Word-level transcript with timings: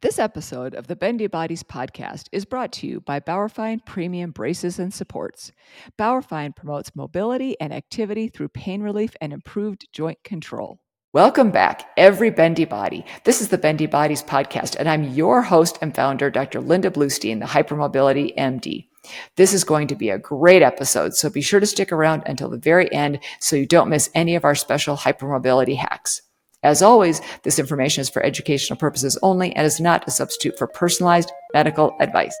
This 0.00 0.20
episode 0.20 0.76
of 0.76 0.86
the 0.86 0.94
Bendy 0.94 1.26
Bodies 1.26 1.64
podcast 1.64 2.28
is 2.30 2.44
brought 2.44 2.70
to 2.74 2.86
you 2.86 3.00
by 3.00 3.18
Bauerfeind 3.18 3.84
Premium 3.84 4.30
Braces 4.30 4.78
and 4.78 4.94
Supports. 4.94 5.50
Bauerfeind 5.98 6.54
promotes 6.54 6.94
mobility 6.94 7.60
and 7.60 7.72
activity 7.72 8.28
through 8.28 8.50
pain 8.50 8.80
relief 8.80 9.16
and 9.20 9.32
improved 9.32 9.88
joint 9.92 10.22
control. 10.22 10.78
Welcome 11.12 11.50
back, 11.50 11.90
every 11.96 12.30
Bendy 12.30 12.64
Body. 12.64 13.04
This 13.24 13.40
is 13.40 13.48
the 13.48 13.58
Bendy 13.58 13.86
Bodies 13.86 14.22
podcast, 14.22 14.76
and 14.78 14.88
I'm 14.88 15.02
your 15.02 15.42
host 15.42 15.78
and 15.82 15.92
founder, 15.92 16.30
Dr. 16.30 16.60
Linda 16.60 16.92
Bluestein, 16.92 17.40
the 17.40 17.46
Hypermobility 17.46 18.36
MD. 18.36 18.86
This 19.34 19.52
is 19.52 19.64
going 19.64 19.88
to 19.88 19.96
be 19.96 20.10
a 20.10 20.18
great 20.18 20.62
episode, 20.62 21.14
so 21.14 21.28
be 21.28 21.40
sure 21.40 21.58
to 21.58 21.66
stick 21.66 21.90
around 21.90 22.22
until 22.24 22.48
the 22.48 22.56
very 22.56 22.92
end 22.94 23.18
so 23.40 23.56
you 23.56 23.66
don't 23.66 23.90
miss 23.90 24.10
any 24.14 24.36
of 24.36 24.44
our 24.44 24.54
special 24.54 24.96
hypermobility 24.96 25.76
hacks. 25.76 26.22
As 26.64 26.82
always, 26.82 27.20
this 27.44 27.60
information 27.60 28.00
is 28.00 28.08
for 28.08 28.20
educational 28.20 28.76
purposes 28.76 29.16
only 29.22 29.54
and 29.54 29.64
is 29.64 29.80
not 29.80 30.08
a 30.08 30.10
substitute 30.10 30.58
for 30.58 30.66
personalized 30.66 31.30
medical 31.54 31.94
advice. 32.00 32.36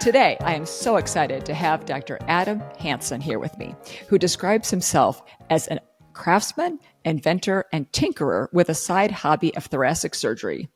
Today, 0.00 0.38
I 0.40 0.54
am 0.54 0.64
so 0.64 0.96
excited 0.96 1.44
to 1.44 1.52
have 1.52 1.84
Dr. 1.84 2.18
Adam 2.28 2.62
Hansen 2.78 3.20
here 3.20 3.38
with 3.38 3.58
me, 3.58 3.74
who 4.08 4.18
describes 4.18 4.70
himself 4.70 5.22
as 5.50 5.68
a 5.68 5.80
craftsman, 6.14 6.78
inventor, 7.04 7.66
and 7.74 7.92
tinkerer 7.92 8.48
with 8.54 8.70
a 8.70 8.74
side 8.74 9.10
hobby 9.10 9.54
of 9.54 9.66
thoracic 9.66 10.14
surgery. 10.14 10.70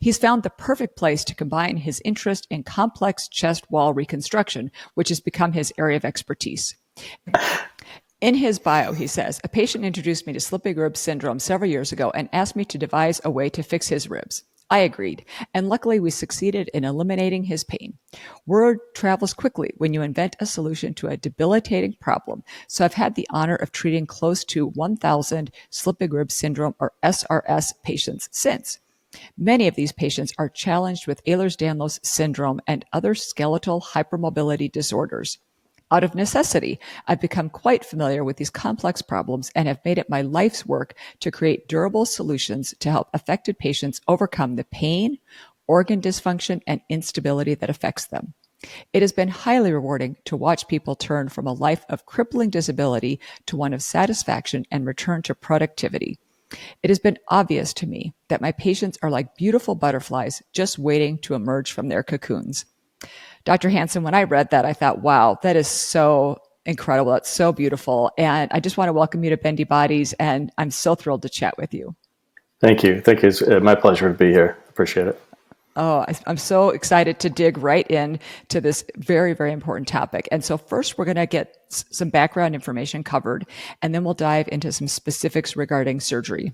He's 0.00 0.18
found 0.18 0.42
the 0.42 0.50
perfect 0.50 0.96
place 0.96 1.24
to 1.24 1.34
combine 1.34 1.76
his 1.76 2.02
interest 2.04 2.46
in 2.50 2.62
complex 2.62 3.28
chest 3.28 3.70
wall 3.70 3.94
reconstruction, 3.94 4.70
which 4.94 5.08
has 5.08 5.20
become 5.20 5.52
his 5.52 5.72
area 5.78 5.96
of 5.96 6.04
expertise. 6.04 6.76
In 8.20 8.34
his 8.34 8.58
bio, 8.58 8.92
he 8.92 9.06
says, 9.06 9.40
a 9.44 9.48
patient 9.48 9.84
introduced 9.84 10.26
me 10.26 10.32
to 10.32 10.40
slipping 10.40 10.76
rib 10.76 10.96
syndrome 10.96 11.38
several 11.38 11.70
years 11.70 11.92
ago 11.92 12.10
and 12.10 12.28
asked 12.32 12.56
me 12.56 12.64
to 12.64 12.78
devise 12.78 13.20
a 13.24 13.30
way 13.30 13.48
to 13.50 13.62
fix 13.62 13.88
his 13.88 14.10
ribs. 14.10 14.42
I 14.70 14.80
agreed, 14.80 15.24
and 15.54 15.68
luckily 15.68 15.98
we 15.98 16.10
succeeded 16.10 16.68
in 16.74 16.84
eliminating 16.84 17.44
his 17.44 17.64
pain. 17.64 17.96
Word 18.44 18.80
travels 18.94 19.32
quickly 19.32 19.72
when 19.78 19.94
you 19.94 20.02
invent 20.02 20.36
a 20.40 20.46
solution 20.46 20.92
to 20.94 21.06
a 21.06 21.16
debilitating 21.16 21.94
problem, 22.00 22.42
so 22.66 22.84
I've 22.84 22.94
had 22.94 23.14
the 23.14 23.26
honor 23.30 23.54
of 23.54 23.72
treating 23.72 24.04
close 24.04 24.44
to 24.46 24.66
1,000 24.66 25.50
slipping 25.70 26.10
rib 26.10 26.30
syndrome 26.30 26.74
or 26.78 26.92
SRS 27.02 27.72
patients 27.82 28.28
since. 28.30 28.78
Many 29.36 29.68
of 29.68 29.74
these 29.74 29.92
patients 29.92 30.32
are 30.38 30.48
challenged 30.48 31.06
with 31.06 31.24
Ehlers-Danlos 31.24 32.04
syndrome 32.04 32.60
and 32.66 32.84
other 32.92 33.14
skeletal 33.14 33.80
hypermobility 33.80 34.70
disorders. 34.70 35.38
Out 35.90 36.04
of 36.04 36.14
necessity, 36.14 36.78
I've 37.06 37.20
become 37.20 37.48
quite 37.48 37.84
familiar 37.84 38.22
with 38.22 38.36
these 38.36 38.50
complex 38.50 39.00
problems 39.00 39.50
and 39.54 39.66
have 39.66 39.82
made 39.84 39.96
it 39.96 40.10
my 40.10 40.20
life's 40.20 40.66
work 40.66 40.94
to 41.20 41.30
create 41.30 41.68
durable 41.68 42.04
solutions 42.04 42.74
to 42.80 42.90
help 42.90 43.08
affected 43.14 43.58
patients 43.58 44.02
overcome 44.06 44.56
the 44.56 44.64
pain, 44.64 45.18
organ 45.66 46.02
dysfunction, 46.02 46.60
and 46.66 46.82
instability 46.90 47.54
that 47.54 47.70
affects 47.70 48.06
them. 48.06 48.34
It 48.92 49.02
has 49.02 49.12
been 49.12 49.28
highly 49.28 49.72
rewarding 49.72 50.16
to 50.26 50.36
watch 50.36 50.68
people 50.68 50.94
turn 50.94 51.28
from 51.28 51.46
a 51.46 51.52
life 51.52 51.86
of 51.88 52.04
crippling 52.04 52.50
disability 52.50 53.20
to 53.46 53.56
one 53.56 53.72
of 53.72 53.82
satisfaction 53.82 54.66
and 54.70 54.84
return 54.84 55.22
to 55.22 55.34
productivity. 55.34 56.18
It 56.82 56.90
has 56.90 56.98
been 56.98 57.18
obvious 57.28 57.72
to 57.74 57.86
me 57.86 58.14
that 58.28 58.40
my 58.40 58.52
patients 58.52 58.98
are 59.02 59.10
like 59.10 59.36
beautiful 59.36 59.74
butterflies 59.74 60.42
just 60.52 60.78
waiting 60.78 61.18
to 61.18 61.34
emerge 61.34 61.72
from 61.72 61.88
their 61.88 62.02
cocoons. 62.02 62.64
Dr. 63.44 63.68
Hansen, 63.68 64.02
when 64.02 64.14
I 64.14 64.24
read 64.24 64.50
that, 64.50 64.64
I 64.64 64.72
thought, 64.72 65.00
wow, 65.00 65.38
that 65.42 65.56
is 65.56 65.68
so 65.68 66.38
incredible. 66.66 67.12
That's 67.12 67.30
so 67.30 67.52
beautiful. 67.52 68.10
And 68.18 68.50
I 68.52 68.60
just 68.60 68.76
want 68.76 68.88
to 68.88 68.92
welcome 68.92 69.24
you 69.24 69.30
to 69.30 69.36
Bendy 69.36 69.64
Bodies, 69.64 70.12
and 70.14 70.52
I'm 70.58 70.70
so 70.70 70.94
thrilled 70.94 71.22
to 71.22 71.28
chat 71.28 71.56
with 71.56 71.72
you. 71.72 71.96
Thank 72.60 72.82
you. 72.82 73.00
Thank 73.00 73.22
you. 73.22 73.28
It's 73.28 73.40
uh, 73.42 73.60
my 73.60 73.74
pleasure 73.74 74.08
to 74.12 74.18
be 74.18 74.32
here. 74.32 74.58
Appreciate 74.68 75.06
it. 75.06 75.20
Oh, 75.78 76.04
I'm 76.26 76.36
so 76.36 76.70
excited 76.70 77.20
to 77.20 77.30
dig 77.30 77.56
right 77.56 77.88
in 77.88 78.18
to 78.48 78.60
this 78.60 78.84
very, 78.96 79.32
very 79.32 79.52
important 79.52 79.86
topic. 79.86 80.28
And 80.32 80.44
so 80.44 80.58
first 80.58 80.98
we're 80.98 81.04
going 81.04 81.16
to 81.16 81.26
get 81.26 81.56
some 81.68 82.10
background 82.10 82.56
information 82.56 83.04
covered, 83.04 83.46
and 83.80 83.94
then 83.94 84.02
we'll 84.02 84.14
dive 84.14 84.48
into 84.50 84.72
some 84.72 84.88
specifics 84.88 85.54
regarding 85.54 86.00
surgery. 86.00 86.52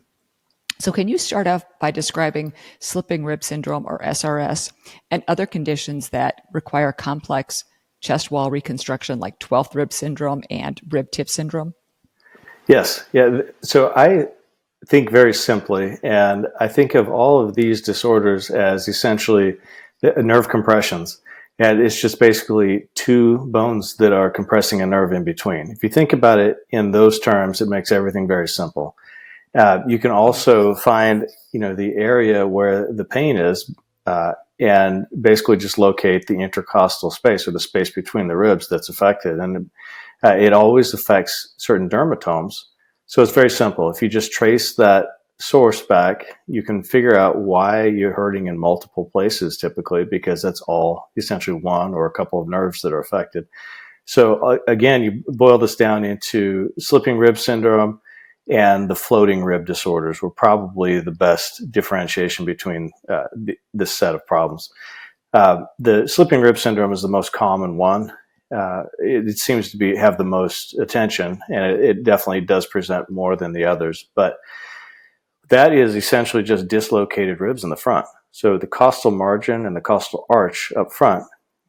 So 0.79 0.93
can 0.93 1.09
you 1.09 1.17
start 1.17 1.47
off 1.47 1.65
by 1.81 1.91
describing 1.91 2.53
slipping 2.81 3.25
rib 3.25 3.43
syndrome 3.43 3.87
or 3.87 3.99
SRS 4.01 4.73
and 5.11 5.25
other 5.27 5.47
conditions 5.47 6.11
that 6.11 6.43
require 6.53 6.93
complex 6.93 7.65
chest 8.03 8.31
wall 8.31 8.51
reconstruction 8.51 9.21
like 9.21 9.39
12th 9.39 9.75
rib 9.75 9.93
syndrome 9.93 10.43
and 10.51 10.79
rib 10.91 11.11
tip 11.11 11.31
syndrome? 11.31 11.73
Yes. 12.67 13.07
Yeah. 13.15 13.41
So 13.63 13.91
I 13.97 14.29
think 14.87 15.11
very 15.11 15.35
simply, 15.35 15.99
and 16.03 16.47
I 16.61 16.69
think 16.69 16.95
of 16.95 17.09
all 17.09 17.41
of 17.41 17.55
these 17.55 17.81
disorders 17.83 18.51
as 18.51 18.89
essentially 18.89 19.57
nerve 20.17 20.49
compressions. 20.49 21.21
And 21.59 21.81
it's 21.81 22.01
just 22.01 22.19
basically 22.19 22.89
two 22.95 23.39
bones 23.53 23.97
that 23.99 24.13
are 24.13 24.29
compressing 24.29 24.83
a 24.83 24.87
nerve 24.87 25.13
in 25.13 25.23
between. 25.23 25.71
If 25.71 25.85
you 25.85 25.89
think 25.89 26.13
about 26.13 26.41
it 26.41 26.57
in 26.71 26.91
those 26.91 27.21
terms, 27.21 27.61
it 27.61 27.69
makes 27.69 27.93
everything 27.93 28.27
very 28.27 28.49
simple. 28.49 28.97
Uh, 29.55 29.79
you 29.87 30.01
can 30.01 30.11
also 30.11 30.75
find, 30.75 31.29
you 31.53 31.61
know, 31.61 31.75
the 31.75 31.95
area 31.95 32.47
where 32.47 32.93
the 32.93 33.05
pain 33.05 33.37
is, 33.37 33.73
uh, 34.07 34.33
and 34.59 35.07
basically 35.21 35.57
just 35.57 35.79
locate 35.79 36.27
the 36.27 36.41
intercostal 36.41 37.11
space 37.13 37.47
or 37.47 37.53
the 37.53 37.61
space 37.61 37.91
between 37.91 38.27
the 38.27 38.37
ribs 38.37 38.69
that's 38.69 38.89
affected. 38.89 39.39
And 39.39 39.71
uh, 40.25 40.35
it 40.37 40.53
always 40.53 40.93
affects 40.93 41.55
certain 41.57 41.89
dermatomes 41.89 42.65
so 43.07 43.23
it's 43.23 43.33
very 43.33 43.51
simple. 43.51 43.91
If 43.91 44.03
you 44.03 44.09
just 44.09 44.33
trace 44.33 44.77
that 44.77 45.07
source 45.39 45.83
back, 45.83 46.25
you 46.47 46.63
can 46.63 46.83
figure 46.83 47.17
out 47.17 47.39
why 47.39 47.87
you're 47.87 48.13
hurting 48.13 48.47
in 48.47 48.59
multiple 48.59 49.11
places 49.13 49.57
typically, 49.57 50.05
because 50.05 50.43
that's 50.43 50.61
all 50.63 51.11
essentially 51.17 51.59
one 51.61 51.93
or 51.93 52.07
a 52.07 52.13
couple 52.13 52.41
of 52.41 52.49
nerves 52.49 52.83
that 52.83 52.93
are 52.93 53.01
affected. 53.01 53.47
So 54.07 54.37
uh, 54.37 54.59
again, 54.69 55.03
you 55.03 55.25
boil 55.29 55.59
this 55.59 55.77
down 55.77 56.05
into 56.05 56.73
slipping 56.79 57.19
rib 57.19 57.39
syndrome 57.39 58.01
and 58.49 58.91
the 58.91 58.95
floating 58.95 59.43
rib 59.43 59.67
disorders 59.67 60.21
were 60.21 60.31
probably 60.31 61.01
the 61.01 61.13
best 61.13 61.71
differentiation 61.71 62.45
between 62.45 62.93
uh, 63.09 63.25
this 63.73 63.95
set 63.95 64.15
of 64.15 64.27
problems. 64.27 64.71
Uh, 65.33 65.65
the 65.79 66.07
slipping 66.07 66.41
rib 66.41 66.59
syndrome 66.59 66.93
is 66.93 67.03
the 67.03 67.09
most 67.09 67.33
common 67.33 67.77
one 67.77 68.13
uh, 68.55 68.85
it, 68.99 69.39
seems 69.39 69.71
to 69.71 69.77
be 69.77 69.97
have 69.97 70.19
the 70.19 70.25
most 70.25 70.79
attention, 70.79 71.41
and 71.49 71.65
it, 71.65 71.81
it, 71.81 72.05
definitely 72.05 72.43
does 72.43 72.67
present 72.67 73.11
more 73.11 73.37
than 73.37 73.53
the 73.53 73.65
others. 73.65 74.09
But 74.15 74.37
that 75.49 75.73
is 75.73 75.97
essentially 75.97 76.43
just 76.43 76.69
dislocated 76.69 77.41
ribs 77.41 77.65
in 77.65 77.71
the 77.71 77.77
front. 77.77 78.07
So 78.31 78.59
the 78.59 78.67
costal 78.67 79.11
margin 79.11 79.67
and 79.67 79.77
the 79.77 79.81
costal 79.81 80.27
arch 80.31 80.73
up 80.77 80.93
front 80.93 81.25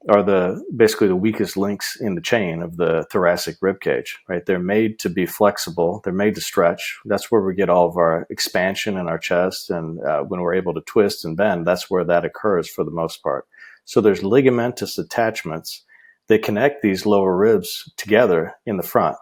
are 0.10 0.22
the 0.22 0.64
basically 0.76 1.08
the 1.08 1.16
weakest 1.16 1.58
links 1.58 1.98
in 2.00 2.14
the 2.14 2.22
chain 2.22 2.62
of 2.62 2.78
the 2.78 3.06
thoracic 3.12 3.58
rib 3.62 3.82
cage. 3.82 4.20
Right? 4.30 4.46
They're 4.46 4.60
made 4.60 5.00
to 5.00 5.10
be 5.10 5.26
flexible. 5.26 6.02
They're 6.04 6.14
made 6.14 6.36
to 6.36 6.42
stretch. 6.42 7.00
That's 7.06 7.32
where 7.32 7.42
we 7.42 7.56
get 7.56 7.70
all 7.70 7.88
of 7.88 7.98
our 7.98 8.28
expansion 8.30 8.98
in 8.98 9.08
our 9.08 9.18
chest, 9.18 9.70
and 9.70 10.00
uh, 10.04 10.22
when 10.22 10.42
we're 10.42 10.56
able 10.56 10.74
to 10.76 10.82
twist 10.82 11.26
and 11.26 11.36
bend, 11.36 11.66
that's 11.66 11.90
where 11.90 12.04
that 12.04 12.26
occurs 12.26 12.70
for 12.70 12.84
the 12.84 12.92
most 12.92 13.24
part. 13.24 13.48
So 13.86 14.02
there's 14.02 14.22
ligamentous 14.22 14.98
attachments 14.98 15.85
they 16.28 16.38
connect 16.38 16.82
these 16.82 17.06
lower 17.06 17.36
ribs 17.36 17.92
together 17.98 18.56
in 18.66 18.78
the 18.78 18.84
front. 18.84 19.18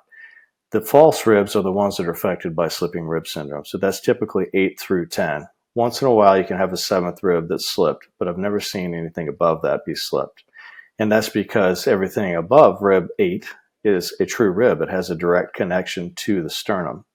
The 0.71 0.81
false 0.81 1.27
ribs 1.27 1.55
are 1.55 1.61
the 1.61 1.71
ones 1.71 1.97
that 1.97 2.07
are 2.07 2.11
affected 2.11 2.55
by 2.55 2.67
slipping 2.67 3.05
rib 3.05 3.27
syndrome. 3.27 3.65
So 3.65 3.77
that's 3.77 4.01
typically 4.01 4.47
8 4.53 4.79
through 4.79 5.07
10. 5.07 5.47
Once 5.75 6.01
in 6.01 6.07
a 6.07 6.13
while, 6.13 6.37
you 6.37 6.43
can 6.43 6.57
have 6.57 6.73
a 6.73 6.77
seventh 6.77 7.21
rib 7.23 7.47
that's 7.49 7.67
slipped, 7.67 8.07
but 8.17 8.27
I've 8.27 8.37
never 8.37 8.59
seen 8.59 8.93
anything 8.93 9.27
above 9.27 9.61
that 9.61 9.85
be 9.85 9.95
slipped. 9.95 10.43
And 10.99 11.11
that's 11.11 11.29
because 11.29 11.87
everything 11.87 12.35
above 12.35 12.81
rib 12.81 13.07
8 13.19 13.45
is 13.83 14.15
a 14.19 14.25
true 14.25 14.51
rib. 14.51 14.81
It 14.81 14.89
has 14.89 15.09
a 15.09 15.15
direct 15.15 15.55
connection 15.55 16.13
to 16.15 16.41
the 16.41 16.49
sternum. 16.49 17.05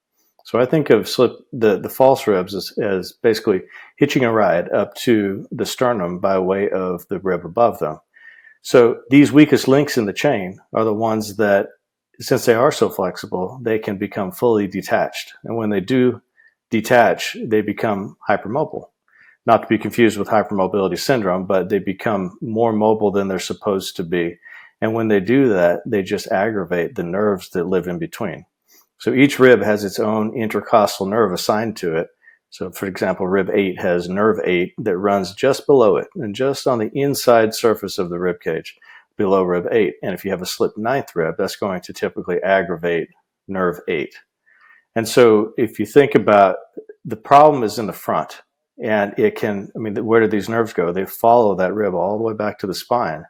So 0.45 0.59
I 0.59 0.65
think 0.65 0.91
of 0.91 1.09
slip 1.09 1.33
the, 1.53 1.79
the 1.79 1.91
false 1.91 2.27
ribs 2.27 2.55
as, 2.55 2.73
as 2.79 3.13
basically 3.13 3.63
hitching 3.97 4.25
a 4.25 4.33
ride 4.33 4.71
up 4.71 4.95
to 4.97 5.47
the 5.51 5.67
sternum 5.67 6.21
by 6.21 6.39
way 6.39 6.71
of 6.71 7.07
the 7.09 7.19
rib 7.19 7.45
above 7.45 7.79
them. 7.81 7.99
So 8.63 9.01
these 9.11 9.33
weakest 9.33 9.69
links 9.69 9.97
in 9.97 10.07
the 10.07 10.13
chain 10.13 10.59
are 10.75 10.85
the 10.85 10.95
ones 10.95 11.37
that, 11.37 11.69
since 12.21 12.45
they 12.45 12.55
are 12.55 12.73
so 12.73 12.89
flexible, 12.91 13.61
they 13.63 13.79
can 13.79 13.99
become 13.99 14.33
fully 14.33 14.67
detached. 14.67 15.33
And 15.45 15.57
when 15.57 15.71
they 15.71 15.81
do 15.81 16.21
detach, 16.71 17.37
they 17.45 17.61
become 17.61 18.17
hypermobile. 18.29 18.91
Not 19.47 19.63
to 19.63 19.69
be 19.69 19.79
confused 19.79 20.19
with 20.19 20.29
hypermobility 20.29 20.99
syndrome, 20.99 21.47
but 21.47 21.69
they 21.69 21.79
become 21.79 22.37
more 22.43 22.73
mobile 22.73 23.11
than 23.11 23.29
they're 23.29 23.39
supposed 23.39 23.97
to 23.97 24.03
be. 24.03 24.39
And 24.81 24.95
when 24.95 25.09
they 25.09 25.21
do 25.21 25.49
that, 25.49 25.81
they 25.87 26.03
just 26.03 26.31
aggravate 26.31 26.95
the 26.95 27.05
nerves 27.05 27.51
that 27.51 27.65
live 27.65 27.87
in 27.87 27.99
between. 27.99 28.45
So 28.99 29.15
each 29.15 29.39
rib 29.39 29.63
has 29.63 29.85
its 29.85 29.99
own 29.99 30.35
intercostal 30.37 31.07
nerve 31.07 31.33
assigned 31.33 31.77
to 31.79 31.97
it 31.97 32.09
So, 32.51 32.71
for 32.71 32.87
example, 32.87 33.27
rib 33.27 33.51
8 33.51 33.81
has 33.81 34.09
nerve 34.09 34.41
8 34.45 34.75
that 34.79 34.97
runs 34.97 35.35
just 35.35 35.67
below 35.67 35.97
it 35.97 36.09
and 36.15 36.35
just 36.35 36.67
on 36.67 36.79
the 36.79 36.91
inside 36.95 37.55
surface 37.55 37.99
of 37.99 38.09
the 38.09 38.19
rib 38.19 38.41
cage 38.41 38.77
below 39.17 39.43
rib 39.43 39.67
8. 39.71 39.95
And 40.03 40.15
if 40.15 40.25
you 40.25 40.31
have 40.31 40.43
a 40.43 40.47
slipped 40.47 40.79
ninth 40.79 41.15
rib, 41.15 41.35
that's 41.37 41.57
going 41.57 41.83
to 41.83 41.93
typically 41.93 42.43
aggravate 42.43 43.09
nerve 43.47 43.81
8. 43.87 44.15
And 44.95 45.07
so, 45.07 45.53
if 45.57 45.79
you 45.79 45.87
think 45.87 46.15
about 46.15 46.57
the 47.05 47.17
problem 47.17 47.63
is 47.63 47.79
in 47.79 47.87
the 47.87 47.93
front, 47.93 48.43
and 48.83 49.13
it 49.19 49.35
can, 49.35 49.71
I 49.75 49.79
mean, 49.79 49.95
where 50.05 50.21
do 50.21 50.29
these 50.29 50.49
nerves 50.49 50.73
go? 50.73 50.93
They 50.93 51.05
follow 51.05 51.55
that 51.57 51.75
rib 51.75 51.95
all 51.95 52.17
the 52.17 52.25
way 52.25 52.35
back 52.35 52.59
to 52.61 52.67
the 52.67 52.75
spine. 52.75 53.25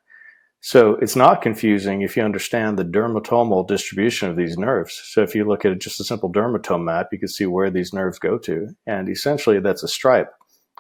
So 0.61 0.97
it's 0.97 1.15
not 1.15 1.41
confusing 1.41 2.03
if 2.03 2.17
you 2.17 2.25
understand 2.25 2.79
the 2.79 2.85
dermatomal 2.85 3.69
distribution 3.69 4.29
of 4.29 4.37
these 4.37 4.59
nerves. 4.59 5.01
So 5.05 5.23
if 5.23 5.35
you 5.35 5.45
look 5.45 5.65
at 5.65 5.79
just 5.79 6.01
a 6.01 6.05
simple 6.05 6.33
dermatome 6.33 6.85
map, 6.85 7.09
you 7.13 7.19
can 7.19 7.29
see 7.29 7.47
where 7.47 7.71
these 7.71 7.93
nerves 7.93 8.19
go 8.19 8.39
to. 8.39 8.69
And 8.87 9.09
essentially, 9.09 9.61
that's 9.61 9.85
a 9.85 9.89
stripe 9.89 10.33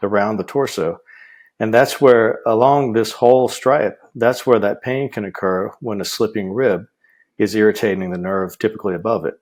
around 0.02 0.36
the 0.36 0.44
torso. 0.44 0.98
And 1.60 1.72
that's 1.72 2.00
where, 2.00 2.40
along 2.46 2.92
this 2.92 3.12
whole 3.12 3.48
stripe, 3.48 3.98
that's 4.14 4.46
where 4.46 4.58
that 4.58 4.82
pain 4.82 5.10
can 5.10 5.24
occur 5.24 5.70
when 5.80 6.00
a 6.00 6.04
slipping 6.04 6.52
rib 6.52 6.86
is 7.38 7.54
irritating 7.54 8.10
the 8.10 8.18
nerve 8.18 8.58
typically 8.58 8.94
above 8.94 9.24
it. 9.24 9.34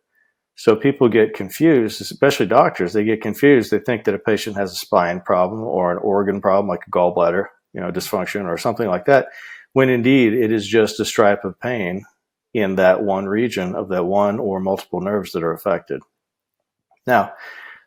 So 0.54 0.74
people 0.74 1.08
get 1.10 1.34
confused, 1.34 2.00
especially 2.00 2.46
doctors. 2.46 2.94
They 2.94 3.04
get 3.04 3.20
confused. 3.20 3.70
They 3.70 3.78
think 3.78 4.04
that 4.04 4.14
a 4.14 4.18
patient 4.18 4.56
has 4.56 4.72
a 4.72 4.76
spine 4.76 5.20
problem 5.20 5.62
or 5.62 5.92
an 5.92 5.98
organ 5.98 6.40
problem, 6.40 6.68
like 6.68 6.86
a 6.86 6.90
gallbladder, 6.90 7.44
you 7.74 7.80
know, 7.80 7.90
dysfunction 7.90 8.46
or 8.46 8.56
something 8.56 8.88
like 8.88 9.04
that, 9.04 9.26
when 9.76 9.90
indeed 9.90 10.32
it 10.32 10.50
is 10.50 10.66
just 10.66 11.00
a 11.00 11.04
stripe 11.04 11.44
of 11.44 11.60
pain 11.60 12.02
in 12.54 12.76
that 12.76 13.02
one 13.02 13.26
region 13.26 13.74
of 13.74 13.90
that 13.90 14.06
one 14.06 14.38
or 14.38 14.58
multiple 14.58 15.02
nerves 15.02 15.32
that 15.32 15.42
are 15.42 15.52
affected. 15.52 16.00
Now, 17.06 17.34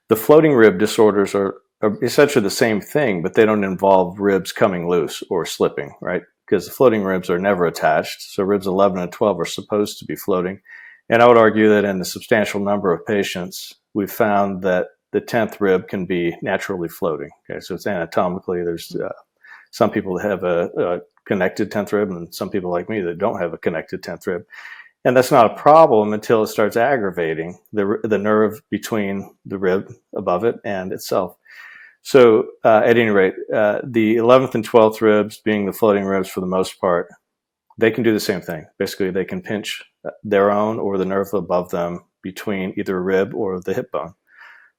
the 0.07 0.15
floating 0.15 0.53
rib 0.53 0.77
disorders 0.77 1.33
are, 1.33 1.55
are 1.81 1.97
essentially 2.03 2.43
the 2.43 2.51
same 2.51 2.79
thing, 2.79 3.23
but 3.23 3.33
they 3.33 3.43
don't 3.43 3.63
involve 3.63 4.19
ribs 4.19 4.51
coming 4.51 4.87
loose 4.87 5.23
or 5.31 5.47
slipping, 5.47 5.95
right? 5.99 6.21
Because 6.45 6.67
the 6.67 6.71
floating 6.71 7.03
ribs 7.03 7.27
are 7.27 7.39
never 7.39 7.65
attached. 7.65 8.21
So 8.21 8.43
ribs 8.43 8.67
11 8.67 8.99
and 8.99 9.11
12 9.11 9.39
are 9.39 9.45
supposed 9.45 9.97
to 9.97 10.05
be 10.05 10.15
floating 10.15 10.61
and 11.09 11.23
I 11.23 11.27
would 11.27 11.37
argue 11.37 11.69
that 11.69 11.85
in 11.85 11.99
a 11.99 12.05
substantial 12.05 12.59
number 12.59 12.93
of 12.93 13.03
patients, 13.05 13.73
we've 13.95 14.11
found 14.11 14.61
that 14.61 14.89
the 15.11 15.21
10th 15.21 15.59
rib 15.59 15.87
can 15.87 16.05
be 16.05 16.37
naturally 16.43 16.87
floating. 16.87 17.31
Okay, 17.49 17.59
so 17.61 17.73
it's 17.73 17.87
anatomically, 17.87 18.63
there's 18.63 18.95
uh, 18.95 19.09
some 19.71 19.89
people 19.89 20.19
have 20.19 20.43
a, 20.43 20.69
a, 20.77 20.99
connected 21.29 21.71
10th 21.71 21.93
rib 21.93 22.09
and 22.09 22.33
some 22.33 22.49
people 22.49 22.71
like 22.71 22.89
me 22.89 23.01
that 23.01 23.19
don't 23.19 23.39
have 23.39 23.53
a 23.53 23.57
connected 23.57 24.01
10th 24.01 24.25
rib. 24.25 24.45
And 25.05 25.15
that's 25.15 25.31
not 25.31 25.45
a 25.45 25.55
problem 25.55 26.11
until 26.11 26.41
it 26.41 26.47
starts 26.47 26.75
aggravating 26.75 27.57
the, 27.71 27.99
the 28.03 28.17
nerve 28.17 28.61
between 28.71 29.33
the 29.45 29.59
rib 29.59 29.93
above 30.17 30.43
it 30.43 30.55
and 30.65 30.91
itself. 30.91 31.37
So, 32.01 32.47
uh, 32.63 32.81
at 32.83 32.97
any 32.97 33.09
rate, 33.09 33.35
uh, 33.53 33.81
the 33.83 34.15
11th 34.15 34.55
and 34.55 34.67
12th 34.67 35.01
ribs, 35.01 35.37
being 35.37 35.65
the 35.65 35.73
floating 35.73 36.05
ribs 36.05 36.29
for 36.29 36.39
the 36.39 36.47
most 36.47 36.81
part, 36.81 37.07
they 37.77 37.91
can 37.91 38.03
do 38.03 38.13
the 38.13 38.19
same 38.19 38.41
thing. 38.41 38.65
Basically, 38.79 39.11
they 39.11 39.25
can 39.25 39.41
pinch 39.41 39.83
their 40.23 40.49
own 40.49 40.79
or 40.79 40.97
the 40.97 41.05
nerve 41.05 41.33
above 41.33 41.69
them 41.69 42.05
between 42.23 42.73
either 42.75 42.97
a 42.97 43.01
rib 43.01 43.35
or 43.35 43.61
the 43.61 43.73
hip 43.73 43.91
bone. 43.91 44.15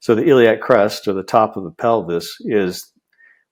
So 0.01 0.15
the 0.15 0.27
iliac 0.27 0.61
crest 0.61 1.07
or 1.07 1.13
the 1.13 1.23
top 1.23 1.57
of 1.57 1.65
the 1.65 1.71
pelvis 1.71 2.37
is 2.41 2.93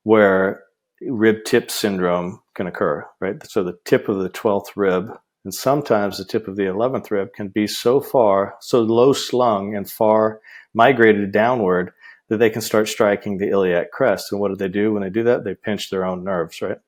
where 0.02 0.64
rib 1.02 1.44
tip 1.44 1.70
syndrome 1.70 2.40
can 2.54 2.66
occur, 2.66 3.06
right? 3.20 3.44
So 3.46 3.62
the 3.62 3.78
tip 3.84 4.08
of 4.08 4.18
the 4.18 4.30
12th 4.30 4.70
rib 4.76 5.10
and 5.44 5.54
sometimes 5.54 6.18
the 6.18 6.24
tip 6.24 6.48
of 6.48 6.56
the 6.56 6.64
11th 6.64 7.10
rib 7.10 7.32
can 7.32 7.48
be 7.48 7.66
so 7.66 8.00
far, 8.00 8.56
so 8.60 8.80
low 8.80 9.12
slung 9.12 9.74
and 9.74 9.88
far 9.88 10.40
migrated 10.74 11.32
downward 11.32 11.92
that 12.28 12.38
they 12.38 12.50
can 12.50 12.60
start 12.60 12.88
striking 12.88 13.38
the 13.38 13.48
iliac 13.48 13.90
crest. 13.90 14.32
And 14.32 14.40
what 14.40 14.48
do 14.48 14.56
they 14.56 14.68
do 14.68 14.92
when 14.92 15.02
they 15.02 15.10
do 15.10 15.24
that? 15.24 15.44
They 15.44 15.54
pinch 15.54 15.90
their 15.90 16.04
own 16.04 16.24
nerves, 16.24 16.60
right? 16.60 16.78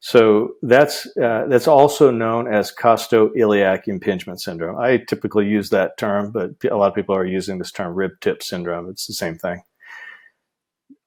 So 0.00 0.54
that's 0.62 1.06
uh, 1.16 1.44
that's 1.48 1.68
also 1.68 2.10
known 2.10 2.52
as 2.52 2.72
costoiliac 2.74 3.86
impingement 3.86 4.40
syndrome. 4.40 4.76
I 4.80 4.96
typically 4.96 5.46
use 5.46 5.70
that 5.70 5.96
term, 5.96 6.32
but 6.32 6.52
a 6.68 6.76
lot 6.76 6.88
of 6.88 6.94
people 6.94 7.14
are 7.14 7.24
using 7.24 7.58
this 7.58 7.70
term 7.70 7.94
rib 7.94 8.12
tip 8.20 8.42
syndrome. 8.42 8.88
It's 8.88 9.06
the 9.06 9.12
same 9.12 9.36
thing. 9.36 9.62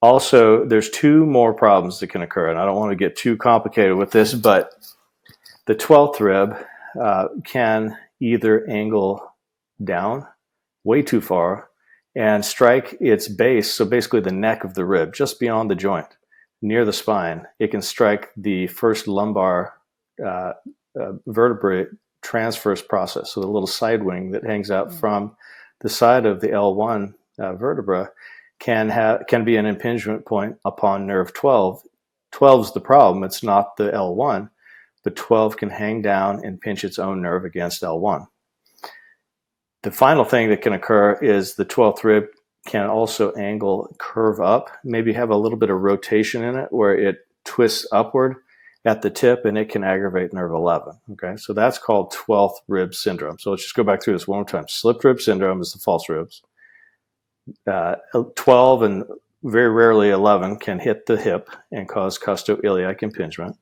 Also, 0.01 0.65
there's 0.65 0.89
two 0.89 1.25
more 1.25 1.53
problems 1.53 1.99
that 1.99 2.07
can 2.07 2.21
occur, 2.21 2.49
and 2.49 2.59
I 2.59 2.65
don't 2.65 2.75
want 2.75 2.91
to 2.91 2.95
get 2.95 3.15
too 3.15 3.37
complicated 3.37 3.95
with 3.95 4.11
this, 4.11 4.33
but 4.33 4.71
the 5.65 5.75
12th 5.75 6.19
rib 6.19 6.55
uh, 7.01 7.29
can 7.43 7.97
either 8.19 8.69
angle 8.69 9.33
down 9.83 10.27
way 10.83 11.01
too 11.01 11.21
far 11.21 11.69
and 12.15 12.45
strike 12.45 12.97
its 13.01 13.27
base, 13.27 13.73
so 13.73 13.83
basically 13.83 14.21
the 14.21 14.31
neck 14.31 14.63
of 14.63 14.73
the 14.73 14.85
rib, 14.85 15.13
just 15.13 15.39
beyond 15.39 15.69
the 15.69 15.75
joint 15.75 16.07
near 16.61 16.85
the 16.85 16.93
spine, 16.93 17.45
it 17.59 17.71
can 17.71 17.81
strike 17.81 18.31
the 18.37 18.67
first 18.67 19.07
lumbar 19.07 19.73
uh, 20.23 20.53
uh, 20.99 21.11
vertebrae 21.27 21.85
transverse 22.21 22.81
process. 22.81 23.33
So 23.33 23.41
the 23.41 23.47
little 23.47 23.67
side 23.67 24.03
wing 24.03 24.31
that 24.31 24.45
hangs 24.45 24.71
out 24.71 24.89
mm-hmm. 24.89 24.97
from 24.97 25.35
the 25.81 25.89
side 25.89 26.25
of 26.25 26.39
the 26.39 26.47
L1 26.47 27.13
uh, 27.37 27.53
vertebra 27.53 28.09
can 28.65 28.89
have 28.89 29.27
can 29.27 29.45
be 29.45 29.57
an 29.57 29.67
impingement 29.67 30.25
point 30.25 30.57
upon 30.65 31.05
nerve 31.05 31.31
12. 31.33 31.83
12 32.31 32.65
is 32.65 32.71
the 32.71 32.81
problem. 32.81 33.23
It's 33.23 33.43
not 33.43 33.77
the 33.77 33.91
L1, 33.91 34.49
but 35.03 35.15
12 35.15 35.55
can 35.57 35.69
hang 35.69 36.01
down 36.01 36.43
and 36.43 36.59
pinch 36.59 36.83
its 36.83 36.97
own 36.97 37.21
nerve 37.21 37.45
against 37.45 37.83
L1. 37.83 38.25
The 39.83 39.91
final 39.91 40.25
thing 40.25 40.49
that 40.49 40.63
can 40.63 40.73
occur 40.73 41.13
is 41.21 41.53
the 41.53 41.65
12th 41.65 42.03
rib 42.03 42.25
can 42.65 42.87
also 42.87 43.31
angle, 43.33 43.95
curve 43.99 44.41
up, 44.41 44.71
maybe 44.83 45.13
have 45.13 45.29
a 45.29 45.37
little 45.37 45.59
bit 45.59 45.69
of 45.69 45.79
rotation 45.81 46.43
in 46.43 46.55
it 46.57 46.69
where 46.71 46.97
it 46.97 47.17
twists 47.43 47.87
upward 47.91 48.37
at 48.83 49.03
the 49.03 49.11
tip 49.11 49.45
and 49.45 49.59
it 49.59 49.69
can 49.69 49.83
aggravate 49.83 50.33
nerve 50.33 50.51
11. 50.51 50.93
Okay, 51.11 51.37
so 51.37 51.53
that's 51.53 51.77
called 51.77 52.11
12th 52.11 52.55
rib 52.67 52.95
syndrome. 52.95 53.37
So 53.37 53.51
let's 53.51 53.61
just 53.61 53.75
go 53.75 53.83
back 53.83 54.01
through 54.01 54.13
this 54.13 54.27
one 54.27 54.37
more 54.39 54.45
time. 54.45 54.65
Slipped 54.67 55.03
rib 55.03 55.21
syndrome 55.21 55.61
is 55.61 55.71
the 55.71 55.77
false 55.77 56.09
ribs. 56.09 56.41
Uh, 57.67 57.95
12 58.35 58.81
and 58.81 59.03
very 59.43 59.69
rarely 59.69 60.09
11 60.09 60.57
can 60.57 60.79
hit 60.79 61.05
the 61.05 61.17
hip 61.17 61.49
and 61.71 61.87
cause 61.87 62.17
costoiliac 62.17 63.03
impingement. 63.03 63.55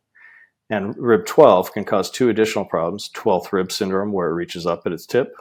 And 0.69 0.95
rib 0.97 1.25
12 1.25 1.73
can 1.73 1.83
cause 1.83 2.09
two 2.09 2.29
additional 2.29 2.65
problems 2.65 3.09
12th 3.15 3.51
rib 3.51 3.71
syndrome, 3.71 4.13
where 4.13 4.29
it 4.29 4.33
reaches 4.33 4.65
up 4.65 4.83
at 4.85 4.93
its 4.93 5.05
tip, 5.05 5.35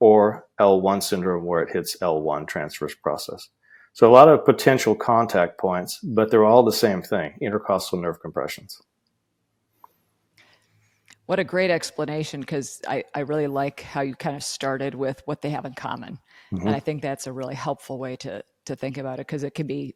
or 0.00 0.46
L1 0.60 1.02
syndrome 1.02 1.44
where 1.44 1.62
it 1.62 1.72
hits 1.72 1.96
L1 2.00 2.46
transverse 2.46 2.94
process. 2.94 3.48
So 3.92 4.08
a 4.08 4.12
lot 4.12 4.28
of 4.28 4.44
potential 4.44 4.94
contact 4.94 5.58
points, 5.58 5.98
but 6.02 6.30
they're 6.30 6.44
all 6.44 6.62
the 6.62 6.72
same 6.72 7.02
thing, 7.02 7.34
intercostal 7.40 8.00
nerve 8.00 8.20
compressions. 8.20 8.80
What 11.26 11.38
a 11.38 11.44
great 11.44 11.70
explanation 11.70 12.40
because 12.40 12.80
I, 12.86 13.04
I 13.14 13.20
really 13.20 13.48
like 13.48 13.80
how 13.80 14.00
you 14.00 14.14
kind 14.14 14.36
of 14.36 14.42
started 14.42 14.94
with 14.94 15.20
what 15.26 15.42
they 15.42 15.50
have 15.50 15.64
in 15.64 15.74
common. 15.74 16.20
Mm-hmm. 16.52 16.66
And 16.66 16.76
I 16.76 16.80
think 16.80 17.02
that's 17.02 17.26
a 17.26 17.32
really 17.32 17.54
helpful 17.54 17.98
way 17.98 18.16
to, 18.16 18.42
to 18.66 18.76
think 18.76 18.98
about 18.98 19.14
it 19.14 19.26
because 19.26 19.42
it 19.42 19.54
can 19.54 19.66
be 19.66 19.94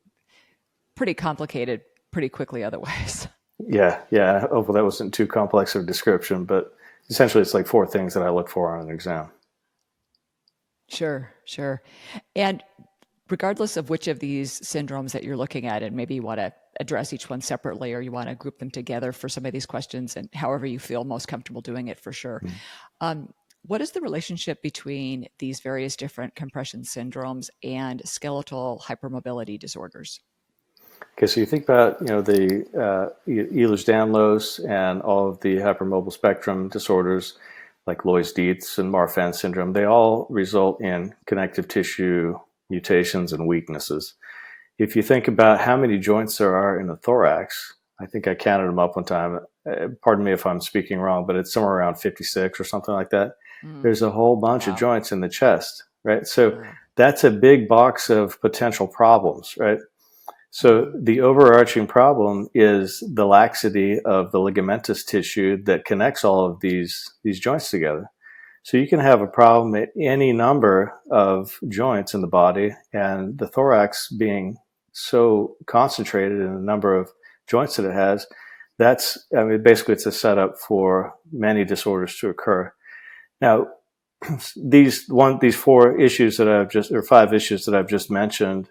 pretty 0.94 1.14
complicated 1.14 1.82
pretty 2.10 2.28
quickly 2.28 2.62
otherwise. 2.64 3.28
Yeah, 3.68 4.02
yeah. 4.10 4.40
Hopefully 4.48 4.76
that 4.76 4.84
wasn't 4.84 5.14
too 5.14 5.28
complex 5.28 5.76
of 5.76 5.82
a 5.82 5.86
description, 5.86 6.44
but 6.44 6.74
essentially 7.08 7.42
it's 7.42 7.54
like 7.54 7.68
four 7.68 7.86
things 7.86 8.12
that 8.14 8.24
I 8.24 8.30
look 8.30 8.48
for 8.48 8.76
on 8.76 8.88
an 8.88 8.92
exam. 8.92 9.30
Sure, 10.88 11.32
sure. 11.44 11.80
And 12.34 12.62
regardless 13.30 13.76
of 13.76 13.88
which 13.88 14.08
of 14.08 14.18
these 14.18 14.60
syndromes 14.60 15.12
that 15.12 15.22
you're 15.22 15.36
looking 15.36 15.66
at, 15.66 15.82
and 15.82 15.94
maybe 15.94 16.14
you 16.14 16.22
want 16.22 16.40
to 16.40 16.52
address 16.80 17.12
each 17.12 17.30
one 17.30 17.40
separately 17.40 17.92
or 17.94 18.00
you 18.00 18.12
want 18.12 18.28
to 18.28 18.34
group 18.34 18.58
them 18.58 18.70
together 18.70 19.12
for 19.12 19.28
some 19.28 19.46
of 19.46 19.52
these 19.52 19.66
questions, 19.66 20.16
and 20.16 20.28
however 20.34 20.66
you 20.66 20.78
feel 20.78 21.04
most 21.04 21.28
comfortable 21.28 21.60
doing 21.60 21.88
it 21.88 21.98
for 21.98 22.12
sure. 22.12 22.40
Mm-hmm. 22.44 22.54
Um, 23.00 23.34
what 23.62 23.80
is 23.80 23.92
the 23.92 24.00
relationship 24.00 24.62
between 24.62 25.28
these 25.38 25.60
various 25.60 25.96
different 25.96 26.34
compression 26.34 26.82
syndromes 26.82 27.48
and 27.62 28.02
skeletal 28.04 28.82
hypermobility 28.86 29.58
disorders? 29.58 30.20
Okay, 31.18 31.26
so 31.26 31.40
you 31.40 31.46
think 31.46 31.64
about 31.64 32.00
you 32.00 32.06
know 32.06 32.22
the 32.22 32.66
uh, 32.74 33.30
Ehlers-Danlos 33.30 34.68
and 34.68 35.02
all 35.02 35.28
of 35.28 35.40
the 35.40 35.56
hypermobile 35.56 36.12
spectrum 36.12 36.68
disorders 36.68 37.38
like 37.86 38.02
Loeys-Dietz 38.02 38.78
and 38.78 38.92
Marfan 38.92 39.34
syndrome, 39.34 39.72
they 39.72 39.84
all 39.84 40.26
result 40.30 40.80
in 40.80 41.14
connective 41.26 41.68
tissue 41.68 42.38
mutations 42.70 43.32
and 43.32 43.46
weaknesses. 43.46 44.14
If 44.78 44.96
you 44.96 45.02
think 45.02 45.28
about 45.28 45.60
how 45.60 45.76
many 45.76 45.98
joints 45.98 46.38
there 46.38 46.56
are 46.56 46.78
in 46.78 46.86
the 46.86 46.96
thorax, 46.96 47.74
I 48.00 48.06
think 48.06 48.26
I 48.26 48.34
counted 48.34 48.68
them 48.68 48.78
up 48.78 48.96
one 48.96 49.04
time. 49.04 49.40
Uh, 49.68 49.88
pardon 50.02 50.24
me 50.24 50.32
if 50.32 50.46
I'm 50.46 50.60
speaking 50.60 50.98
wrong, 50.98 51.26
but 51.26 51.36
it's 51.36 51.52
somewhere 51.52 51.74
around 51.74 51.96
56 51.96 52.58
or 52.58 52.64
something 52.64 52.94
like 52.94 53.10
that. 53.10 53.32
Mm. 53.64 53.82
There's 53.82 54.02
a 54.02 54.10
whole 54.10 54.36
bunch 54.36 54.66
wow. 54.66 54.72
of 54.72 54.78
joints 54.78 55.12
in 55.12 55.20
the 55.20 55.28
chest, 55.28 55.84
right? 56.04 56.26
So 56.26 56.62
that's 56.96 57.24
a 57.24 57.30
big 57.30 57.68
box 57.68 58.10
of 58.10 58.40
potential 58.40 58.86
problems, 58.86 59.54
right? 59.58 59.78
So 60.50 60.92
the 61.00 61.22
overarching 61.22 61.86
problem 61.86 62.48
is 62.54 63.02
the 63.14 63.24
laxity 63.24 63.98
of 64.00 64.32
the 64.32 64.38
ligamentous 64.38 65.06
tissue 65.06 65.62
that 65.64 65.86
connects 65.86 66.24
all 66.24 66.44
of 66.44 66.60
these 66.60 67.10
these 67.24 67.40
joints 67.40 67.70
together. 67.70 68.10
So 68.62 68.76
you 68.76 68.86
can 68.86 69.00
have 69.00 69.22
a 69.22 69.26
problem 69.26 69.74
at 69.74 69.88
any 69.98 70.32
number 70.32 70.92
of 71.10 71.58
joints 71.68 72.12
in 72.12 72.20
the 72.20 72.26
body, 72.28 72.76
and 72.92 73.38
the 73.38 73.48
thorax 73.48 74.08
being 74.10 74.58
so 74.92 75.56
concentrated 75.66 76.38
in 76.38 76.54
the 76.54 76.60
number 76.60 76.94
of 76.94 77.10
joints 77.46 77.76
that 77.76 77.88
it 77.88 77.94
has, 77.94 78.26
that's 78.78 79.26
I 79.36 79.44
mean 79.44 79.62
basically 79.62 79.94
it's 79.94 80.06
a 80.06 80.12
setup 80.12 80.58
for 80.58 81.14
many 81.32 81.64
disorders 81.64 82.16
to 82.18 82.28
occur. 82.28 82.72
Now, 83.42 83.66
these 84.56 85.08
one 85.08 85.40
these 85.40 85.56
four 85.56 86.00
issues 86.00 86.36
that 86.36 86.48
I've 86.48 86.70
just 86.70 86.92
or 86.92 87.02
five 87.02 87.34
issues 87.34 87.64
that 87.64 87.74
I've 87.74 87.88
just 87.88 88.08
mentioned 88.10 88.70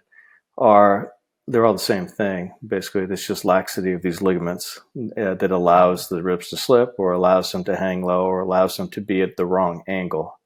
are 0.57 1.11
they're 1.45 1.65
all 1.65 1.73
the 1.73 1.79
same 1.79 2.07
thing. 2.07 2.53
Basically, 2.65 3.01
it's 3.01 3.27
just 3.27 3.43
laxity 3.43 3.91
of 3.91 4.01
these 4.01 4.21
ligaments 4.21 4.79
uh, 5.17 5.33
that 5.33 5.51
allows 5.51 6.07
the 6.07 6.23
ribs 6.23 6.49
to 6.49 6.57
slip 6.57 6.93
or 6.97 7.11
allows 7.11 7.51
them 7.51 7.65
to 7.65 7.75
hang 7.75 8.05
low 8.05 8.23
or 8.23 8.39
allows 8.39 8.77
them 8.77 8.87
to 8.91 9.01
be 9.01 9.21
at 9.21 9.35
the 9.35 9.45
wrong 9.45 9.83
angle. 9.89 10.39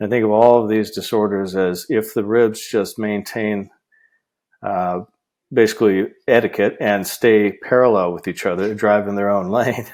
And 0.00 0.08
I 0.08 0.10
think 0.10 0.24
of 0.24 0.32
all 0.32 0.64
of 0.64 0.68
these 0.68 0.90
disorders 0.90 1.54
as 1.54 1.86
if 1.88 2.12
the 2.12 2.24
ribs 2.24 2.66
just 2.68 2.98
maintain 2.98 3.70
uh, 4.60 5.02
basically 5.52 6.08
etiquette 6.26 6.76
and 6.80 7.06
stay 7.06 7.58
parallel 7.62 8.12
with 8.12 8.26
each 8.26 8.44
other, 8.44 8.74
drive 8.74 9.06
in 9.06 9.14
their 9.14 9.30
own 9.30 9.48
lane, 9.50 9.86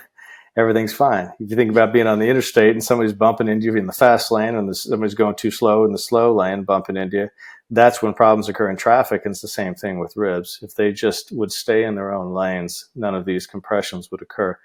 everything's 0.59 0.93
fine. 0.93 1.31
If 1.39 1.51
you 1.51 1.57
think 1.57 1.71
about 1.71 1.93
being 1.93 2.09
on 2.09 2.19
the 2.19 2.27
interstate 2.27 2.73
and 2.73 2.83
somebody's 2.83 3.13
bumping 3.13 3.47
into 3.47 3.67
you 3.67 3.77
in 3.77 3.87
the 3.87 3.93
fast 3.93 4.33
lane 4.33 4.57
and 4.57 4.77
somebody's 4.77 5.15
going 5.15 5.37
too 5.37 5.53
slow 5.53 5.85
in 5.85 5.93
the 5.93 5.99
slow 5.99 6.35
lane, 6.35 6.65
bumping 6.65 6.97
into 6.97 7.17
you, 7.17 7.29
that's 7.71 8.03
when 8.03 8.13
problems 8.13 8.49
occur 8.49 8.69
in 8.69 8.77
traffic. 8.77 9.23
And 9.25 9.33
it's 9.33 9.41
the 9.41 9.47
same 9.47 9.77
thing 9.77 10.01
with 10.01 10.17
ribs. 10.17 10.59
If 10.61 10.75
they 10.75 10.91
just 10.91 11.31
would 11.31 11.53
stay 11.53 11.85
in 11.85 11.95
their 11.95 12.13
own 12.13 12.35
lanes, 12.35 12.89
none 12.97 13.15
of 13.15 13.25
these 13.25 13.47
compressions 13.47 14.11
would 14.11 14.21
occur. 14.21 14.59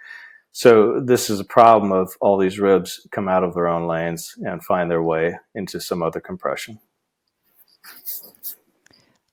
So 0.52 1.00
this 1.00 1.30
is 1.30 1.40
a 1.40 1.46
problem 1.46 1.92
of 1.92 2.16
all 2.20 2.40
these 2.40 2.60
ribs 2.60 3.06
come 3.12 3.30
out 3.30 3.44
of 3.44 3.54
their 3.54 3.68
own 3.68 3.88
lanes 3.88 4.36
and 4.42 4.64
find 4.64 4.90
their 4.90 5.04
way 5.04 5.38
into 5.54 5.80
some 5.80 6.02
other 6.02 6.20
compression. 6.20 6.80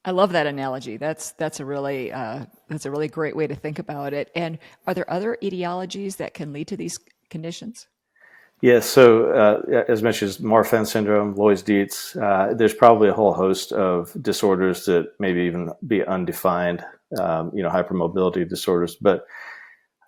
I 0.05 0.13
love 0.13 0.33
that 0.33 0.47
analogy. 0.47 0.97
That's 0.97 1.33
that's 1.33 1.61
a 1.61 1.65
really 1.65 2.11
uh, 2.11 2.47
that's 2.69 2.87
a 2.87 2.91
really 2.91 3.09
great 3.09 3.37
way 3.37 3.47
to 3.47 3.55
think 3.55 3.79
about 3.79 4.13
it. 4.15 4.31
And 4.35 4.59
are 4.87 4.95
there 4.95 5.11
other 5.11 5.37
etiologies 5.43 6.17
that 6.17 6.33
can 6.33 6.53
lead 6.53 6.69
to 6.69 6.77
these 6.77 6.99
conditions? 7.29 7.87
Yes. 8.63 8.87
So, 8.87 9.31
uh, 9.31 9.83
as 9.89 10.03
mentioned, 10.03 10.33
Marfan 10.33 10.87
syndrome, 10.87 11.35
Loeys 11.35 11.65
Dietz. 11.65 12.15
Uh, 12.17 12.53
there's 12.55 12.75
probably 12.75 13.09
a 13.09 13.13
whole 13.13 13.33
host 13.33 13.73
of 13.73 14.15
disorders 14.23 14.85
that 14.85 15.13
maybe 15.19 15.41
even 15.41 15.71
be 15.87 16.05
undefined. 16.05 16.85
Um, 17.19 17.51
you 17.53 17.63
know, 17.63 17.71
hypermobility 17.71 18.49
disorders, 18.49 18.95
but 18.95 19.27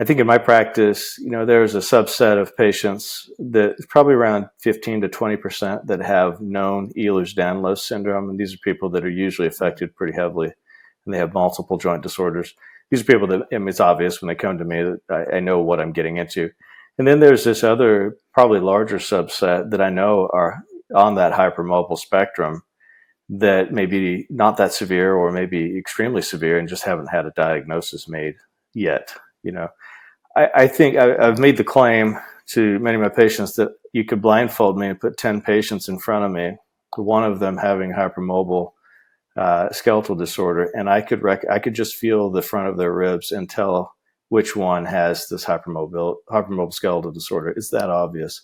I 0.00 0.04
think 0.04 0.18
in 0.18 0.26
my 0.26 0.38
practice, 0.38 1.16
you 1.18 1.30
know, 1.30 1.44
there's 1.44 1.74
a 1.74 1.78
subset 1.78 2.40
of 2.40 2.56
patients 2.56 3.30
that 3.38 3.76
probably 3.88 4.14
around 4.14 4.46
15 4.60 5.02
to 5.02 5.08
20% 5.08 5.86
that 5.86 6.00
have 6.00 6.40
known 6.40 6.90
Ehlers-Danlos 6.96 7.78
syndrome. 7.78 8.30
And 8.30 8.38
these 8.38 8.54
are 8.54 8.58
people 8.64 8.88
that 8.90 9.04
are 9.04 9.10
usually 9.10 9.46
affected 9.48 9.94
pretty 9.94 10.14
heavily 10.14 10.52
and 11.04 11.14
they 11.14 11.18
have 11.18 11.34
multiple 11.34 11.78
joint 11.78 12.02
disorders. 12.02 12.54
These 12.90 13.02
are 13.02 13.04
people 13.04 13.26
that, 13.28 13.42
I 13.52 13.58
mean, 13.58 13.68
it's 13.68 13.80
obvious 13.80 14.20
when 14.20 14.28
they 14.28 14.34
come 14.34 14.58
to 14.58 14.64
me 14.64 14.82
that 14.82 15.00
I, 15.10 15.36
I 15.36 15.40
know 15.40 15.60
what 15.60 15.80
I'm 15.80 15.92
getting 15.92 16.16
into. 16.16 16.50
And 16.98 17.06
then 17.06 17.20
there's 17.20 17.44
this 17.44 17.64
other, 17.64 18.16
probably 18.34 18.60
larger 18.60 18.98
subset 18.98 19.70
that 19.70 19.80
I 19.80 19.90
know 19.90 20.28
are 20.32 20.64
on 20.94 21.14
that 21.14 21.32
hypermobile 21.32 21.98
spectrum 21.98 22.62
that 23.28 23.72
may 23.72 23.86
be 23.86 24.26
not 24.28 24.56
that 24.58 24.72
severe 24.72 25.14
or 25.14 25.32
maybe 25.32 25.78
extremely 25.78 26.22
severe 26.22 26.58
and 26.58 26.68
just 26.68 26.84
haven't 26.84 27.08
had 27.08 27.24
a 27.24 27.32
diagnosis 27.34 28.08
made 28.08 28.34
yet, 28.74 29.14
you 29.42 29.52
know. 29.52 29.68
I, 30.36 30.48
I 30.54 30.66
think 30.66 30.96
I, 30.96 31.26
have 31.26 31.38
made 31.38 31.56
the 31.56 31.64
claim 31.64 32.18
to 32.48 32.78
many 32.78 32.96
of 32.96 33.02
my 33.02 33.08
patients 33.08 33.54
that 33.54 33.70
you 33.92 34.04
could 34.04 34.22
blindfold 34.22 34.78
me 34.78 34.88
and 34.88 35.00
put 35.00 35.16
10 35.16 35.42
patients 35.42 35.88
in 35.88 35.98
front 35.98 36.24
of 36.24 36.30
me, 36.30 36.56
one 36.96 37.24
of 37.24 37.40
them 37.40 37.56
having 37.56 37.92
hypermobile 37.92 38.72
uh, 39.36 39.70
skeletal 39.70 40.14
disorder, 40.14 40.70
and 40.74 40.90
I 40.90 41.00
could 41.00 41.22
rec- 41.22 41.48
I 41.50 41.58
could 41.58 41.74
just 41.74 41.96
feel 41.96 42.30
the 42.30 42.42
front 42.42 42.68
of 42.68 42.76
their 42.76 42.92
ribs 42.92 43.32
and 43.32 43.48
tell 43.48 43.92
which 44.28 44.56
one 44.56 44.84
has 44.84 45.28
this 45.28 45.44
hypermobile 45.44 46.16
hypermobile 46.30 46.74
skeletal 46.74 47.12
disorder. 47.12 47.48
It's 47.50 47.70
that 47.70 47.88
obvious 47.88 48.42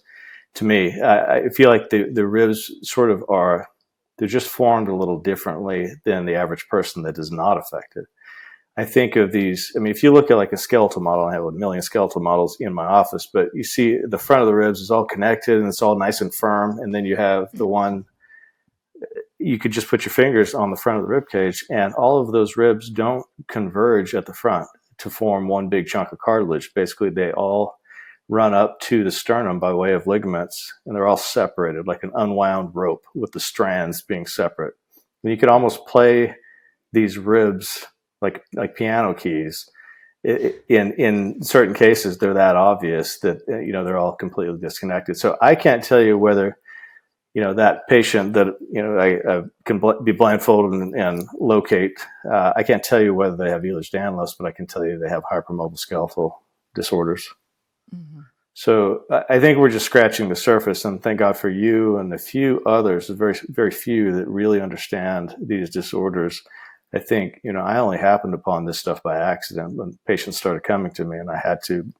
to 0.54 0.64
me. 0.64 0.99
I, 1.00 1.38
I 1.38 1.49
feel 1.50 1.68
like 1.68 1.90
the, 1.90 2.11
the 2.11 2.26
ribs 2.26 2.71
sort 2.83 3.11
of 3.11 3.23
are 3.28 3.68
they're 4.16 4.28
just 4.28 4.49
formed 4.49 4.88
a 4.88 4.95
little 4.95 5.21
differently 5.21 5.92
than 6.04 6.25
the 6.25 6.35
average 6.35 6.66
person 6.68 7.02
that 7.02 7.18
is 7.18 7.30
not 7.30 7.59
affected. 7.59 8.04
I 8.79 8.85
think 8.85 9.17
of 9.17 9.33
these. 9.33 9.73
I 9.77 9.81
mean, 9.81 9.91
if 9.91 10.05
you 10.05 10.13
look 10.13 10.31
at 10.31 10.37
like 10.37 10.53
a 10.53 10.57
skeletal 10.57 11.03
model, 11.03 11.25
I 11.25 11.33
have 11.33 11.43
a 11.43 11.51
million 11.51 11.83
skeletal 11.83 12.23
models 12.23 12.57
in 12.61 12.73
my 12.73 12.87
office, 12.87 13.29
but 13.31 13.49
you 13.53 13.65
see 13.65 13.99
the 14.07 14.19
front 14.19 14.41
of 14.41 14.47
the 14.47 14.55
ribs 14.55 14.81
is 14.81 14.91
all 14.91 15.05
connected 15.05 15.59
and 15.59 15.67
it's 15.67 15.83
all 15.83 15.99
nice 15.99 16.21
and 16.21 16.33
firm. 16.33 16.79
And 16.79 16.95
then 16.95 17.05
you 17.05 17.17
have 17.17 17.51
the 17.51 17.65
mm-hmm. 17.65 17.73
one 17.73 18.05
you 19.41 19.59
could 19.59 19.73
just 19.73 19.89
put 19.89 20.05
your 20.05 20.13
fingers 20.13 20.55
on 20.55 20.71
the 20.71 20.77
front 20.77 20.99
of 21.01 21.05
the 21.05 21.11
rib 21.11 21.29
cage, 21.29 21.65
and 21.71 21.95
all 21.95 22.21
of 22.21 22.33
those 22.33 22.57
ribs 22.57 22.91
don't 22.91 23.25
converge 23.49 24.15
at 24.15 24.27
the 24.27 24.35
front 24.35 24.69
to 24.99 25.11
form 25.11 25.49
one 25.49 25.69
big 25.69 25.87
chunk 25.87 26.13
of 26.13 26.19
cartilage. 26.19 26.73
Basically, 26.75 27.11
they 27.11 27.33
all 27.33 27.79
run 28.29 28.53
up 28.53 28.81
to 28.81 29.05
the 29.05 29.11
sternum 29.11 29.59
by 29.61 29.73
way 29.73 29.93
of 29.93 30.07
ligaments, 30.07 30.73
and 30.85 30.95
they're 30.95 31.07
all 31.07 31.17
separated 31.17 31.87
like 31.87 32.03
an 32.03 32.13
unwound 32.15 32.75
rope 32.75 33.05
with 33.15 33.33
the 33.33 33.41
strands 33.41 34.03
being 34.03 34.27
separate. 34.27 34.75
And 35.23 35.33
you 35.33 35.39
could 35.39 35.49
almost 35.49 35.87
play 35.87 36.35
these 36.93 37.19
ribs 37.19 37.87
like 38.21 38.45
like 38.55 38.77
piano 38.77 39.15
keys. 39.15 39.69
In 40.25 40.93
in 40.95 41.43
certain 41.43 41.75
cases, 41.75 42.19
they're 42.19 42.35
that 42.35 42.57
obvious 42.57 43.21
that 43.21 43.39
you 43.49 43.73
know 43.73 43.85
they're 43.85 43.99
all 43.99 44.17
completely 44.17 44.59
disconnected. 44.59 45.17
So 45.17 45.37
I 45.41 45.55
can't 45.55 45.83
tell 45.83 46.01
you 46.01 46.19
whether 46.19 46.59
you 47.35 47.43
know 47.43 47.55
that 47.55 47.87
patient 47.89 48.33
that 48.33 48.49
you 48.73 48.83
know 48.83 48.99
I, 48.99 49.39
I 49.39 49.43
can 49.65 49.79
bl- 49.79 50.03
be 50.03 50.13
blindfolded 50.13 50.81
and, 50.81 50.95
and 50.95 51.29
locate. 51.39 52.01
Uh, 52.31 52.53
I 52.57 52.65
can't 52.65 52.83
tell 52.83 53.01
you 53.01 53.15
whether 53.15 53.37
they 53.37 53.51
have 53.51 53.63
Ehlers-Danlos, 53.63 54.33
but 54.37 54.47
I 54.47 54.51
can 54.51 54.67
tell 54.67 54.85
you 54.85 54.99
they 54.99 55.09
have 55.09 55.23
hypermobile 55.23 55.79
skeletal 55.79 56.43
disorders. 56.75 57.29
Mm-hmm. 57.95 58.21
So 58.55 59.05
I 59.31 59.39
think 59.39 59.59
we're 59.59 59.69
just 59.69 59.87
scratching 59.87 60.29
the 60.29 60.35
surface, 60.35 60.85
and 60.85 61.01
thank 61.01 61.21
God 61.21 61.37
for 61.37 61.49
you 61.49 61.99
and 61.99 62.11
the 62.11 62.19
few 62.19 62.61
others, 62.67 63.09
very 63.09 63.37
very 63.51 63.71
few 63.71 64.11
that 64.17 64.27
really 64.27 64.61
understand 64.61 65.37
these 65.41 65.71
disorders 65.71 66.43
I 66.95 66.99
think, 67.00 67.40
you 67.45 67.52
know, 67.52 67.61
I 67.61 67.78
only 67.78 67.99
happened 67.99 68.35
upon 68.35 68.64
this 68.64 68.78
stuff 68.78 69.02
by 69.02 69.18
accident 69.18 69.76
when 69.76 69.99
patients 70.07 70.38
started 70.38 70.62
coming 70.62 70.92
to 70.92 71.04
me 71.04 71.18
and 71.18 71.30
I 71.30 71.37
had 71.37 71.59
to, 71.66 71.92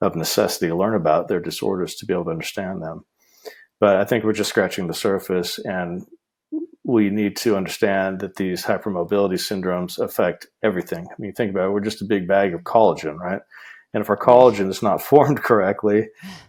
of 0.00 0.16
necessity, 0.16 0.72
learn 0.72 0.94
about 0.94 1.28
their 1.28 1.40
disorders 1.40 1.94
to 1.96 2.06
be 2.06 2.14
able 2.14 2.24
to 2.24 2.30
understand 2.30 2.82
them. 2.82 3.04
But 3.78 3.96
I 3.96 4.04
think 4.04 4.24
we're 4.24 4.32
just 4.32 4.50
scratching 4.50 4.86
the 4.86 4.94
surface 4.94 5.58
and 5.58 6.06
we 6.84 7.10
need 7.10 7.36
to 7.36 7.56
understand 7.56 8.20
that 8.20 8.36
these 8.36 8.64
hypermobility 8.64 9.34
syndromes 9.34 9.98
affect 9.98 10.46
everything. 10.62 11.06
I 11.10 11.14
mean, 11.18 11.32
think 11.32 11.50
about 11.50 11.68
it, 11.68 11.72
we're 11.72 11.80
just 11.80 12.02
a 12.02 12.06
big 12.06 12.26
bag 12.26 12.54
of 12.54 12.62
collagen, 12.62 13.18
right? 13.18 13.40
And 13.94 14.02
if 14.02 14.10
our 14.10 14.16
collagen 14.16 14.68
is 14.68 14.82
not 14.82 15.02
formed 15.10 15.42
correctly, 15.42 16.08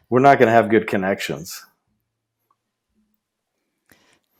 we're 0.10 0.20
not 0.20 0.40
going 0.40 0.48
to 0.48 0.54
have 0.54 0.70
good 0.70 0.88
connections. 0.88 1.66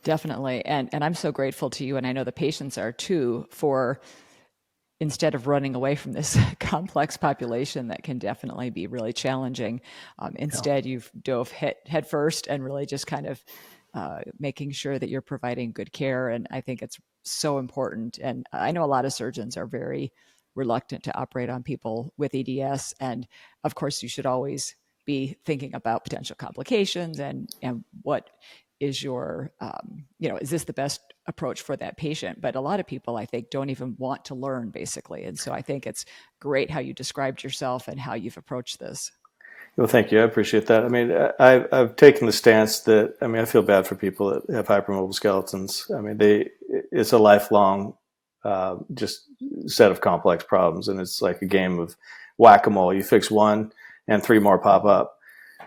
Definitely. 0.04 0.66
And 0.66 0.90
and 0.94 1.04
I'm 1.04 1.14
so 1.14 1.32
grateful 1.32 1.70
to 1.72 1.86
you 1.86 1.98
and 1.98 2.06
I 2.06 2.12
know 2.12 2.24
the 2.24 2.32
patients 2.32 2.78
are 2.78 2.92
too 2.92 3.48
for 3.50 4.00
instead 5.00 5.36
of 5.36 5.48
running 5.48 5.76
away 5.76 5.96
from 5.96 6.14
this 6.14 6.38
complex 6.60 7.18
population 7.18 7.90
that 7.90 8.04
can 8.04 8.20
definitely 8.20 8.70
be 8.70 8.88
really 8.88 9.12
challenging. 9.12 9.82
Um, 10.20 10.34
instead, 10.38 10.86
yeah. 10.86 10.94
you've 10.94 11.12
dove 11.22 11.52
head, 11.52 11.76
head 11.86 12.08
first 12.08 12.48
and 12.48 12.64
really 12.64 12.86
just 12.86 13.08
kind 13.08 13.28
of 13.28 13.44
uh, 13.94 14.22
making 14.40 14.72
sure 14.72 14.98
that 14.98 15.10
you're 15.10 15.22
providing 15.22 15.72
good 15.72 15.92
care. 15.92 16.30
And 16.30 16.48
I 16.52 16.62
think 16.62 16.82
it's 16.82 16.98
so 17.24 17.58
important. 17.58 18.18
And 18.18 18.46
I 18.52 18.72
know 18.72 18.84
a 18.84 18.86
lot 18.86 19.06
of 19.06 19.14
surgeons 19.14 19.58
are 19.58 19.68
very 19.68 20.14
reluctant 20.56 21.04
to 21.04 21.18
operate 21.18 21.50
on 21.50 21.64
people 21.64 22.14
with 22.18 22.34
EDS. 22.34 22.94
And 23.00 23.28
of 23.64 23.76
course, 23.76 24.02
you 24.04 24.10
should 24.10 24.26
always 24.26 24.76
be 25.06 25.38
thinking 25.46 25.74
about 25.74 26.06
potential 26.06 26.36
complications 26.38 27.20
and 27.20 27.50
and 27.62 27.84
what 28.04 28.30
is 28.84 29.02
your 29.02 29.52
um, 29.62 30.06
you 30.20 30.28
know 30.28 30.38
is 30.38 30.50
this 30.50 30.66
the 30.66 30.74
best 30.74 31.02
approach 31.28 31.62
for 31.62 31.76
that 31.78 31.98
patient? 31.98 32.42
But 32.42 32.56
a 32.56 32.62
lot 32.62 32.80
of 32.80 32.88
people 32.88 33.16
i 33.16 33.26
think 33.26 33.50
don't 33.50 33.70
even 33.70 33.96
want 33.98 34.26
to 34.26 34.36
learn 34.36 34.70
basically. 34.70 35.24
And 35.24 35.40
so 35.40 35.54
i 35.54 35.62
think 35.62 35.88
it's 35.88 36.06
great 36.40 36.70
how 36.70 36.80
you 36.80 36.94
described 36.94 37.44
yourself 37.44 37.88
and 37.88 38.00
how 38.00 38.14
you've 38.14 38.38
approached 38.38 38.80
this. 38.80 39.12
Well 39.78 39.88
thank 39.88 40.12
you. 40.12 40.20
I 40.20 40.24
appreciate 40.24 40.68
that. 40.68 40.84
I 40.84 40.90
mean 40.90 41.12
I, 41.40 41.66
i've 41.72 41.96
taken 41.96 42.28
the 42.28 42.34
stance 42.34 42.82
that 42.82 43.16
i 43.22 43.28
mean 43.28 43.42
i 43.42 43.46
feel 43.46 43.64
bad 43.64 43.88
for 43.88 43.96
people 43.96 44.26
that 44.30 44.54
have 44.54 44.68
hypermobile 44.68 45.14
skeletons. 45.14 45.90
I 45.96 46.02
mean 46.02 46.18
they 46.18 46.50
it's 46.92 47.14
a 47.14 47.18
lifelong 47.18 47.96
uh, 48.44 48.76
just 48.94 49.30
set 49.68 49.92
of 49.92 50.02
complex 50.02 50.44
problems 50.44 50.90
and 50.90 51.00
it's 51.00 51.22
like 51.22 51.42
a 51.42 51.46
game 51.46 51.80
of 51.80 51.96
whack-a-mole. 52.38 52.94
You 52.94 53.04
fix 53.04 53.32
one 53.32 53.72
and 54.10 54.22
three 54.22 54.40
more 54.40 54.60
pop 54.60 54.84
up 54.84 55.18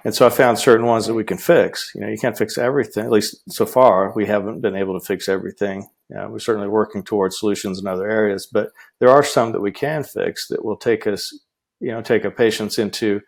and 0.07 0.15
so 0.15 0.25
I 0.25 0.31
found 0.31 0.57
certain 0.57 0.87
ones 0.87 1.09
that 1.09 1.15
we 1.15 1.25
can 1.25 1.37
fix. 1.37 1.91
You 1.93 2.01
know, 2.01 2.07
you 2.07 2.17
can't 2.17 2.39
fix 2.39 2.57
everything. 2.57 3.05
At 3.05 3.11
least 3.11 3.43
so 3.53 3.67
far, 3.67 4.13
we 4.15 4.25
haven't 4.25 4.61
been 4.61 4.77
able 4.77 4.97
to 4.97 5.05
fix 5.05 5.29
everything. 5.29 5.89
You 6.09 6.15
know, 6.15 6.29
we're 6.29 6.39
certainly 6.39 6.69
working 6.69 7.03
towards 7.03 7.41
solutions 7.41 7.81
in 7.81 7.89
other 7.89 8.09
areas, 8.09 8.47
but 8.47 8.69
there 9.01 9.09
are 9.09 9.25
some 9.25 9.51
that 9.51 9.61
we 9.61 9.73
can 9.73 10.05
fix 10.05 10.47
that 10.47 10.65
will 10.65 10.77
take 10.77 11.09
us, 11.09 11.37
you 11.81 11.91
know, 11.91 12.03
take 12.03 12.25
a 12.25 12.31
patient's 12.31 12.79
into 12.79 13.21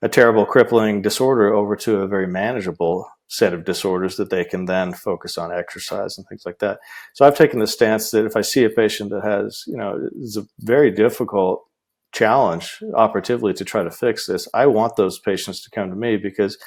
a 0.00 0.08
terrible 0.08 0.46
crippling 0.46 1.02
disorder 1.02 1.52
over 1.52 1.74
to 1.74 2.02
a 2.02 2.06
very 2.06 2.28
manageable 2.28 3.10
set 3.26 3.52
of 3.52 3.64
disorders 3.64 4.14
that 4.14 4.30
they 4.30 4.44
can 4.44 4.66
then 4.66 4.92
focus 4.92 5.36
on 5.36 5.52
exercise 5.52 6.16
and 6.16 6.28
things 6.28 6.46
like 6.46 6.60
that. 6.60 6.78
So 7.14 7.26
I've 7.26 7.36
taken 7.36 7.58
the 7.58 7.66
stance 7.66 8.12
that 8.12 8.26
if 8.26 8.36
I 8.36 8.42
see 8.42 8.62
a 8.62 8.70
patient 8.70 9.10
that 9.10 9.24
has, 9.24 9.64
you 9.66 9.76
know, 9.76 10.08
is 10.20 10.36
a 10.36 10.46
very 10.60 10.92
difficult 10.92 11.64
challenge 12.12 12.82
operatively 12.94 13.52
to 13.54 13.64
try 13.64 13.82
to 13.82 13.90
fix 13.90 14.26
this, 14.26 14.48
I 14.54 14.66
want 14.66 14.96
those 14.96 15.18
patients 15.18 15.62
to 15.62 15.70
come 15.70 15.90
to 15.90 15.96
me 15.96 16.16
because 16.16 16.58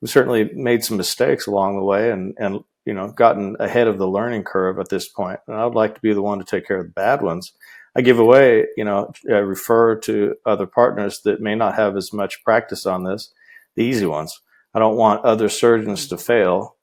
we've 0.00 0.10
certainly 0.10 0.50
made 0.54 0.84
some 0.84 0.96
mistakes 0.96 1.46
along 1.46 1.76
the 1.76 1.84
way 1.84 2.10
and, 2.10 2.34
and 2.38 2.60
you 2.84 2.94
know, 2.94 3.08
gotten 3.08 3.56
ahead 3.60 3.86
of 3.86 3.98
the 3.98 4.08
learning 4.08 4.44
curve 4.44 4.78
at 4.78 4.88
this 4.88 5.08
point. 5.08 5.40
And 5.46 5.56
I 5.56 5.64
would 5.64 5.74
like 5.74 5.94
to 5.94 6.00
be 6.00 6.12
the 6.12 6.22
one 6.22 6.38
to 6.38 6.44
take 6.44 6.66
care 6.66 6.78
of 6.78 6.86
the 6.86 6.92
bad 6.92 7.22
ones. 7.22 7.52
I 7.94 8.00
give 8.00 8.18
away, 8.18 8.66
you 8.76 8.84
know, 8.84 9.12
I 9.28 9.38
refer 9.38 9.96
to 10.00 10.34
other 10.46 10.66
partners 10.66 11.20
that 11.24 11.40
may 11.40 11.54
not 11.54 11.74
have 11.74 11.96
as 11.96 12.12
much 12.12 12.42
practice 12.42 12.86
on 12.86 13.04
this, 13.04 13.32
the 13.76 13.84
easy 13.84 14.06
ones. 14.06 14.40
I 14.74 14.78
don't 14.78 14.96
want 14.96 15.24
other 15.24 15.48
surgeons 15.48 16.06
to 16.08 16.16
fail 16.16 16.76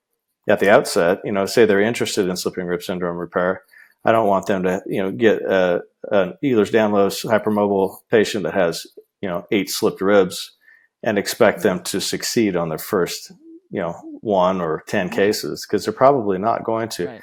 at 0.48 0.60
the 0.60 0.70
outset. 0.70 1.20
You 1.24 1.32
know, 1.32 1.46
say 1.46 1.66
they're 1.66 1.82
interested 1.82 2.30
in 2.30 2.38
slipping 2.38 2.66
rib 2.66 2.84
syndrome 2.84 3.18
repair. 3.18 3.64
I 4.06 4.12
don't 4.12 4.28
want 4.28 4.46
them 4.46 4.64
to, 4.64 4.82
you 4.86 5.04
know, 5.04 5.12
get 5.12 5.42
a, 5.42 5.82
an 6.12 6.34
Ehlers-Danlos 6.44 7.26
hypermobile 7.26 7.98
patient 8.10 8.44
that 8.44 8.54
has, 8.54 8.88
you 9.22 9.30
know, 9.30 9.46
eight 9.52 9.70
slipped 9.70 10.02
ribs 10.02 10.56
and 11.04 11.18
expect 11.18 11.64
them 11.64 11.82
to 11.84 12.00
succeed 12.00 12.56
on 12.56 12.70
their 12.70 12.78
first, 12.78 13.32
you 13.70 13.82
know, 13.82 13.94
one 14.22 14.62
or 14.62 14.84
10 14.88 15.10
cases 15.10 15.66
because 15.66 15.86
they're 15.86 15.94
probably 15.94 16.38
not 16.38 16.64
going 16.64 16.90
to. 16.90 17.08
Right. 17.08 17.22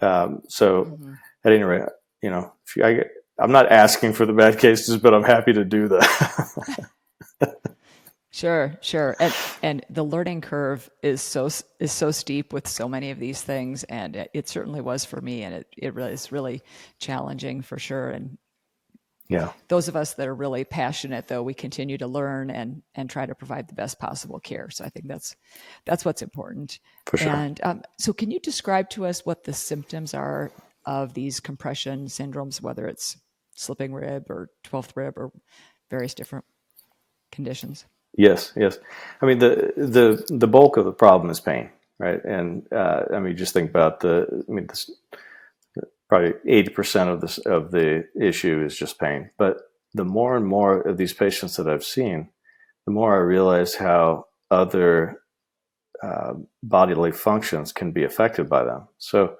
Um, 0.00 0.42
so 0.48 0.84
mm-hmm. 0.84 1.14
at 1.44 1.52
any 1.52 1.62
rate, 1.62 1.88
you 2.22 2.30
know, 2.30 2.52
if 2.66 2.76
you, 2.76 2.84
I, 2.84 3.04
I'm 3.38 3.52
not 3.52 3.70
asking 3.70 4.14
for 4.14 4.26
the 4.26 4.32
bad 4.32 4.58
cases, 4.58 4.96
but 4.96 5.14
I'm 5.14 5.24
happy 5.24 5.52
to 5.52 5.64
do 5.64 5.88
that. 5.88 6.88
Sure, 8.36 8.76
sure. 8.82 9.16
And 9.18 9.34
and 9.62 9.86
the 9.88 10.02
learning 10.02 10.42
curve 10.42 10.90
is 11.02 11.22
so 11.22 11.46
is 11.80 11.90
so 11.90 12.10
steep 12.10 12.52
with 12.52 12.68
so 12.68 12.86
many 12.86 13.10
of 13.10 13.18
these 13.18 13.40
things 13.40 13.82
and 13.84 14.14
it, 14.14 14.30
it 14.34 14.46
certainly 14.46 14.82
was 14.82 15.06
for 15.06 15.18
me 15.22 15.42
and 15.42 15.54
it 15.54 15.66
it 15.74 15.94
really 15.94 16.12
is 16.12 16.30
really 16.30 16.62
challenging 16.98 17.62
for 17.62 17.78
sure 17.78 18.10
and 18.10 18.36
yeah. 19.30 19.52
Those 19.68 19.88
of 19.88 19.96
us 19.96 20.12
that 20.14 20.28
are 20.28 20.34
really 20.34 20.64
passionate 20.64 21.28
though, 21.28 21.42
we 21.42 21.54
continue 21.54 21.96
to 21.96 22.06
learn 22.06 22.50
and 22.50 22.82
and 22.94 23.08
try 23.08 23.24
to 23.24 23.34
provide 23.34 23.68
the 23.68 23.74
best 23.74 23.98
possible 23.98 24.38
care. 24.38 24.68
So 24.68 24.84
I 24.84 24.90
think 24.90 25.08
that's 25.08 25.34
that's 25.86 26.04
what's 26.04 26.20
important. 26.20 26.78
For 27.06 27.16
sure. 27.16 27.30
And 27.30 27.58
um, 27.64 27.82
so 27.98 28.12
can 28.12 28.30
you 28.30 28.38
describe 28.38 28.90
to 28.90 29.06
us 29.06 29.24
what 29.24 29.44
the 29.44 29.54
symptoms 29.54 30.12
are 30.12 30.52
of 30.84 31.14
these 31.14 31.40
compression 31.40 32.04
syndromes 32.04 32.60
whether 32.60 32.86
it's 32.86 33.16
slipping 33.54 33.94
rib 33.94 34.30
or 34.30 34.50
12th 34.62 34.94
rib 34.94 35.14
or 35.16 35.32
various 35.88 36.12
different 36.12 36.44
conditions? 37.32 37.86
Yes, 38.16 38.52
yes. 38.56 38.78
I 39.22 39.26
mean 39.26 39.38
the 39.38 39.72
the 39.76 40.24
the 40.28 40.48
bulk 40.48 40.76
of 40.76 40.84
the 40.84 40.92
problem 40.92 41.30
is 41.30 41.40
pain, 41.40 41.70
right? 41.98 42.24
And 42.24 42.66
uh, 42.72 43.04
I 43.14 43.20
mean 43.20 43.36
just 43.36 43.52
think 43.54 43.70
about 43.70 44.00
the. 44.00 44.44
I 44.48 44.52
mean 44.52 44.66
this, 44.66 44.90
probably 46.08 46.34
eighty 46.46 46.70
percent 46.70 47.10
of 47.10 47.20
this 47.20 47.38
of 47.38 47.70
the 47.70 48.06
issue 48.20 48.64
is 48.64 48.76
just 48.76 48.98
pain. 48.98 49.30
But 49.38 49.58
the 49.94 50.04
more 50.04 50.36
and 50.36 50.46
more 50.46 50.80
of 50.80 50.96
these 50.96 51.14
patients 51.14 51.56
that 51.56 51.68
I've 51.68 51.84
seen, 51.84 52.30
the 52.86 52.92
more 52.92 53.14
I 53.14 53.20
realize 53.20 53.74
how 53.76 54.26
other 54.50 55.20
uh, 56.02 56.34
bodily 56.62 57.12
functions 57.12 57.72
can 57.72 57.92
be 57.92 58.04
affected 58.04 58.48
by 58.48 58.64
them. 58.64 58.88
So. 58.98 59.36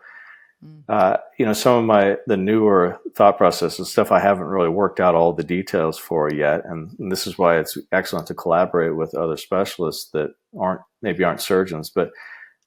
Uh, 0.88 1.16
you 1.38 1.44
know, 1.44 1.52
some 1.52 1.78
of 1.78 1.84
my 1.84 2.16
the 2.26 2.36
newer 2.36 2.98
thought 3.14 3.36
processes, 3.36 3.90
stuff 3.90 4.10
I 4.10 4.20
haven't 4.20 4.46
really 4.46 4.68
worked 4.68 5.00
out 5.00 5.14
all 5.14 5.32
the 5.32 5.44
details 5.44 5.98
for 5.98 6.32
yet, 6.32 6.62
and, 6.64 6.94
and, 6.98 7.12
this 7.12 7.26
is 7.26 7.36
why 7.36 7.58
it's 7.58 7.76
excellent 7.92 8.26
to 8.28 8.34
collaborate 8.34 8.96
with 8.96 9.14
other 9.14 9.36
specialists 9.36 10.10
that 10.12 10.30
aren't 10.58 10.80
maybe 11.02 11.24
aren't 11.24 11.42
surgeons. 11.42 11.90
But 11.90 12.10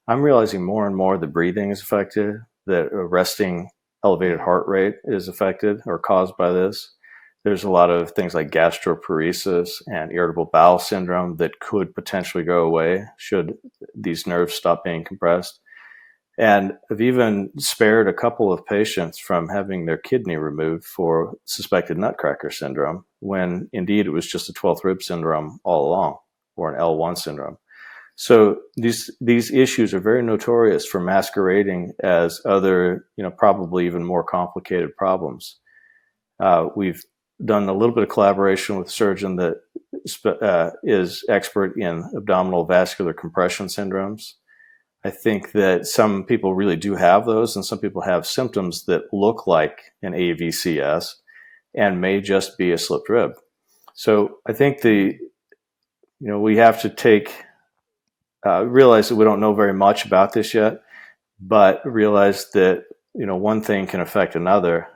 I'm 0.06 0.22
realizing 0.22 0.64
more 0.64 0.86
and 0.86 0.96
more 0.96 1.18
the 1.18 1.26
breathing 1.26 1.70
is 1.70 1.82
affected, 1.82 2.36
that 2.66 2.90
resting 2.92 3.70
elevated 4.04 4.40
heart 4.40 4.66
rate 4.68 4.96
is 5.04 5.28
affected 5.28 5.80
or 5.86 5.98
caused 5.98 6.36
by 6.36 6.52
this. 6.52 6.94
There's 7.42 7.64
a 7.64 7.70
lot 7.70 7.90
of 7.90 8.12
things 8.12 8.34
like 8.34 8.50
gastroparesis 8.50 9.82
and 9.86 10.12
irritable 10.12 10.50
bowel 10.52 10.78
syndrome 10.78 11.36
that 11.36 11.58
could 11.60 11.94
potentially 11.94 12.44
go 12.44 12.66
away 12.66 13.04
should 13.16 13.54
these 13.94 14.26
nerves 14.26 14.54
stop 14.54 14.84
being 14.84 15.04
compressed 15.04 15.60
and 16.40 16.72
I've 16.90 17.02
even 17.02 17.50
spared 17.58 18.08
a 18.08 18.14
couple 18.14 18.50
of 18.50 18.64
patients 18.64 19.18
from 19.18 19.50
having 19.50 19.84
their 19.84 19.98
kidney 19.98 20.36
removed 20.36 20.84
for 20.86 21.34
suspected 21.44 21.98
nutcracker 21.98 22.50
syndrome, 22.50 23.04
when 23.18 23.68
indeed 23.74 24.06
it 24.06 24.10
was 24.10 24.26
just 24.26 24.48
a 24.48 24.54
12th 24.54 24.82
rib 24.82 25.02
syndrome 25.02 25.60
all 25.64 25.86
along, 25.86 26.16
or 26.56 26.72
an 26.72 26.80
L1 26.80 27.18
syndrome. 27.18 27.58
So 28.16 28.56
these 28.78 29.10
these 29.20 29.52
issues 29.52 29.92
are 29.92 30.00
very 30.00 30.22
notorious 30.22 30.86
for 30.86 30.98
masquerading 30.98 31.92
as 32.02 32.40
other, 32.46 33.04
you 33.16 33.22
know, 33.22 33.30
probably 33.30 33.84
even 33.84 34.02
more 34.02 34.24
complicated 34.24 34.96
problems. 34.96 35.58
Uh, 36.42 36.68
we've 36.74 37.04
done 37.44 37.68
a 37.68 37.74
little 37.74 37.94
bit 37.94 38.04
of 38.04 38.08
collaboration 38.08 38.78
with 38.78 38.88
a 38.88 38.90
surgeon 38.90 39.36
that 39.36 39.56
uh, 40.24 40.70
is 40.84 41.22
expert 41.28 41.76
in 41.76 42.10
abdominal 42.16 42.64
vascular 42.64 43.12
compression 43.12 43.66
syndromes 43.66 44.36
I 45.04 45.10
think 45.10 45.52
that 45.52 45.86
some 45.86 46.24
people 46.24 46.54
really 46.54 46.76
do 46.76 46.94
have 46.94 47.24
those, 47.24 47.56
and 47.56 47.64
some 47.64 47.78
people 47.78 48.02
have 48.02 48.26
symptoms 48.26 48.84
that 48.84 49.12
look 49.12 49.46
like 49.46 49.92
an 50.02 50.12
AVCS 50.12 51.14
and 51.74 52.00
may 52.00 52.20
just 52.20 52.58
be 52.58 52.72
a 52.72 52.78
slipped 52.78 53.08
rib. 53.08 53.32
So 53.94 54.38
I 54.46 54.52
think 54.52 54.82
the, 54.82 55.16
you 56.20 56.28
know, 56.28 56.40
we 56.40 56.58
have 56.58 56.82
to 56.82 56.90
take, 56.90 57.32
uh, 58.46 58.66
realize 58.66 59.08
that 59.08 59.16
we 59.16 59.24
don't 59.24 59.40
know 59.40 59.54
very 59.54 59.72
much 59.72 60.04
about 60.04 60.32
this 60.32 60.52
yet, 60.52 60.82
but 61.40 61.80
realize 61.84 62.50
that, 62.50 62.84
you 63.14 63.24
know, 63.24 63.36
one 63.36 63.62
thing 63.62 63.86
can 63.86 64.00
affect 64.00 64.36
another. 64.36 64.88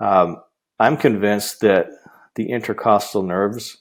Um, 0.00 0.38
I'm 0.80 0.96
convinced 0.96 1.60
that 1.60 1.86
the 2.34 2.50
intercostal 2.50 3.22
nerves, 3.22 3.78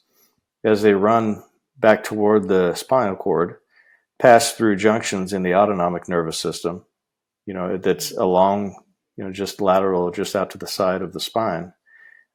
as 0.63 0.84
they 0.84 0.93
run 0.93 1.43
back 1.80 2.04
toward 2.04 2.47
the 2.47 2.75
spinal 2.75 3.15
cord, 3.15 3.56
pass 4.22 4.54
through 4.54 4.76
junctions 4.76 5.34
in 5.34 5.42
the 5.42 5.56
autonomic 5.56 6.08
nervous 6.08 6.38
system, 6.38 6.86
you 7.46 7.54
know, 7.54 7.78
that's 7.78 8.12
mm-hmm. 8.12 8.22
along, 8.22 8.76
you 9.18 9.24
know, 9.24 9.32
just 9.32 9.60
lateral, 9.60 10.12
just 10.12 10.36
out 10.36 10.52
to 10.52 10.58
the 10.58 10.68
side 10.68 11.02
of 11.02 11.14
the 11.14 11.20
spine. 11.20 11.74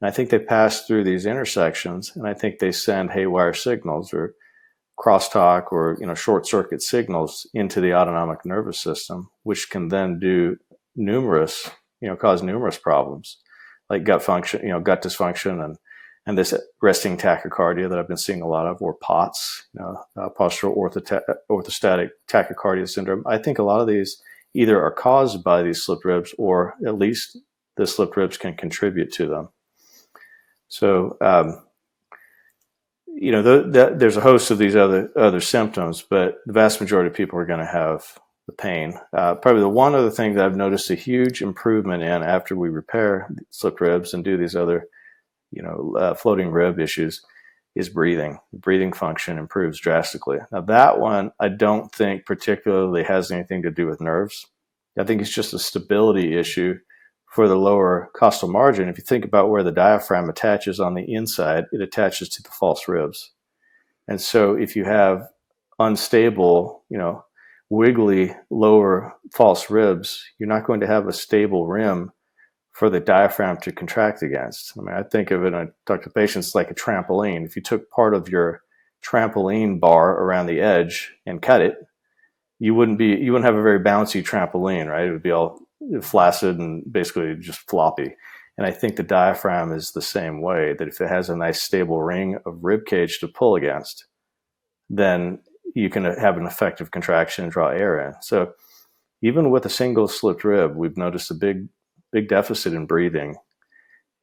And 0.01 0.07
I 0.07 0.11
think 0.11 0.29
they 0.29 0.39
pass 0.39 0.85
through 0.85 1.05
these 1.05 1.25
intersections 1.25 2.11
and 2.15 2.27
I 2.27 2.33
think 2.33 2.59
they 2.59 2.71
send 2.71 3.11
haywire 3.11 3.53
signals 3.53 4.13
or 4.13 4.35
crosstalk 4.99 5.71
or, 5.71 5.97
you 5.99 6.05
know, 6.05 6.13
short 6.13 6.45
circuit 6.45 6.81
signals 6.81 7.49
into 7.53 7.79
the 7.79 7.93
autonomic 7.93 8.45
nervous 8.45 8.79
system, 8.79 9.29
which 9.43 9.69
can 9.69 9.87
then 9.87 10.19
do 10.19 10.57
numerous, 10.95 11.69
you 12.01 12.09
know, 12.09 12.15
cause 12.15 12.43
numerous 12.43 12.77
problems 12.77 13.37
like 13.89 14.03
gut 14.03 14.21
function, 14.21 14.61
you 14.63 14.69
know, 14.69 14.81
gut 14.81 15.01
dysfunction 15.01 15.63
and 15.63 15.77
and 16.27 16.37
this 16.37 16.53
resting 16.81 17.17
tachycardia 17.17 17.89
that 17.89 17.97
I've 17.97 18.07
been 18.07 18.17
seeing 18.17 18.41
a 18.41 18.47
lot 18.47 18.67
of, 18.67 18.81
or 18.81 18.93
POTS, 18.95 19.65
you 19.73 19.79
know, 19.79 20.03
uh, 20.17 20.29
postural 20.29 20.75
orthostatic 21.49 22.09
tachycardia 22.27 22.87
syndrome. 22.87 23.23
I 23.25 23.37
think 23.37 23.57
a 23.57 23.63
lot 23.63 23.79
of 23.79 23.87
these 23.87 24.21
either 24.53 24.79
are 24.83 24.91
caused 24.91 25.41
by 25.41 25.63
these 25.63 25.81
slipped 25.81 26.03
ribs, 26.03 26.35
or 26.37 26.75
at 26.85 26.97
least 26.97 27.37
the 27.77 27.87
slipped 27.87 28.17
ribs 28.17 28.37
can 28.37 28.55
contribute 28.55 29.13
to 29.13 29.27
them. 29.27 29.49
So, 30.67 31.15
um, 31.21 31.65
you 33.07 33.31
know, 33.31 33.41
the, 33.41 33.95
there's 33.95 34.17
a 34.17 34.21
host 34.21 34.51
of 34.51 34.57
these 34.57 34.75
other 34.75 35.09
other 35.15 35.39
symptoms, 35.39 36.03
but 36.07 36.39
the 36.45 36.53
vast 36.53 36.81
majority 36.81 37.07
of 37.07 37.15
people 37.15 37.39
are 37.39 37.45
going 37.45 37.59
to 37.59 37.65
have 37.65 38.19
the 38.47 38.53
pain. 38.53 38.99
Uh, 39.13 39.35
probably 39.35 39.61
the 39.61 39.69
one 39.69 39.95
other 39.95 40.11
thing 40.11 40.33
that 40.33 40.45
I've 40.45 40.57
noticed 40.57 40.89
a 40.89 40.95
huge 40.95 41.41
improvement 41.41 42.03
in 42.03 42.21
after 42.21 42.53
we 42.53 42.67
repair 42.67 43.29
slipped 43.49 43.79
ribs 43.79 44.13
and 44.13 44.25
do 44.25 44.35
these 44.35 44.55
other 44.55 44.87
you 45.51 45.61
know, 45.61 45.95
uh, 45.97 46.13
floating 46.13 46.49
rib 46.49 46.79
issues 46.79 47.21
is 47.75 47.89
breathing. 47.89 48.39
Breathing 48.53 48.91
function 48.91 49.37
improves 49.37 49.79
drastically. 49.79 50.39
Now, 50.51 50.61
that 50.61 50.99
one 50.99 51.31
I 51.39 51.49
don't 51.49 51.91
think 51.91 52.25
particularly 52.25 53.03
has 53.03 53.31
anything 53.31 53.61
to 53.63 53.71
do 53.71 53.87
with 53.87 54.01
nerves. 54.01 54.45
I 54.99 55.03
think 55.03 55.21
it's 55.21 55.33
just 55.33 55.53
a 55.53 55.59
stability 55.59 56.35
issue 56.35 56.75
for 57.31 57.47
the 57.47 57.55
lower 57.55 58.09
costal 58.15 58.49
margin. 58.49 58.89
If 58.89 58.97
you 58.97 59.03
think 59.03 59.25
about 59.25 59.49
where 59.49 59.63
the 59.63 59.71
diaphragm 59.71 60.29
attaches 60.29 60.79
on 60.79 60.95
the 60.95 61.13
inside, 61.13 61.65
it 61.71 61.81
attaches 61.81 62.29
to 62.29 62.41
the 62.41 62.49
false 62.49 62.87
ribs. 62.87 63.31
And 64.07 64.19
so 64.19 64.55
if 64.55 64.75
you 64.75 64.85
have 64.85 65.27
unstable, 65.77 66.83
you 66.89 66.97
know, 66.97 67.23
wiggly 67.69 68.33
lower 68.49 69.13
false 69.33 69.69
ribs, 69.69 70.23
you're 70.39 70.49
not 70.49 70.65
going 70.65 70.79
to 70.79 70.87
have 70.87 71.07
a 71.07 71.13
stable 71.13 71.67
rim 71.67 72.11
for 72.77 72.91
the 72.91 72.99
diaphragm 72.99 73.57
to 73.57 73.71
contract 73.71 74.21
against. 74.21 74.73
I 74.77 74.81
mean, 74.83 74.93
I 74.93 75.01
think 75.01 75.31
of 75.31 75.43
it, 75.43 75.55
I 75.55 75.65
talk 75.87 76.03
to 76.03 76.11
patients 76.11 76.53
like 76.53 76.69
a 76.69 76.75
trampoline. 76.75 77.43
If 77.43 77.55
you 77.55 77.61
took 77.63 77.89
part 77.89 78.13
of 78.13 78.29
your 78.29 78.61
trampoline 79.03 79.79
bar 79.79 80.11
around 80.11 80.45
the 80.45 80.61
edge 80.61 81.11
and 81.25 81.41
cut 81.41 81.61
it, 81.61 81.75
you 82.59 82.75
wouldn't 82.75 82.99
be, 82.99 83.07
you 83.07 83.31
wouldn't 83.31 83.47
have 83.47 83.57
a 83.57 83.63
very 83.63 83.79
bouncy 83.79 84.23
trampoline, 84.23 84.91
right? 84.91 85.07
It 85.07 85.11
would 85.11 85.23
be 85.23 85.31
all 85.31 85.59
flaccid 86.03 86.59
and 86.59 86.83
basically 86.91 87.33
just 87.39 87.67
floppy. 87.67 88.15
And 88.59 88.67
I 88.67 88.71
think 88.71 88.95
the 88.95 89.01
diaphragm 89.01 89.73
is 89.73 89.91
the 89.91 90.01
same 90.01 90.43
way 90.43 90.75
that 90.77 90.87
if 90.87 91.01
it 91.01 91.09
has 91.09 91.31
a 91.31 91.35
nice 91.35 91.59
stable 91.59 92.03
ring 92.03 92.37
of 92.45 92.63
rib 92.63 92.85
cage 92.85 93.17
to 93.21 93.27
pull 93.27 93.55
against, 93.55 94.05
then 94.87 95.39
you 95.73 95.89
can 95.89 96.05
uh, 96.05 96.19
have 96.19 96.37
an 96.37 96.45
effective 96.45 96.91
contraction 96.91 97.45
and 97.45 97.51
draw 97.51 97.69
air 97.69 98.07
in. 98.07 98.13
So 98.21 98.53
even 99.23 99.49
with 99.49 99.65
a 99.65 99.69
single 99.69 100.07
slipped 100.07 100.43
rib, 100.43 100.75
we've 100.75 100.95
noticed 100.95 101.31
a 101.31 101.33
big, 101.33 101.69
big 102.11 102.27
deficit 102.27 102.73
in 102.73 102.85
breathing. 102.85 103.35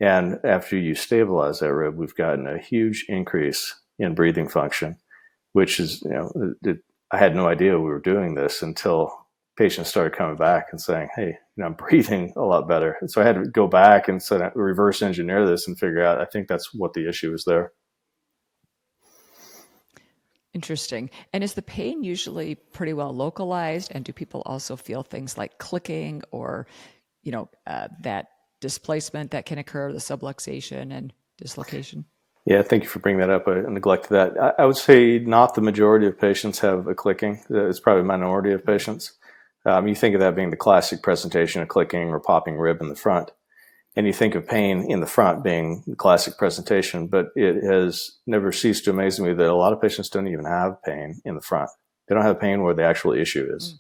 And 0.01 0.39
after 0.45 0.77
you 0.77 0.95
stabilize 0.95 1.61
that 1.61 1.73
rib, 1.73 1.97
we've 1.97 2.15
gotten 2.15 2.47
a 2.47 2.59
huge 2.59 3.07
increase 3.09 3.75
in 3.99 4.15
breathing 4.15 4.49
function, 4.49 4.99
which 5.53 5.79
is, 5.79 6.03
you 6.03 6.11
know, 6.11 6.55
it, 6.63 6.79
I 7.11 7.19
had 7.19 7.37
no 7.37 7.47
idea 7.47 7.79
we 7.79 7.85
were 7.85 8.01
doing 8.01 8.35
this 8.35 8.63
until 8.63 9.13
patients 9.57 9.89
started 9.89 10.17
coming 10.17 10.37
back 10.37 10.67
and 10.73 10.81
saying, 10.81 11.09
"Hey, 11.15 11.29
you 11.29 11.37
know, 11.57 11.67
I'm 11.67 11.75
breathing 11.89 12.33
a 12.37 12.43
lot 12.43 12.69
better." 12.69 12.97
And 13.01 13.11
so 13.11 13.23
I 13.23 13.25
had 13.25 13.37
to 13.37 13.45
go 13.45 13.69
back 13.69 14.09
and 14.09 14.23
sort 14.23 14.43
of 14.43 14.53
reverse 14.57 15.01
engineer 15.01 15.47
this 15.47 15.69
and 15.69 15.79
figure 15.79 16.05
out. 16.05 16.21
I 16.21 16.25
think 16.25 16.49
that's 16.49 16.75
what 16.75 16.93
the 16.93 17.09
issue 17.09 17.33
is 17.33 17.45
there. 17.45 17.73
Interesting. 20.55 21.11
And 21.33 21.43
is 21.43 21.55
the 21.55 21.63
pain 21.63 22.05
usually 22.05 22.55
pretty 22.55 22.93
well 22.93 23.13
localized? 23.13 23.91
And 23.93 24.05
do 24.05 24.13
people 24.13 24.43
also 24.47 24.77
feel 24.77 25.03
things 25.03 25.37
like 25.37 25.59
clicking 25.59 26.23
or, 26.31 26.69
you 27.25 27.33
know, 27.33 27.49
uh, 27.67 27.89
that 28.01 28.29
displacement 28.61 29.33
that 29.33 29.47
can 29.47 29.59
occur, 29.59 29.93
the 29.93 29.99
subluxation 29.99 30.93
and 30.93 31.13
dislocation? 31.39 32.05
Yeah, 32.47 32.63
thank 32.63 32.83
you 32.83 32.89
for 32.91 32.99
bringing 32.99 33.21
that 33.21 33.31
up. 33.31 33.49
I 33.49 33.63
neglected 33.63 34.11
that. 34.11 34.39
I, 34.39 34.63
I 34.63 34.67
would 34.67 34.77
say 34.77 35.19
not 35.19 35.55
the 35.55 35.63
majority 35.63 36.07
of 36.07 36.19
patients 36.19 36.59
have 36.59 36.87
a 36.87 36.95
clicking. 36.95 37.43
It's 37.49 37.81
probably 37.81 38.03
a 38.03 38.05
minority 38.05 38.53
of 38.53 38.65
patients. 38.65 39.13
Um, 39.65 39.89
you 39.89 39.95
think 39.95 40.15
of 40.15 40.21
that 40.21 40.37
being 40.37 40.51
the 40.51 40.57
classic 40.57 41.03
presentation 41.03 41.63
of 41.63 41.69
clicking 41.69 42.11
or 42.11 42.21
popping 42.21 42.59
rib 42.59 42.83
in 42.83 42.91
the 42.91 42.95
front 42.95 43.31
and 43.97 44.07
you 44.07 44.13
think 44.13 44.35
of 44.35 44.47
pain 44.47 44.91
in 44.91 45.01
the 45.01 45.07
front 45.07 45.45
being 45.45 45.85
the 45.87 45.97
classic 45.97 46.37
presentation, 46.37 47.07
but 47.07 47.29
it 47.37 47.63
has 47.63 48.19
never 48.27 48.51
ceased 48.51 48.85
to 48.85 48.91
amaze 48.91 49.21
me 49.21 49.33
that 49.33 49.47
a 49.51 49.55
lot 49.55 49.73
of 49.73 49.81
patients 49.81 50.09
don't 50.09 50.27
even 50.27 50.45
have 50.45 50.83
pain 50.83 51.21
in 51.25 51.37
the 51.37 51.41
front. 51.41 51.71
They 52.09 52.15
don't 52.15 52.25
have 52.25 52.41
pain 52.41 52.63
where 52.63 52.75
the 52.75 52.85
actual 52.85 53.13
issue 53.13 53.49
is. 53.55 53.75
Mm. 53.75 53.79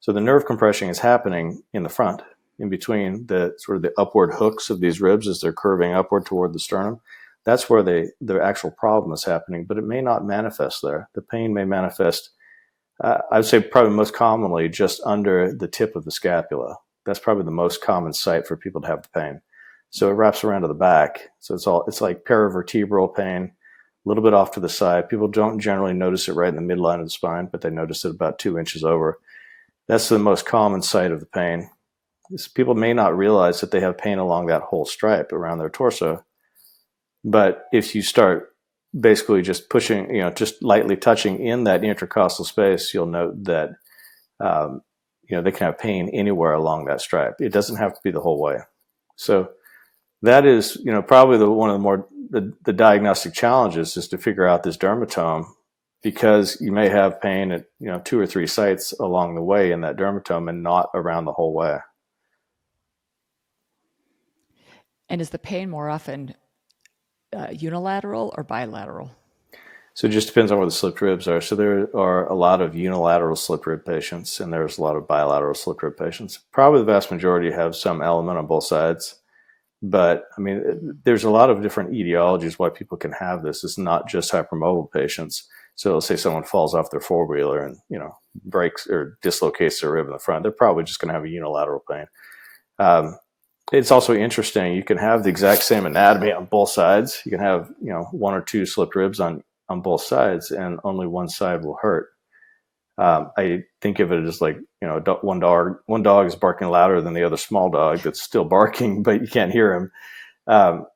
So 0.00 0.12
the 0.12 0.20
nerve 0.20 0.46
compression 0.46 0.88
is 0.88 1.00
happening 1.00 1.62
in 1.72 1.82
the 1.82 1.88
front, 1.88 2.22
in 2.58 2.68
between 2.68 3.26
the 3.26 3.54
sort 3.58 3.76
of 3.76 3.82
the 3.82 3.92
upward 3.98 4.34
hooks 4.34 4.70
of 4.70 4.80
these 4.80 5.00
ribs 5.00 5.28
as 5.28 5.40
they're 5.40 5.52
curving 5.52 5.92
upward 5.92 6.26
toward 6.26 6.52
the 6.52 6.58
sternum. 6.58 7.00
That's 7.44 7.70
where 7.70 7.82
they, 7.82 8.08
the 8.20 8.42
actual 8.42 8.70
problem 8.70 9.12
is 9.12 9.24
happening, 9.24 9.64
but 9.64 9.78
it 9.78 9.84
may 9.84 10.02
not 10.02 10.26
manifest 10.26 10.80
there. 10.82 11.08
The 11.14 11.22
pain 11.22 11.54
may 11.54 11.64
manifest, 11.64 12.30
uh, 13.02 13.18
I 13.30 13.38
would 13.38 13.46
say 13.46 13.60
probably 13.60 13.92
most 13.92 14.12
commonly 14.12 14.68
just 14.68 15.00
under 15.04 15.52
the 15.52 15.68
tip 15.68 15.96
of 15.96 16.04
the 16.04 16.10
scapula. 16.10 16.76
That's 17.06 17.20
probably 17.20 17.44
the 17.44 17.50
most 17.50 17.80
common 17.80 18.12
site 18.12 18.46
for 18.46 18.56
people 18.56 18.82
to 18.82 18.88
have 18.88 19.02
the 19.02 19.08
pain. 19.08 19.40
So 19.90 20.10
it 20.10 20.14
wraps 20.14 20.44
around 20.44 20.62
to 20.62 20.68
the 20.68 20.74
back. 20.74 21.30
So 21.38 21.54
it's 21.54 21.66
all 21.66 21.84
it's 21.86 22.00
like 22.00 22.24
paravertebral 22.24 23.16
pain, 23.16 23.44
a 23.44 24.08
little 24.08 24.22
bit 24.22 24.34
off 24.34 24.50
to 24.52 24.60
the 24.60 24.68
side. 24.68 25.08
People 25.08 25.28
don't 25.28 25.58
generally 25.58 25.94
notice 25.94 26.28
it 26.28 26.34
right 26.34 26.52
in 26.52 26.56
the 26.56 26.74
midline 26.74 26.98
of 26.98 27.06
the 27.06 27.10
spine, 27.10 27.48
but 27.50 27.62
they 27.62 27.70
notice 27.70 28.04
it 28.04 28.10
about 28.10 28.38
two 28.38 28.58
inches 28.58 28.84
over. 28.84 29.18
That's 29.86 30.10
the 30.10 30.18
most 30.18 30.44
common 30.44 30.82
site 30.82 31.12
of 31.12 31.20
the 31.20 31.26
pain. 31.26 31.70
People 32.54 32.74
may 32.74 32.92
not 32.92 33.16
realize 33.16 33.60
that 33.60 33.70
they 33.70 33.80
have 33.80 33.98
pain 33.98 34.18
along 34.18 34.46
that 34.46 34.62
whole 34.62 34.84
stripe 34.84 35.32
around 35.32 35.58
their 35.58 35.70
torso. 35.70 36.24
But 37.24 37.64
if 37.72 37.94
you 37.94 38.02
start 38.02 38.50
basically 38.98 39.42
just 39.42 39.70
pushing, 39.70 40.14
you 40.14 40.22
know, 40.22 40.30
just 40.30 40.62
lightly 40.62 40.96
touching 40.96 41.44
in 41.44 41.64
that 41.64 41.84
intercostal 41.84 42.44
space, 42.44 42.92
you'll 42.92 43.06
note 43.06 43.44
that, 43.44 43.70
um, 44.40 44.82
you 45.28 45.36
know, 45.36 45.42
they 45.42 45.50
can 45.50 45.66
have 45.66 45.78
pain 45.78 46.08
anywhere 46.12 46.52
along 46.52 46.84
that 46.84 47.00
stripe. 47.00 47.36
It 47.40 47.52
doesn't 47.52 47.76
have 47.76 47.92
to 47.92 48.00
be 48.02 48.10
the 48.10 48.20
whole 48.20 48.40
way. 48.40 48.58
So 49.16 49.50
that 50.22 50.46
is, 50.46 50.76
you 50.84 50.92
know, 50.92 51.02
probably 51.02 51.38
the 51.38 51.50
one 51.50 51.70
of 51.70 51.74
the 51.74 51.80
more 51.80 52.08
the, 52.30 52.52
the 52.64 52.72
diagnostic 52.72 53.34
challenges 53.34 53.96
is 53.96 54.08
to 54.08 54.18
figure 54.18 54.46
out 54.46 54.62
this 54.62 54.76
dermatome 54.76 55.46
because 56.02 56.60
you 56.60 56.72
may 56.72 56.88
have 56.88 57.20
pain 57.20 57.50
at 57.52 57.64
you 57.80 57.88
know 57.88 58.00
two 58.00 58.18
or 58.18 58.26
three 58.26 58.46
sites 58.46 58.92
along 59.00 59.34
the 59.34 59.42
way 59.42 59.72
in 59.72 59.80
that 59.80 59.96
dermatome 59.96 60.48
and 60.48 60.62
not 60.62 60.88
around 60.94 61.24
the 61.24 61.32
whole 61.32 61.54
way. 61.54 61.78
And 65.08 65.20
is 65.20 65.30
the 65.30 65.38
pain 65.38 65.70
more 65.70 65.88
often 65.88 66.34
uh, 67.34 67.48
unilateral 67.50 68.34
or 68.36 68.44
bilateral? 68.44 69.10
So 69.98 70.06
it 70.06 70.10
just 70.10 70.28
depends 70.28 70.52
on 70.52 70.58
where 70.58 70.66
the 70.66 70.72
slipped 70.72 71.00
ribs 71.00 71.26
are. 71.26 71.40
So 71.40 71.56
there 71.56 71.88
are 71.96 72.26
a 72.28 72.34
lot 72.34 72.60
of 72.60 72.76
unilateral 72.76 73.34
slip 73.34 73.66
rib 73.66 73.84
patients, 73.84 74.38
and 74.38 74.52
there's 74.52 74.78
a 74.78 74.82
lot 74.82 74.94
of 74.94 75.08
bilateral 75.08 75.54
slip 75.54 75.82
rib 75.82 75.96
patients. 75.96 76.38
Probably 76.52 76.78
the 76.78 76.84
vast 76.84 77.10
majority 77.10 77.50
have 77.50 77.74
some 77.74 78.00
element 78.00 78.38
on 78.38 78.46
both 78.46 78.62
sides. 78.62 79.16
But 79.82 80.28
I 80.36 80.40
mean, 80.40 81.00
there's 81.04 81.24
a 81.24 81.30
lot 81.30 81.50
of 81.50 81.62
different 81.62 81.90
etiologies 81.90 82.54
why 82.54 82.68
people 82.68 82.96
can 82.96 83.12
have 83.12 83.42
this. 83.42 83.64
It's 83.64 83.78
not 83.78 84.08
just 84.08 84.30
hypermobile 84.30 84.92
patients. 84.92 85.48
So 85.74 85.94
let's 85.94 86.06
say 86.06 86.16
someone 86.16 86.44
falls 86.44 86.74
off 86.74 86.90
their 86.90 87.00
four 87.00 87.26
wheeler 87.26 87.64
and 87.64 87.76
you 87.88 87.98
know 87.98 88.16
breaks 88.44 88.86
or 88.88 89.18
dislocates 89.22 89.80
their 89.80 89.92
rib 89.92 90.06
in 90.06 90.12
the 90.12 90.18
front. 90.18 90.42
They're 90.42 90.52
probably 90.52 90.84
just 90.84 91.00
going 91.00 91.08
to 91.08 91.14
have 91.14 91.24
a 91.24 91.28
unilateral 91.28 91.84
pain. 91.88 92.06
Um, 92.78 93.18
it's 93.72 93.90
also 93.90 94.14
interesting. 94.14 94.74
You 94.74 94.82
can 94.82 94.98
have 94.98 95.22
the 95.22 95.28
exact 95.28 95.62
same 95.62 95.86
anatomy 95.86 96.32
on 96.32 96.46
both 96.46 96.70
sides. 96.70 97.22
You 97.24 97.30
can 97.30 97.40
have 97.40 97.70
you 97.82 97.90
know 97.90 98.04
one 98.12 98.34
or 98.34 98.40
two 98.40 98.66
slipped 98.66 98.94
ribs 98.94 99.20
on 99.20 99.42
on 99.68 99.82
both 99.82 100.02
sides, 100.02 100.50
and 100.50 100.80
only 100.84 101.06
one 101.06 101.28
side 101.28 101.64
will 101.64 101.78
hurt. 101.80 102.08
Um, 102.96 103.30
I 103.36 103.62
think 103.80 104.00
of 104.00 104.10
it 104.10 104.24
as 104.24 104.40
like 104.40 104.56
you 104.56 104.88
know 104.88 105.00
one 105.22 105.40
dog 105.40 105.76
one 105.86 106.02
dog 106.02 106.26
is 106.26 106.34
barking 106.34 106.68
louder 106.68 107.00
than 107.00 107.14
the 107.14 107.24
other 107.24 107.36
small 107.36 107.70
dog 107.70 107.98
that's 108.00 108.22
still 108.22 108.44
barking, 108.44 109.02
but 109.04 109.20
you 109.20 109.28
can't 109.28 109.52
hear 109.52 109.74
him. 109.74 109.92
Um, 110.46 110.86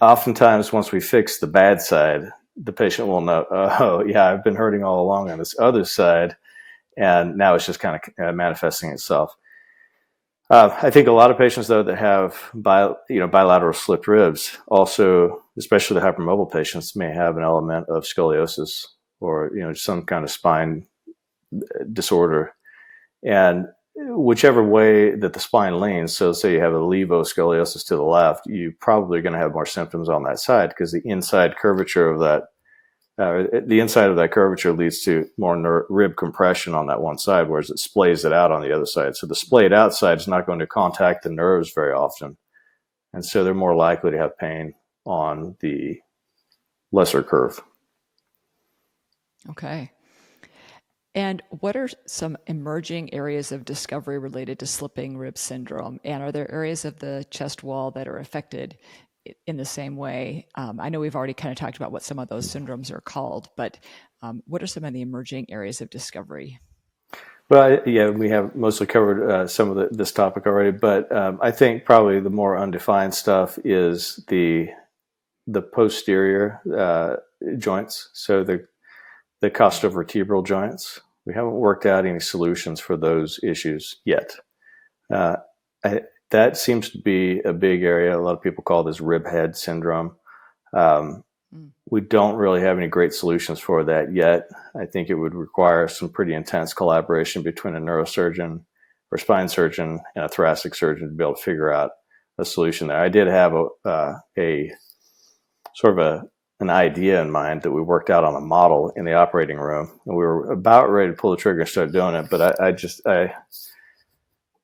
oftentimes, 0.00 0.72
once 0.72 0.92
we 0.92 1.00
fix 1.00 1.38
the 1.38 1.46
bad 1.46 1.80
side, 1.80 2.22
the 2.56 2.72
patient 2.72 3.08
will 3.08 3.20
know, 3.20 3.46
oh 3.50 4.04
yeah, 4.04 4.28
I've 4.28 4.44
been 4.44 4.56
hurting 4.56 4.84
all 4.84 5.00
along 5.00 5.30
on 5.30 5.38
this 5.38 5.58
other 5.58 5.84
side, 5.84 6.36
and 6.96 7.36
now 7.36 7.54
it's 7.54 7.66
just 7.66 7.80
kind 7.80 8.00
of 8.18 8.24
uh, 8.24 8.32
manifesting 8.32 8.90
itself. 8.90 9.36
Uh, 10.50 10.76
I 10.82 10.90
think 10.90 11.06
a 11.06 11.12
lot 11.12 11.30
of 11.30 11.38
patients 11.38 11.68
though 11.68 11.84
that 11.84 11.96
have 11.96 12.50
bi, 12.54 12.92
you 13.08 13.20
know 13.20 13.28
bilateral 13.28 13.72
slipped 13.72 14.08
ribs 14.08 14.58
also, 14.66 15.42
especially 15.56 16.00
the 16.00 16.06
hypermobile 16.06 16.52
patients, 16.52 16.96
may 16.96 17.12
have 17.12 17.36
an 17.36 17.44
element 17.44 17.88
of 17.88 18.02
scoliosis 18.02 18.84
or 19.20 19.52
you 19.54 19.60
know 19.60 19.72
some 19.74 20.02
kind 20.02 20.24
of 20.24 20.30
spine 20.30 20.86
disorder. 21.92 22.52
And 23.24 23.66
whichever 23.94 24.64
way 24.64 25.14
that 25.14 25.34
the 25.34 25.40
spine 25.40 25.80
leans, 25.80 26.16
so 26.16 26.32
say 26.32 26.54
you 26.54 26.60
have 26.60 26.72
a 26.72 26.78
levoscoliosis 26.78 27.86
to 27.86 27.96
the 27.96 28.02
left, 28.02 28.46
you 28.46 28.72
probably 28.80 29.18
are 29.18 29.22
going 29.22 29.34
to 29.34 29.38
have 29.38 29.52
more 29.52 29.66
symptoms 29.66 30.08
on 30.08 30.24
that 30.24 30.38
side 30.40 30.70
because 30.70 30.92
the 30.92 31.02
inside 31.04 31.56
curvature 31.58 32.08
of 32.08 32.20
that, 32.20 32.44
uh, 33.20 33.44
the 33.66 33.80
inside 33.80 34.08
of 34.08 34.16
that 34.16 34.32
curvature 34.32 34.72
leads 34.72 35.02
to 35.02 35.28
more 35.36 35.54
ner- 35.54 35.84
rib 35.90 36.16
compression 36.16 36.74
on 36.74 36.86
that 36.86 37.02
one 37.02 37.18
side, 37.18 37.48
whereas 37.48 37.68
it 37.68 37.76
splays 37.76 38.24
it 38.24 38.32
out 38.32 38.50
on 38.50 38.62
the 38.62 38.74
other 38.74 38.86
side. 38.86 39.14
So 39.14 39.26
the 39.26 39.34
splayed 39.34 39.74
out 39.74 39.94
side 39.94 40.18
is 40.18 40.26
not 40.26 40.46
going 40.46 40.58
to 40.60 40.66
contact 40.66 41.22
the 41.22 41.30
nerves 41.30 41.72
very 41.74 41.92
often. 41.92 42.38
And 43.12 43.22
so 43.22 43.44
they're 43.44 43.52
more 43.52 43.76
likely 43.76 44.10
to 44.12 44.18
have 44.18 44.38
pain 44.38 44.72
on 45.04 45.56
the 45.60 46.00
lesser 46.92 47.22
curve. 47.22 47.60
Okay. 49.50 49.90
And 51.14 51.42
what 51.50 51.76
are 51.76 51.88
some 52.06 52.38
emerging 52.46 53.12
areas 53.12 53.52
of 53.52 53.64
discovery 53.64 54.18
related 54.18 54.60
to 54.60 54.66
slipping 54.66 55.18
rib 55.18 55.36
syndrome? 55.36 56.00
And 56.04 56.22
are 56.22 56.32
there 56.32 56.50
areas 56.50 56.86
of 56.86 57.00
the 57.00 57.26
chest 57.30 57.62
wall 57.62 57.90
that 57.90 58.08
are 58.08 58.18
affected 58.18 58.78
in 59.46 59.56
the 59.56 59.64
same 59.64 59.96
way? 59.96 60.46
Um, 60.54 60.80
I 60.80 60.88
know 60.88 61.00
we've 61.00 61.16
already 61.16 61.34
kind 61.34 61.52
of 61.52 61.58
talked 61.58 61.76
about 61.76 61.92
what 61.92 62.02
some 62.02 62.18
of 62.18 62.28
those 62.28 62.48
syndromes 62.48 62.90
are 62.90 63.00
called, 63.00 63.48
but 63.56 63.78
um, 64.22 64.42
what 64.46 64.62
are 64.62 64.66
some 64.66 64.84
of 64.84 64.92
the 64.92 65.02
emerging 65.02 65.50
areas 65.50 65.80
of 65.80 65.90
discovery? 65.90 66.58
Well, 67.48 67.80
yeah, 67.84 68.10
we 68.10 68.30
have 68.30 68.54
mostly 68.54 68.86
covered 68.86 69.28
uh, 69.28 69.46
some 69.48 69.70
of 69.70 69.76
the, 69.76 69.88
this 69.90 70.12
topic 70.12 70.46
already, 70.46 70.70
but 70.70 71.10
um, 71.14 71.38
I 71.42 71.50
think 71.50 71.84
probably 71.84 72.20
the 72.20 72.30
more 72.30 72.56
undefined 72.56 73.14
stuff 73.14 73.58
is 73.64 74.24
the 74.28 74.68
the 75.46 75.62
posterior 75.62 76.60
uh, 76.78 77.16
joints. 77.58 78.10
So 78.12 78.44
the 78.44 78.68
the 79.40 79.50
costovertebral 79.50 80.46
joints. 80.46 81.00
We 81.26 81.34
haven't 81.34 81.52
worked 81.52 81.86
out 81.86 82.06
any 82.06 82.20
solutions 82.20 82.78
for 82.78 82.96
those 82.96 83.40
issues 83.42 83.96
yet. 84.04 84.36
Uh, 85.12 85.36
I, 85.84 86.02
that 86.30 86.56
seems 86.56 86.90
to 86.90 86.98
be 86.98 87.40
a 87.40 87.52
big 87.52 87.82
area. 87.82 88.16
A 88.16 88.20
lot 88.20 88.34
of 88.34 88.42
people 88.42 88.64
call 88.64 88.82
this 88.82 89.00
rib 89.00 89.26
head 89.26 89.56
syndrome. 89.56 90.16
Um, 90.72 91.24
mm. 91.54 91.70
We 91.90 92.00
don't 92.00 92.36
really 92.36 92.60
have 92.60 92.78
any 92.78 92.88
great 92.88 93.12
solutions 93.12 93.58
for 93.58 93.84
that 93.84 94.12
yet. 94.14 94.48
I 94.78 94.86
think 94.86 95.08
it 95.08 95.14
would 95.14 95.34
require 95.34 95.88
some 95.88 96.08
pretty 96.08 96.34
intense 96.34 96.72
collaboration 96.72 97.42
between 97.42 97.74
a 97.74 97.80
neurosurgeon 97.80 98.64
or 99.10 99.18
spine 99.18 99.48
surgeon 99.48 100.00
and 100.14 100.24
a 100.24 100.28
thoracic 100.28 100.74
surgeon 100.74 101.08
to 101.08 101.14
be 101.14 101.24
able 101.24 101.34
to 101.34 101.42
figure 101.42 101.72
out 101.72 101.90
a 102.38 102.44
solution 102.44 102.88
there. 102.88 103.00
I 103.00 103.08
did 103.08 103.26
have 103.26 103.54
a, 103.54 103.66
uh, 103.84 104.14
a 104.38 104.72
sort 105.74 105.98
of 105.98 105.98
a 105.98 106.22
an 106.60 106.68
idea 106.68 107.22
in 107.22 107.30
mind 107.30 107.62
that 107.62 107.72
we 107.72 107.80
worked 107.80 108.10
out 108.10 108.22
on 108.22 108.36
a 108.36 108.40
model 108.40 108.92
in 108.94 109.06
the 109.06 109.14
operating 109.14 109.56
room, 109.56 109.90
and 110.04 110.14
we 110.14 110.22
were 110.22 110.52
about 110.52 110.90
ready 110.90 111.10
to 111.10 111.16
pull 111.16 111.30
the 111.30 111.36
trigger 111.38 111.60
and 111.60 111.68
start 111.68 111.90
doing 111.90 112.14
it. 112.14 112.28
But 112.30 112.60
I, 112.60 112.66
I 112.66 112.72
just 112.72 113.00
I 113.06 113.32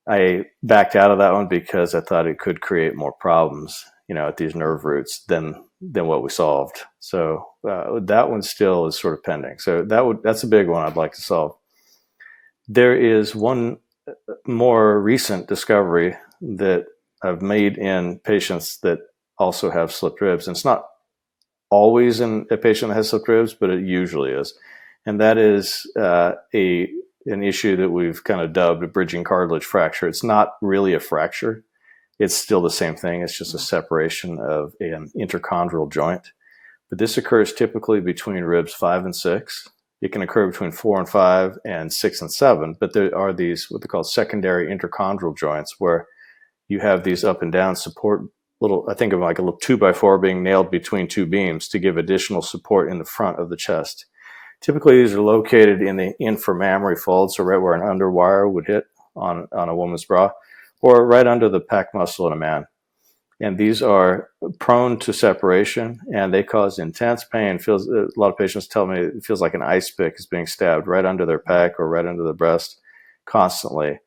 I 0.08 0.44
backed 0.62 0.96
out 0.96 1.10
of 1.10 1.18
that 1.18 1.32
one 1.32 1.48
because 1.48 1.94
I 1.94 2.00
thought 2.00 2.26
it 2.26 2.38
could 2.38 2.60
create 2.60 2.94
more 2.94 3.12
problems, 3.12 3.84
you 4.08 4.14
know, 4.14 4.28
at 4.28 4.36
these 4.36 4.54
nerve 4.54 4.84
roots 4.84 5.24
than 5.28 5.64
than 5.80 6.06
what 6.06 6.22
we 6.22 6.30
solved. 6.30 6.78
So 7.00 7.44
uh, 7.68 8.00
that 8.04 8.30
one 8.30 8.42
still 8.42 8.86
is 8.86 8.98
sort 8.98 9.14
of 9.14 9.24
pending. 9.24 9.58
So 9.58 9.84
that 9.84 10.06
would 10.06 10.22
that's 10.22 10.44
a 10.44 10.48
big 10.48 10.68
one 10.68 10.84
I'd 10.84 10.96
like 10.96 11.12
to 11.14 11.20
solve. 11.22 11.56
There 12.68 12.96
is 12.96 13.34
one 13.34 13.78
uh, 14.08 14.12
more 14.46 15.00
recent 15.00 15.48
discovery 15.48 16.16
that 16.40 16.86
I've 17.22 17.42
made 17.42 17.78
in 17.78 18.20
patients 18.20 18.78
that 18.78 19.00
also 19.38 19.70
have 19.70 19.92
slipped 19.92 20.20
ribs, 20.20 20.46
and 20.46 20.56
it's 20.56 20.64
not 20.64 20.86
always 21.70 22.20
in 22.20 22.46
a 22.50 22.56
patient 22.56 22.90
that 22.90 22.96
has 22.96 23.10
slipped 23.10 23.28
ribs, 23.28 23.54
but 23.54 23.70
it 23.70 23.84
usually 23.84 24.30
is, 24.30 24.54
and 25.04 25.20
that 25.20 25.36
is 25.36 25.90
uh, 25.98 26.32
a 26.54 26.88
an 27.26 27.42
issue 27.42 27.76
that 27.76 27.90
we've 27.90 28.22
kind 28.24 28.40
of 28.40 28.52
dubbed 28.52 28.82
a 28.82 28.88
bridging 28.88 29.24
cartilage 29.24 29.64
fracture. 29.64 30.08
It's 30.08 30.24
not 30.24 30.54
really 30.62 30.94
a 30.94 31.00
fracture 31.00 31.64
it's 32.18 32.34
still 32.34 32.62
the 32.62 32.70
same 32.70 32.96
thing. 32.96 33.22
It's 33.22 33.36
just 33.36 33.54
a 33.54 33.58
separation 33.58 34.38
of 34.38 34.72
an 34.80 35.10
interchondral 35.16 35.90
joint. 35.90 36.32
But 36.88 36.98
this 36.98 37.18
occurs 37.18 37.52
typically 37.52 38.00
between 38.00 38.44
ribs 38.44 38.72
five 38.72 39.04
and 39.04 39.14
six. 39.14 39.68
It 40.00 40.12
can 40.12 40.22
occur 40.22 40.50
between 40.50 40.72
four 40.72 40.98
and 40.98 41.08
five 41.08 41.58
and 41.64 41.92
six 41.92 42.20
and 42.20 42.32
seven. 42.32 42.76
But 42.78 42.92
there 42.92 43.16
are 43.16 43.32
these, 43.32 43.66
what 43.70 43.82
they 43.82 43.86
call 43.86 44.04
secondary 44.04 44.68
interchondral 44.68 45.36
joints, 45.36 45.76
where 45.78 46.06
you 46.68 46.80
have 46.80 47.04
these 47.04 47.24
up 47.24 47.42
and 47.42 47.52
down 47.52 47.76
support 47.76 48.22
little, 48.60 48.86
I 48.88 48.94
think 48.94 49.12
of 49.12 49.20
like 49.20 49.38
a 49.38 49.42
little 49.42 49.58
two 49.58 49.76
by 49.76 49.92
four 49.92 50.18
being 50.18 50.42
nailed 50.42 50.70
between 50.70 51.08
two 51.08 51.26
beams 51.26 51.68
to 51.68 51.78
give 51.78 51.96
additional 51.96 52.40
support 52.40 52.90
in 52.90 52.98
the 52.98 53.04
front 53.04 53.38
of 53.38 53.50
the 53.50 53.56
chest. 53.56 54.06
Typically, 54.66 55.00
these 55.00 55.14
are 55.14 55.20
located 55.20 55.80
in 55.80 55.96
the 55.96 56.12
inframammary 56.20 56.98
fold, 56.98 57.32
so 57.32 57.44
right 57.44 57.56
where 57.56 57.74
an 57.74 57.82
underwire 57.82 58.50
would 58.50 58.66
hit 58.66 58.84
on, 59.14 59.46
on 59.52 59.68
a 59.68 59.76
woman's 59.76 60.04
bra 60.04 60.28
or 60.80 61.06
right 61.06 61.28
under 61.28 61.48
the 61.48 61.60
pec 61.60 61.86
muscle 61.94 62.26
in 62.26 62.32
a 62.32 62.36
man. 62.36 62.66
And 63.38 63.58
these 63.58 63.80
are 63.80 64.30
prone 64.58 64.98
to 64.98 65.12
separation 65.12 66.00
and 66.12 66.34
they 66.34 66.42
cause 66.42 66.80
intense 66.80 67.22
pain. 67.22 67.60
Feels 67.60 67.86
a 67.86 68.08
lot 68.16 68.32
of 68.32 68.36
patients 68.36 68.66
tell 68.66 68.88
me 68.88 68.98
it 68.98 69.24
feels 69.24 69.40
like 69.40 69.54
an 69.54 69.62
ice 69.62 69.88
pick 69.92 70.14
is 70.18 70.26
being 70.26 70.48
stabbed 70.48 70.88
right 70.88 71.04
under 71.04 71.24
their 71.24 71.38
pec 71.38 71.74
or 71.78 71.88
right 71.88 72.04
under 72.04 72.24
the 72.24 72.34
breast 72.34 72.80
constantly. 73.24 74.00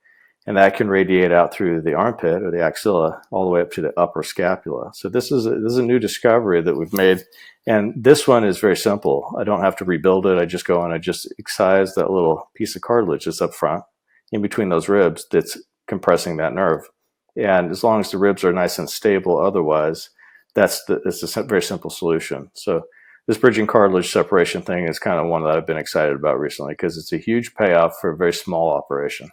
And 0.46 0.58
that 0.58 0.76
can 0.76 0.90
radiate 0.90 1.32
out 1.32 1.54
through 1.54 1.84
the 1.84 1.94
armpit 1.94 2.44
or 2.44 2.52
the 2.52 2.64
axilla 2.64 3.22
all 3.32 3.46
the 3.46 3.52
way 3.52 3.62
up 3.62 3.72
to 3.74 3.82
the 3.82 3.98
upper 3.98 4.24
scapula. 4.24 4.92
So 4.94 5.08
this 5.08 5.32
is 5.32 5.46
a, 5.46 5.52
this 5.52 5.72
is 5.72 5.78
a 5.78 5.84
new 5.84 6.00
discovery 6.00 6.62
that 6.62 6.76
we've 6.76 6.92
made. 6.92 7.24
And 7.70 7.94
this 7.96 8.28
one 8.28 8.44
is 8.46 8.58
very 8.58 8.76
simple. 8.76 9.32
I 9.38 9.44
don't 9.44 9.62
have 9.62 9.76
to 9.76 9.86
rebuild 9.86 10.26
it. 10.26 10.40
I 10.40 10.46
just 10.46 10.66
go 10.66 10.82
and 10.82 10.92
I 10.92 10.98
just 10.98 11.32
excise 11.38 11.94
that 11.94 12.10
little 12.10 12.50
piece 12.56 12.76
of 12.76 12.82
cartilage 12.82 13.26
that's 13.26 13.44
up 13.44 13.54
front 13.54 13.84
in 14.32 14.42
between 14.42 14.70
those 14.70 14.90
ribs 14.90 15.28
that's 15.32 15.56
compressing 15.88 16.38
that 16.38 16.56
nerve. 16.56 16.90
And 17.38 17.70
as 17.70 17.84
long 17.84 18.00
as 18.00 18.10
the 18.10 18.18
ribs 18.18 18.44
are 18.44 18.52
nice 18.52 18.80
and 18.80 18.90
stable, 18.90 19.38
otherwise, 19.38 20.10
that's 20.56 20.84
the 20.86 21.00
it's 21.06 21.38
a 21.38 21.44
very 21.44 21.62
simple 21.62 21.92
solution. 21.92 22.50
So 22.56 22.86
this 23.28 23.38
bridging 23.38 23.68
cartilage 23.68 24.12
separation 24.12 24.64
thing 24.64 24.88
is 24.88 24.98
kind 24.98 25.20
of 25.20 25.28
one 25.28 25.44
that 25.44 25.56
I've 25.56 25.68
been 25.68 25.78
excited 25.78 26.16
about 26.16 26.40
recently 26.40 26.74
because 26.74 26.98
it's 26.98 27.14
a 27.14 27.18
huge 27.18 27.54
payoff 27.54 28.00
for 28.02 28.10
a 28.10 28.18
very 28.18 28.34
small 28.34 28.72
operation. 28.72 29.30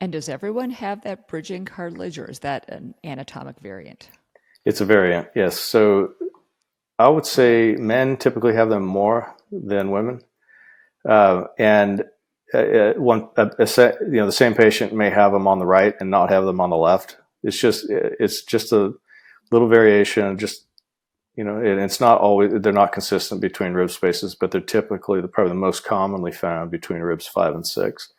And 0.00 0.10
does 0.10 0.28
everyone 0.28 0.70
have 0.70 1.02
that 1.02 1.28
bridging 1.28 1.66
cartilage, 1.66 2.18
or 2.18 2.28
is 2.28 2.40
that 2.40 2.68
an 2.68 2.96
anatomic 3.04 3.60
variant? 3.60 4.08
It's 4.64 4.80
a 4.80 4.84
variant, 4.84 5.28
yes. 5.34 5.58
So 5.58 6.14
I 6.98 7.08
would 7.08 7.26
say 7.26 7.76
men 7.76 8.16
typically 8.16 8.54
have 8.54 8.68
them 8.68 8.84
more 8.84 9.34
than 9.50 9.90
women, 9.90 10.20
uh, 11.08 11.44
and 11.58 12.04
uh, 12.52 12.58
uh, 12.58 12.92
one 12.94 13.28
a, 13.36 13.50
a, 13.58 13.92
you 14.02 14.16
know 14.18 14.26
the 14.26 14.32
same 14.32 14.54
patient 14.54 14.92
may 14.92 15.10
have 15.10 15.32
them 15.32 15.46
on 15.46 15.58
the 15.58 15.66
right 15.66 15.94
and 15.98 16.10
not 16.10 16.30
have 16.30 16.44
them 16.44 16.60
on 16.60 16.70
the 16.70 16.76
left. 16.76 17.16
It's 17.42 17.58
just 17.58 17.86
it's 17.88 18.42
just 18.42 18.72
a 18.72 18.92
little 19.50 19.68
variation. 19.68 20.36
Just 20.38 20.66
you 21.36 21.44
know, 21.44 21.56
and 21.56 21.80
it's 21.80 22.00
not 22.00 22.20
always 22.20 22.52
they're 22.60 22.72
not 22.72 22.92
consistent 22.92 23.40
between 23.40 23.72
rib 23.72 23.90
spaces, 23.90 24.34
but 24.34 24.50
they're 24.50 24.60
typically 24.60 25.22
the, 25.22 25.28
probably 25.28 25.52
the 25.52 25.54
most 25.54 25.84
commonly 25.84 26.32
found 26.32 26.70
between 26.70 27.00
ribs 27.00 27.26
five 27.26 27.54
and 27.54 27.66
six. 27.66 28.12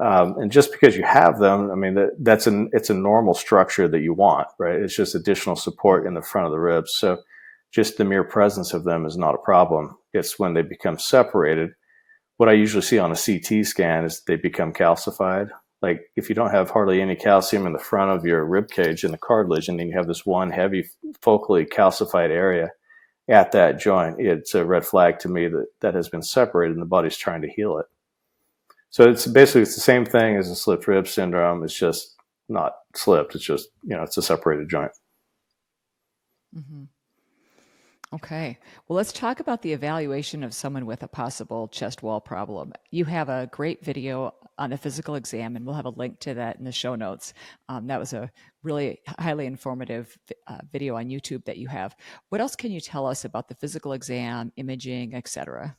Um, 0.00 0.36
and 0.38 0.50
just 0.50 0.72
because 0.72 0.96
you 0.96 1.04
have 1.04 1.38
them, 1.38 1.70
I 1.70 1.74
mean 1.74 1.94
that 1.94 2.10
that's 2.20 2.46
an 2.46 2.70
it's 2.72 2.90
a 2.90 2.94
normal 2.94 3.34
structure 3.34 3.86
that 3.88 4.00
you 4.00 4.14
want, 4.14 4.48
right? 4.58 4.80
It's 4.80 4.96
just 4.96 5.14
additional 5.14 5.56
support 5.56 6.06
in 6.06 6.14
the 6.14 6.22
front 6.22 6.46
of 6.46 6.52
the 6.52 6.58
ribs. 6.60 6.94
So 6.94 7.18
just 7.70 7.98
the 7.98 8.04
mere 8.04 8.24
presence 8.24 8.72
of 8.72 8.84
them 8.84 9.04
is 9.04 9.16
not 9.16 9.34
a 9.34 9.44
problem. 9.44 9.96
It's 10.12 10.38
when 10.38 10.54
they 10.54 10.62
become 10.62 10.98
separated 10.98 11.70
what 12.40 12.48
I 12.48 12.52
usually 12.52 12.80
see 12.80 12.98
on 12.98 13.12
a 13.12 13.14
CT 13.14 13.66
scan 13.66 14.06
is 14.06 14.22
they 14.26 14.36
become 14.36 14.72
calcified. 14.72 15.50
Like 15.82 16.00
if 16.16 16.30
you 16.30 16.34
don't 16.34 16.52
have 16.52 16.70
hardly 16.70 17.02
any 17.02 17.14
calcium 17.14 17.66
in 17.66 17.74
the 17.74 17.78
front 17.78 18.12
of 18.12 18.24
your 18.24 18.42
rib 18.46 18.70
cage 18.70 19.04
in 19.04 19.10
the 19.10 19.18
cartilage, 19.18 19.68
and 19.68 19.78
then 19.78 19.88
you 19.88 19.92
have 19.94 20.06
this 20.06 20.24
one 20.24 20.50
heavy 20.50 20.88
focally 21.22 21.68
calcified 21.68 22.30
area 22.30 22.70
at 23.28 23.52
that 23.52 23.78
joint, 23.78 24.16
it's 24.20 24.54
a 24.54 24.64
red 24.64 24.86
flag 24.86 25.18
to 25.18 25.28
me 25.28 25.48
that 25.48 25.66
that 25.82 25.94
has 25.94 26.08
been 26.08 26.22
separated 26.22 26.72
and 26.72 26.80
the 26.80 26.86
body's 26.86 27.18
trying 27.18 27.42
to 27.42 27.50
heal 27.50 27.76
it. 27.76 27.84
So 28.90 29.08
it's 29.08 29.26
basically 29.26 29.62
it's 29.62 29.76
the 29.76 29.80
same 29.80 30.04
thing 30.04 30.36
as 30.36 30.50
a 30.50 30.56
slipped 30.56 30.86
rib 30.86 31.06
syndrome. 31.06 31.62
It's 31.62 31.74
just 31.74 32.16
not 32.48 32.74
slipped. 32.94 33.34
It's 33.34 33.44
just 33.44 33.68
you 33.82 33.96
know 33.96 34.02
it's 34.02 34.16
a 34.16 34.22
separated 34.22 34.68
joint. 34.68 34.92
Mm-hmm. 36.56 36.84
Okay. 38.12 38.58
Well, 38.88 38.96
let's 38.96 39.12
talk 39.12 39.38
about 39.38 39.62
the 39.62 39.72
evaluation 39.72 40.42
of 40.42 40.52
someone 40.52 40.84
with 40.84 41.04
a 41.04 41.08
possible 41.08 41.68
chest 41.68 42.02
wall 42.02 42.20
problem. 42.20 42.72
You 42.90 43.04
have 43.04 43.28
a 43.28 43.48
great 43.52 43.84
video 43.84 44.34
on 44.58 44.70
the 44.70 44.76
physical 44.76 45.14
exam, 45.14 45.54
and 45.54 45.64
we'll 45.64 45.76
have 45.76 45.86
a 45.86 45.90
link 45.90 46.18
to 46.20 46.34
that 46.34 46.58
in 46.58 46.64
the 46.64 46.72
show 46.72 46.96
notes. 46.96 47.34
Um, 47.68 47.86
that 47.86 48.00
was 48.00 48.12
a 48.12 48.28
really 48.64 48.98
highly 49.20 49.46
informative 49.46 50.18
uh, 50.48 50.58
video 50.72 50.96
on 50.96 51.08
YouTube 51.08 51.44
that 51.44 51.58
you 51.58 51.68
have. 51.68 51.94
What 52.30 52.40
else 52.40 52.56
can 52.56 52.72
you 52.72 52.80
tell 52.80 53.06
us 53.06 53.24
about 53.24 53.46
the 53.46 53.54
physical 53.54 53.92
exam, 53.92 54.52
imaging, 54.56 55.14
etc.? 55.14 55.76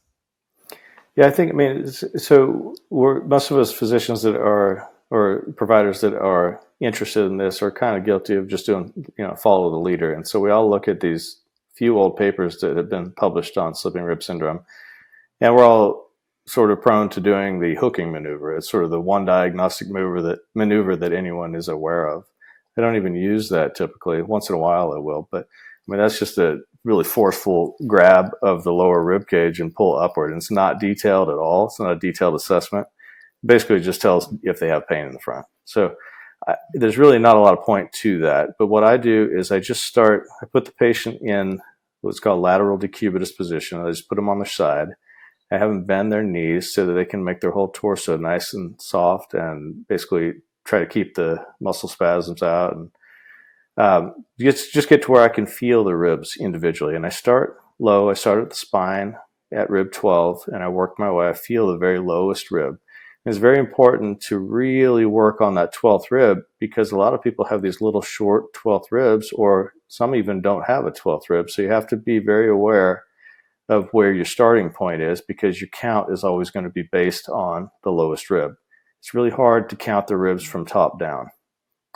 Yeah, 1.15 1.27
I 1.27 1.31
think, 1.31 1.51
I 1.51 1.55
mean, 1.55 1.87
so 1.87 2.75
we're, 2.89 3.21
most 3.25 3.51
of 3.51 3.57
us 3.57 3.71
physicians 3.71 4.21
that 4.23 4.35
are, 4.35 4.89
or 5.09 5.53
providers 5.57 5.99
that 6.01 6.13
are 6.13 6.61
interested 6.79 7.25
in 7.25 7.37
this 7.37 7.61
are 7.61 7.71
kind 7.71 7.97
of 7.97 8.05
guilty 8.05 8.35
of 8.35 8.47
just 8.47 8.65
doing, 8.65 8.93
you 9.17 9.27
know, 9.27 9.35
follow 9.35 9.69
the 9.69 9.77
leader. 9.77 10.13
And 10.13 10.25
so 10.25 10.39
we 10.39 10.51
all 10.51 10.69
look 10.69 10.87
at 10.87 11.01
these 11.01 11.41
few 11.73 11.97
old 11.97 12.15
papers 12.15 12.59
that 12.59 12.77
have 12.77 12.89
been 12.89 13.11
published 13.11 13.57
on 13.57 13.75
slipping 13.75 14.03
rib 14.03 14.23
syndrome. 14.23 14.61
And 15.41 15.53
we're 15.53 15.65
all 15.65 16.11
sort 16.47 16.71
of 16.71 16.81
prone 16.81 17.09
to 17.09 17.19
doing 17.19 17.59
the 17.59 17.75
hooking 17.75 18.11
maneuver. 18.11 18.55
It's 18.55 18.69
sort 18.69 18.83
of 18.83 18.89
the 18.89 19.01
one 19.01 19.25
diagnostic 19.25 19.89
maneuver 19.89 20.21
that 20.21 20.39
maneuver 20.55 20.95
that 20.95 21.13
anyone 21.13 21.55
is 21.55 21.67
aware 21.67 22.07
of. 22.07 22.25
I 22.77 22.81
don't 22.81 22.95
even 22.95 23.15
use 23.15 23.49
that 23.49 23.75
typically. 23.75 24.21
Once 24.21 24.49
in 24.49 24.55
a 24.55 24.59
while 24.59 24.93
I 24.93 24.99
will, 24.99 25.27
but 25.29 25.45
I 25.45 25.91
mean 25.91 25.99
that's 25.99 26.19
just 26.19 26.37
a 26.37 26.59
really 26.83 27.03
forceful 27.03 27.75
grab 27.87 28.31
of 28.41 28.63
the 28.63 28.73
lower 28.73 29.03
rib 29.03 29.27
cage 29.27 29.59
and 29.59 29.73
pull 29.73 29.97
upward. 29.97 30.31
And 30.31 30.37
it's 30.37 30.51
not 30.51 30.79
detailed 30.79 31.29
at 31.29 31.37
all. 31.37 31.67
It's 31.67 31.79
not 31.79 31.91
a 31.91 31.99
detailed 31.99 32.35
assessment. 32.35 32.87
Basically, 33.45 33.79
just 33.79 34.01
tells 34.01 34.33
if 34.43 34.59
they 34.59 34.67
have 34.67 34.87
pain 34.87 35.05
in 35.05 35.13
the 35.13 35.19
front. 35.19 35.45
So 35.65 35.95
I, 36.47 36.55
there's 36.73 36.97
really 36.97 37.19
not 37.19 37.37
a 37.37 37.39
lot 37.39 37.57
of 37.57 37.63
point 37.63 37.91
to 37.93 38.19
that. 38.21 38.49
But 38.57 38.67
what 38.67 38.83
I 38.83 38.97
do 38.97 39.29
is 39.31 39.51
I 39.51 39.59
just 39.59 39.85
start, 39.85 40.25
I 40.41 40.45
put 40.45 40.65
the 40.65 40.71
patient 40.71 41.21
in 41.21 41.59
what's 42.01 42.19
called 42.19 42.41
lateral 42.41 42.77
decubitus 42.77 43.35
position. 43.35 43.79
I 43.79 43.89
just 43.89 44.09
put 44.09 44.15
them 44.15 44.29
on 44.29 44.39
their 44.39 44.45
side. 44.45 44.89
I 45.51 45.57
have 45.57 45.69
them 45.69 45.85
bend 45.85 46.11
their 46.11 46.23
knees 46.23 46.73
so 46.73 46.85
that 46.85 46.93
they 46.93 47.05
can 47.05 47.23
make 47.23 47.41
their 47.41 47.51
whole 47.51 47.67
torso 47.67 48.17
nice 48.17 48.53
and 48.53 48.79
soft 48.81 49.33
and 49.33 49.87
basically 49.87 50.33
try 50.63 50.79
to 50.79 50.85
keep 50.85 51.15
the 51.15 51.43
muscle 51.59 51.89
spasms 51.89 52.41
out 52.41 52.75
and 52.75 52.91
um, 53.77 54.13
just, 54.39 54.73
just 54.73 54.89
get 54.89 55.01
to 55.03 55.11
where 55.11 55.23
I 55.23 55.29
can 55.29 55.45
feel 55.45 55.83
the 55.83 55.95
ribs 55.95 56.37
individually. 56.39 56.95
And 56.95 57.05
I 57.05 57.09
start 57.09 57.57
low. 57.79 58.09
I 58.09 58.13
start 58.13 58.41
at 58.41 58.49
the 58.49 58.55
spine 58.55 59.15
at 59.53 59.69
rib 59.69 59.91
12 59.91 60.43
and 60.47 60.63
I 60.63 60.69
work 60.69 60.97
my 60.97 61.11
way. 61.11 61.29
I 61.29 61.33
feel 61.33 61.67
the 61.67 61.77
very 61.77 61.99
lowest 61.99 62.51
rib 62.51 62.77
it's 63.25 63.37
very 63.37 63.59
important 63.59 64.19
to 64.21 64.39
really 64.39 65.05
work 65.05 65.41
on 65.41 65.53
that 65.55 65.73
12th 65.75 66.09
rib 66.09 66.39
because 66.59 66.91
a 66.91 66.97
lot 66.97 67.13
of 67.13 67.21
people 67.21 67.45
have 67.45 67.61
these 67.61 67.79
little 67.79 68.01
short 68.01 68.51
12th 68.53 68.85
ribs, 68.91 69.31
or 69.33 69.73
some 69.87 70.15
even 70.15 70.41
don't 70.41 70.65
have 70.65 70.85
a 70.85 70.91
12th 70.91 71.29
rib. 71.29 71.49
So 71.49 71.61
you 71.61 71.69
have 71.69 71.87
to 71.87 71.97
be 71.97 72.17
very 72.17 72.49
aware 72.49 73.03
of 73.69 73.89
where 73.91 74.11
your 74.11 74.25
starting 74.25 74.71
point 74.71 75.01
is 75.01 75.21
because 75.21 75.61
your 75.61 75.69
count 75.69 76.11
is 76.11 76.23
always 76.23 76.49
going 76.49 76.63
to 76.63 76.71
be 76.71 76.87
based 76.91 77.29
on 77.29 77.69
the 77.83 77.91
lowest 77.91 78.29
rib. 78.31 78.53
It's 78.99 79.13
really 79.13 79.29
hard 79.29 79.69
to 79.69 79.75
count 79.75 80.07
the 80.07 80.17
ribs 80.17 80.43
from 80.43 80.65
top 80.65 80.99
down. 80.99 81.27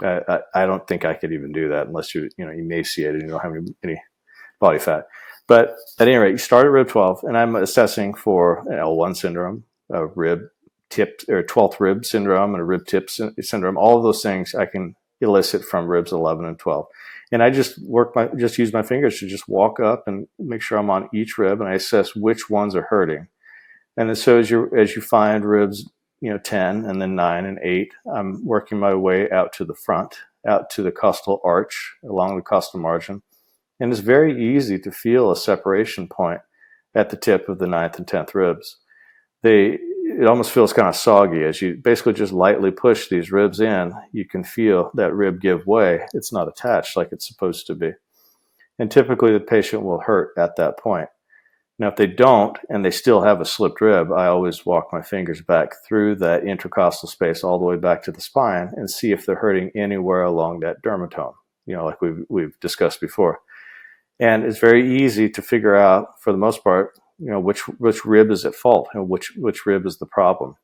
I, 0.01 0.39
I, 0.53 0.65
don't 0.65 0.85
think 0.87 1.05
I 1.05 1.13
could 1.13 1.31
even 1.31 1.51
do 1.51 1.69
that 1.69 1.87
unless 1.87 2.13
you 2.13 2.29
you 2.37 2.45
know 2.45 2.51
emaciated 2.51 3.21
and 3.21 3.23
you 3.23 3.29
don't 3.29 3.41
have 3.41 3.53
any, 3.53 3.75
any 3.83 4.01
body 4.59 4.79
fat. 4.79 5.07
But 5.47 5.75
at 5.99 6.07
any 6.07 6.17
rate, 6.17 6.31
you 6.31 6.37
start 6.37 6.65
at 6.65 6.71
rib 6.71 6.87
12, 6.87 7.23
and 7.23 7.37
I'm 7.37 7.55
assessing 7.55 8.13
for 8.15 8.59
an 8.67 8.77
L1 8.77 9.15
syndrome, 9.15 9.63
a 9.91 10.07
rib 10.07 10.41
tip 10.89 11.21
or 11.29 11.43
12th 11.43 11.79
rib 11.79 12.05
syndrome 12.05 12.53
and 12.53 12.61
a 12.61 12.65
rib 12.65 12.85
tip 12.87 13.09
syndrome, 13.09 13.77
all 13.77 13.97
of 13.97 14.03
those 14.03 14.23
things 14.23 14.55
I 14.55 14.65
can 14.65 14.95
elicit 15.21 15.63
from 15.63 15.87
ribs 15.87 16.11
11 16.11 16.45
and 16.45 16.57
12. 16.57 16.85
And 17.31 17.43
I 17.43 17.49
just 17.49 17.81
work 17.83 18.15
my, 18.15 18.27
just 18.37 18.57
use 18.57 18.71
my 18.71 18.83
fingers 18.83 19.19
to 19.19 19.27
just 19.27 19.47
walk 19.47 19.79
up 19.79 20.07
and 20.07 20.27
make 20.39 20.61
sure 20.61 20.77
I'm 20.77 20.89
on 20.89 21.09
each 21.13 21.37
rib 21.37 21.59
and 21.59 21.69
I 21.69 21.73
assess 21.73 22.15
which 22.15 22.49
ones 22.49 22.75
are 22.75 22.83
hurting. 22.89 23.27
And 23.97 24.17
so 24.17 24.39
as 24.39 24.49
you, 24.49 24.69
as 24.77 24.95
you 24.95 25.01
find 25.01 25.45
ribs, 25.45 25.89
you 26.25 26.31
know, 26.31 26.39
10 26.39 26.85
and 26.85 26.99
then 26.99 27.13
nine 27.13 27.45
and 27.45 27.59
eight, 27.61 27.93
I'm 28.11 28.43
working 28.43 28.79
my 28.79 28.95
way 28.95 29.29
out 29.29 29.53
to 29.53 29.63
the 29.63 29.75
front, 29.75 30.15
out 30.47 30.71
to 30.71 30.81
the 30.81 30.91
costal 30.91 31.39
arch 31.43 31.93
along 32.03 32.35
the 32.35 32.41
costal 32.41 32.79
margin. 32.79 33.21
And 33.79 33.91
it's 33.91 34.01
very 34.01 34.55
easy 34.55 34.79
to 34.79 34.91
feel 34.91 35.29
a 35.29 35.35
separation 35.35 36.07
point 36.07 36.41
at 36.95 37.11
the 37.11 37.15
tip 37.15 37.47
of 37.47 37.59
the 37.59 37.67
ninth 37.67 37.99
and 37.99 38.07
tenth 38.07 38.33
ribs. 38.33 38.77
They 39.43 39.77
it 40.07 40.25
almost 40.25 40.49
feels 40.49 40.73
kind 40.73 40.87
of 40.87 40.95
soggy 40.95 41.43
as 41.43 41.61
you 41.61 41.75
basically 41.75 42.13
just 42.13 42.33
lightly 42.33 42.71
push 42.71 43.07
these 43.07 43.31
ribs 43.31 43.59
in. 43.59 43.93
You 44.11 44.25
can 44.25 44.43
feel 44.43 44.89
that 44.95 45.13
rib 45.13 45.39
give 45.39 45.67
way. 45.67 46.07
It's 46.15 46.33
not 46.33 46.47
attached 46.47 46.97
like 46.97 47.09
it's 47.11 47.27
supposed 47.27 47.67
to 47.67 47.75
be. 47.75 47.91
And 48.79 48.89
typically 48.89 49.31
the 49.31 49.39
patient 49.39 49.83
will 49.83 49.99
hurt 49.99 50.31
at 50.39 50.55
that 50.55 50.79
point. 50.79 51.09
Now, 51.77 51.89
if 51.89 51.97
they 51.97 52.07
don't 52.07 52.57
and 52.69 52.85
they 52.85 52.91
still 52.91 53.21
have 53.21 53.41
a 53.41 53.45
slipped 53.45 53.81
rib, 53.81 54.11
I 54.11 54.27
always 54.27 54.65
walk 54.65 54.93
my 54.93 55.01
fingers 55.01 55.41
back 55.41 55.73
through 55.85 56.15
that 56.15 56.45
intercostal 56.45 57.09
space 57.09 57.43
all 57.43 57.59
the 57.59 57.65
way 57.65 57.75
back 57.75 58.03
to 58.03 58.11
the 58.11 58.21
spine 58.21 58.71
and 58.75 58.89
see 58.89 59.11
if 59.11 59.25
they're 59.25 59.35
hurting 59.35 59.71
anywhere 59.75 60.23
along 60.23 60.61
that 60.61 60.81
dermatome, 60.81 61.33
you 61.65 61.75
know, 61.75 61.83
like 61.83 62.01
we've, 62.01 62.23
we've 62.29 62.57
discussed 62.61 63.01
before. 63.01 63.41
And 64.19 64.45
it's 64.45 64.59
very 64.59 65.03
easy 65.03 65.29
to 65.29 65.41
figure 65.41 65.75
out, 65.75 66.21
for 66.21 66.31
the 66.31 66.37
most 66.37 66.63
part, 66.63 66.97
you 67.19 67.29
know, 67.29 67.41
which, 67.41 67.67
which 67.67 68.05
rib 68.05 68.31
is 68.31 68.45
at 68.45 68.55
fault 68.55 68.87
and 68.93 69.09
which, 69.09 69.33
which 69.35 69.65
rib 69.65 69.85
is 69.85 69.97
the 69.97 70.05
problem. 70.05 70.55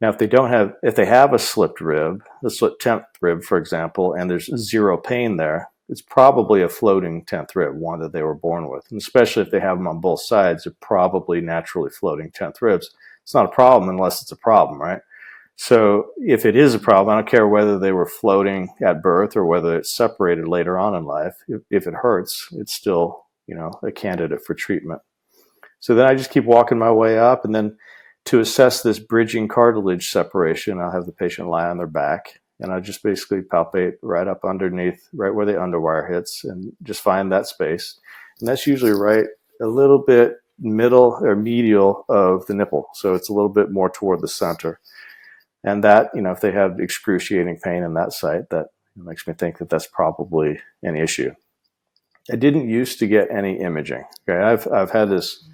Now, 0.00 0.08
if 0.10 0.18
they 0.18 0.26
don't 0.26 0.50
have, 0.50 0.74
if 0.82 0.96
they 0.96 1.06
have 1.06 1.32
a 1.32 1.38
slipped 1.38 1.80
rib, 1.80 2.24
a 2.44 2.50
slipped 2.50 2.82
10th 2.82 3.04
rib, 3.20 3.44
for 3.44 3.56
example, 3.56 4.12
and 4.12 4.28
there's 4.28 4.50
zero 4.56 4.96
pain 4.96 5.36
there, 5.36 5.70
it's 5.88 6.02
probably 6.02 6.62
a 6.62 6.68
floating 6.68 7.24
10th 7.24 7.54
rib, 7.54 7.76
one 7.76 8.00
that 8.00 8.12
they 8.12 8.22
were 8.22 8.34
born 8.34 8.68
with. 8.68 8.86
And 8.90 9.00
especially 9.00 9.42
if 9.42 9.50
they 9.50 9.60
have 9.60 9.76
them 9.76 9.86
on 9.86 10.00
both 10.00 10.22
sides, 10.22 10.64
they're 10.64 10.74
probably 10.80 11.40
naturally 11.40 11.90
floating 11.90 12.30
10th 12.30 12.62
ribs. 12.62 12.90
It's 13.22 13.34
not 13.34 13.46
a 13.46 13.50
problem 13.50 13.88
unless 13.88 14.22
it's 14.22 14.32
a 14.32 14.36
problem, 14.36 14.80
right? 14.80 15.00
So 15.56 16.10
if 16.18 16.44
it 16.44 16.56
is 16.56 16.74
a 16.74 16.78
problem, 16.78 17.14
I 17.14 17.20
don't 17.20 17.30
care 17.30 17.46
whether 17.46 17.78
they 17.78 17.92
were 17.92 18.06
floating 18.06 18.70
at 18.82 19.02
birth 19.02 19.36
or 19.36 19.44
whether 19.44 19.76
it's 19.76 19.94
separated 19.94 20.48
later 20.48 20.78
on 20.78 20.94
in 20.94 21.04
life. 21.04 21.36
If, 21.48 21.62
if 21.70 21.86
it 21.86 21.94
hurts, 21.94 22.48
it's 22.52 22.72
still, 22.72 23.26
you 23.46 23.54
know, 23.54 23.70
a 23.82 23.92
candidate 23.92 24.42
for 24.44 24.54
treatment. 24.54 25.00
So 25.80 25.94
then 25.94 26.06
I 26.06 26.14
just 26.14 26.30
keep 26.30 26.44
walking 26.44 26.78
my 26.78 26.90
way 26.90 27.18
up 27.18 27.44
and 27.44 27.54
then 27.54 27.76
to 28.26 28.40
assess 28.40 28.82
this 28.82 28.98
bridging 28.98 29.48
cartilage 29.48 30.08
separation, 30.08 30.80
I'll 30.80 30.90
have 30.90 31.06
the 31.06 31.12
patient 31.12 31.48
lie 31.48 31.68
on 31.68 31.76
their 31.76 31.86
back 31.86 32.40
and 32.64 32.72
I 32.72 32.80
just 32.80 33.02
basically 33.02 33.42
palpate 33.42 33.94
right 34.02 34.26
up 34.26 34.44
underneath, 34.44 35.08
right 35.12 35.34
where 35.34 35.46
the 35.46 35.52
underwire 35.52 36.10
hits, 36.10 36.44
and 36.44 36.72
just 36.82 37.02
find 37.02 37.30
that 37.30 37.46
space. 37.46 38.00
And 38.40 38.48
that's 38.48 38.66
usually 38.66 38.92
right 38.92 39.26
a 39.60 39.66
little 39.66 39.98
bit 39.98 40.36
middle 40.58 41.18
or 41.20 41.36
medial 41.36 42.04
of 42.08 42.46
the 42.46 42.54
nipple, 42.54 42.88
so 42.94 43.14
it's 43.14 43.28
a 43.28 43.32
little 43.32 43.48
bit 43.48 43.70
more 43.70 43.90
toward 43.90 44.20
the 44.20 44.28
center. 44.28 44.80
And 45.62 45.84
that, 45.84 46.10
you 46.14 46.20
know, 46.20 46.32
if 46.32 46.40
they 46.40 46.52
have 46.52 46.80
excruciating 46.80 47.60
pain 47.62 47.82
in 47.82 47.94
that 47.94 48.12
site, 48.12 48.50
that 48.50 48.66
makes 48.96 49.26
me 49.26 49.34
think 49.34 49.58
that 49.58 49.68
that's 49.70 49.86
probably 49.86 50.60
an 50.82 50.96
issue. 50.96 51.32
I 52.30 52.36
didn't 52.36 52.68
used 52.68 52.98
to 53.00 53.06
get 53.06 53.30
any 53.30 53.60
imaging. 53.60 54.04
Okay, 54.28 54.40
I've 54.40 54.66
I've 54.72 54.90
had 54.90 55.10
this 55.10 55.46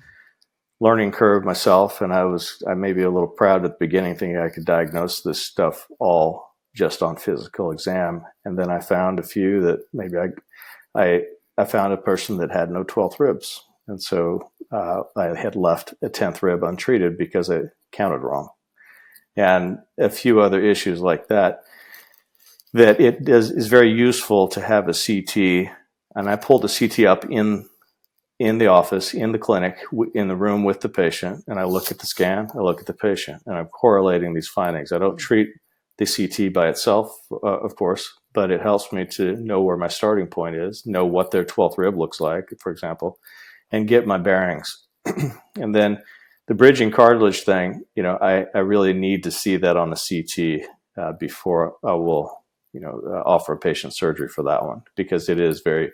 learning 0.78 1.12
curve 1.12 1.44
myself, 1.44 2.00
and 2.00 2.12
I 2.12 2.24
was 2.24 2.62
I 2.68 2.74
may 2.74 2.92
be 2.92 3.02
a 3.02 3.10
little 3.10 3.28
proud 3.28 3.64
at 3.64 3.72
the 3.72 3.86
beginning, 3.86 4.16
thinking 4.16 4.38
I 4.38 4.50
could 4.50 4.64
diagnose 4.64 5.22
this 5.22 5.42
stuff 5.42 5.88
all 5.98 6.49
just 6.74 7.02
on 7.02 7.16
physical 7.16 7.70
exam. 7.70 8.22
And 8.44 8.58
then 8.58 8.70
I 8.70 8.80
found 8.80 9.18
a 9.18 9.24
few 9.24 9.60
that 9.62 9.80
maybe 9.92 10.16
I, 10.16 11.00
I, 11.00 11.22
I 11.58 11.64
found 11.64 11.92
a 11.92 11.98
person 11.98 12.38
that 12.38 12.50
had 12.50 12.70
no 12.70 12.84
12th 12.84 13.18
ribs. 13.18 13.64
And 13.88 14.02
so 14.02 14.50
uh, 14.70 15.02
I 15.16 15.36
had 15.36 15.56
left 15.56 15.94
a 16.02 16.08
10th 16.08 16.42
rib 16.42 16.62
untreated 16.62 17.18
because 17.18 17.50
I 17.50 17.62
counted 17.92 18.18
wrong. 18.18 18.50
And 19.36 19.78
a 19.98 20.10
few 20.10 20.40
other 20.40 20.62
issues 20.62 21.00
like 21.00 21.28
that, 21.28 21.60
that 22.72 23.00
it 23.00 23.28
is, 23.28 23.50
is 23.50 23.68
very 23.68 23.90
useful 23.90 24.48
to 24.48 24.60
have 24.60 24.88
a 24.88 24.94
CT. 24.94 25.72
And 26.14 26.28
I 26.28 26.36
pulled 26.36 26.62
the 26.62 26.68
CT 26.68 27.06
up 27.06 27.24
in 27.30 27.66
in 28.40 28.56
the 28.56 28.68
office, 28.68 29.12
in 29.12 29.32
the 29.32 29.38
clinic, 29.38 29.76
in 30.14 30.28
the 30.28 30.34
room 30.34 30.64
with 30.64 30.80
the 30.80 30.88
patient, 30.88 31.44
and 31.46 31.60
I 31.60 31.64
look 31.64 31.90
at 31.90 31.98
the 31.98 32.06
scan, 32.06 32.48
I 32.54 32.60
look 32.60 32.80
at 32.80 32.86
the 32.86 32.94
patient, 32.94 33.42
and 33.44 33.54
I'm 33.54 33.66
correlating 33.66 34.32
these 34.32 34.48
findings. 34.48 34.92
I 34.92 34.98
don't 34.98 35.18
treat 35.18 35.50
the 36.00 36.06
CT 36.06 36.52
by 36.52 36.68
itself, 36.68 37.14
uh, 37.30 37.58
of 37.60 37.76
course, 37.76 38.10
but 38.32 38.50
it 38.50 38.62
helps 38.62 38.90
me 38.90 39.04
to 39.04 39.36
know 39.36 39.60
where 39.60 39.76
my 39.76 39.86
starting 39.86 40.26
point 40.26 40.56
is, 40.56 40.86
know 40.86 41.04
what 41.04 41.30
their 41.30 41.44
12th 41.44 41.76
rib 41.76 41.96
looks 41.96 42.20
like, 42.20 42.48
for 42.58 42.72
example, 42.72 43.18
and 43.70 43.86
get 43.86 44.06
my 44.06 44.16
bearings. 44.16 44.86
and 45.56 45.74
then 45.74 45.98
the 46.48 46.54
bridging 46.54 46.90
cartilage 46.90 47.42
thing, 47.42 47.84
you 47.94 48.02
know, 48.02 48.16
I, 48.22 48.46
I 48.54 48.60
really 48.60 48.94
need 48.94 49.22
to 49.24 49.30
see 49.30 49.58
that 49.58 49.76
on 49.76 49.90
the 49.90 50.24
CT 50.26 50.66
uh, 50.96 51.12
before 51.20 51.76
I 51.84 51.92
will, 51.92 52.44
you 52.72 52.80
know, 52.80 53.02
uh, 53.06 53.22
offer 53.26 53.52
a 53.52 53.58
patient 53.58 53.94
surgery 53.94 54.28
for 54.28 54.42
that 54.44 54.64
one 54.64 54.82
because 54.96 55.28
it 55.28 55.38
is 55.38 55.60
very, 55.60 55.92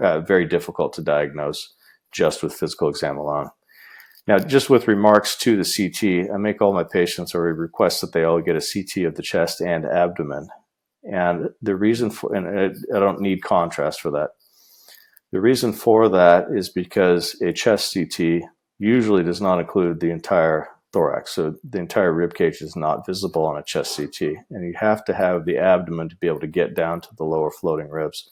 uh, 0.00 0.20
very 0.20 0.46
difficult 0.46 0.94
to 0.94 1.02
diagnose 1.02 1.74
just 2.10 2.42
with 2.42 2.54
physical 2.54 2.88
exam 2.88 3.18
alone. 3.18 3.50
Now, 4.26 4.38
just 4.38 4.70
with 4.70 4.86
remarks 4.86 5.36
to 5.38 5.56
the 5.56 5.64
CT, 5.64 6.32
I 6.32 6.36
make 6.36 6.62
all 6.62 6.72
my 6.72 6.84
patients 6.84 7.34
or 7.34 7.42
request 7.42 8.00
that 8.00 8.12
they 8.12 8.22
all 8.22 8.40
get 8.40 8.56
a 8.56 8.60
CT 8.60 9.04
of 9.04 9.16
the 9.16 9.22
chest 9.22 9.60
and 9.60 9.84
abdomen. 9.84 10.48
And 11.02 11.50
the 11.60 11.74
reason 11.74 12.10
for, 12.10 12.32
and 12.34 12.76
I, 12.94 13.00
don't 13.00 13.20
need 13.20 13.42
contrast 13.42 14.00
for 14.00 14.12
that. 14.12 14.30
The 15.32 15.40
reason 15.40 15.72
for 15.72 16.08
that 16.10 16.46
is 16.54 16.68
because 16.68 17.40
a 17.42 17.52
chest 17.52 17.94
CT 17.94 18.42
usually 18.78 19.24
does 19.24 19.40
not 19.40 19.58
include 19.58 19.98
the 19.98 20.10
entire 20.10 20.68
thorax. 20.92 21.34
So 21.34 21.56
the 21.68 21.78
entire 21.78 22.12
rib 22.12 22.34
cage 22.34 22.60
is 22.60 22.76
not 22.76 23.06
visible 23.06 23.44
on 23.44 23.58
a 23.58 23.64
chest 23.64 23.96
CT. 23.96 24.36
And 24.50 24.64
you 24.64 24.74
have 24.76 25.04
to 25.06 25.14
have 25.14 25.44
the 25.44 25.58
abdomen 25.58 26.08
to 26.10 26.16
be 26.16 26.28
able 26.28 26.40
to 26.40 26.46
get 26.46 26.76
down 26.76 27.00
to 27.00 27.08
the 27.16 27.24
lower 27.24 27.50
floating 27.50 27.88
ribs, 27.88 28.30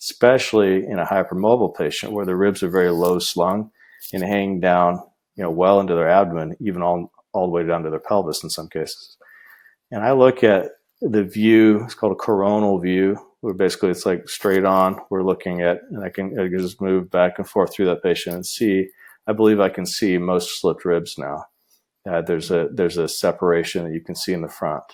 especially 0.00 0.84
in 0.84 0.98
a 0.98 1.06
hypermobile 1.06 1.76
patient 1.76 2.12
where 2.12 2.26
the 2.26 2.34
ribs 2.34 2.64
are 2.64 2.70
very 2.70 2.90
low 2.90 3.20
slung 3.20 3.70
and 4.12 4.24
hanging 4.24 4.58
down 4.58 5.02
you 5.38 5.44
know, 5.44 5.50
well 5.50 5.78
into 5.78 5.94
their 5.94 6.10
abdomen, 6.10 6.56
even 6.60 6.82
all, 6.82 7.12
all 7.32 7.46
the 7.46 7.52
way 7.52 7.64
down 7.64 7.84
to 7.84 7.90
their 7.90 8.00
pelvis 8.00 8.42
in 8.42 8.50
some 8.50 8.68
cases. 8.68 9.16
And 9.92 10.02
I 10.04 10.12
look 10.12 10.42
at 10.42 10.72
the 11.00 11.22
view, 11.22 11.84
it's 11.84 11.94
called 11.94 12.12
a 12.12 12.16
coronal 12.16 12.80
view, 12.80 13.16
where 13.40 13.54
basically 13.54 13.90
it's 13.90 14.04
like 14.04 14.28
straight 14.28 14.64
on. 14.64 15.00
We're 15.10 15.22
looking 15.22 15.62
at, 15.62 15.78
and 15.90 16.04
I 16.04 16.08
can, 16.08 16.38
I 16.38 16.48
can 16.48 16.58
just 16.58 16.80
move 16.80 17.08
back 17.08 17.38
and 17.38 17.48
forth 17.48 17.72
through 17.72 17.86
that 17.86 18.02
patient 18.02 18.34
and 18.34 18.44
see, 18.44 18.88
I 19.28 19.32
believe 19.32 19.60
I 19.60 19.68
can 19.68 19.86
see 19.86 20.18
most 20.18 20.60
slipped 20.60 20.84
ribs 20.84 21.16
now. 21.16 21.44
Uh, 22.08 22.20
there's 22.20 22.50
a, 22.50 22.68
there's 22.72 22.96
a 22.96 23.06
separation 23.06 23.84
that 23.84 23.92
you 23.92 24.00
can 24.00 24.16
see 24.16 24.32
in 24.32 24.42
the 24.42 24.48
front. 24.48 24.84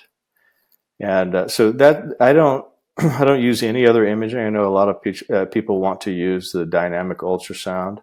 And 1.00 1.34
uh, 1.34 1.48
so 1.48 1.72
that, 1.72 2.02
I 2.20 2.34
don't, 2.34 2.66
I 2.98 3.24
don't 3.24 3.40
use 3.40 3.62
any 3.62 3.86
other 3.86 4.06
imaging. 4.06 4.40
I 4.40 4.50
know 4.50 4.68
a 4.68 4.76
lot 4.76 4.90
of 4.90 5.02
pe- 5.02 5.34
uh, 5.34 5.46
people 5.46 5.80
want 5.80 6.02
to 6.02 6.12
use 6.12 6.52
the 6.52 6.66
dynamic 6.66 7.18
ultrasound 7.18 8.00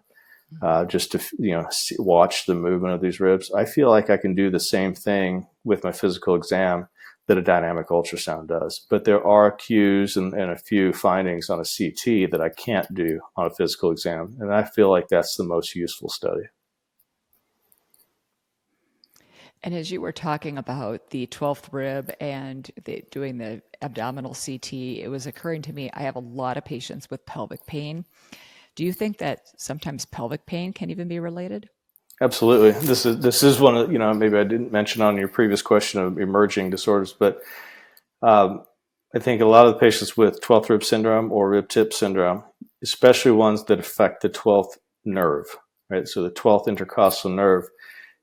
uh, 0.60 0.84
just 0.84 1.12
to 1.12 1.20
you 1.38 1.52
know 1.52 1.66
see, 1.70 1.96
watch 1.98 2.46
the 2.46 2.54
movement 2.54 2.94
of 2.94 3.00
these 3.00 3.20
ribs. 3.20 3.50
I 3.52 3.64
feel 3.64 3.88
like 3.88 4.10
I 4.10 4.16
can 4.16 4.34
do 4.34 4.50
the 4.50 4.60
same 4.60 4.94
thing 4.94 5.46
with 5.64 5.84
my 5.84 5.92
physical 5.92 6.34
exam 6.34 6.88
that 7.28 7.38
a 7.38 7.42
dynamic 7.42 7.88
ultrasound 7.88 8.48
does. 8.48 8.84
But 8.90 9.04
there 9.04 9.24
are 9.24 9.52
cues 9.52 10.16
and, 10.16 10.34
and, 10.34 10.50
a 10.50 10.56
few 10.56 10.92
findings 10.92 11.48
on 11.48 11.60
a 11.60 11.64
CT 11.64 12.30
that 12.30 12.40
I 12.40 12.48
can't 12.48 12.92
do 12.94 13.20
on 13.36 13.46
a 13.46 13.54
physical 13.54 13.92
exam. 13.92 14.36
And 14.40 14.52
I 14.52 14.64
feel 14.64 14.90
like 14.90 15.08
that's 15.08 15.36
the 15.36 15.44
most 15.44 15.76
useful 15.76 16.08
study. 16.08 16.42
And 19.64 19.74
as 19.74 19.92
you 19.92 20.00
were 20.00 20.12
talking 20.12 20.58
about 20.58 21.10
the 21.10 21.28
12th 21.28 21.72
rib 21.72 22.12
and 22.20 22.68
the, 22.84 23.04
doing 23.12 23.38
the 23.38 23.62
abdominal 23.80 24.34
CT, 24.34 24.72
it 24.72 25.08
was 25.08 25.26
occurring 25.26 25.62
to 25.62 25.72
me 25.72 25.90
I 25.94 26.02
have 26.02 26.16
a 26.16 26.20
lot 26.20 26.56
of 26.56 26.64
patients 26.64 27.08
with 27.08 27.24
pelvic 27.26 27.64
pain. 27.66 28.04
Do 28.74 28.84
you 28.84 28.92
think 28.92 29.18
that 29.18 29.40
sometimes 29.58 30.04
pelvic 30.06 30.46
pain 30.46 30.72
can 30.72 30.90
even 30.90 31.08
be 31.08 31.20
related? 31.20 31.68
Absolutely. 32.20 32.70
This 32.86 33.04
is 33.04 33.18
this 33.18 33.42
is 33.42 33.58
one 33.58 33.76
of 33.76 33.92
you 33.92 33.98
know 33.98 34.12
maybe 34.14 34.38
I 34.38 34.44
didn't 34.44 34.72
mention 34.72 35.02
on 35.02 35.16
your 35.16 35.28
previous 35.28 35.60
question 35.60 36.00
of 36.00 36.18
emerging 36.18 36.70
disorders, 36.70 37.12
but 37.12 37.42
um, 38.22 38.64
I 39.14 39.18
think 39.18 39.40
a 39.40 39.46
lot 39.46 39.66
of 39.66 39.74
the 39.74 39.80
patients 39.80 40.16
with 40.16 40.40
12th 40.40 40.70
rib 40.70 40.84
syndrome 40.84 41.32
or 41.32 41.50
rib 41.50 41.68
tip 41.68 41.92
syndrome, 41.92 42.44
especially 42.82 43.32
ones 43.32 43.64
that 43.64 43.80
affect 43.80 44.22
the 44.22 44.30
12th 44.30 44.78
nerve, 45.04 45.56
right? 45.90 46.06
So 46.06 46.22
the 46.22 46.30
12th 46.30 46.68
intercostal 46.68 47.30
nerve. 47.30 47.64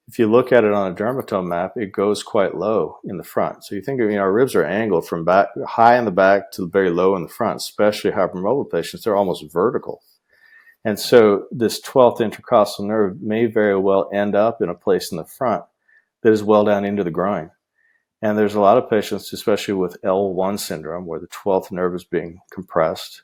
If 0.07 0.17
you 0.17 0.25
look 0.25 0.51
at 0.51 0.63
it 0.63 0.73
on 0.73 0.91
a 0.91 0.95
dermatome 0.95 1.47
map, 1.47 1.73
it 1.75 1.91
goes 1.91 2.23
quite 2.23 2.55
low 2.55 2.97
in 3.03 3.17
the 3.17 3.23
front. 3.23 3.63
So 3.63 3.75
you 3.75 3.81
think 3.81 3.99
you 3.99 4.07
know, 4.07 4.21
our 4.21 4.33
ribs 4.33 4.55
are 4.55 4.65
angled 4.65 5.07
from 5.07 5.23
back 5.23 5.49
high 5.67 5.99
in 5.99 6.05
the 6.05 6.11
back 6.11 6.51
to 6.53 6.67
very 6.67 6.89
low 6.89 7.15
in 7.15 7.21
the 7.21 7.29
front, 7.29 7.57
especially 7.57 8.11
hypermobile 8.11 8.71
patients. 8.71 9.03
They're 9.03 9.15
almost 9.15 9.51
vertical. 9.51 10.01
And 10.85 10.99
so 10.99 11.45
this 11.51 11.81
12th 11.81 12.21
intercostal 12.21 12.85
nerve 12.85 13.21
may 13.21 13.45
very 13.45 13.77
well 13.77 14.09
end 14.13 14.35
up 14.35 14.61
in 14.61 14.69
a 14.69 14.75
place 14.75 15.11
in 15.11 15.17
the 15.17 15.25
front 15.25 15.63
that 16.23 16.31
is 16.31 16.43
well 16.43 16.63
down 16.63 16.85
into 16.85 17.03
the 17.03 17.11
groin. 17.11 17.51
And 18.21 18.37
there's 18.37 18.55
a 18.55 18.61
lot 18.61 18.77
of 18.77 18.89
patients, 18.89 19.31
especially 19.31 19.73
with 19.75 20.01
L1 20.03 20.59
syndrome, 20.59 21.05
where 21.05 21.19
the 21.19 21.27
12th 21.27 21.71
nerve 21.71 21.95
is 21.95 22.03
being 22.03 22.39
compressed, 22.51 23.23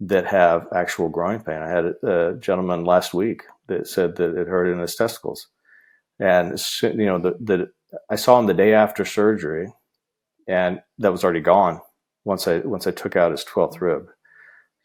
that 0.00 0.26
have 0.26 0.66
actual 0.74 1.10
groin 1.10 1.40
pain. 1.40 1.60
I 1.60 1.68
had 1.68 1.84
a 2.02 2.34
gentleman 2.40 2.84
last 2.84 3.12
week 3.12 3.42
that 3.66 3.86
said 3.86 4.16
that 4.16 4.34
it 4.34 4.48
hurt 4.48 4.72
in 4.72 4.78
his 4.78 4.94
testicles. 4.94 5.48
And, 6.18 6.58
you 6.82 7.04
know, 7.06 7.18
that 7.18 7.70
I 8.10 8.16
saw 8.16 8.38
him 8.38 8.46
the 8.46 8.54
day 8.54 8.72
after 8.72 9.04
surgery, 9.04 9.72
and 10.48 10.80
that 10.98 11.12
was 11.12 11.22
already 11.22 11.40
gone 11.40 11.80
once 12.24 12.48
I, 12.48 12.58
once 12.58 12.86
I 12.86 12.92
took 12.92 13.14
out 13.16 13.32
his 13.32 13.44
12th 13.44 13.80
rib. 13.80 14.08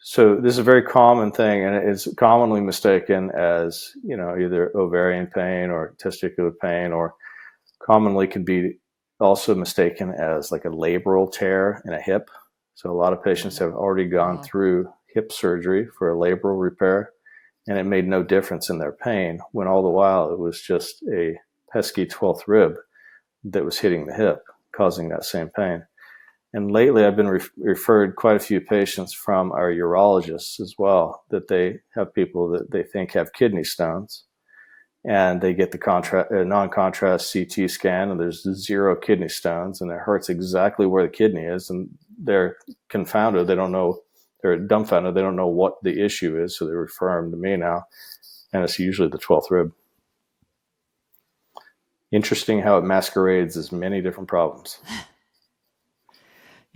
So 0.08 0.36
this 0.36 0.52
is 0.52 0.58
a 0.58 0.62
very 0.62 0.84
common 0.84 1.32
thing, 1.32 1.64
and 1.64 1.74
it's 1.74 2.06
commonly 2.14 2.60
mistaken 2.60 3.32
as 3.36 3.92
you 4.04 4.16
know 4.16 4.38
either 4.38 4.70
ovarian 4.76 5.26
pain 5.26 5.68
or 5.68 5.96
testicular 6.00 6.52
pain, 6.62 6.92
or 6.92 7.14
commonly 7.82 8.28
can 8.28 8.44
be 8.44 8.78
also 9.18 9.52
mistaken 9.52 10.12
as 10.12 10.52
like 10.52 10.64
a 10.64 10.68
labral 10.68 11.30
tear 11.32 11.82
in 11.86 11.92
a 11.92 12.00
hip. 12.00 12.30
So 12.76 12.88
a 12.88 12.94
lot 12.94 13.14
of 13.14 13.24
patients 13.24 13.58
have 13.58 13.72
already 13.72 14.04
gone 14.04 14.38
mm. 14.38 14.44
through 14.44 14.88
hip 15.12 15.32
surgery 15.32 15.88
for 15.98 16.12
a 16.12 16.16
labral 16.16 16.60
repair, 16.60 17.10
and 17.66 17.76
it 17.76 17.82
made 17.82 18.06
no 18.06 18.22
difference 18.22 18.70
in 18.70 18.78
their 18.78 18.92
pain. 18.92 19.40
When 19.50 19.66
all 19.66 19.82
the 19.82 19.88
while 19.88 20.32
it 20.32 20.38
was 20.38 20.60
just 20.60 21.02
a 21.12 21.34
pesky 21.72 22.06
twelfth 22.06 22.46
rib 22.46 22.74
that 23.42 23.64
was 23.64 23.80
hitting 23.80 24.06
the 24.06 24.14
hip, 24.14 24.38
causing 24.70 25.08
that 25.08 25.24
same 25.24 25.48
pain. 25.48 25.82
And 26.52 26.70
lately, 26.70 27.04
I've 27.04 27.16
been 27.16 27.28
re- 27.28 27.40
referred 27.58 28.16
quite 28.16 28.36
a 28.36 28.40
few 28.40 28.60
patients 28.60 29.12
from 29.12 29.52
our 29.52 29.70
urologists 29.70 30.60
as 30.60 30.74
well 30.78 31.24
that 31.30 31.48
they 31.48 31.80
have 31.94 32.14
people 32.14 32.48
that 32.50 32.70
they 32.70 32.82
think 32.82 33.12
have 33.12 33.32
kidney 33.32 33.64
stones, 33.64 34.24
and 35.04 35.40
they 35.40 35.52
get 35.52 35.72
the 35.72 35.78
contra- 35.78 36.26
uh, 36.30 36.44
non-contrast 36.44 37.32
CT 37.32 37.68
scan, 37.68 38.10
and 38.10 38.20
there's 38.20 38.42
zero 38.54 38.96
kidney 38.96 39.28
stones, 39.28 39.80
and 39.80 39.90
it 39.90 39.98
hurts 39.98 40.28
exactly 40.28 40.86
where 40.86 41.02
the 41.02 41.08
kidney 41.08 41.44
is, 41.44 41.68
and 41.68 41.90
they're 42.18 42.56
confounded. 42.88 43.46
They 43.46 43.54
don't 43.54 43.72
know. 43.72 44.00
They're 44.42 44.56
dumbfounded. 44.58 45.14
They 45.14 45.22
don't 45.22 45.36
know 45.36 45.48
what 45.48 45.82
the 45.82 46.02
issue 46.02 46.40
is, 46.42 46.56
so 46.56 46.66
they 46.66 46.72
refer 46.72 47.20
them 47.20 47.32
to 47.32 47.36
me 47.36 47.56
now, 47.56 47.84
and 48.52 48.62
it's 48.62 48.78
usually 48.78 49.08
the 49.08 49.18
twelfth 49.18 49.50
rib. 49.50 49.72
Interesting 52.12 52.62
how 52.62 52.78
it 52.78 52.84
masquerades 52.84 53.56
as 53.56 53.72
many 53.72 54.00
different 54.00 54.28
problems. 54.28 54.78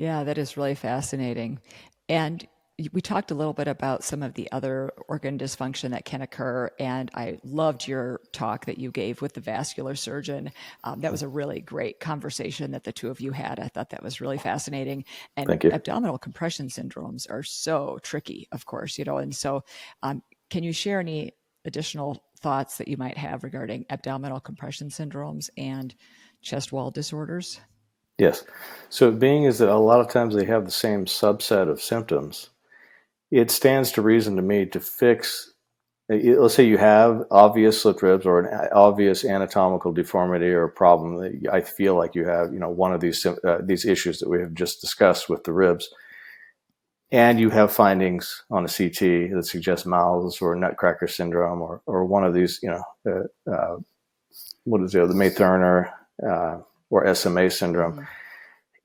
Yeah, 0.01 0.25
that 0.25 0.39
is 0.39 0.57
really 0.57 0.77
fascinating. 0.77 1.61
And 2.09 2.49
we 2.91 3.03
talked 3.03 3.33
a 3.33 3.35
little 3.35 3.53
bit 3.53 3.69
about 3.69 4.03
some 4.03 4.23
of 4.23 4.33
the 4.33 4.51
other 4.51 4.95
organ 5.09 5.37
dysfunction 5.37 5.91
that 5.91 6.07
can 6.07 6.23
occur, 6.23 6.71
and 6.79 7.11
I 7.15 7.39
loved 7.45 7.87
your 7.87 8.23
talk 8.33 8.65
that 8.65 8.79
you 8.79 8.91
gave 8.93 9.21
with 9.21 9.35
the 9.35 9.43
vascular 9.43 9.95
surgeon. 9.95 10.53
Um, 10.85 11.03
that 11.03 11.13
was 11.13 11.21
a 11.21 11.29
really 11.29 11.61
great 11.61 12.01
conversation 12.01 12.71
that 12.71 12.85
the 12.85 12.93
two 12.93 13.11
of 13.11 13.21
you 13.21 13.33
had. 13.33 13.61
I 13.61 13.69
thought 13.69 13.91
that 13.91 14.03
was 14.03 14.23
really 14.23 14.39
fascinating. 14.39 15.05
And 15.37 15.51
abdominal 15.67 16.17
compression 16.17 16.69
syndromes 16.69 17.31
are 17.31 17.43
so 17.43 17.99
tricky, 18.03 18.49
of 18.53 18.65
course, 18.65 18.97
you 18.97 19.05
know. 19.05 19.19
And 19.19 19.37
so, 19.37 19.65
um, 20.03 20.23
can 20.49 20.63
you 20.63 20.73
share 20.73 21.01
any 21.01 21.33
additional 21.67 22.25
thoughts 22.39 22.79
that 22.79 22.89
you 22.89 22.97
might 22.97 23.19
have 23.19 23.45
regarding 23.45 23.85
abdominal 23.91 24.41
compression 24.41 24.89
syndromes 24.89 25.51
and 25.59 25.95
chest 26.41 26.73
wall 26.73 26.91
disorders? 26.91 27.61
Yes. 28.21 28.45
So, 28.91 29.11
being 29.11 29.45
is 29.45 29.59
that 29.59 29.71
a 29.71 29.79
lot 29.79 30.01
of 30.01 30.11
times 30.11 30.35
they 30.35 30.45
have 30.45 30.67
the 30.67 30.71
same 30.71 31.07
subset 31.07 31.71
of 31.71 31.81
symptoms, 31.81 32.51
it 33.31 33.51
stands 33.51 33.93
to 33.93 34.03
reason 34.03 34.37
to 34.37 34.43
me 34.43 34.67
to 34.67 34.81
fix. 34.81 35.55
Let's 36.11 36.55
say 36.55 36.67
you 36.67 36.77
have 36.77 37.25
obvious 37.31 37.81
slip 37.81 38.03
ribs 38.03 38.27
or 38.27 38.41
an 38.41 38.69
obvious 38.73 39.25
anatomical 39.25 39.93
deformity 39.93 40.49
or 40.49 40.69
problem 40.69 41.17
that 41.19 41.51
I 41.53 41.61
feel 41.63 41.95
like 41.95 42.17
you 42.17 42.27
have, 42.27 42.53
you 42.53 42.59
know, 42.59 42.69
one 42.69 42.93
of 42.93 43.01
these 43.01 43.25
uh, 43.25 43.61
these 43.63 43.87
issues 43.87 44.19
that 44.19 44.29
we 44.29 44.41
have 44.41 44.53
just 44.53 44.83
discussed 44.83 45.31
with 45.31 45.45
the 45.45 45.53
ribs, 45.53 45.89
and 47.11 47.41
you 47.41 47.49
have 47.49 47.73
findings 47.73 48.43
on 48.51 48.67
a 48.67 48.69
CT 48.69 49.33
that 49.33 49.47
suggest 49.47 49.87
MALS 49.87 50.43
or 50.43 50.55
Nutcracker 50.57 51.09
syndrome 51.09 51.63
or 51.63 51.81
or 51.87 52.05
one 52.05 52.25
of 52.25 52.35
these, 52.35 52.61
you 52.63 52.71
know, 52.71 52.85
uh, 53.47 53.51
uh, 53.51 53.77
what 54.65 54.83
is 54.83 54.95
it, 54.95 55.09
the 55.09 55.15
May 55.15 55.31
Thurner 55.31 55.93
uh, 56.29 56.59
or 56.91 57.15
SMA 57.15 57.51
syndrome, 57.51 57.93
mm-hmm. 57.93 58.05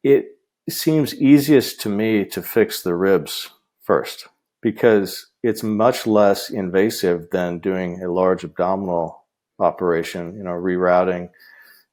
it 0.03 0.37
seems 0.69 1.13
easiest 1.15 1.81
to 1.81 1.89
me 1.89 2.25
to 2.25 2.41
fix 2.41 2.81
the 2.81 2.95
ribs 2.95 3.49
first 3.81 4.27
because 4.61 5.27
it's 5.43 5.61
much 5.61 6.07
less 6.07 6.49
invasive 6.49 7.29
than 7.31 7.59
doing 7.59 8.01
a 8.01 8.11
large 8.11 8.43
abdominal 8.43 9.25
operation, 9.59 10.35
you 10.37 10.43
know, 10.43 10.51
rerouting 10.51 11.29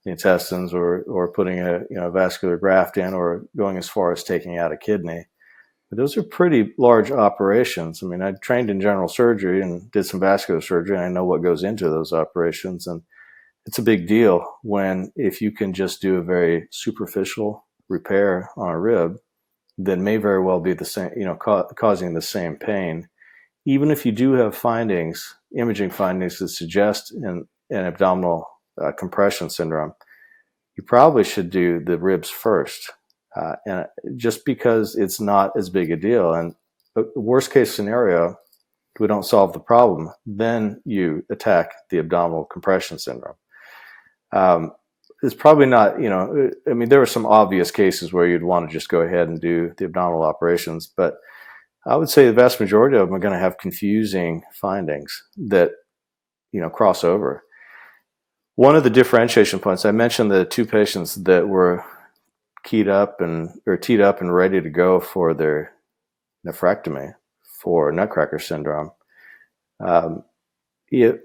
the 0.05 0.11
intestines 0.11 0.75
or, 0.75 1.03
or 1.03 1.29
putting 1.29 1.61
a 1.61 1.81
you 1.91 1.97
know 1.97 2.11
vascular 2.11 2.57
graft 2.57 2.97
in 2.97 3.15
or 3.15 3.45
going 3.57 3.77
as 3.77 3.89
far 3.89 4.13
as 4.13 4.25
taking 4.25 4.59
out 4.59 4.73
a 4.73 4.77
kidney. 4.77 5.27
But 5.91 5.99
those 5.99 6.17
are 6.17 6.23
pretty 6.23 6.73
large 6.79 7.11
operations. 7.11 8.03
I 8.03 8.07
mean, 8.07 8.23
I 8.23 8.33
trained 8.33 8.71
in 8.71 8.81
general 8.81 9.09
surgery 9.09 9.61
and 9.61 9.91
did 9.91 10.05
some 10.05 10.21
vascular 10.21 10.63
surgery, 10.63 10.97
and 10.97 11.05
I 11.05 11.09
know 11.09 11.25
what 11.25 11.43
goes 11.43 11.63
into 11.63 11.91
those 11.91 12.13
operations. 12.13 12.87
And 12.87 13.03
it's 13.67 13.79
a 13.79 13.83
big 13.83 14.07
deal 14.07 14.45
when 14.63 15.13
if 15.17 15.41
you 15.41 15.53
can 15.53 15.73
just 15.73 16.03
do 16.03 16.17
a 16.17 16.23
very 16.23 16.69
superficial 16.71 17.65
repair 17.89 18.51
on 18.57 18.71
a 18.71 18.79
rib 18.79 19.17
that 19.79 19.99
may 19.99 20.17
very 20.17 20.43
well 20.43 20.61
be 20.61 20.75
the 20.75 20.85
same, 20.85 21.11
you 21.17 21.25
know, 21.25 21.37
ca- 21.37 21.69
causing 21.75 22.15
the 22.15 22.23
same 22.23 22.57
pain. 22.57 23.09
Even 23.65 23.91
if 23.91 24.05
you 24.05 24.13
do 24.13 24.33
have 24.33 24.57
findings, 24.57 25.37
imaging 25.57 25.91
findings 25.91 26.39
that 26.39 26.49
suggest 26.49 27.13
an, 27.13 27.47
an 27.71 27.85
abdominal 27.85 28.47
uh, 28.81 28.93
compression 28.93 29.49
syndrome, 29.49 29.93
you 30.77 30.83
probably 30.83 31.25
should 31.25 31.51
do 31.51 31.81
the 31.81 31.99
ribs 31.99 32.29
first. 32.29 32.91
Uh, 33.37 33.55
and 33.67 33.87
just 34.17 34.45
because 34.45 34.95
it's 34.97 35.21
not 35.21 35.53
as 35.57 35.71
big 35.71 35.91
a 35.91 35.97
deal. 35.97 36.35
And 36.35 36.55
worst 37.15 37.51
case 37.53 37.75
scenario, 37.75 38.37
we 38.99 39.07
don't 39.07 39.25
solve 39.25 39.53
the 39.53 39.61
problem, 39.61 40.11
then 40.27 40.83
you 40.85 41.25
attack 41.31 41.73
the 41.91 41.99
abdominal 41.99 42.45
compression 42.45 42.99
syndrome. 42.99 43.37
Um, 44.33 44.73
it's 45.23 45.35
probably 45.35 45.67
not, 45.67 46.01
you 46.01 46.09
know, 46.09 46.51
I 46.69 46.75
mean, 46.75 46.89
there 46.89 47.01
are 47.01 47.07
some 47.07 47.27
obvious 47.27 47.71
cases 47.71 48.13
where 48.13 48.27
you'd 48.27 48.43
want 48.43 48.69
to 48.69 48.73
just 48.73 48.89
go 48.89 49.03
ahead 49.03 49.29
and 49.29 49.41
do 49.41 49.73
the 49.77 49.85
abdominal 49.85 50.25
operations, 50.25 50.91
but 50.97 51.15
I 51.87 51.97
would 51.97 52.09
say 52.09 52.27
the 52.27 52.33
vast 52.33 52.61
majority 52.61 52.97
of 52.97 53.07
them 53.07 53.15
are 53.15 53.21
going 53.21 53.35
to 53.35 53.41
have 53.41 53.59
confusing 53.59 54.43
findings 54.53 55.23
that, 55.49 55.71
you 56.51 56.61
know, 56.61 56.71
cross 56.71 57.05
over. 57.05 57.45
One 58.57 58.77
of 58.77 58.85
the 58.85 58.91
differentiation 58.91 59.61
points, 59.61 59.85
I 59.85 59.93
mentioned 59.93 60.31
the 60.31 60.45
two 60.45 60.67
patients 60.67 61.15
that 61.15 61.49
were 61.49 61.85
keyed 62.65 62.89
up 62.89 63.21
and, 63.21 63.51
or 63.67 63.77
teed 63.77 64.01
up 64.01 64.21
and 64.21 64.35
ready 64.35 64.61
to 64.61 64.71
go 64.71 65.01
for 65.01 65.35
their 65.35 65.73
nephrectomy 66.47 67.15
for 67.61 67.93
nutcracker 67.93 68.39
syndrome. 68.39 68.91
Um, 69.85 70.25
it 70.89 71.21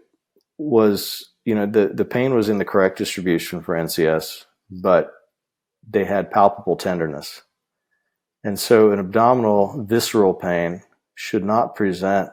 was 0.57 1.33
you 1.47 1.55
know 1.55 1.65
the 1.65 1.87
the 1.93 2.03
pain 2.03 2.35
was 2.35 2.49
in 2.49 2.57
the 2.57 2.65
correct 2.65 2.97
distribution 2.97 3.61
for 3.61 3.73
NCS, 3.73 4.43
but 4.69 5.13
they 5.89 6.03
had 6.03 6.29
palpable 6.29 6.75
tenderness, 6.75 7.43
and 8.43 8.59
so 8.59 8.91
an 8.91 8.99
abdominal 8.99 9.81
visceral 9.85 10.33
pain 10.33 10.83
should 11.15 11.45
not 11.45 11.73
present 11.73 12.29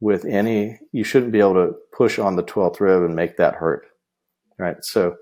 with 0.00 0.26
any. 0.26 0.78
You 0.92 1.02
shouldn't 1.02 1.32
be 1.32 1.40
able 1.40 1.54
to 1.54 1.74
push 1.96 2.18
on 2.18 2.36
the 2.36 2.42
twelfth 2.42 2.78
rib 2.78 3.02
and 3.02 3.16
make 3.16 3.38
that 3.38 3.54
hurt, 3.54 3.86
right? 4.58 4.84
So, 4.84 5.16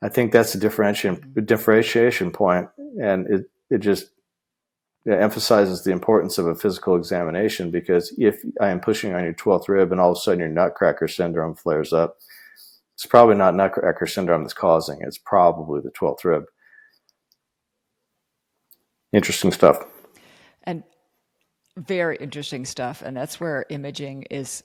I 0.00 0.08
think 0.08 0.32
that's 0.32 0.54
a 0.54 0.58
differentiation 0.58 1.34
differentiation 1.44 2.30
point, 2.30 2.70
and 2.98 3.26
it 3.26 3.50
it 3.68 3.78
just 3.80 4.06
emphasizes 5.06 5.84
the 5.84 5.92
importance 5.92 6.38
of 6.38 6.46
a 6.46 6.54
physical 6.54 6.96
examination 6.96 7.70
because 7.70 8.14
if 8.16 8.42
I 8.62 8.70
am 8.70 8.80
pushing 8.80 9.14
on 9.14 9.24
your 9.24 9.34
12th 9.34 9.68
rib 9.68 9.92
and 9.92 10.00
all 10.00 10.12
of 10.12 10.16
a 10.16 10.20
sudden 10.20 10.40
your 10.40 10.48
nutcracker 10.48 11.08
syndrome 11.08 11.56
flares 11.56 11.92
up, 11.92 12.18
it's 12.94 13.06
probably 13.06 13.34
not 13.34 13.54
Nutcracker 13.54 14.06
syndrome 14.06 14.42
that's 14.42 14.54
causing 14.54 15.00
it. 15.00 15.06
It's 15.06 15.18
probably 15.18 15.80
the 15.80 15.90
12th 15.90 16.24
rib. 16.24 16.44
Interesting 19.12 19.52
stuff. 19.52 19.84
And 20.64 20.82
very 21.76 22.16
interesting 22.18 22.64
stuff. 22.64 23.02
And 23.02 23.16
that's 23.16 23.40
where 23.40 23.66
imaging 23.70 24.24
is, 24.30 24.62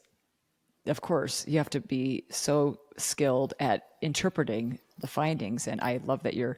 of 0.86 1.02
course, 1.02 1.46
you 1.48 1.58
have 1.58 1.70
to 1.72 1.82
be 1.82 2.26
so 2.30 2.78
skilled 2.98 3.54
at 3.60 3.84
interpreting 4.02 4.80
the 5.00 5.08
findings. 5.08 5.68
And 5.68 5.82
I 5.82 6.00
love 6.06 6.24
that 6.24 6.34
you're 6.34 6.58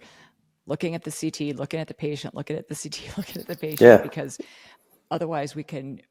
looking 0.65 0.95
at 0.95 1.03
the 1.03 1.11
CT, 1.11 1.57
looking 1.57 1.79
at 1.79 1.87
the 1.87 1.93
patient, 1.93 2.35
looking 2.35 2.57
at 2.57 2.67
the 2.67 2.75
CT, 2.75 3.17
looking 3.17 3.41
at 3.41 3.47
the 3.47 3.55
patient, 3.55 3.81
yeah. 3.81 3.97
because 3.97 4.39
otherwise 5.11 5.55
we 5.55 5.63
can 5.63 6.01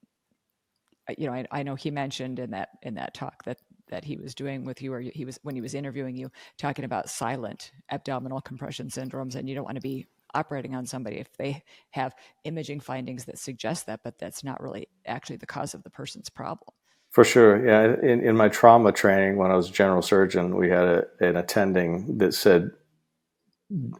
you 1.17 1.27
know, 1.27 1.33
I, 1.33 1.47
I, 1.51 1.63
know 1.63 1.75
he 1.75 1.91
mentioned 1.91 2.39
in 2.39 2.51
that 2.51 2.69
in 2.83 2.95
that 2.97 3.15
talk 3.15 3.43
that 3.45 3.57
that 3.89 4.05
he 4.05 4.17
was 4.17 4.35
doing 4.35 4.65
with 4.65 4.83
you, 4.83 4.93
or 4.93 5.01
he 5.01 5.25
was 5.25 5.39
when 5.43 5.55
he 5.55 5.61
was 5.61 5.75
interviewing 5.75 6.17
you, 6.17 6.31
talking 6.57 6.85
about 6.85 7.09
silent 7.09 7.73
abdominal 7.91 8.41
compression 8.41 8.89
syndromes, 8.89 9.35
and 9.35 9.49
you 9.49 9.55
don't 9.55 9.65
want 9.65 9.77
to 9.77 9.83
be 9.83 10.07
operating 10.35 10.75
on 10.75 10.87
somebody 10.87 11.17
if 11.17 11.37
they 11.37 11.63
have 11.91 12.15
imaging 12.45 12.81
findings 12.81 13.25
that 13.25 13.39
suggest 13.39 13.87
that, 13.87 14.01
but 14.05 14.19
that's 14.19 14.45
not 14.45 14.63
really 14.63 14.89
actually 15.07 15.37
the 15.37 15.47
cause 15.47 15.75
of 15.75 15.83
the 15.83 15.91
person's 15.91 16.29
problem. 16.29 16.75
For 17.11 17.25
sure, 17.25 17.67
yeah. 17.67 17.97
In, 18.03 18.23
in 18.23 18.37
my 18.37 18.49
trauma 18.49 18.93
training, 18.93 19.37
when 19.37 19.51
I 19.51 19.57
was 19.57 19.71
a 19.71 19.73
general 19.73 20.03
surgeon, 20.03 20.57
we 20.57 20.69
had 20.69 20.87
a, 20.87 21.05
an 21.21 21.37
attending 21.37 22.19
that 22.19 22.35
said, 22.35 22.71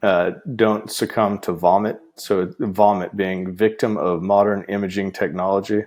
uh, 0.03 0.33
"Don't 0.55 0.91
succumb 0.91 1.39
to 1.41 1.53
vomit." 1.53 1.99
So, 2.17 2.53
vomit 2.59 3.17
being 3.17 3.57
victim 3.57 3.97
of 3.97 4.23
modern 4.23 4.65
imaging 4.69 5.13
technology. 5.13 5.85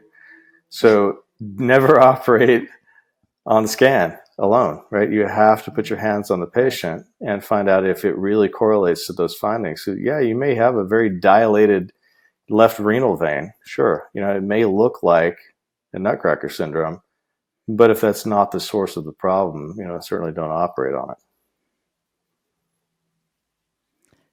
So, 0.69 1.19
never 1.39 1.99
operate 2.11 2.67
on 3.45 3.63
the 3.63 3.69
scan 3.69 4.17
alone, 4.37 4.81
right? 4.91 5.11
You 5.11 5.27
have 5.27 5.63
to 5.65 5.71
put 5.71 5.89
your 5.89 5.99
hands 5.99 6.31
on 6.31 6.39
the 6.39 6.47
patient 6.47 7.05
and 7.21 7.43
find 7.43 7.69
out 7.69 7.85
if 7.85 8.05
it 8.05 8.17
really 8.17 8.49
correlates 8.49 9.07
to 9.07 9.13
those 9.13 9.35
findings. 9.35 9.83
So, 9.83 9.95
yeah, 9.99 10.19
you 10.19 10.35
may 10.35 10.55
have 10.55 10.75
a 10.75 10.85
very 10.85 11.09
dilated 11.19 11.91
left 12.49 12.79
renal 12.79 13.15
vein, 13.15 13.53
sure, 13.63 14.09
you 14.13 14.21
know, 14.21 14.35
it 14.35 14.43
may 14.43 14.65
look 14.65 15.03
like 15.03 15.37
a 15.93 15.99
nutcracker 15.99 16.49
syndrome, 16.49 17.01
but 17.67 17.89
if 17.89 18.01
that's 18.01 18.25
not 18.25 18.51
the 18.51 18.59
source 18.59 18.97
of 18.97 19.05
the 19.05 19.13
problem, 19.13 19.75
you 19.77 19.85
know, 19.85 19.99
certainly 19.99 20.33
don't 20.33 20.51
operate 20.51 20.95
on 20.95 21.11
it. 21.11 21.17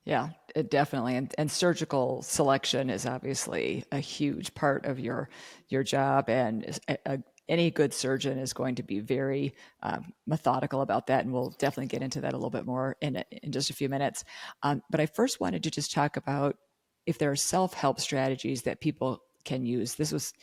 Yeah, 0.05 0.31
it 0.57 0.71
definitely. 0.71 1.17
And, 1.17 1.35
and 1.37 1.51
surgical 1.51 2.23
selection 2.23 2.89
is 2.89 3.05
obviously 3.05 3.85
a 3.93 4.01
huge 4.01 4.55
part 4.55 4.87
of 4.87 4.99
your 4.99 5.29
your 5.69 5.83
job, 5.83 6.31
and 6.31 6.79
a, 6.89 6.99
a, 7.05 7.19
any 7.49 7.71
good 7.71 7.95
surgeon 7.95 8.39
is 8.39 8.53
going 8.53 8.75
to 8.77 8.83
be 8.83 9.01
very 9.01 9.55
um, 9.83 10.13
methodical 10.27 10.83
about 10.83 11.07
that. 11.07 11.25
And 11.25 11.33
we'll 11.33 11.51
definitely 11.59 11.87
get 11.87 12.03
into 12.03 12.21
that 12.21 12.35
a 12.35 12.37
little 12.37 12.51
bit 12.51 12.67
more 12.67 12.97
in 13.01 13.23
in 13.43 13.53
just 13.53 13.71
a 13.71 13.75
few 13.75 13.89
minutes. 13.89 14.25
Um, 14.63 14.83
but 14.91 15.01
I 15.01 15.07
first 15.07 15.41
wanted 15.41 15.63
to 15.63 15.71
just 15.71 15.93
talk 15.93 16.17
about 16.17 16.57
if 17.07 17.19
there 17.19 17.31
are 17.31 17.37
self 17.37 17.75
help 17.75 18.01
strategies 18.01 18.63
that 18.63 18.81
people 18.81 19.23
can 19.45 19.65
use. 19.65 19.95
This 19.95 20.13
was 20.13 20.35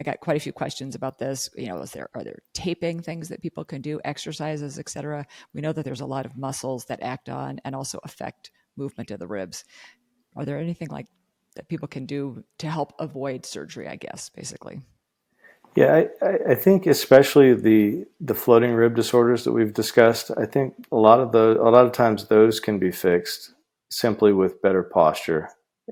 I 0.00 0.04
got 0.04 0.20
quite 0.20 0.36
a 0.36 0.40
few 0.40 0.52
questions 0.52 0.94
about 0.94 1.18
this. 1.18 1.50
You 1.56 1.68
know, 1.68 1.80
is 1.80 1.92
there 1.92 2.08
are 2.14 2.24
there 2.24 2.38
taping 2.54 3.00
things 3.00 3.28
that 3.28 3.42
people 3.42 3.64
can 3.64 3.80
do, 3.80 4.00
exercises, 4.04 4.78
etc. 4.78 5.26
We 5.54 5.60
know 5.60 5.72
that 5.72 5.84
there's 5.84 6.00
a 6.00 6.06
lot 6.06 6.26
of 6.26 6.36
muscles 6.36 6.86
that 6.86 7.02
act 7.02 7.28
on 7.28 7.60
and 7.64 7.74
also 7.74 8.00
affect 8.04 8.50
movement 8.76 9.10
of 9.10 9.18
the 9.18 9.26
ribs. 9.26 9.64
Are 10.36 10.44
there 10.44 10.58
anything 10.58 10.88
like 10.88 11.06
that 11.56 11.68
people 11.68 11.88
can 11.88 12.06
do 12.06 12.44
to 12.58 12.70
help 12.70 12.92
avoid 12.98 13.44
surgery? 13.44 13.88
I 13.88 13.96
guess 13.96 14.28
basically. 14.28 14.80
Yeah, 15.76 16.04
I, 16.22 16.38
I 16.50 16.54
think 16.54 16.86
especially 16.86 17.54
the 17.54 18.04
the 18.20 18.34
floating 18.34 18.72
rib 18.72 18.96
disorders 18.96 19.44
that 19.44 19.52
we've 19.52 19.72
discussed. 19.72 20.30
I 20.36 20.46
think 20.46 20.74
a 20.92 20.96
lot 20.96 21.20
of 21.20 21.32
the 21.32 21.58
a 21.60 21.70
lot 21.70 21.86
of 21.86 21.92
times 21.92 22.26
those 22.26 22.60
can 22.60 22.78
be 22.78 22.90
fixed 22.90 23.54
simply 23.90 24.32
with 24.32 24.62
better 24.62 24.82
posture. 24.82 25.48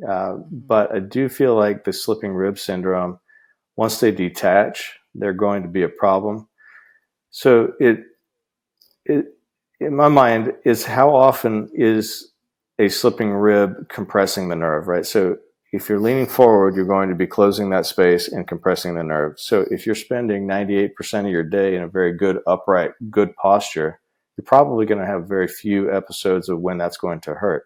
Uh, 0.08 0.36
but 0.50 0.94
I 0.94 1.00
do 1.00 1.28
feel 1.28 1.56
like 1.56 1.84
the 1.84 1.92
slipping 1.92 2.34
rib 2.34 2.58
syndrome 2.58 3.18
once 3.76 4.00
they 4.00 4.12
detach, 4.12 4.98
they're 5.14 5.32
going 5.32 5.62
to 5.62 5.68
be 5.68 5.82
a 5.82 5.88
problem. 5.88 6.48
So 7.30 7.72
it, 7.80 8.00
it, 9.06 9.26
in 9.80 9.96
my 9.96 10.08
mind, 10.08 10.54
is 10.64 10.84
how 10.84 11.14
often 11.14 11.68
is 11.72 12.32
a 12.78 12.88
slipping 12.88 13.32
rib 13.32 13.88
compressing 13.88 14.48
the 14.48 14.56
nerve, 14.56 14.88
right? 14.88 15.06
So 15.06 15.38
if 15.72 15.88
you're 15.88 16.00
leaning 16.00 16.26
forward, 16.26 16.74
you're 16.74 16.86
going 16.86 17.10
to 17.10 17.14
be 17.14 17.26
closing 17.26 17.70
that 17.70 17.86
space 17.86 18.28
and 18.28 18.48
compressing 18.48 18.94
the 18.94 19.02
nerve. 19.02 19.34
So 19.38 19.66
if 19.70 19.84
you're 19.84 19.94
spending 19.94 20.46
98% 20.46 21.24
of 21.26 21.30
your 21.30 21.42
day 21.42 21.76
in 21.76 21.82
a 21.82 21.88
very 21.88 22.16
good 22.16 22.38
upright, 22.46 22.92
good 23.10 23.34
posture, 23.36 24.00
you're 24.36 24.44
probably 24.44 24.86
going 24.86 25.00
to 25.00 25.06
have 25.06 25.28
very 25.28 25.48
few 25.48 25.92
episodes 25.92 26.48
of 26.48 26.60
when 26.60 26.78
that's 26.78 26.96
going 26.96 27.20
to 27.22 27.34
hurt. 27.34 27.64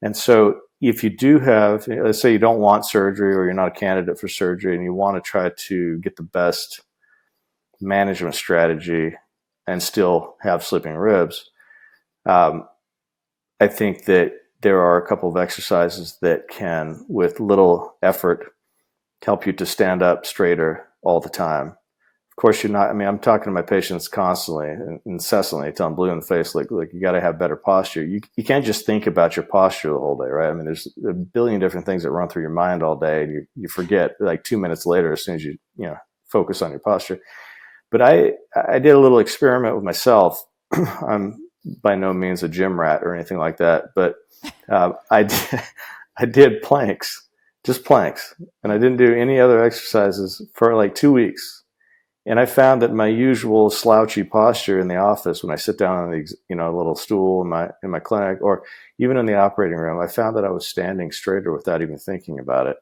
And 0.00 0.16
so 0.16 0.60
if 0.80 1.02
you 1.02 1.10
do 1.10 1.40
have, 1.40 1.88
let's 1.88 2.20
say 2.20 2.30
you 2.30 2.38
don't 2.38 2.60
want 2.60 2.86
surgery 2.86 3.34
or 3.34 3.44
you're 3.44 3.54
not 3.54 3.76
a 3.76 3.80
candidate 3.80 4.20
for 4.20 4.28
surgery 4.28 4.74
and 4.74 4.84
you 4.84 4.94
want 4.94 5.16
to 5.16 5.28
try 5.28 5.50
to 5.50 5.98
get 5.98 6.14
the 6.16 6.22
best 6.22 6.82
management 7.80 8.36
strategy 8.36 9.14
and 9.66 9.82
still 9.82 10.36
have 10.42 10.64
slipping 10.64 10.94
ribs, 10.94 11.50
um, 12.26 12.68
I 13.58 13.66
think 13.66 14.04
that 14.04 14.34
there 14.62 14.80
are 14.80 14.96
a 15.02 15.06
couple 15.06 15.28
of 15.30 15.36
exercises 15.36 16.18
that 16.22 16.48
can, 16.48 17.04
with 17.08 17.40
little 17.40 17.96
effort, 18.02 18.52
help 19.24 19.46
you 19.46 19.52
to 19.54 19.66
stand 19.66 20.02
up 20.02 20.26
straighter 20.26 20.86
all 21.02 21.20
the 21.20 21.28
time 21.30 21.74
Of 22.32 22.40
course, 22.42 22.62
you're 22.62 22.72
not. 22.72 22.90
I 22.90 22.94
mean, 22.94 23.08
I'm 23.08 23.18
talking 23.18 23.46
to 23.46 23.50
my 23.52 23.62
patients 23.62 24.08
constantly 24.08 24.68
incessantly, 25.06 25.72
telling 25.72 25.96
blue 25.96 26.10
in 26.10 26.20
the 26.20 26.26
face, 26.26 26.54
like, 26.54 26.70
like 26.70 26.92
you 26.94 27.00
got 27.00 27.12
to 27.12 27.20
have 27.20 27.38
better 27.38 27.56
posture. 27.56 28.04
You 28.04 28.20
you 28.36 28.44
can't 28.44 28.64
just 28.64 28.86
think 28.86 29.06
about 29.06 29.36
your 29.36 29.44
posture 29.46 29.90
the 29.92 29.98
whole 29.98 30.16
day, 30.16 30.30
right? 30.30 30.50
I 30.50 30.54
mean, 30.54 30.64
there's 30.64 30.88
a 31.08 31.14
billion 31.14 31.60
different 31.60 31.86
things 31.86 32.04
that 32.04 32.12
run 32.12 32.28
through 32.28 32.42
your 32.42 32.52
mind 32.52 32.82
all 32.82 32.96
day, 32.96 33.24
and 33.24 33.32
you 33.32 33.46
you 33.56 33.68
forget 33.68 34.12
like 34.20 34.44
two 34.44 34.58
minutes 34.58 34.86
later 34.86 35.12
as 35.12 35.24
soon 35.24 35.36
as 35.36 35.44
you 35.44 35.58
you 35.76 35.86
know 35.86 35.96
focus 36.28 36.62
on 36.62 36.70
your 36.70 36.80
posture. 36.80 37.20
But 37.90 38.02
I 38.02 38.32
I 38.56 38.78
did 38.78 38.94
a 38.94 39.00
little 39.00 39.18
experiment 39.20 39.74
with 39.76 39.84
myself. 39.84 40.42
I'm 40.72 41.38
by 41.82 41.96
no 41.96 42.12
means 42.12 42.42
a 42.42 42.48
gym 42.48 42.78
rat 42.80 43.02
or 43.04 43.14
anything 43.14 43.38
like 43.38 43.58
that, 43.58 43.86
but 43.94 44.16
uh, 44.68 44.92
I 45.10 45.24
did, 45.24 45.60
I 46.18 46.24
did 46.26 46.62
planks, 46.62 47.28
just 47.64 47.84
planks, 47.84 48.34
and 48.62 48.72
I 48.72 48.78
didn't 48.78 48.98
do 48.98 49.14
any 49.14 49.40
other 49.40 49.62
exercises 49.62 50.42
for 50.54 50.74
like 50.74 50.94
two 50.94 51.12
weeks 51.12 51.58
and 52.28 52.38
I 52.38 52.44
found 52.44 52.82
that 52.82 52.92
my 52.92 53.06
usual 53.06 53.70
slouchy 53.70 54.22
posture 54.22 54.78
in 54.78 54.88
the 54.88 54.96
office 54.96 55.42
when 55.42 55.50
I 55.50 55.56
sit 55.56 55.78
down 55.78 55.96
on 55.96 56.10
the 56.10 56.30
you 56.50 56.56
know 56.56 56.68
a 56.70 56.76
little 56.76 56.94
stool 56.94 57.40
in 57.40 57.48
my 57.48 57.70
in 57.82 57.90
my 57.90 58.00
clinic 58.00 58.38
or 58.42 58.64
even 58.98 59.16
in 59.16 59.24
the 59.24 59.36
operating 59.38 59.78
room, 59.78 59.98
I 59.98 60.08
found 60.08 60.36
that 60.36 60.44
I 60.44 60.50
was 60.50 60.68
standing 60.68 61.10
straighter 61.10 61.50
without 61.50 61.80
even 61.80 61.96
thinking 61.96 62.38
about 62.38 62.66
it. 62.66 62.76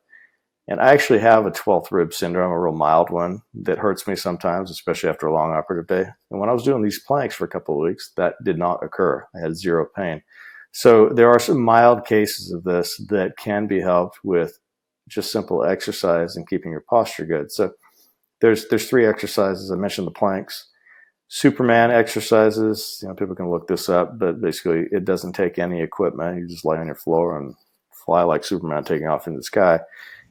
And 0.66 0.80
I 0.80 0.92
actually 0.92 1.20
have 1.20 1.46
a 1.46 1.52
12th 1.52 1.92
rib 1.92 2.12
syndrome, 2.12 2.50
a 2.50 2.58
real 2.60 2.74
mild 2.74 3.10
one 3.10 3.42
that 3.54 3.78
hurts 3.78 4.08
me 4.08 4.16
sometimes, 4.16 4.68
especially 4.68 5.10
after 5.10 5.28
a 5.28 5.32
long 5.32 5.52
operative 5.52 5.86
day. 5.86 6.10
And 6.32 6.40
when 6.40 6.48
I 6.48 6.52
was 6.52 6.64
doing 6.64 6.82
these 6.82 6.98
planks 6.98 7.36
for 7.36 7.44
a 7.44 7.48
couple 7.48 7.76
of 7.76 7.86
weeks, 7.86 8.10
that 8.16 8.34
did 8.44 8.58
not 8.58 8.82
occur. 8.82 9.24
I 9.36 9.38
had 9.38 9.56
zero 9.56 9.86
pain. 9.94 10.22
So 10.76 11.08
there 11.08 11.30
are 11.30 11.38
some 11.38 11.62
mild 11.62 12.04
cases 12.04 12.52
of 12.52 12.64
this 12.64 12.98
that 13.08 13.38
can 13.38 13.66
be 13.66 13.80
helped 13.80 14.18
with 14.22 14.58
just 15.08 15.32
simple 15.32 15.64
exercise 15.64 16.36
and 16.36 16.46
keeping 16.46 16.70
your 16.70 16.84
posture 16.86 17.24
good. 17.24 17.50
So 17.50 17.72
there's 18.42 18.68
there's 18.68 18.86
three 18.86 19.06
exercises. 19.06 19.72
I 19.72 19.76
mentioned 19.76 20.06
the 20.06 20.10
planks. 20.10 20.68
Superman 21.28 21.90
exercises. 21.90 22.98
You 23.00 23.08
know, 23.08 23.14
people 23.14 23.34
can 23.34 23.50
look 23.50 23.68
this 23.68 23.88
up, 23.88 24.18
but 24.18 24.42
basically, 24.42 24.84
it 24.92 25.06
doesn't 25.06 25.32
take 25.32 25.58
any 25.58 25.80
equipment. 25.80 26.40
You 26.40 26.46
just 26.46 26.66
lay 26.66 26.76
on 26.76 26.88
your 26.88 26.94
floor 26.94 27.38
and 27.38 27.54
fly 28.04 28.24
like 28.24 28.44
Superman 28.44 28.84
taking 28.84 29.08
off 29.08 29.26
in 29.26 29.34
the 29.34 29.42
sky. 29.42 29.80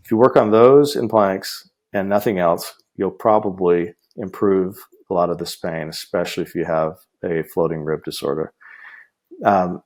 If 0.03 0.11
you 0.11 0.17
work 0.17 0.37
on 0.37 0.51
those 0.51 0.95
in 0.95 1.09
planks 1.09 1.67
and 1.91 2.07
nothing 2.07 2.37
else, 2.37 2.71
you'll 2.97 3.09
probably 3.09 3.95
improve 4.15 4.77
a 5.09 5.13
lot 5.15 5.31
of 5.31 5.39
this 5.39 5.55
pain, 5.55 5.89
especially 5.89 6.43
if 6.43 6.53
you 6.53 6.65
have 6.65 6.99
a 7.23 7.41
floating 7.41 7.81
rib 7.81 8.03
disorder. 8.03 8.53
Um, 9.43 9.81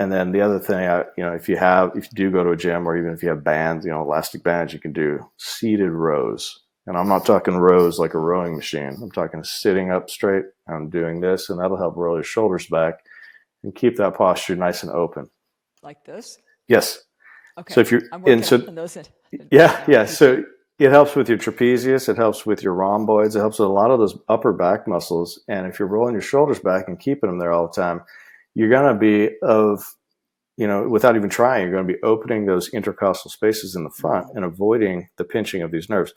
and 0.00 0.10
then 0.10 0.32
the 0.32 0.40
other 0.40 0.58
thing, 0.58 0.88
I, 0.88 1.04
you 1.18 1.22
know, 1.22 1.34
if 1.34 1.46
you 1.46 1.58
have, 1.58 1.94
if 1.94 2.04
you 2.04 2.12
do 2.14 2.30
go 2.30 2.42
to 2.42 2.52
a 2.52 2.56
gym 2.56 2.88
or 2.88 2.96
even 2.96 3.12
if 3.12 3.22
you 3.22 3.28
have 3.28 3.44
bands, 3.44 3.84
you 3.84 3.92
know, 3.92 4.00
elastic 4.00 4.42
bands, 4.42 4.72
you 4.72 4.78
can 4.78 4.94
do 4.94 5.20
seated 5.36 5.90
rows. 5.90 6.60
And 6.86 6.96
I'm 6.96 7.06
not 7.06 7.26
talking 7.26 7.54
rows 7.54 7.98
like 7.98 8.14
a 8.14 8.18
rowing 8.18 8.56
machine. 8.56 8.96
I'm 9.02 9.10
talking 9.10 9.44
sitting 9.44 9.90
up 9.90 10.08
straight. 10.08 10.46
I'm 10.66 10.88
doing 10.88 11.20
this, 11.20 11.50
and 11.50 11.60
that'll 11.60 11.76
help 11.76 11.96
roll 11.96 12.16
your 12.16 12.24
shoulders 12.24 12.66
back 12.66 12.94
and 13.62 13.74
keep 13.74 13.96
that 13.96 14.16
posture 14.16 14.56
nice 14.56 14.82
and 14.82 14.90
open. 14.90 15.28
Like 15.82 16.02
this? 16.06 16.38
Yes. 16.66 17.02
Okay. 17.58 17.74
So 17.74 17.80
if 17.82 17.90
you're 17.90 18.02
in, 18.24 18.42
so 18.42 18.56
those 18.56 18.96
in, 18.96 19.04
yeah, 19.50 19.84
yeah. 19.86 20.06
So 20.06 20.42
it 20.78 20.90
helps 20.90 21.14
with 21.14 21.28
your 21.28 21.36
trapezius. 21.36 22.08
It 22.08 22.16
helps 22.16 22.46
with 22.46 22.62
your 22.62 22.72
rhomboids. 22.72 23.36
It 23.36 23.40
helps 23.40 23.58
with 23.58 23.68
a 23.68 23.72
lot 23.72 23.90
of 23.90 23.98
those 23.98 24.16
upper 24.30 24.54
back 24.54 24.88
muscles. 24.88 25.38
And 25.46 25.66
if 25.66 25.78
you're 25.78 25.88
rolling 25.88 26.14
your 26.14 26.22
shoulders 26.22 26.58
back 26.58 26.88
and 26.88 26.98
keeping 26.98 27.28
them 27.28 27.38
there 27.38 27.52
all 27.52 27.66
the 27.66 27.74
time, 27.74 28.00
you're 28.54 28.70
going 28.70 28.92
to 28.92 28.98
be 28.98 29.36
of 29.42 29.84
you 30.60 30.66
know, 30.66 30.86
without 30.86 31.16
even 31.16 31.30
trying, 31.30 31.62
you're 31.62 31.72
going 31.72 31.86
to 31.86 31.94
be 31.94 32.02
opening 32.02 32.44
those 32.44 32.68
intercostal 32.74 33.30
spaces 33.30 33.74
in 33.74 33.82
the 33.82 33.90
front 33.90 34.26
and 34.34 34.44
avoiding 34.44 35.08
the 35.16 35.24
pinching 35.24 35.62
of 35.62 35.70
these 35.70 35.88
nerves. 35.88 36.12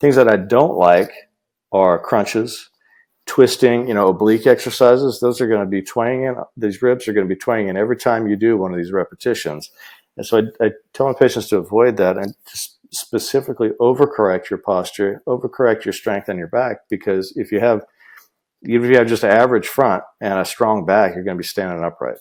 Things 0.00 0.16
that 0.16 0.28
I 0.28 0.36
don't 0.36 0.76
like 0.76 1.10
are 1.72 1.98
crunches, 1.98 2.68
twisting, 3.24 3.88
you 3.88 3.94
know, 3.94 4.08
oblique 4.08 4.46
exercises. 4.46 5.20
Those 5.20 5.40
are 5.40 5.48
going 5.48 5.62
to 5.62 5.66
be 5.66 5.80
twanging. 5.80 6.36
These 6.58 6.82
ribs 6.82 7.08
are 7.08 7.14
going 7.14 7.26
to 7.26 7.34
be 7.34 7.40
twanging 7.40 7.78
every 7.78 7.96
time 7.96 8.26
you 8.26 8.36
do 8.36 8.58
one 8.58 8.70
of 8.70 8.76
these 8.76 8.92
repetitions. 8.92 9.70
And 10.18 10.26
so 10.26 10.42
I, 10.60 10.66
I 10.66 10.70
tell 10.92 11.06
my 11.06 11.14
patients 11.14 11.48
to 11.48 11.56
avoid 11.56 11.96
that 11.96 12.18
and 12.18 12.34
just 12.46 12.76
specifically 12.90 13.70
overcorrect 13.80 14.50
your 14.50 14.58
posture, 14.58 15.22
overcorrect 15.26 15.86
your 15.86 15.94
strength 15.94 16.28
on 16.28 16.36
your 16.36 16.48
back, 16.48 16.80
because 16.90 17.32
if 17.36 17.50
you 17.50 17.60
have 17.60 17.82
even 18.66 18.84
if 18.84 18.90
you 18.90 18.98
have 18.98 19.08
just 19.08 19.24
an 19.24 19.30
average 19.30 19.68
front 19.68 20.02
and 20.20 20.38
a 20.38 20.44
strong 20.44 20.84
back, 20.84 21.14
you're 21.14 21.24
going 21.24 21.36
to 21.36 21.42
be 21.42 21.46
standing 21.46 21.84
upright. 21.84 22.18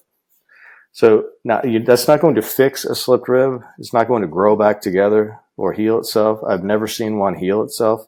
So 0.91 1.25
now 1.43 1.61
you, 1.63 1.83
that's 1.83 2.07
not 2.07 2.21
going 2.21 2.35
to 2.35 2.41
fix 2.41 2.85
a 2.85 2.95
slipped 2.95 3.27
rib. 3.27 3.61
It's 3.77 3.93
not 3.93 4.07
going 4.07 4.21
to 4.21 4.27
grow 4.27 4.55
back 4.55 4.79
together 4.79 5.39
or 5.57 5.73
heal 5.73 5.99
itself. 5.99 6.39
I've 6.47 6.63
never 6.63 6.87
seen 6.87 7.19
one 7.19 7.35
heal 7.35 7.63
itself. 7.63 8.07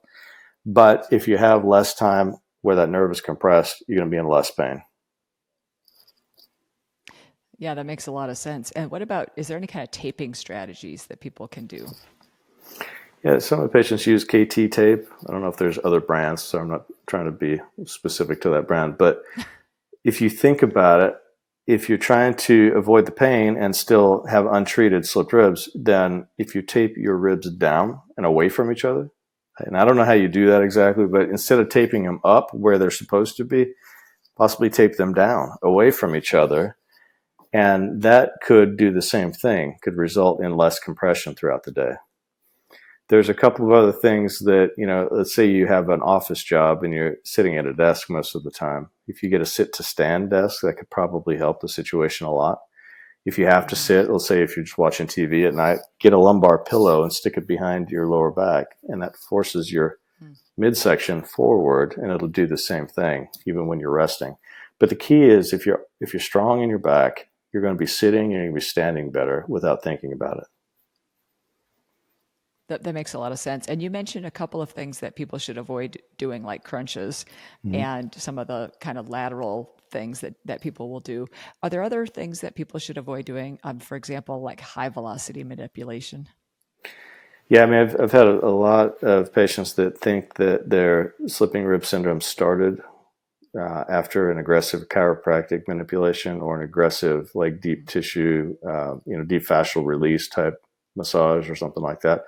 But 0.65 1.07
if 1.11 1.27
you 1.27 1.37
have 1.37 1.65
less 1.65 1.93
time 1.93 2.35
where 2.61 2.75
that 2.77 2.89
nerve 2.89 3.11
is 3.11 3.21
compressed, 3.21 3.83
you're 3.87 3.97
going 3.97 4.09
to 4.09 4.13
be 4.13 4.19
in 4.19 4.27
less 4.27 4.51
pain. 4.51 4.83
Yeah, 7.57 7.73
that 7.73 7.85
makes 7.85 8.07
a 8.07 8.11
lot 8.11 8.29
of 8.29 8.37
sense. 8.37 8.71
And 8.71 8.91
what 8.91 9.01
about, 9.01 9.31
is 9.35 9.47
there 9.47 9.57
any 9.57 9.67
kind 9.67 9.83
of 9.83 9.91
taping 9.91 10.33
strategies 10.33 11.07
that 11.07 11.19
people 11.19 11.47
can 11.47 11.65
do? 11.65 11.87
Yeah, 13.27 13.39
some 13.39 13.59
of 13.59 13.63
the 13.63 13.77
patients 13.77 14.07
use 14.07 14.23
KT 14.23 14.71
tape. 14.71 15.05
I 15.27 15.31
don't 15.33 15.41
know 15.41 15.49
if 15.49 15.57
there's 15.57 15.79
other 15.83 15.99
brands, 15.99 16.41
so 16.41 16.59
I'm 16.59 16.69
not 16.69 16.85
trying 17.07 17.25
to 17.25 17.31
be 17.31 17.59
specific 17.83 18.39
to 18.41 18.49
that 18.51 18.69
brand. 18.69 18.97
But 18.97 19.21
if 20.05 20.21
you 20.21 20.29
think 20.29 20.63
about 20.63 21.01
it, 21.01 21.13
if 21.65 21.89
you're 21.89 21.97
trying 21.97 22.35
to 22.35 22.71
avoid 22.73 23.05
the 23.05 23.11
pain 23.11 23.57
and 23.57 23.75
still 23.75 24.25
have 24.27 24.45
untreated 24.45 25.05
slipped 25.05 25.33
ribs, 25.33 25.69
then 25.75 26.27
if 26.37 26.55
you 26.55 26.61
tape 26.61 26.95
your 26.95 27.17
ribs 27.17 27.51
down 27.51 27.99
and 28.15 28.25
away 28.25 28.47
from 28.47 28.71
each 28.71 28.85
other, 28.85 29.09
and 29.59 29.75
I 29.75 29.83
don't 29.83 29.97
know 29.97 30.05
how 30.05 30.13
you 30.13 30.29
do 30.29 30.47
that 30.47 30.61
exactly, 30.61 31.05
but 31.05 31.23
instead 31.23 31.59
of 31.59 31.67
taping 31.67 32.03
them 32.03 32.21
up 32.23 32.53
where 32.53 32.77
they're 32.77 32.89
supposed 32.89 33.35
to 33.37 33.43
be, 33.43 33.73
possibly 34.37 34.69
tape 34.69 34.95
them 34.95 35.13
down 35.13 35.49
away 35.61 35.91
from 35.91 36.15
each 36.15 36.33
other. 36.33 36.77
And 37.51 38.03
that 38.03 38.35
could 38.41 38.77
do 38.77 38.89
the 38.93 39.01
same 39.01 39.33
thing, 39.33 39.79
could 39.81 39.97
result 39.97 40.41
in 40.41 40.55
less 40.55 40.79
compression 40.79 41.35
throughout 41.35 41.63
the 41.63 41.73
day. 41.73 41.95
There's 43.09 43.29
a 43.29 43.33
couple 43.33 43.65
of 43.65 43.71
other 43.71 43.91
things 43.91 44.39
that 44.39 44.71
you 44.77 44.85
know 44.85 45.07
let's 45.11 45.33
say 45.33 45.45
you 45.45 45.67
have 45.67 45.89
an 45.89 46.01
office 46.01 46.43
job 46.43 46.83
and 46.83 46.93
you're 46.93 47.15
sitting 47.23 47.57
at 47.57 47.65
a 47.65 47.73
desk 47.73 48.09
most 48.09 48.35
of 48.35 48.43
the 48.43 48.51
time 48.51 48.89
if 49.07 49.23
you 49.23 49.29
get 49.29 49.41
a 49.41 49.45
sit 49.45 49.73
to 49.73 49.83
stand 49.83 50.29
desk 50.29 50.61
that 50.61 50.77
could 50.77 50.89
probably 50.89 51.37
help 51.37 51.61
the 51.61 51.69
situation 51.69 52.27
a 52.27 52.33
lot 52.33 52.59
if 53.25 53.37
you 53.37 53.45
have 53.45 53.67
to 53.67 53.75
mm-hmm. 53.75 54.03
sit 54.03 54.09
let's 54.09 54.27
say 54.27 54.41
if 54.41 54.55
you're 54.55 54.65
just 54.65 54.77
watching 54.77 55.07
tv 55.07 55.47
at 55.47 55.53
night 55.53 55.79
get 55.99 56.13
a 56.13 56.19
lumbar 56.19 56.63
pillow 56.63 57.03
and 57.03 57.13
stick 57.13 57.37
it 57.37 57.47
behind 57.47 57.89
your 57.89 58.07
lower 58.07 58.31
back 58.31 58.67
and 58.83 59.01
that 59.01 59.15
forces 59.15 59.71
your 59.71 59.97
mm. 60.21 60.35
midsection 60.57 61.23
forward 61.23 61.95
and 61.97 62.11
it'll 62.11 62.27
do 62.27 62.47
the 62.47 62.57
same 62.57 62.87
thing 62.87 63.27
even 63.45 63.67
when 63.67 63.79
you're 63.79 63.91
resting 63.91 64.35
but 64.79 64.89
the 64.89 64.95
key 64.95 65.23
is 65.23 65.53
if 65.53 65.65
you're 65.65 65.83
if 66.01 66.13
you're 66.13 66.19
strong 66.19 66.61
in 66.61 66.69
your 66.69 66.79
back 66.79 67.27
you're 67.53 67.63
going 67.63 67.73
to 67.73 67.79
be 67.79 67.87
sitting 67.87 68.25
and 68.25 68.31
you're 68.33 68.41
going 68.43 68.51
to 68.51 68.55
be 68.55 68.61
standing 68.61 69.11
better 69.11 69.45
without 69.47 69.81
thinking 69.81 70.11
about 70.11 70.37
it 70.37 70.47
that, 72.67 72.83
that 72.83 72.93
makes 72.93 73.13
a 73.13 73.19
lot 73.19 73.31
of 73.31 73.39
sense. 73.39 73.67
And 73.67 73.81
you 73.81 73.89
mentioned 73.89 74.25
a 74.25 74.31
couple 74.31 74.61
of 74.61 74.69
things 74.69 74.99
that 74.99 75.15
people 75.15 75.39
should 75.39 75.57
avoid 75.57 76.01
doing, 76.17 76.43
like 76.43 76.63
crunches 76.63 77.25
mm-hmm. 77.65 77.75
and 77.75 78.13
some 78.15 78.37
of 78.37 78.47
the 78.47 78.71
kind 78.79 78.97
of 78.97 79.09
lateral 79.09 79.75
things 79.89 80.19
that, 80.19 80.35
that 80.45 80.61
people 80.61 80.89
will 80.89 80.99
do. 80.99 81.27
Are 81.63 81.69
there 81.69 81.81
other 81.81 82.05
things 82.05 82.41
that 82.41 82.55
people 82.55 82.79
should 82.79 82.97
avoid 82.97 83.25
doing? 83.25 83.59
Um, 83.63 83.79
for 83.79 83.95
example, 83.95 84.41
like 84.41 84.59
high 84.59 84.89
velocity 84.89 85.43
manipulation? 85.43 86.27
Yeah, 87.49 87.63
I 87.63 87.65
mean, 87.65 87.79
I've, 87.79 88.01
I've 88.01 88.11
had 88.11 88.27
a, 88.27 88.45
a 88.45 88.51
lot 88.51 89.01
of 89.01 89.33
patients 89.33 89.73
that 89.73 89.97
think 89.97 90.35
that 90.35 90.69
their 90.69 91.15
slipping 91.27 91.63
rib 91.63 91.85
syndrome 91.85 92.19
started 92.19 92.81
uh, 93.57 93.85
after 93.89 94.29
an 94.29 94.37
aggressive 94.37 94.89
chiropractic 94.89 95.67
manipulation 95.67 96.41
or 96.41 96.57
an 96.57 96.63
aggressive, 96.63 97.31
like 97.33 97.61
deep 97.61 97.87
tissue, 97.87 98.55
uh, 98.67 98.95
you 99.05 99.17
know, 99.17 99.23
deep 99.23 99.45
fascial 99.45 99.85
release 99.85 100.27
type 100.27 100.55
massage 100.97 101.49
or 101.49 101.55
something 101.55 101.83
like 101.83 102.01
that. 102.01 102.25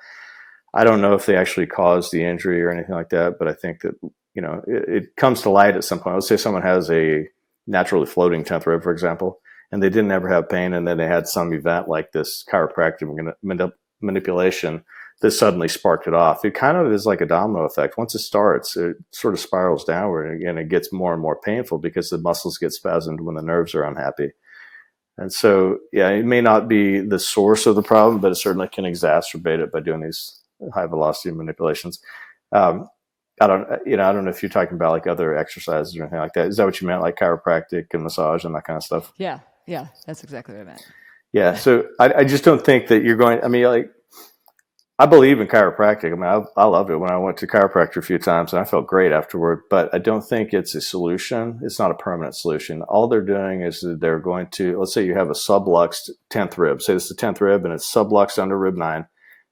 I 0.74 0.84
don't 0.84 1.01
know 1.01 1.13
if 1.13 1.26
they 1.26 1.36
actually 1.36 1.65
caused 1.67 2.11
the 2.11 2.24
injury 2.24 2.61
or 2.61 2.72
anything 2.72 2.95
like 2.95 3.09
that, 3.09 3.38
but 3.39 3.47
I 3.47 3.53
think 3.53 3.82
that 3.82 3.95
you 4.34 4.41
know 4.41 4.61
it, 4.67 5.03
it 5.03 5.15
comes 5.15 5.41
to 5.41 5.49
light 5.49 5.76
at 5.76 5.84
some 5.84 5.99
point. 5.99 6.15
Let's 6.15 6.28
say 6.28 6.38
someone 6.38 6.61
has 6.61 6.89
a 6.91 7.28
naturally 7.67 8.05
floating 8.05 8.43
tenth 8.43 8.67
rib, 8.67 8.84
for 8.84 8.91
example, 8.91 9.39
and 9.72 9.82
they 9.82 9.89
didn't 9.89 10.11
ever 10.11 10.30
have 10.30 10.49
pain, 10.49 10.74
and 10.74 10.88
then 10.88 10.97
they 10.97 11.07
had 11.07 11.28
some 11.28 11.53
event 11.53 11.88
like 11.88 12.11
this 12.11 12.43
chiropractic 12.51 13.34
manip- 13.43 13.74
manipulation 14.01 14.84
that 15.22 15.32
suddenly 15.32 15.67
sparked 15.67 16.07
it 16.07 16.13
off. 16.13 16.45
It 16.45 16.53
kind 16.53 16.78
of 16.78 16.93
is 16.93 17.05
like 17.05 17.20
a 17.20 17.26
domino 17.26 17.65
effect. 17.65 17.97
Once 17.97 18.15
it 18.15 18.20
starts, 18.20 18.78
it 18.78 18.95
sort 19.11 19.34
of 19.34 19.39
spirals 19.39 19.84
downward, 19.84 20.41
and 20.41 20.57
it 20.57 20.70
gets 20.70 20.93
more 20.93 21.13
and 21.13 21.22
more 21.22 21.39
painful 21.39 21.78
because 21.78 22.09
the 22.09 22.17
muscles 22.17 22.57
get 22.57 22.72
spasmed 22.72 23.20
when 23.20 23.36
the 23.36 23.41
nerves 23.41 23.76
are 23.76 23.84
unhappy. 23.84 24.32
And 25.17 25.34
so, 25.34 25.80
yeah, 25.91 26.09
it 26.09 26.24
may 26.26 26.39
not 26.39 26.70
be 26.70 27.01
the 27.01 27.20
source 27.20 27.65
of 27.65 27.76
the 27.76 27.84
problem, 27.84 28.22
but 28.22 28.32
it 28.32 28.36
certainly 28.36 28.70
can 28.70 28.86
exacerbate 28.86 29.59
it 29.59 29.72
by 29.72 29.82
doing 29.82 29.99
these 29.99 30.38
high 30.74 30.86
velocity 30.86 31.34
manipulations. 31.34 31.99
Um, 32.51 32.89
I 33.41 33.47
don't, 33.47 33.68
you 33.86 33.95
know, 33.95 34.10
I 34.10 34.12
don't 34.12 34.26
know 34.26 34.32
if 34.32 34.43
you're 34.43 34.49
talking 34.49 34.76
about 34.76 34.91
like 34.91 35.07
other 35.07 35.36
exercises 35.38 35.95
or 35.95 36.03
anything 36.03 36.20
like 36.20 36.34
that. 36.34 36.47
Is 36.47 36.57
that 36.57 36.66
what 36.66 36.82
you 36.82 36.88
meant, 36.88 37.01
like 37.01 37.16
chiropractic 37.16 37.88
and 37.93 38.03
massage 38.03 38.43
and 38.43 38.53
that 38.55 38.66
kind 38.66 38.78
of 38.78 38.84
stuff? 38.84 39.14
Yeah, 39.18 39.39
yeah, 39.66 39.88
that's 40.05 40.24
exactly 40.24 40.55
what 40.55 40.62
I 40.62 40.66
meant. 40.66 40.86
Yeah, 41.32 41.53
so 41.55 41.88
I, 41.99 42.14
I 42.14 42.24
just 42.24 42.43
don't 42.43 42.64
think 42.64 42.88
that 42.88 43.03
you're 43.03 43.16
going. 43.16 43.41
I 43.43 43.47
mean, 43.47 43.64
like, 43.66 43.91
I 44.97 45.05
believe 45.05 45.39
in 45.39 45.47
chiropractic. 45.47 46.12
I 46.12 46.16
mean, 46.16 46.24
I, 46.24 46.41
I 46.62 46.66
love 46.66 46.89
it. 46.89 46.97
When 46.97 47.12
I 47.12 47.18
went 47.18 47.38
to 47.38 47.47
chiropractor 47.47 47.97
a 47.97 48.01
few 48.01 48.18
times, 48.18 48.51
and 48.51 48.60
I 48.60 48.66
felt 48.66 48.88
great 48.88 49.14
afterward. 49.14 49.62
But 49.70 49.93
I 49.93 49.99
don't 49.99 50.28
think 50.28 50.53
it's 50.53 50.76
a 50.76 50.82
solution. 50.82 51.60
It's 51.64 51.80
not 51.80 51.91
a 51.91 51.95
permanent 51.95 52.36
solution. 52.36 52.82
All 52.82 53.07
they're 53.07 53.22
doing 53.22 53.62
is 53.62 53.86
they're 53.99 54.20
going 54.20 54.47
to, 54.53 54.80
let's 54.80 54.93
say 54.93 55.05
you 55.05 55.14
have 55.14 55.30
a 55.30 55.34
subluxed 55.34 56.10
tenth 56.30 56.57
rib. 56.57 56.82
Say 56.82 56.93
this 56.93 57.03
is 57.03 57.10
the 57.10 57.16
tenth 57.16 57.39
rib, 57.39 57.64
and 57.64 57.74
it's 57.74 57.89
subluxed 57.89 58.39
under 58.39 58.57
rib 58.57 58.76
nine 58.76 59.05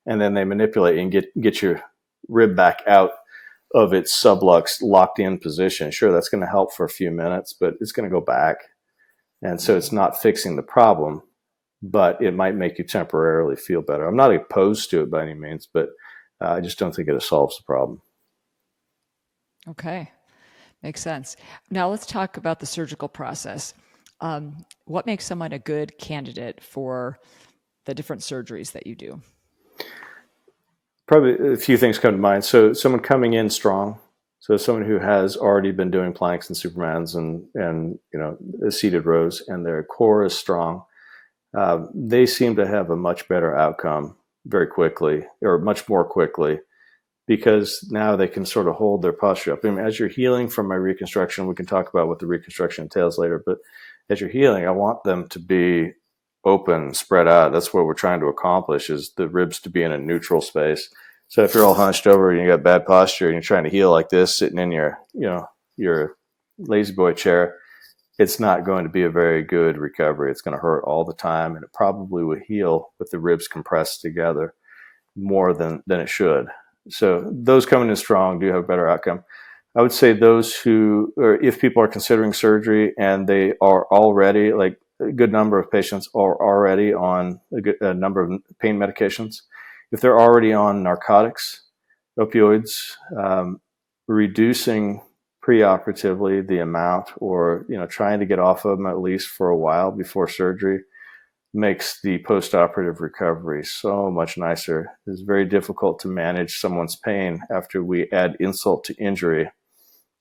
and 0.07 0.19
then 0.19 0.33
they 0.33 0.45
manipulate 0.45 0.97
and 0.97 1.11
get 1.11 1.25
get 1.39 1.61
your 1.61 1.81
rib 2.27 2.55
back 2.55 2.81
out 2.87 3.11
of 3.75 3.93
its 3.93 4.11
sublux 4.17 4.81
locked 4.81 5.19
in 5.19 5.37
position. 5.37 5.91
Sure, 5.91 6.11
that's 6.11 6.29
going 6.29 6.41
to 6.41 6.49
help 6.49 6.73
for 6.73 6.85
a 6.85 6.89
few 6.89 7.11
minutes, 7.11 7.53
but 7.53 7.75
it's 7.81 7.91
going 7.91 8.09
to 8.09 8.13
go 8.13 8.21
back. 8.21 8.57
And 9.41 9.61
so 9.61 9.77
it's 9.77 9.91
not 9.91 10.19
fixing 10.19 10.55
the 10.55 10.63
problem, 10.63 11.21
but 11.83 12.21
it 12.21 12.33
might 12.33 12.55
make 12.55 12.79
you 12.79 12.85
temporarily 12.85 13.55
feel 13.55 13.81
better. 13.81 14.07
I'm 14.07 14.15
not 14.15 14.33
opposed 14.33 14.89
to 14.91 15.01
it 15.01 15.11
by 15.11 15.21
any 15.21 15.33
means, 15.33 15.67
but 15.71 15.89
uh, 16.41 16.53
I 16.53 16.61
just 16.61 16.79
don't 16.79 16.95
think 16.95 17.09
it 17.09 17.21
solves 17.21 17.57
the 17.57 17.63
problem. 17.63 18.01
Okay, 19.67 20.09
makes 20.81 21.01
sense. 21.01 21.35
Now 21.69 21.89
let's 21.89 22.05
talk 22.05 22.37
about 22.37 22.59
the 22.59 22.65
surgical 22.65 23.09
process. 23.09 23.73
Um, 24.21 24.65
what 24.85 25.05
makes 25.05 25.25
someone 25.25 25.51
a 25.51 25.59
good 25.59 25.97
candidate 25.99 26.63
for 26.63 27.19
the 27.85 27.93
different 27.93 28.21
surgeries 28.21 28.71
that 28.71 28.87
you 28.87 28.95
do? 28.95 29.21
Probably 31.07 31.53
a 31.53 31.57
few 31.57 31.77
things 31.77 31.97
come 31.97 32.13
to 32.13 32.17
mind. 32.19 32.43
So 32.43 32.73
someone 32.73 33.01
coming 33.01 33.33
in 33.33 33.49
strong, 33.49 33.99
so 34.39 34.57
someone 34.57 34.85
who 34.85 34.99
has 34.99 35.35
already 35.35 35.71
been 35.71 35.89
doing 35.89 36.13
planks 36.13 36.49
and 36.49 36.57
supermans 36.57 37.15
and 37.15 37.45
and 37.55 37.97
you 38.13 38.19
know 38.19 38.69
seated 38.69 39.05
rows, 39.05 39.41
and 39.47 39.65
their 39.65 39.83
core 39.83 40.23
is 40.25 40.37
strong. 40.37 40.83
Uh, 41.57 41.85
they 41.93 42.25
seem 42.25 42.55
to 42.57 42.67
have 42.67 42.89
a 42.89 42.95
much 42.95 43.27
better 43.27 43.55
outcome 43.55 44.15
very 44.45 44.67
quickly, 44.67 45.25
or 45.41 45.57
much 45.57 45.89
more 45.89 46.05
quickly, 46.05 46.59
because 47.25 47.87
now 47.89 48.15
they 48.15 48.27
can 48.27 48.45
sort 48.45 48.67
of 48.67 48.75
hold 48.75 49.01
their 49.01 49.13
posture 49.13 49.53
up. 49.53 49.59
I 49.63 49.69
mean, 49.69 49.85
as 49.85 49.97
you're 49.97 50.09
healing 50.09 50.47
from 50.49 50.67
my 50.67 50.75
reconstruction, 50.75 51.47
we 51.47 51.55
can 51.55 51.65
talk 51.65 51.89
about 51.89 52.07
what 52.07 52.19
the 52.19 52.27
reconstruction 52.27 52.83
entails 52.83 53.17
later. 53.17 53.41
But 53.45 53.57
as 54.09 54.21
you're 54.21 54.29
healing, 54.29 54.65
I 54.65 54.71
want 54.71 55.03
them 55.03 55.27
to 55.29 55.39
be 55.39 55.93
open, 56.45 56.93
spread 56.93 57.27
out. 57.27 57.51
That's 57.51 57.73
what 57.73 57.85
we're 57.85 57.93
trying 57.93 58.19
to 58.21 58.27
accomplish 58.27 58.89
is 58.89 59.11
the 59.17 59.27
ribs 59.27 59.59
to 59.61 59.69
be 59.69 59.83
in 59.83 59.91
a 59.91 59.97
neutral 59.97 60.41
space. 60.41 60.89
So 61.27 61.43
if 61.43 61.53
you're 61.53 61.65
all 61.65 61.73
hunched 61.73 62.07
over 62.07 62.31
and 62.31 62.41
you 62.41 62.47
got 62.47 62.63
bad 62.63 62.85
posture 62.85 63.25
and 63.25 63.33
you're 63.33 63.41
trying 63.41 63.65
to 63.65 63.69
heal 63.69 63.91
like 63.91 64.09
this, 64.09 64.37
sitting 64.37 64.59
in 64.59 64.71
your, 64.71 64.99
you 65.13 65.27
know, 65.27 65.47
your 65.75 66.15
La-Z-Boy 66.57 67.13
chair, 67.13 67.55
it's 68.17 68.39
not 68.39 68.65
going 68.65 68.83
to 68.83 68.89
be 68.89 69.03
a 69.03 69.09
very 69.09 69.43
good 69.43 69.77
recovery. 69.77 70.31
It's 70.31 70.41
going 70.41 70.55
to 70.55 70.61
hurt 70.61 70.83
all 70.85 71.03
the 71.03 71.13
time 71.13 71.55
and 71.55 71.63
it 71.63 71.73
probably 71.73 72.23
will 72.23 72.39
heal 72.47 72.93
with 72.97 73.11
the 73.11 73.19
ribs 73.19 73.47
compressed 73.47 74.01
together 74.01 74.55
more 75.15 75.53
than, 75.53 75.83
than 75.85 75.99
it 75.99 76.09
should. 76.09 76.47
So 76.89 77.29
those 77.31 77.65
coming 77.65 77.89
in 77.89 77.95
strong 77.95 78.39
do 78.39 78.47
have 78.47 78.63
a 78.63 78.67
better 78.67 78.87
outcome. 78.87 79.23
I 79.75 79.81
would 79.81 79.91
say 79.91 80.13
those 80.13 80.55
who, 80.55 81.13
or 81.17 81.35
if 81.43 81.59
people 81.59 81.83
are 81.83 81.87
considering 81.87 82.33
surgery 82.33 82.93
and 82.97 83.27
they 83.27 83.53
are 83.61 83.85
already 83.87 84.53
like 84.53 84.79
a 84.99 85.11
good 85.11 85.31
number 85.31 85.59
of 85.59 85.71
patients 85.71 86.09
are 86.15 86.41
already 86.41 86.93
on 86.93 87.39
a, 87.55 87.61
good, 87.61 87.75
a 87.81 87.93
number 87.93 88.21
of 88.21 88.41
pain 88.59 88.77
medications. 88.77 89.41
If 89.91 90.01
they're 90.01 90.19
already 90.19 90.53
on 90.53 90.83
narcotics, 90.83 91.63
opioids, 92.19 92.91
um, 93.17 93.61
reducing 94.07 95.01
preoperatively 95.45 96.45
the 96.45 96.59
amount 96.59 97.09
or 97.17 97.65
you 97.69 97.77
know 97.77 97.85
trying 97.85 98.19
to 98.19 98.25
get 98.25 98.39
off 98.39 98.65
of 98.65 98.77
them 98.77 98.87
at 98.87 98.99
least 98.99 99.29
for 99.29 99.49
a 99.49 99.57
while 99.57 99.91
before 99.91 100.27
surgery 100.27 100.81
makes 101.53 102.01
the 102.01 102.19
postoperative 102.19 102.99
recovery 102.99 103.63
so 103.63 104.11
much 104.11 104.37
nicer. 104.37 104.91
It's 105.07 105.21
very 105.21 105.45
difficult 105.45 105.99
to 105.99 106.07
manage 106.07 106.59
someone's 106.59 106.97
pain 106.97 107.39
after 107.49 107.81
we 107.83 108.11
add 108.11 108.35
insult 108.39 108.83
to 108.85 108.95
injury. 108.95 109.49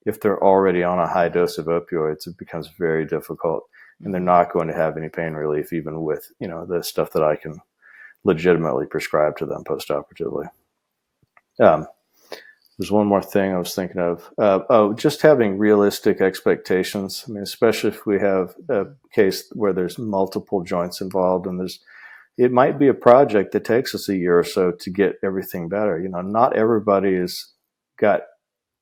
If 0.05 0.21
they're 0.21 0.41
already 0.41 0.83
on 0.83 0.99
a 0.99 1.07
high 1.07 1.27
dose 1.27 1.57
of 1.57 1.65
opioids, 1.65 2.25
it 2.27 2.37
becomes 2.37 2.69
very 2.79 3.05
difficult 3.05 3.63
and 4.03 4.13
they're 4.13 4.21
not 4.21 4.51
going 4.51 4.67
to 4.67 4.73
have 4.73 4.97
any 4.97 5.09
pain 5.09 5.33
relief 5.33 5.73
even 5.73 6.03
with 6.03 6.31
you 6.39 6.47
know 6.47 6.65
the 6.65 6.83
stuff 6.83 7.11
that 7.13 7.23
I 7.23 7.35
can 7.35 7.59
legitimately 8.23 8.85
prescribe 8.85 9.37
to 9.37 9.45
them 9.45 9.63
postoperatively. 9.63 10.49
Um, 11.59 11.87
there's 12.77 12.91
one 12.91 13.07
more 13.07 13.23
thing 13.23 13.53
I 13.53 13.57
was 13.57 13.73
thinking 13.73 13.99
of. 13.99 14.29
Uh, 14.37 14.59
oh, 14.69 14.93
just 14.93 15.23
having 15.23 15.57
realistic 15.57 16.21
expectations. 16.21 17.25
I 17.27 17.31
mean, 17.31 17.43
especially 17.43 17.89
if 17.89 18.05
we 18.05 18.19
have 18.19 18.53
a 18.69 18.85
case 19.11 19.49
where 19.53 19.73
there's 19.73 19.97
multiple 19.97 20.63
joints 20.63 21.01
involved, 21.01 21.47
and 21.47 21.59
there's 21.59 21.79
it 22.37 22.51
might 22.51 22.77
be 22.77 22.87
a 22.87 22.93
project 22.93 23.51
that 23.53 23.65
takes 23.65 23.95
us 23.95 24.07
a 24.09 24.15
year 24.15 24.37
or 24.37 24.43
so 24.43 24.71
to 24.71 24.89
get 24.91 25.15
everything 25.23 25.69
better. 25.69 25.99
You 25.99 26.09
know, 26.09 26.21
not 26.21 26.55
everybody 26.55 27.15
is 27.15 27.51
got. 27.99 28.21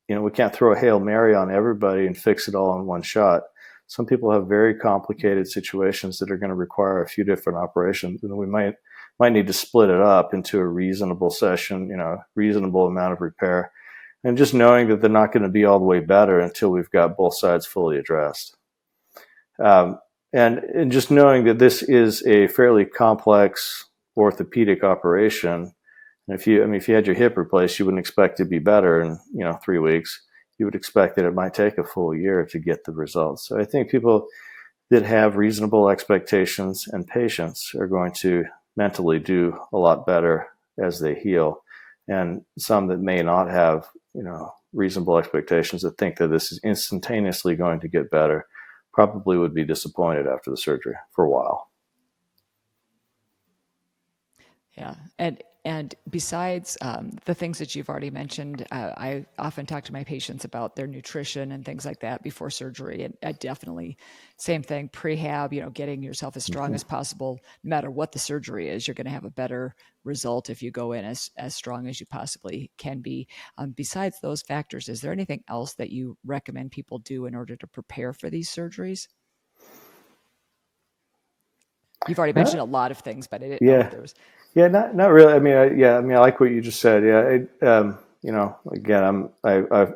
You 0.09 0.13
know, 0.13 0.21
we 0.21 0.29
can't 0.29 0.53
throw 0.53 0.71
a 0.71 0.77
hail 0.77 0.99
mary 0.99 1.33
on 1.33 1.49
everybody 1.49 2.05
and 2.05 2.15
fix 2.15 2.47
it 2.47 2.53
all 2.53 2.79
in 2.79 2.85
one 2.85 3.01
shot 3.01 3.41
some 3.87 4.05
people 4.05 4.31
have 4.31 4.47
very 4.47 4.75
complicated 4.75 5.47
situations 5.47 6.17
that 6.19 6.31
are 6.31 6.37
going 6.37 6.49
to 6.49 6.55
require 6.55 7.01
a 7.01 7.07
few 7.07 7.23
different 7.23 7.59
operations, 7.59 8.23
and 8.23 8.35
we 8.35 8.45
might 8.45 8.75
might 9.19 9.31
need 9.31 9.47
to 9.47 9.53
split 9.53 9.89
it 9.89 10.01
up 10.01 10.33
into 10.33 10.59
a 10.59 10.67
reasonable 10.67 11.29
session, 11.29 11.87
you 11.89 11.95
know, 11.95 12.17
reasonable 12.35 12.87
amount 12.87 13.13
of 13.13 13.21
repair, 13.21 13.71
and 14.23 14.37
just 14.37 14.53
knowing 14.53 14.89
that 14.89 15.01
they're 15.01 15.09
not 15.09 15.31
going 15.31 15.43
to 15.43 15.49
be 15.49 15.63
all 15.63 15.79
the 15.79 15.85
way 15.85 15.99
better 15.99 16.39
until 16.39 16.69
we've 16.69 16.89
got 16.91 17.15
both 17.15 17.37
sides 17.37 17.65
fully 17.65 17.97
addressed. 17.97 18.57
Um, 19.63 19.99
and, 20.33 20.57
and 20.57 20.91
just 20.91 21.11
knowing 21.11 21.45
that 21.45 21.59
this 21.59 21.81
is 21.81 22.25
a 22.27 22.47
fairly 22.47 22.83
complex 22.83 23.85
orthopedic 24.17 24.83
operation. 24.83 25.73
And 26.27 26.37
if 26.37 26.45
you, 26.45 26.61
I 26.61 26.65
mean, 26.65 26.75
if 26.75 26.89
you 26.89 26.95
had 26.95 27.07
your 27.07 27.15
hip 27.15 27.37
replaced, 27.37 27.79
you 27.79 27.85
wouldn't 27.85 28.01
expect 28.01 28.37
to 28.37 28.45
be 28.45 28.59
better 28.59 29.01
in, 29.01 29.17
you 29.33 29.45
know, 29.45 29.53
three 29.63 29.79
weeks 29.79 30.21
you 30.57 30.65
would 30.65 30.75
expect 30.75 31.15
that 31.15 31.25
it 31.25 31.33
might 31.33 31.53
take 31.53 31.77
a 31.77 31.83
full 31.83 32.15
year 32.15 32.45
to 32.45 32.59
get 32.59 32.83
the 32.85 32.91
results. 32.91 33.47
So 33.47 33.59
I 33.59 33.65
think 33.65 33.89
people 33.89 34.27
that 34.89 35.03
have 35.03 35.35
reasonable 35.35 35.89
expectations 35.89 36.87
and 36.87 37.07
patience 37.07 37.73
are 37.75 37.87
going 37.87 38.13
to 38.13 38.45
mentally 38.77 39.19
do 39.19 39.57
a 39.73 39.77
lot 39.77 40.05
better 40.05 40.47
as 40.81 40.99
they 40.99 41.15
heal. 41.15 41.61
and 42.07 42.45
some 42.57 42.87
that 42.87 42.99
may 42.99 43.23
not 43.23 43.49
have 43.49 43.87
you 44.13 44.23
know 44.23 44.53
reasonable 44.73 45.17
expectations 45.17 45.81
that 45.81 45.97
think 45.97 46.17
that 46.17 46.27
this 46.27 46.51
is 46.51 46.59
instantaneously 46.63 47.55
going 47.55 47.79
to 47.79 47.87
get 47.87 48.11
better 48.11 48.45
probably 48.93 49.37
would 49.37 49.53
be 49.53 49.65
disappointed 49.65 50.27
after 50.27 50.51
the 50.51 50.57
surgery 50.57 50.95
for 51.11 51.25
a 51.25 51.29
while. 51.29 51.69
Yeah, 54.77 54.95
and 55.17 55.41
and 55.65 55.95
besides 56.11 56.77
um, 56.81 57.09
the 57.25 57.33
things 57.33 57.57
that 57.57 57.73
you've 57.73 57.89
already 57.89 58.11
mentioned, 58.11 58.67
uh, 58.71 58.91
I 58.95 59.25
often 59.39 59.65
talk 59.65 59.83
to 59.85 59.93
my 59.93 60.03
patients 60.03 60.45
about 60.45 60.75
their 60.75 60.85
nutrition 60.85 61.51
and 61.51 61.65
things 61.65 61.87
like 61.87 62.01
that 62.01 62.21
before 62.21 62.51
surgery. 62.51 63.03
And 63.03 63.17
I 63.23 63.31
definitely, 63.31 63.97
same 64.37 64.61
thing, 64.61 64.89
prehab, 64.89 65.51
you 65.51 65.61
know, 65.61 65.71
getting 65.71 66.03
yourself 66.03 66.37
as 66.37 66.45
strong 66.45 66.67
mm-hmm. 66.67 66.75
as 66.75 66.83
possible. 66.83 67.39
No 67.63 67.69
matter 67.69 67.89
what 67.89 68.11
the 68.11 68.19
surgery 68.19 68.69
is, 68.69 68.87
you're 68.87 68.93
going 68.93 69.05
to 69.05 69.11
have 69.11 69.25
a 69.25 69.31
better 69.31 69.73
result 70.03 70.51
if 70.51 70.61
you 70.61 70.69
go 70.69 70.91
in 70.91 71.03
as, 71.03 71.31
as 71.35 71.55
strong 71.55 71.87
as 71.87 71.99
you 71.99 72.05
possibly 72.05 72.69
can 72.77 73.01
be. 73.01 73.27
Um, 73.57 73.71
besides 73.71 74.19
those 74.21 74.43
factors, 74.43 74.87
is 74.87 75.01
there 75.01 75.11
anything 75.11 75.43
else 75.47 75.73
that 75.73 75.89
you 75.89 76.15
recommend 76.23 76.73
people 76.73 76.99
do 76.99 77.25
in 77.25 77.33
order 77.33 77.55
to 77.55 77.65
prepare 77.65 78.13
for 78.13 78.29
these 78.29 78.51
surgeries? 78.51 79.07
You've 82.07 82.19
already 82.19 82.33
mentioned 82.33 82.59
a 82.59 82.65
lot 82.65 82.91
of 82.91 82.99
things, 82.99 83.27
but 83.27 83.41
it, 83.41 83.59
yeah. 83.61 83.89
there 83.89 84.01
was 84.01 84.13
yeah, 84.55 84.69
not 84.69 84.95
not 84.95 85.11
really. 85.11 85.33
I 85.33 85.39
mean, 85.39 85.55
I, 85.55 85.73
yeah, 85.73 85.97
I 85.97 86.01
mean, 86.01 86.15
I 86.15 86.19
like 86.21 86.39
what 86.39 86.49
you 86.49 86.61
just 86.61 86.79
said. 86.79 87.03
Yeah, 87.03 87.67
um, 87.69 87.99
you 88.21 88.31
know, 88.31 88.57
again, 88.71 89.03
I'm 89.03 89.29
I, 89.43 89.63
i 89.69 89.87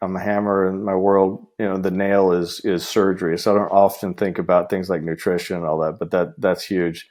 am 0.00 0.16
a 0.16 0.20
hammer 0.20 0.68
in 0.68 0.84
my 0.84 0.94
world. 0.94 1.46
You 1.58 1.66
know, 1.66 1.76
the 1.76 1.90
nail 1.90 2.32
is 2.32 2.60
is 2.60 2.86
surgery, 2.86 3.36
so 3.36 3.52
I 3.52 3.58
don't 3.58 3.72
often 3.72 4.14
think 4.14 4.38
about 4.38 4.70
things 4.70 4.88
like 4.88 5.02
nutrition 5.02 5.56
and 5.56 5.66
all 5.66 5.80
that, 5.80 5.98
but 5.98 6.12
that 6.12 6.40
that's 6.40 6.64
huge. 6.64 7.08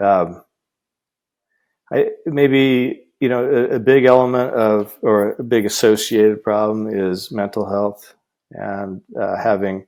Um, 0.00 0.44
I 1.90 2.10
maybe 2.26 3.06
you 3.20 3.30
know 3.30 3.44
a, 3.44 3.76
a 3.76 3.78
big 3.78 4.04
element 4.04 4.52
of 4.52 4.98
or 5.00 5.32
a 5.32 5.42
big 5.42 5.64
associated 5.64 6.42
problem 6.42 6.88
is 6.88 7.32
mental 7.32 7.66
health 7.66 8.14
and 8.50 9.00
uh, 9.18 9.36
having 9.36 9.86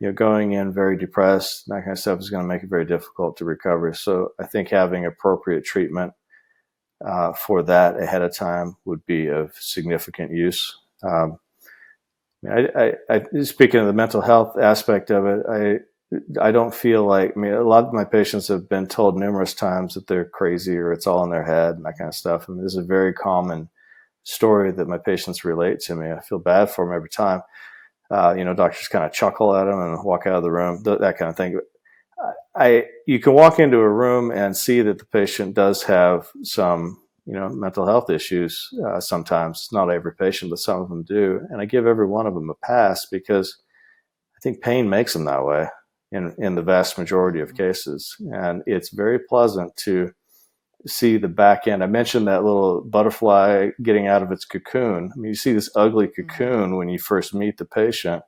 you 0.00 0.08
know, 0.08 0.12
going 0.12 0.52
in 0.52 0.72
very 0.72 0.96
depressed, 0.98 1.66
that 1.68 1.80
kind 1.80 1.92
of 1.92 1.98
stuff 1.98 2.18
is 2.18 2.30
going 2.30 2.42
to 2.42 2.48
make 2.48 2.62
it 2.62 2.68
very 2.68 2.84
difficult 2.84 3.36
to 3.36 3.44
recover. 3.44 3.92
So 3.94 4.32
I 4.38 4.46
think 4.46 4.68
having 4.68 5.06
appropriate 5.06 5.64
treatment 5.64 6.12
uh, 7.04 7.32
for 7.32 7.62
that 7.62 8.00
ahead 8.00 8.22
of 8.22 8.34
time 8.34 8.76
would 8.84 9.04
be 9.06 9.28
of 9.28 9.54
significant 9.54 10.32
use. 10.32 10.76
Um, 11.02 11.38
I, 12.48 12.68
I, 12.76 12.92
I, 13.08 13.42
speaking 13.42 13.80
of 13.80 13.86
the 13.86 13.92
mental 13.92 14.20
health 14.20 14.56
aspect 14.58 15.10
of 15.10 15.26
it, 15.26 15.46
I 15.48 15.78
I 16.40 16.52
don't 16.52 16.74
feel 16.74 17.04
like 17.04 17.32
I 17.36 17.40
mean 17.40 17.52
a 17.52 17.64
lot 17.64 17.84
of 17.84 17.92
my 17.92 18.04
patients 18.04 18.48
have 18.48 18.68
been 18.68 18.86
told 18.86 19.18
numerous 19.18 19.54
times 19.54 19.94
that 19.94 20.06
they're 20.06 20.24
crazy 20.24 20.76
or 20.76 20.92
it's 20.92 21.06
all 21.06 21.24
in 21.24 21.30
their 21.30 21.44
head 21.44 21.74
and 21.74 21.84
that 21.84 21.98
kind 21.98 22.08
of 22.08 22.14
stuff. 22.14 22.46
I 22.48 22.52
mean, 22.52 22.62
this 22.62 22.72
is 22.72 22.78
a 22.78 22.82
very 22.82 23.12
common 23.12 23.68
story 24.22 24.70
that 24.72 24.88
my 24.88 24.98
patients 24.98 25.44
relate 25.44 25.80
to 25.80 25.94
me. 25.94 26.12
I 26.12 26.20
feel 26.20 26.38
bad 26.38 26.70
for 26.70 26.84
them 26.84 26.94
every 26.94 27.08
time 27.08 27.42
uh, 28.10 28.34
you 28.36 28.44
know, 28.44 28.54
doctors 28.54 28.88
kind 28.88 29.04
of 29.04 29.12
chuckle 29.12 29.54
at 29.54 29.64
them 29.64 29.80
and 29.80 30.04
walk 30.04 30.26
out 30.26 30.34
of 30.34 30.42
the 30.42 30.50
room, 30.50 30.82
th- 30.82 30.98
that 31.00 31.18
kind 31.18 31.30
of 31.30 31.36
thing. 31.36 31.58
I, 32.56 32.86
you 33.06 33.18
can 33.18 33.34
walk 33.34 33.58
into 33.58 33.76
a 33.78 33.88
room 33.88 34.30
and 34.30 34.56
see 34.56 34.80
that 34.80 34.98
the 34.98 35.04
patient 35.04 35.54
does 35.54 35.82
have 35.82 36.28
some, 36.42 37.02
you 37.26 37.34
know, 37.34 37.50
mental 37.50 37.86
health 37.86 38.08
issues. 38.08 38.70
Uh, 38.86 38.98
sometimes, 38.98 39.68
not 39.72 39.90
every 39.90 40.14
patient, 40.14 40.50
but 40.50 40.58
some 40.58 40.80
of 40.80 40.88
them 40.88 41.02
do. 41.02 41.40
And 41.50 41.60
I 41.60 41.66
give 41.66 41.86
every 41.86 42.06
one 42.06 42.26
of 42.26 42.34
them 42.34 42.48
a 42.48 42.54
pass 42.66 43.06
because 43.10 43.58
I 44.34 44.38
think 44.42 44.62
pain 44.62 44.88
makes 44.88 45.12
them 45.12 45.26
that 45.26 45.44
way 45.44 45.68
in, 46.12 46.34
in 46.38 46.54
the 46.54 46.62
vast 46.62 46.96
majority 46.96 47.40
of 47.40 47.54
cases. 47.54 48.16
And 48.32 48.62
it's 48.66 48.88
very 48.88 49.18
pleasant 49.18 49.76
to, 49.78 50.12
see 50.86 51.16
the 51.16 51.28
back 51.28 51.66
end. 51.66 51.82
I 51.82 51.86
mentioned 51.86 52.28
that 52.28 52.44
little 52.44 52.80
butterfly 52.82 53.70
getting 53.82 54.06
out 54.06 54.22
of 54.22 54.32
its 54.32 54.44
cocoon. 54.44 55.10
I 55.12 55.18
mean, 55.18 55.30
you 55.30 55.34
see 55.34 55.52
this 55.52 55.70
ugly 55.74 56.06
mm-hmm. 56.06 56.28
cocoon 56.28 56.76
when 56.76 56.88
you 56.88 56.98
first 56.98 57.34
meet 57.34 57.58
the 57.58 57.64
patient. 57.64 58.22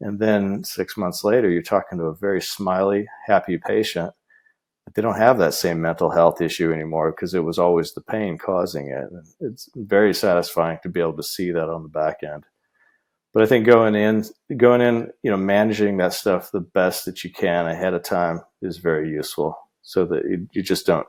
And 0.00 0.18
then 0.18 0.62
six 0.64 0.96
months 0.96 1.24
later, 1.24 1.48
you're 1.48 1.62
talking 1.62 1.98
to 1.98 2.04
a 2.04 2.14
very 2.14 2.42
smiley, 2.42 3.06
happy 3.26 3.58
patient. 3.58 4.12
But 4.84 4.94
they 4.94 5.02
don't 5.02 5.16
have 5.16 5.38
that 5.38 5.54
same 5.54 5.80
mental 5.80 6.10
health 6.10 6.40
issue 6.40 6.72
anymore 6.72 7.10
because 7.10 7.34
it 7.34 7.44
was 7.44 7.58
always 7.58 7.92
the 7.92 8.02
pain 8.02 8.38
causing 8.38 8.88
it. 8.88 9.10
And 9.10 9.26
it's 9.40 9.68
very 9.74 10.14
satisfying 10.14 10.78
to 10.82 10.88
be 10.88 11.00
able 11.00 11.16
to 11.16 11.22
see 11.22 11.50
that 11.50 11.68
on 11.68 11.82
the 11.82 11.88
back 11.88 12.18
end. 12.22 12.44
But 13.32 13.42
I 13.42 13.46
think 13.46 13.66
going 13.66 13.94
in, 13.94 14.24
going 14.56 14.80
in, 14.80 15.10
you 15.22 15.30
know, 15.30 15.36
managing 15.36 15.98
that 15.98 16.14
stuff 16.14 16.50
the 16.52 16.60
best 16.60 17.04
that 17.04 17.22
you 17.22 17.30
can 17.30 17.66
ahead 17.66 17.92
of 17.94 18.02
time 18.02 18.40
is 18.62 18.78
very 18.78 19.10
useful, 19.10 19.58
so 19.82 20.06
that 20.06 20.24
you, 20.24 20.48
you 20.52 20.62
just 20.62 20.86
don't 20.86 21.06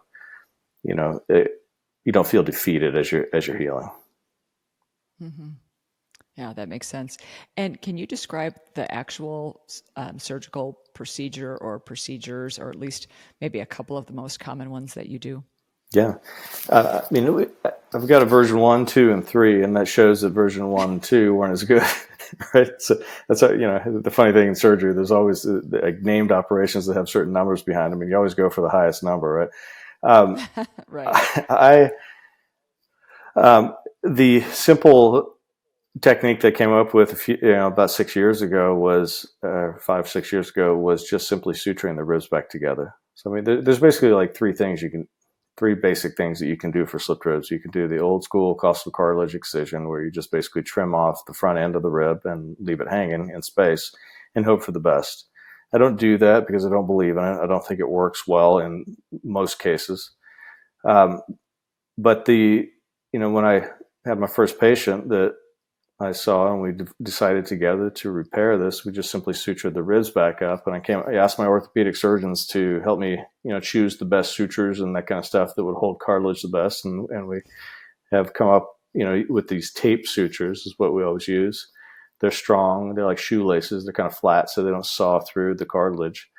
you 0.88 0.96
know, 0.96 1.22
it, 1.30 1.52
you 2.06 2.12
don't 2.12 2.28
feel 2.28 2.44
defeated 2.44 2.96
as 2.96 3.12
you're 3.12 3.28
as 3.34 3.46
you're 3.46 3.58
healing. 3.58 3.90
Mm-hmm. 5.22 5.50
Yeah, 6.38 6.54
that 6.54 6.70
makes 6.70 6.88
sense. 6.88 7.18
And 7.58 7.82
can 7.82 7.98
you 7.98 8.06
describe 8.06 8.56
the 8.76 8.92
actual 8.94 9.62
um, 9.96 10.20
surgical 10.20 10.78
procedure 10.94 11.58
or 11.58 11.80
procedures, 11.80 12.60
or 12.60 12.70
at 12.70 12.76
least 12.76 13.08
maybe 13.42 13.60
a 13.60 13.66
couple 13.66 13.98
of 13.98 14.06
the 14.06 14.14
most 14.14 14.40
common 14.40 14.70
ones 14.70 14.94
that 14.94 15.08
you 15.08 15.18
do? 15.18 15.44
Yeah, 15.94 16.16
uh, 16.70 17.02
I 17.10 17.14
mean, 17.14 17.50
I've 17.94 18.08
got 18.08 18.22
a 18.22 18.26
version 18.26 18.60
one, 18.60 18.86
two, 18.86 19.12
and 19.14 19.26
three, 19.26 19.64
and 19.64 19.76
that 19.78 19.88
shows 19.88 20.22
that 20.22 20.30
version 20.30 20.68
one 20.68 20.92
and 20.92 21.04
two 21.04 21.34
weren't 21.34 21.54
as 21.54 21.64
good, 21.64 21.84
right? 22.54 22.72
So 22.80 23.02
that's 23.28 23.42
a, 23.42 23.50
you 23.52 23.62
know 23.62 24.02
the 24.02 24.12
funny 24.12 24.34
thing 24.34 24.50
in 24.50 24.56
surgery. 24.56 24.94
There's 24.94 25.12
always 25.12 25.46
uh, 25.46 25.62
like 25.70 26.02
named 26.02 26.32
operations 26.32 26.86
that 26.86 26.98
have 26.98 27.10
certain 27.10 27.34
numbers 27.34 27.64
behind 27.64 27.92
them, 27.92 28.02
and 28.02 28.12
you 28.12 28.18
always 28.18 28.36
go 28.36 28.50
for 28.50 28.62
the 28.62 28.70
highest 28.70 29.02
number, 29.02 29.32
right? 29.32 29.50
Um, 30.04 30.38
right. 30.88 31.46
I, 31.50 31.92
um, 33.36 33.76
the 34.04 34.42
simple 34.42 35.38
technique 36.02 36.42
that 36.42 36.56
came 36.56 36.72
up 36.72 36.94
with 36.94 37.14
a 37.14 37.16
few, 37.16 37.38
you 37.42 37.52
know, 37.52 37.68
about 37.68 37.92
six 37.92 38.16
years 38.16 38.42
ago 38.42 38.76
was 38.76 39.32
uh, 39.44 39.74
five, 39.80 40.08
six 40.08 40.32
years 40.32 40.50
ago 40.50 40.76
was 40.78 41.04
just 41.04 41.28
simply 41.28 41.54
suturing 41.54 41.96
the 41.96 42.04
ribs 42.04 42.28
back 42.28 42.50
together. 42.50 42.96
So 43.16 43.32
I 43.32 43.36
mean, 43.36 43.44
there, 43.44 43.62
there's 43.62 43.80
basically 43.80 44.12
like 44.12 44.36
three 44.36 44.54
things 44.54 44.82
you 44.82 44.90
can, 44.90 45.08
three 45.58 45.74
basic 45.74 46.16
things 46.16 46.40
that 46.40 46.48
you 46.48 46.58
can 46.58 46.72
do 46.72 46.86
for 46.86 47.00
slipped 47.00 47.26
ribs. 47.26 47.50
You 47.50 47.60
can 47.60 47.72
do 47.72 47.88
the 47.88 48.00
old 48.00 48.24
school 48.24 48.54
costal 48.56 48.92
cartilage 48.92 49.34
excision, 49.34 49.90
where 49.90 50.04
you 50.04 50.12
just 50.12 50.32
basically 50.32 50.62
trim 50.62 50.94
off 50.94 51.26
the 51.26 51.34
front 51.34 51.58
end 51.58 51.76
of 51.76 51.82
the 51.82 51.90
rib 51.90 52.20
and 52.26 52.56
leave 52.60 52.80
it 52.80 52.90
hanging 52.90 53.32
in 53.34 53.42
space, 53.42 53.92
and 54.36 54.46
hope 54.46 54.62
for 54.62 54.72
the 54.72 54.80
best. 54.80 55.27
I 55.74 55.78
don't 55.78 56.00
do 56.00 56.18
that 56.18 56.48
because 56.48 56.66
I 56.66 56.70
don't 56.70 56.88
believe 56.88 57.18
in 57.18 57.24
it. 57.24 57.40
I 57.42 57.48
don't 57.48 57.66
think 57.66 57.80
it 57.80 57.90
works 57.90 58.28
well 58.28 58.60
in 58.60 58.98
most 59.24 59.60
cases. 59.60 60.12
Um, 60.88 61.22
but 61.98 62.26
the, 62.26 62.68
you 63.12 63.20
know, 63.20 63.30
when 63.32 63.46
I 63.46 63.68
had 64.06 64.20
my 64.20 64.28
first 64.28 64.60
patient 64.60 65.10
that 65.10 65.34
I 66.00 66.12
saw 66.12 66.54
and 66.54 66.62
we 66.62 66.72
d- 66.74 66.86
decided 67.02 67.48
together 67.48 67.90
to 67.90 68.12
repair 68.12 68.58
this, 68.58 68.86
we 68.86 68.92
just 68.92 69.12
simply 69.12 69.34
sutured 69.34 69.74
the 69.74 69.84
ribs 69.84 70.12
back 70.12 70.42
up. 70.42 70.68
And 70.68 70.76
I 70.76 70.80
came, 70.80 71.02
I 71.08 71.16
asked 71.16 71.40
my 71.40 71.48
orthopedic 71.48 71.96
surgeons 71.96 72.46
to 72.48 72.80
help 72.82 73.00
me, 73.00 73.18
you 73.44 73.52
know, 73.52 73.60
choose 73.60 73.98
the 73.98 74.06
best 74.06 74.36
sutures 74.36 74.80
and 74.80 74.96
that 74.96 75.08
kind 75.08 75.20
of 75.20 75.26
stuff 75.26 75.56
that 75.56 75.66
would 75.66 75.76
hold 75.76 76.00
cartilage 76.00 76.44
the 76.44 76.50
best. 76.50 76.86
And, 76.86 77.10
and 77.10 77.28
we 77.28 77.42
have 78.12 78.34
come 78.34 78.48
up, 78.48 78.72
you 78.94 79.04
know, 79.04 79.24
with 79.28 79.48
these 79.48 79.74
tape 79.74 80.08
sutures 80.08 80.66
is 80.66 80.76
what 80.78 80.94
we 80.94 81.04
always 81.04 81.28
use. 81.28 81.68
They're 82.20 82.32
strong. 82.32 82.96
They're 82.96 83.06
like 83.06 83.20
shoelaces. 83.20 83.84
They're 83.84 83.94
kind 83.94 84.08
of 84.08 84.18
flat, 84.18 84.50
so 84.50 84.64
they 84.64 84.72
don't 84.72 84.86
saw 84.86 85.20
through 85.20 85.56
the 85.56 85.66
cartilage. 85.66 86.30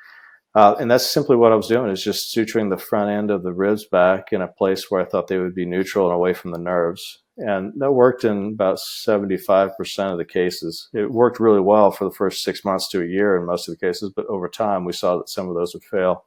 Uh, 0.55 0.75
and 0.79 0.89
that's 0.89 1.05
simply 1.05 1.35
what 1.35 1.51
I 1.51 1.55
was 1.55 1.67
doing 1.67 1.91
is 1.91 2.03
just 2.03 2.35
suturing 2.35 2.69
the 2.69 2.77
front 2.77 3.11
end 3.11 3.29
of 3.29 3.43
the 3.43 3.53
ribs 3.53 3.85
back 3.85 4.29
in 4.31 4.41
a 4.41 4.47
place 4.47 4.89
where 4.89 4.99
I 4.99 5.05
thought 5.05 5.27
they 5.27 5.37
would 5.37 5.53
be 5.53 5.65
neutral 5.65 6.07
and 6.07 6.15
away 6.15 6.33
from 6.33 6.51
the 6.51 6.57
nerves. 6.57 7.21
And 7.37 7.71
that 7.77 7.93
worked 7.93 8.23
in 8.23 8.47
about 8.47 8.79
75% 8.79 9.71
of 10.11 10.17
the 10.17 10.25
cases. 10.25 10.89
It 10.93 11.11
worked 11.11 11.39
really 11.39 11.61
well 11.61 11.91
for 11.91 12.03
the 12.03 12.15
first 12.15 12.43
six 12.43 12.65
months 12.65 12.89
to 12.89 13.01
a 13.01 13.05
year 13.05 13.37
in 13.37 13.45
most 13.45 13.67
of 13.67 13.73
the 13.73 13.85
cases, 13.85 14.11
but 14.13 14.25
over 14.25 14.49
time 14.49 14.85
we 14.85 14.91
saw 14.91 15.17
that 15.17 15.29
some 15.29 15.47
of 15.47 15.55
those 15.55 15.73
would 15.73 15.83
fail 15.83 16.25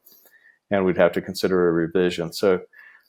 and 0.70 0.84
we'd 0.84 0.96
have 0.96 1.12
to 1.12 1.20
consider 1.20 1.68
a 1.68 1.72
revision. 1.72 2.32
So 2.32 2.61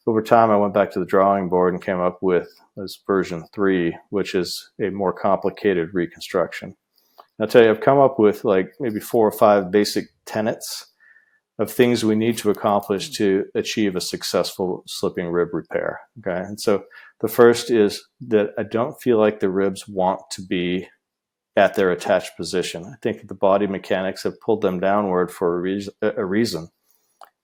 over 0.06 0.22
time, 0.22 0.52
I 0.52 0.58
went 0.58 0.74
back 0.74 0.92
to 0.92 1.00
the 1.00 1.06
drawing 1.06 1.50
board 1.50 1.74
and 1.74 1.84
came 1.84 2.00
up 2.00 2.20
with 2.22 2.48
this 2.76 3.02
version 3.08 3.46
three, 3.54 3.96
which 4.10 4.36
is 4.36 4.72
a 4.82 4.90
more 4.90 5.14
complicated 5.14 5.94
reconstruction. 5.94 6.76
I'll 7.40 7.48
tell 7.48 7.64
you, 7.64 7.70
I've 7.70 7.82
come 7.82 8.00
up 8.00 8.20
with 8.20 8.46
like 8.46 8.74
maybe 8.80 9.00
four 9.00 9.28
or 9.28 9.32
five 9.32 9.72
basic 9.72 10.06
tenets 10.26 10.92
of 11.60 11.72
things 11.72 12.04
we 12.04 12.16
need 12.16 12.38
to 12.40 12.50
accomplish 12.50 13.12
to 13.12 13.46
achieve 13.56 13.96
a 13.96 14.02
successful 14.02 14.84
slipping 14.88 15.28
rib 15.28 15.50
repair. 15.54 16.00
Okay. 16.20 16.40
And 16.40 16.60
so 16.60 16.84
the 17.22 17.28
first 17.28 17.70
is 17.70 18.04
that 18.22 18.50
I 18.58 18.64
don't 18.64 19.00
feel 19.02 19.20
like 19.20 19.40
the 19.40 19.50
ribs 19.50 19.88
want 19.88 20.22
to 20.32 20.42
be 20.42 20.88
at 21.56 21.76
their 21.76 21.92
attached 21.92 22.36
position. 22.36 22.86
I 22.86 22.96
think 23.02 23.28
the 23.28 23.36
body 23.36 23.68
mechanics 23.68 24.24
have 24.24 24.42
pulled 24.42 24.62
them 24.62 24.80
downward 24.80 25.32
for 25.32 25.66
a. 25.68 25.82
A 26.02 26.26
reason. 26.26 26.70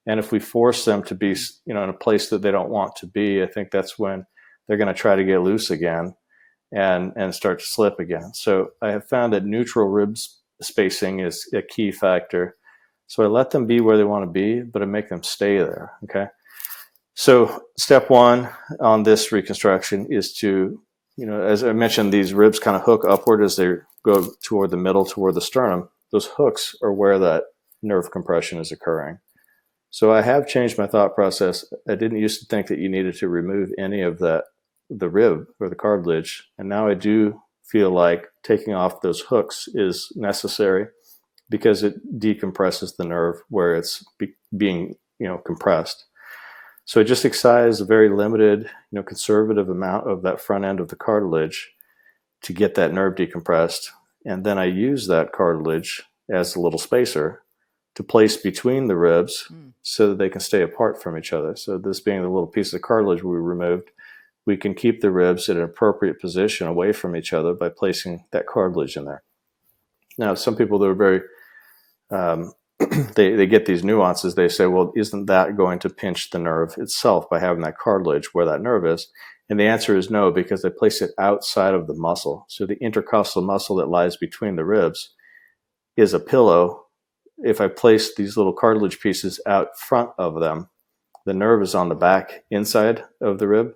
And 0.08 0.20
if 0.20 0.32
we 0.32 0.40
force 0.40 0.86
them 0.86 1.04
to 1.04 1.16
be, 1.16 1.36
you 1.66 1.74
know, 1.74 1.84
in 1.84 1.90
a 1.90 1.94
place 1.94 2.30
that 2.30 2.42
they 2.42 2.52
don't 2.52 2.70
want 2.70 2.96
to 2.98 3.08
be, 3.08 3.44
I 3.44 3.48
think 3.48 3.72
that's 3.72 4.00
when 4.00 4.26
they're 4.68 4.78
going 4.78 4.88
to 4.88 4.94
try 4.94 5.16
to 5.16 5.24
get 5.24 5.42
loose 5.42 5.70
again 5.70 6.16
and 6.72 7.14
and 7.16 7.34
start 7.34 7.60
to 7.60 7.66
slip 7.66 8.00
again. 8.00 8.34
So 8.34 8.70
I 8.82 8.92
have 8.92 9.08
found 9.08 9.34
that 9.34 9.46
neutral 9.46 9.88
ribs 9.88 10.40
spacing 10.62 11.20
is 11.20 11.50
a 11.54 11.62
key 11.62 11.92
factor. 11.92 12.56
So 13.08 13.24
I 13.24 13.28
let 13.28 13.52
them 13.52 13.66
be 13.66 13.82
where 13.82 13.98
they 13.98 14.04
want 14.04 14.26
to 14.26 14.32
be, 14.32 14.62
but 14.62 14.82
I 14.82 14.86
make 14.86 15.10
them 15.10 15.24
stay 15.24 15.58
there. 15.58 15.94
Okay. 16.04 16.28
So 17.16 17.64
step 17.78 18.10
one 18.10 18.50
on 18.80 19.04
this 19.04 19.32
reconstruction 19.32 20.08
is 20.10 20.34
to, 20.36 20.82
you 21.18 21.26
know, 21.26 21.42
as 21.42 21.64
I 21.64 21.74
mentioned, 21.74 22.14
these 22.14 22.34
ribs 22.34 22.60
kind 22.60 22.78
of 22.78 22.84
hook 22.84 23.04
upward 23.08 23.44
as 23.44 23.58
they 23.58 23.74
go 24.04 24.32
toward 24.44 24.72
the 24.72 24.78
middle, 24.78 25.06
toward 25.06 25.36
the 25.36 25.42
sternum. 25.42 25.90
Those 26.12 26.28
hooks 26.28 26.76
are 26.82 26.94
where 26.94 27.20
that 27.20 27.44
nerve 27.82 28.12
compression 28.12 28.60
is 28.60 28.72
occurring. 28.72 29.20
So 29.92 30.12
I 30.12 30.22
have 30.22 30.48
changed 30.48 30.78
my 30.78 30.88
thought 30.88 31.16
process. 31.16 31.66
I 31.88 31.96
didn't 31.96 32.20
used 32.20 32.40
to 32.42 32.46
think 32.46 32.68
that 32.68 32.80
you 32.80 32.90
needed 32.90 33.16
to 33.16 33.28
remove 33.28 33.72
any 33.78 34.02
of 34.02 34.20
that, 34.20 34.46
the 34.90 35.10
rib 35.10 35.46
or 35.60 35.70
the 35.70 35.76
cartilage. 35.76 36.48
And 36.58 36.70
now 36.70 36.88
I 36.88 36.94
do 36.94 37.42
feel 37.66 37.92
like 37.92 38.28
taking 38.44 38.74
off 38.74 39.02
those 39.02 39.22
hooks 39.22 39.68
is 39.74 40.12
necessary 40.16 40.88
because 41.50 41.82
it 41.82 42.20
decompresses 42.20 42.96
the 42.96 43.06
nerve 43.06 43.42
where 43.50 43.76
it's 43.76 44.06
be, 44.20 44.34
being, 44.56 44.96
you 45.18 45.28
know, 45.28 45.40
compressed. 45.40 46.06
So 46.86 47.02
I 47.02 47.04
just 47.04 47.26
excise 47.26 47.82
a 47.82 47.86
very 47.86 48.10
limited, 48.10 48.64
you 48.64 48.96
know, 48.96 49.04
conservative 49.04 49.70
amount 49.70 50.10
of 50.10 50.22
that 50.24 50.42
front 50.42 50.66
end 50.66 50.80
of 50.80 50.90
the 50.90 50.96
cartilage 50.96 51.72
to 52.44 52.54
get 52.54 52.76
that 52.76 52.94
nerve 52.94 53.16
decompressed. 53.16 53.88
And 54.26 54.44
then 54.44 54.58
I 54.58 54.66
use 54.66 55.08
that 55.08 55.32
cartilage 55.32 56.04
as 56.32 56.56
a 56.56 56.60
little 56.60 56.80
spacer 56.80 57.44
to 58.00 58.04
place 58.04 58.38
between 58.38 58.88
the 58.88 58.96
ribs 58.96 59.50
mm. 59.52 59.74
so 59.82 60.08
that 60.08 60.18
they 60.18 60.30
can 60.30 60.40
stay 60.40 60.62
apart 60.62 61.04
from 61.04 61.18
each 61.18 61.34
other. 61.34 61.54
So 61.58 61.78
this 61.78 62.00
being 62.00 62.22
the 62.22 62.30
little 62.30 62.48
piece 62.48 62.72
of 62.72 62.82
cartilage 62.82 63.24
we 63.24 63.36
removed, 63.36 63.92
we 64.46 64.56
can 64.56 64.74
keep 64.74 65.02
the 65.02 65.12
ribs 65.12 65.50
at 65.50 65.58
an 65.58 65.64
appropriate 65.64 66.22
position 66.22 66.66
away 66.66 66.94
from 66.94 67.14
each 67.14 67.34
other 67.34 67.54
by 67.54 67.68
placing 67.68 68.24
that 68.32 68.48
cartilage 68.48 68.96
in 68.96 69.04
there. 69.04 69.22
Now, 70.18 70.34
some 70.36 70.56
people 70.56 70.80
that 70.80 70.88
are 70.88 70.96
very 70.96 71.22
um, 72.10 72.54
they, 73.16 73.36
they 73.36 73.46
get 73.46 73.66
these 73.66 73.84
nuances. 73.84 74.36
They 74.36 74.48
say, 74.48 74.66
well, 74.68 74.94
isn't 74.96 75.26
that 75.26 75.58
going 75.58 75.80
to 75.80 75.90
pinch 75.90 76.30
the 76.30 76.40
nerve 76.40 76.76
itself 76.78 77.30
by 77.30 77.40
having 77.40 77.64
that 77.64 77.78
cartilage 77.78 78.34
where 78.34 78.46
that 78.46 78.62
nerve 78.62 78.86
is? 78.86 79.12
And 79.50 79.60
the 79.60 79.66
answer 79.66 79.98
is 79.98 80.10
no, 80.10 80.32
because 80.32 80.62
they 80.62 80.70
place 80.70 81.02
it 81.02 81.12
outside 81.18 81.74
of 81.74 81.88
the 81.88 81.96
muscle. 81.96 82.46
So 82.48 82.66
the 82.66 82.82
intercostal 82.82 83.42
muscle 83.42 83.76
that 83.76 83.90
lies 83.90 84.16
between 84.16 84.56
the 84.56 84.64
ribs 84.64 85.14
is 85.98 86.14
a 86.14 86.20
pillow 86.22 86.86
if 87.44 87.62
I 87.62 87.68
place 87.68 88.16
these 88.16 88.38
little 88.38 88.54
cartilage 88.54 89.00
pieces 89.00 89.40
out 89.46 89.78
front 89.78 90.12
of 90.18 90.40
them, 90.40 90.70
the 91.26 91.34
nerve 91.34 91.62
is 91.62 91.76
on 91.76 91.90
the 91.90 91.96
back 91.96 92.44
inside 92.50 93.04
of 93.22 93.40
the 93.40 93.48
rib, 93.48 93.74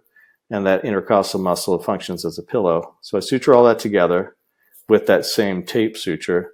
and 0.50 0.66
that 0.66 0.86
intercostal 0.86 1.40
muscle 1.40 1.78
functions 1.80 2.26
as 2.26 2.38
a 2.38 2.44
pillow. 2.44 2.96
So 3.02 3.18
I 3.18 3.22
suture 3.22 3.54
all 3.54 3.64
that 3.66 3.80
together 3.80 4.36
with 4.90 5.06
that 5.08 5.26
same 5.26 5.64
tape 5.64 5.98
suture, 5.98 6.52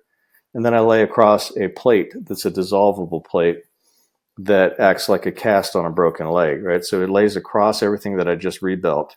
and 0.53 0.65
then 0.65 0.73
I 0.73 0.79
lay 0.79 1.03
across 1.03 1.55
a 1.57 1.67
plate 1.69 2.13
that's 2.21 2.45
a 2.45 2.51
dissolvable 2.51 3.23
plate 3.23 3.63
that 4.37 4.79
acts 4.79 5.09
like 5.09 5.25
a 5.25 5.31
cast 5.31 5.75
on 5.75 5.85
a 5.85 5.91
broken 5.91 6.29
leg, 6.29 6.63
right? 6.63 6.83
So 6.83 7.01
it 7.01 7.09
lays 7.09 7.35
across 7.35 7.83
everything 7.83 8.17
that 8.17 8.29
I 8.29 8.35
just 8.35 8.61
rebuilt. 8.61 9.15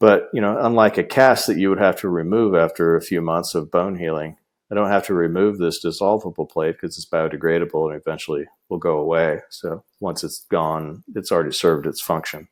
But, 0.00 0.28
you 0.32 0.40
know, 0.40 0.58
unlike 0.58 0.98
a 0.98 1.04
cast 1.04 1.46
that 1.46 1.58
you 1.58 1.68
would 1.68 1.78
have 1.78 1.96
to 2.00 2.08
remove 2.08 2.54
after 2.54 2.96
a 2.96 3.02
few 3.02 3.20
months 3.20 3.54
of 3.54 3.70
bone 3.70 3.96
healing, 3.96 4.38
I 4.70 4.74
don't 4.74 4.90
have 4.90 5.06
to 5.06 5.14
remove 5.14 5.58
this 5.58 5.84
dissolvable 5.84 6.48
plate 6.48 6.76
because 6.80 6.96
it's 6.96 7.08
biodegradable 7.08 7.90
and 7.90 8.00
eventually 8.00 8.44
will 8.68 8.78
go 8.78 8.98
away. 8.98 9.40
So 9.50 9.84
once 9.98 10.22
it's 10.22 10.46
gone, 10.50 11.02
it's 11.14 11.32
already 11.32 11.52
served 11.52 11.86
its 11.86 12.00
function. 12.00 12.48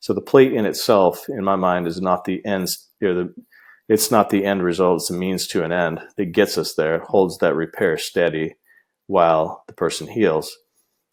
So 0.00 0.12
the 0.12 0.20
plate 0.20 0.52
in 0.52 0.66
itself, 0.66 1.28
in 1.28 1.44
my 1.44 1.56
mind, 1.56 1.86
is 1.86 2.00
not 2.00 2.24
the 2.24 2.44
end. 2.44 2.68
You 3.00 3.08
know, 3.08 3.14
the, 3.14 3.34
it's 3.88 4.10
not 4.10 4.30
the 4.30 4.44
end 4.44 4.64
result. 4.64 5.02
It's 5.02 5.10
a 5.10 5.14
means 5.14 5.46
to 5.48 5.62
an 5.62 5.72
end 5.72 6.00
that 6.16 6.32
gets 6.32 6.58
us 6.58 6.74
there, 6.74 7.00
holds 7.00 7.38
that 7.38 7.54
repair 7.54 7.98
steady 7.98 8.56
while 9.06 9.62
the 9.66 9.72
person 9.72 10.08
heals. 10.08 10.56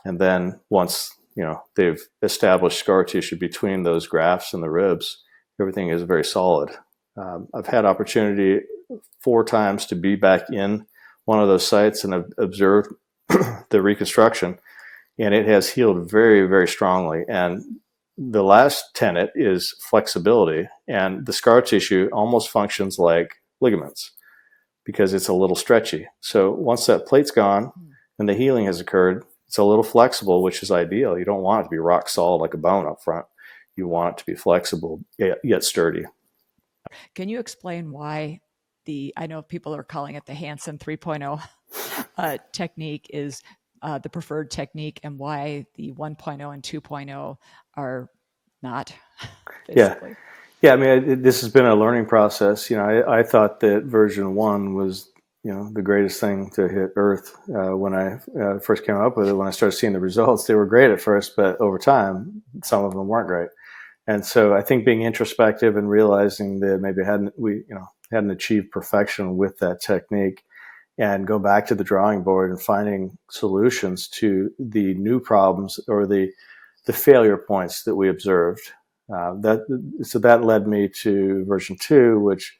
And 0.06 0.20
then 0.20 0.60
once 0.70 1.14
you 1.36 1.44
know 1.44 1.62
they've 1.76 2.02
established 2.24 2.80
scar 2.80 3.04
tissue 3.04 3.36
between 3.36 3.84
those 3.84 4.08
grafts 4.08 4.54
and 4.54 4.64
the 4.64 4.70
ribs, 4.70 5.24
everything 5.60 5.90
is 5.90 6.02
very 6.02 6.24
solid. 6.24 6.72
Um, 7.18 7.48
I've 7.54 7.68
had 7.68 7.86
opportunity 7.86 8.62
four 9.20 9.44
times 9.44 9.86
to 9.88 9.96
be 9.96 10.16
back 10.16 10.50
in 10.52 10.86
one 11.26 11.42
of 11.42 11.48
those 11.48 11.68
sites 11.68 12.04
and 12.04 12.14
have 12.14 12.26
observed 12.38 12.94
the 13.70 13.82
reconstruction, 13.82 14.60
and 15.20 15.34
it 15.34 15.46
has 15.48 15.70
healed 15.70 16.10
very, 16.10 16.48
very 16.48 16.68
strongly. 16.68 17.24
And 17.28 17.62
the 18.18 18.44
last 18.44 18.96
tenet 18.96 19.32
is 19.36 19.76
flexibility, 19.90 20.68
and 20.88 21.26
the 21.26 21.34
scar 21.34 21.62
tissue 21.62 22.10
almost 22.14 22.50
functions 22.50 22.98
like 22.98 23.36
ligaments 23.60 24.12
because 24.86 25.14
it's 25.14 25.28
a 25.28 25.34
little 25.34 25.56
stretchy. 25.56 26.08
So 26.22 26.52
once 26.52 26.86
that 26.86 27.06
plate's 27.06 27.32
gone 27.32 27.74
and 28.18 28.30
the 28.30 28.34
healing 28.34 28.66
has 28.66 28.80
occurred, 28.80 29.26
it's 29.46 29.58
a 29.58 29.64
little 29.64 29.84
flexible, 29.84 30.42
which 30.42 30.64
is 30.64 30.72
ideal. 30.72 31.20
You 31.20 31.26
don't 31.26 31.42
want 31.42 31.62
it 31.62 31.64
to 31.66 31.70
be 31.70 31.78
rock 31.78 32.08
solid 32.08 32.38
like 32.38 32.54
a 32.54 32.58
bone 32.58 32.86
up 32.86 33.04
front. 33.04 33.26
You 33.76 33.88
want 33.88 34.16
it 34.16 34.18
to 34.20 34.26
be 34.26 34.36
flexible 34.36 35.04
yet 35.18 35.64
sturdy. 35.64 36.06
Can 37.16 37.28
you 37.28 37.40
explain 37.40 37.92
why 37.92 38.40
the 38.88 39.14
I 39.16 39.28
know 39.28 39.44
people 39.44 39.76
are 39.76 39.84
calling 39.84 40.16
it 40.16 40.26
the 40.26 40.34
Hansen 40.34 40.80
3.0 40.80 41.40
uh, 42.18 42.38
technique 42.52 43.08
is 43.12 43.44
uh, 43.84 44.00
the 44.00 44.10
preferred 44.10 44.50
technique, 44.50 45.00
and 45.04 45.20
why 45.20 45.66
the 45.76 45.92
1.0 45.92 46.54
and 46.54 46.64
2.0 46.64 47.38
are 47.76 48.10
not. 48.64 48.94
Basically. 49.68 50.10
Yeah. 50.10 50.16
Yeah, 50.64 50.74
I 50.74 50.76
mean, 50.76 51.22
this 51.22 51.42
has 51.42 51.52
been 51.52 51.68
a 51.68 51.76
learning 51.76 52.08
process. 52.08 52.72
You 52.72 52.78
know, 52.78 52.84
I, 52.84 53.20
I, 53.20 53.24
thought 53.24 53.60
that 53.60 53.84
version 53.84 54.34
one 54.34 54.74
was, 54.74 55.12
you 55.44 55.54
know, 55.54 55.70
the 55.72 55.84
greatest 55.84 56.20
thing 56.20 56.50
to 56.56 56.68
hit 56.68 56.94
Earth 56.96 57.38
uh, 57.50 57.78
when 57.78 57.94
I 57.94 58.20
uh, 58.42 58.58
first 58.58 58.84
came 58.84 58.96
up 58.96 59.18
with 59.18 59.28
it. 59.28 59.34
When 59.34 59.48
I 59.48 59.52
started 59.52 59.78
seeing 59.78 59.94
the 59.94 60.00
results, 60.00 60.46
they 60.46 60.56
were 60.56 60.66
great 60.66 60.90
at 60.90 61.00
first, 61.00 61.36
but 61.36 61.62
over 61.62 61.78
time, 61.78 62.42
some 62.64 62.84
of 62.84 62.94
them 62.94 63.08
weren't 63.08 63.28
great. 63.28 63.50
And 64.08 64.26
so, 64.26 64.56
I 64.56 64.64
think 64.64 64.84
being 64.84 65.04
introspective 65.04 65.78
and 65.78 65.92
realizing 65.92 66.60
that 66.62 66.80
maybe 66.82 67.04
hadn't 67.04 67.40
we, 67.40 67.64
you 67.70 67.76
know, 67.76 67.88
hadn't 68.12 68.32
achieved 68.32 68.72
perfection 68.72 69.38
with 69.38 69.58
that 69.60 69.82
technique 69.82 70.44
and 70.98 71.28
go 71.28 71.38
back 71.38 71.68
to 71.68 71.76
the 71.76 71.84
drawing 71.84 72.24
board 72.24 72.50
and 72.50 72.62
finding 72.62 73.18
solutions 73.30 74.08
to 74.08 74.50
the 74.58 74.94
new 74.96 75.20
problems 75.20 75.80
or 75.88 76.08
the 76.08 76.32
the 76.86 76.94
failure 76.94 77.38
points 77.38 77.84
that 77.84 77.96
we 77.96 78.10
observed. 78.10 78.72
Uh, 79.14 79.36
that 79.42 79.60
so 80.02 80.20
that 80.20 80.44
led 80.44 80.68
me 80.68 80.90
to 80.90 81.46
version 81.46 81.78
two, 81.80 82.20
which 82.20 82.58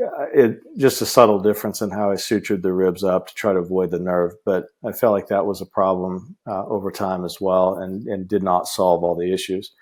uh, 0.00 0.26
it 0.34 0.60
just 0.76 1.02
a 1.02 1.06
subtle 1.06 1.40
difference 1.40 1.80
in 1.80 1.90
how 1.90 2.10
I 2.10 2.14
sutured 2.14 2.62
the 2.62 2.72
ribs 2.72 3.04
up 3.04 3.28
to 3.28 3.34
try 3.34 3.52
to 3.52 3.58
avoid 3.58 3.90
the 3.90 3.98
nerve, 3.98 4.32
but 4.44 4.66
I 4.84 4.92
felt 4.92 5.12
like 5.12 5.28
that 5.28 5.46
was 5.46 5.60
a 5.60 5.66
problem 5.66 6.36
uh, 6.46 6.64
over 6.66 6.90
time 6.90 7.24
as 7.24 7.40
well, 7.40 7.76
and 7.78 8.06
and 8.06 8.28
did 8.28 8.42
not 8.42 8.68
solve 8.68 9.04
all 9.04 9.16
the 9.16 9.32
issues. 9.32 9.72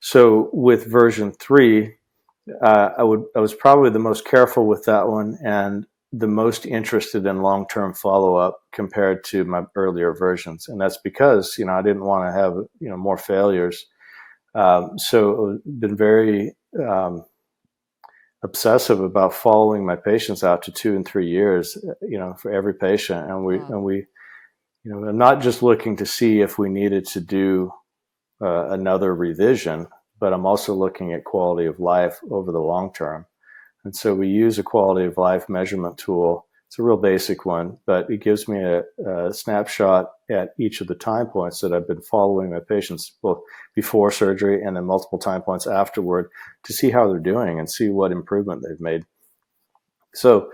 So 0.00 0.50
with 0.52 0.90
version 0.90 1.32
three, 1.32 1.94
uh, 2.62 2.90
I 2.96 3.02
would 3.02 3.24
I 3.34 3.40
was 3.40 3.54
probably 3.54 3.90
the 3.90 3.98
most 3.98 4.24
careful 4.24 4.66
with 4.66 4.84
that 4.84 5.08
one 5.08 5.38
and 5.44 5.86
the 6.12 6.28
most 6.28 6.64
interested 6.64 7.26
in 7.26 7.42
long 7.42 7.66
term 7.68 7.92
follow 7.92 8.36
up 8.36 8.60
compared 8.72 9.24
to 9.24 9.44
my 9.44 9.64
earlier 9.74 10.14
versions, 10.14 10.68
and 10.68 10.80
that's 10.80 10.98
because 11.02 11.56
you 11.58 11.64
know 11.64 11.72
I 11.72 11.82
didn't 11.82 12.04
want 12.04 12.28
to 12.28 12.32
have 12.32 12.54
you 12.80 12.88
know 12.88 12.96
more 12.96 13.18
failures. 13.18 13.86
Um, 14.54 14.98
so 14.98 15.58
been 15.78 15.96
very 15.96 16.54
um, 16.80 17.24
obsessive 18.42 19.00
about 19.00 19.34
following 19.34 19.84
my 19.84 19.96
patients 19.96 20.42
out 20.42 20.62
to 20.62 20.72
two 20.72 20.96
and 20.96 21.06
three 21.06 21.28
years, 21.28 21.76
you 22.00 22.18
know, 22.18 22.34
for 22.34 22.52
every 22.52 22.74
patient, 22.74 23.28
and 23.28 23.44
we 23.44 23.58
wow. 23.58 23.66
and 23.68 23.82
we, 23.82 23.96
you 24.84 24.92
know, 24.92 25.08
I'm 25.08 25.18
not 25.18 25.42
just 25.42 25.62
looking 25.62 25.96
to 25.96 26.06
see 26.06 26.40
if 26.40 26.58
we 26.58 26.68
needed 26.68 27.06
to 27.08 27.20
do 27.20 27.72
uh, 28.40 28.68
another 28.70 29.14
revision 29.14 29.88
but 30.18 30.32
I'm 30.32 30.46
also 30.46 30.74
looking 30.74 31.12
at 31.12 31.24
quality 31.24 31.66
of 31.66 31.80
life 31.80 32.18
over 32.30 32.52
the 32.52 32.58
long 32.60 32.92
term. 32.92 33.26
And 33.84 33.94
so 33.94 34.14
we 34.14 34.28
use 34.28 34.58
a 34.58 34.62
quality 34.62 35.06
of 35.06 35.16
life 35.16 35.48
measurement 35.48 35.98
tool. 35.98 36.46
It's 36.66 36.78
a 36.78 36.82
real 36.82 36.96
basic 36.96 37.46
one, 37.46 37.78
but 37.86 38.10
it 38.10 38.20
gives 38.20 38.48
me 38.48 38.60
a, 38.60 38.82
a 39.08 39.32
snapshot 39.32 40.10
at 40.28 40.54
each 40.58 40.80
of 40.80 40.88
the 40.88 40.96
time 40.96 41.26
points 41.26 41.60
that 41.60 41.72
I've 41.72 41.86
been 41.86 42.02
following 42.02 42.50
my 42.50 42.58
patients 42.58 43.12
both 43.22 43.40
before 43.74 44.10
surgery 44.10 44.62
and 44.62 44.76
then 44.76 44.84
multiple 44.84 45.18
time 45.18 45.42
points 45.42 45.66
afterward 45.68 46.28
to 46.64 46.72
see 46.72 46.90
how 46.90 47.08
they're 47.08 47.20
doing 47.20 47.60
and 47.60 47.70
see 47.70 47.88
what 47.88 48.10
improvement 48.10 48.64
they've 48.66 48.80
made. 48.80 49.04
So 50.14 50.50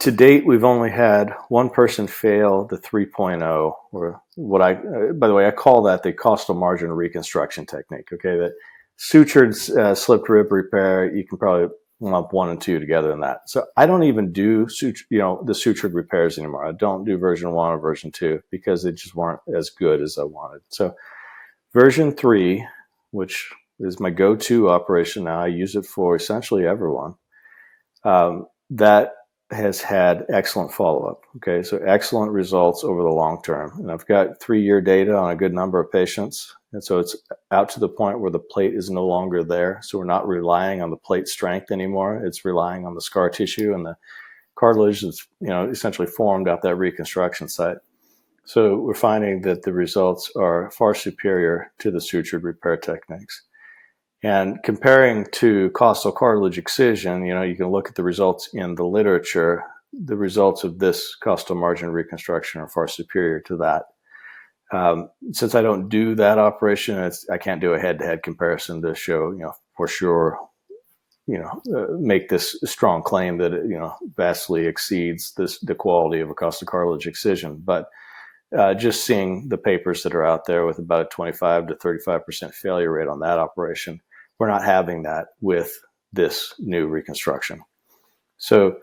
to 0.00 0.10
date, 0.10 0.46
we've 0.46 0.64
only 0.64 0.90
had 0.90 1.34
one 1.48 1.70
person 1.70 2.06
fail 2.06 2.66
the 2.66 2.78
3.0, 2.78 3.74
or 3.92 4.22
what 4.36 4.62
I, 4.62 4.74
uh, 4.74 5.12
by 5.12 5.28
the 5.28 5.34
way, 5.34 5.46
I 5.46 5.50
call 5.50 5.82
that 5.82 6.02
the 6.02 6.12
costal 6.12 6.54
margin 6.54 6.90
reconstruction 6.90 7.66
technique. 7.66 8.12
Okay, 8.12 8.36
that 8.36 8.52
sutured 8.98 9.76
uh, 9.76 9.94
slipped 9.94 10.28
rib 10.28 10.52
repair, 10.52 11.14
you 11.14 11.26
can 11.26 11.38
probably 11.38 11.68
lump 12.00 12.32
one 12.32 12.48
and 12.48 12.60
two 12.60 12.78
together 12.78 13.12
in 13.12 13.20
that. 13.20 13.48
So 13.48 13.66
I 13.76 13.86
don't 13.86 14.04
even 14.04 14.32
do 14.32 14.68
suture, 14.68 15.04
you 15.10 15.18
know, 15.18 15.42
the 15.46 15.52
sutured 15.52 15.94
repairs 15.94 16.38
anymore. 16.38 16.66
I 16.66 16.72
don't 16.72 17.04
do 17.04 17.18
version 17.18 17.52
one 17.52 17.72
or 17.72 17.78
version 17.78 18.10
two 18.10 18.40
because 18.50 18.82
they 18.82 18.92
just 18.92 19.14
weren't 19.14 19.40
as 19.54 19.70
good 19.70 20.00
as 20.00 20.16
I 20.18 20.24
wanted. 20.24 20.62
So 20.68 20.94
version 21.74 22.12
three, 22.12 22.66
which 23.10 23.50
is 23.80 24.00
my 24.00 24.10
go-to 24.10 24.70
operation 24.70 25.24
now, 25.24 25.40
I 25.40 25.48
use 25.48 25.74
it 25.74 25.86
for 25.86 26.16
essentially 26.16 26.66
everyone. 26.66 27.14
Um, 28.04 28.46
that 28.70 29.12
has 29.50 29.80
had 29.80 30.24
excellent 30.28 30.72
follow 30.72 31.06
up. 31.06 31.24
Okay, 31.36 31.62
so 31.62 31.78
excellent 31.78 32.32
results 32.32 32.84
over 32.84 33.02
the 33.02 33.08
long 33.08 33.42
term. 33.42 33.72
And 33.78 33.90
I've 33.90 34.06
got 34.06 34.40
three 34.40 34.62
year 34.62 34.80
data 34.80 35.16
on 35.16 35.30
a 35.30 35.36
good 35.36 35.52
number 35.52 35.80
of 35.80 35.90
patients. 35.90 36.54
And 36.72 36.82
so 36.84 36.98
it's 36.98 37.16
out 37.50 37.68
to 37.70 37.80
the 37.80 37.88
point 37.88 38.20
where 38.20 38.30
the 38.30 38.38
plate 38.38 38.74
is 38.74 38.90
no 38.90 39.04
longer 39.06 39.42
there. 39.42 39.80
So 39.82 39.98
we're 39.98 40.04
not 40.04 40.28
relying 40.28 40.82
on 40.82 40.90
the 40.90 40.96
plate 40.96 41.26
strength 41.26 41.72
anymore. 41.72 42.24
It's 42.24 42.44
relying 42.44 42.86
on 42.86 42.94
the 42.94 43.00
scar 43.00 43.28
tissue 43.28 43.74
and 43.74 43.84
the 43.84 43.96
cartilage 44.54 45.00
that's 45.00 45.26
you 45.40 45.48
know 45.48 45.68
essentially 45.68 46.06
formed 46.06 46.48
at 46.48 46.62
that 46.62 46.76
reconstruction 46.76 47.48
site. 47.48 47.78
So 48.44 48.76
we're 48.76 48.94
finding 48.94 49.42
that 49.42 49.62
the 49.62 49.72
results 49.72 50.30
are 50.36 50.70
far 50.70 50.94
superior 50.94 51.72
to 51.78 51.90
the 51.90 51.98
sutured 51.98 52.42
repair 52.42 52.76
techniques. 52.76 53.42
And 54.22 54.58
comparing 54.62 55.26
to 55.32 55.70
costal 55.70 56.12
cartilage 56.12 56.58
excision, 56.58 57.24
you 57.24 57.34
know, 57.34 57.42
you 57.42 57.56
can 57.56 57.68
look 57.68 57.88
at 57.88 57.94
the 57.94 58.02
results 58.02 58.50
in 58.52 58.74
the 58.74 58.84
literature. 58.84 59.64
The 59.92 60.16
results 60.16 60.62
of 60.62 60.78
this 60.78 61.16
costal 61.16 61.56
margin 61.56 61.90
reconstruction 61.90 62.60
are 62.60 62.68
far 62.68 62.86
superior 62.86 63.40
to 63.40 63.56
that. 63.58 63.84
Um, 64.72 65.10
since 65.32 65.54
I 65.54 65.62
don't 65.62 65.88
do 65.88 66.14
that 66.14 66.38
operation, 66.38 67.10
I 67.30 67.38
can't 67.38 67.60
do 67.60 67.72
a 67.72 67.80
head-to-head 67.80 68.22
comparison 68.22 68.82
to 68.82 68.94
show, 68.94 69.32
you 69.32 69.38
know, 69.38 69.54
for 69.76 69.88
sure, 69.88 70.38
you 71.26 71.38
know, 71.38 71.62
uh, 71.76 71.96
make 71.98 72.28
this 72.28 72.56
strong 72.64 73.02
claim 73.02 73.38
that 73.38 73.52
it, 73.52 73.64
you 73.64 73.78
know 73.78 73.94
vastly 74.16 74.66
exceeds 74.66 75.32
this 75.36 75.58
the 75.60 75.74
quality 75.74 76.20
of 76.20 76.30
a 76.30 76.34
costal 76.34 76.66
cartilage 76.66 77.06
excision. 77.06 77.60
But 77.64 77.88
uh, 78.56 78.74
just 78.74 79.04
seeing 79.04 79.48
the 79.48 79.58
papers 79.58 80.02
that 80.02 80.14
are 80.14 80.24
out 80.24 80.46
there 80.46 80.66
with 80.66 80.78
about 80.78 81.06
a 81.06 81.08
25 81.08 81.68
to 81.68 81.76
35 81.76 82.26
percent 82.26 82.54
failure 82.54 82.92
rate 82.92 83.08
on 83.08 83.20
that 83.20 83.38
operation, 83.38 84.00
we're 84.40 84.48
not 84.48 84.64
having 84.64 85.02
that 85.02 85.26
with 85.40 85.70
this 86.12 86.54
new 86.58 86.88
reconstruction. 86.88 87.60
So 88.38 88.78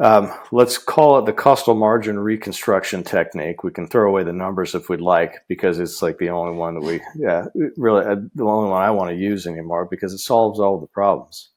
um, 0.00 0.32
let's 0.50 0.78
call 0.78 1.18
it 1.18 1.26
the 1.26 1.32
costal 1.32 1.74
margin 1.74 2.18
reconstruction 2.18 3.04
technique. 3.04 3.62
We 3.62 3.70
can 3.70 3.86
throw 3.86 4.08
away 4.08 4.24
the 4.24 4.32
numbers 4.32 4.74
if 4.74 4.88
we'd 4.88 5.00
like, 5.00 5.44
because 5.48 5.78
it's 5.78 6.02
like 6.02 6.18
the 6.18 6.30
only 6.30 6.56
one 6.56 6.74
that 6.74 6.80
we, 6.80 7.00
yeah, 7.14 7.44
really 7.76 8.04
uh, 8.04 8.16
the 8.34 8.44
only 8.44 8.70
one 8.70 8.82
I 8.82 8.90
want 8.90 9.10
to 9.10 9.16
use 9.16 9.46
anymore 9.46 9.86
because 9.88 10.12
it 10.12 10.18
solves 10.18 10.58
all 10.58 10.80
the 10.80 10.88
problems. 10.88 11.50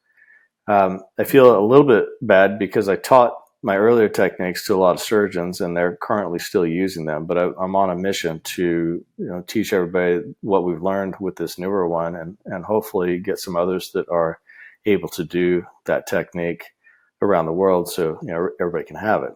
Um, 0.67 0.99
I 1.17 1.23
feel 1.23 1.57
a 1.57 1.65
little 1.65 1.87
bit 1.87 2.05
bad 2.21 2.59
because 2.59 2.89
I 2.89 2.97
taught 2.97 3.33
my 3.67 3.75
earlier 3.75 4.07
techniques 4.07 4.65
to 4.65 4.73
a 4.73 4.77
lot 4.77 4.95
of 4.95 5.01
surgeons 5.01 5.59
and 5.59 5.75
they're 5.75 5.97
currently 5.97 6.39
still 6.39 6.65
using 6.65 7.03
them, 7.05 7.25
but 7.25 7.37
I, 7.37 7.47
am 7.61 7.75
on 7.75 7.89
a 7.89 7.95
mission 7.97 8.39
to 8.55 9.03
you 9.17 9.25
know, 9.25 9.43
teach 9.45 9.73
everybody 9.73 10.21
what 10.39 10.63
we've 10.63 10.81
learned 10.81 11.15
with 11.19 11.35
this 11.35 11.59
newer 11.59 11.85
one 11.85 12.15
and, 12.15 12.37
and 12.45 12.63
hopefully 12.63 13.19
get 13.19 13.39
some 13.39 13.57
others 13.57 13.91
that 13.91 14.07
are 14.07 14.39
able 14.85 15.09
to 15.09 15.25
do 15.25 15.65
that 15.83 16.07
technique 16.07 16.63
around 17.21 17.45
the 17.45 17.51
world 17.51 17.89
so 17.89 18.17
you 18.21 18.29
know 18.29 18.47
everybody 18.61 18.85
can 18.85 18.95
have 18.95 19.23
it. 19.23 19.33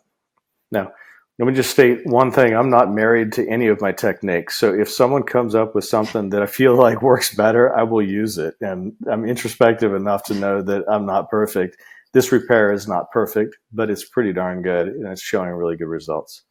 Now, 0.72 0.94
let 1.38 1.48
me 1.48 1.54
just 1.54 1.72
state 1.72 2.06
one 2.06 2.32
thing: 2.32 2.56
I'm 2.56 2.70
not 2.70 2.94
married 2.94 3.34
to 3.34 3.48
any 3.50 3.68
of 3.68 3.82
my 3.82 3.92
techniques. 3.92 4.58
So 4.58 4.74
if 4.74 4.90
someone 4.90 5.24
comes 5.24 5.56
up 5.56 5.76
with 5.76 5.84
something 5.84 6.30
that 6.30 6.42
I 6.42 6.46
feel 6.46 6.76
like 6.76 7.02
works 7.02 7.36
better, 7.36 7.76
I 7.76 7.84
will 7.84 8.02
use 8.02 8.38
it. 8.38 8.56
And 8.62 8.94
I'm 9.12 9.26
introspective 9.26 9.94
enough 9.94 10.24
to 10.26 10.36
know 10.36 10.62
that 10.62 10.84
I'm 10.88 11.06
not 11.06 11.30
perfect. 11.30 11.78
This 12.14 12.32
repair 12.32 12.74
is 12.74 12.88
not 12.88 13.12
perfect, 13.12 13.58
but 13.72 13.90
it's 13.90 14.08
pretty 14.08 14.34
darn 14.34 14.62
good, 14.62 14.88
and 14.88 15.08
it's 15.08 15.22
showing 15.22 15.50
really 15.50 15.78
good 15.78 15.88
results. 15.88 16.44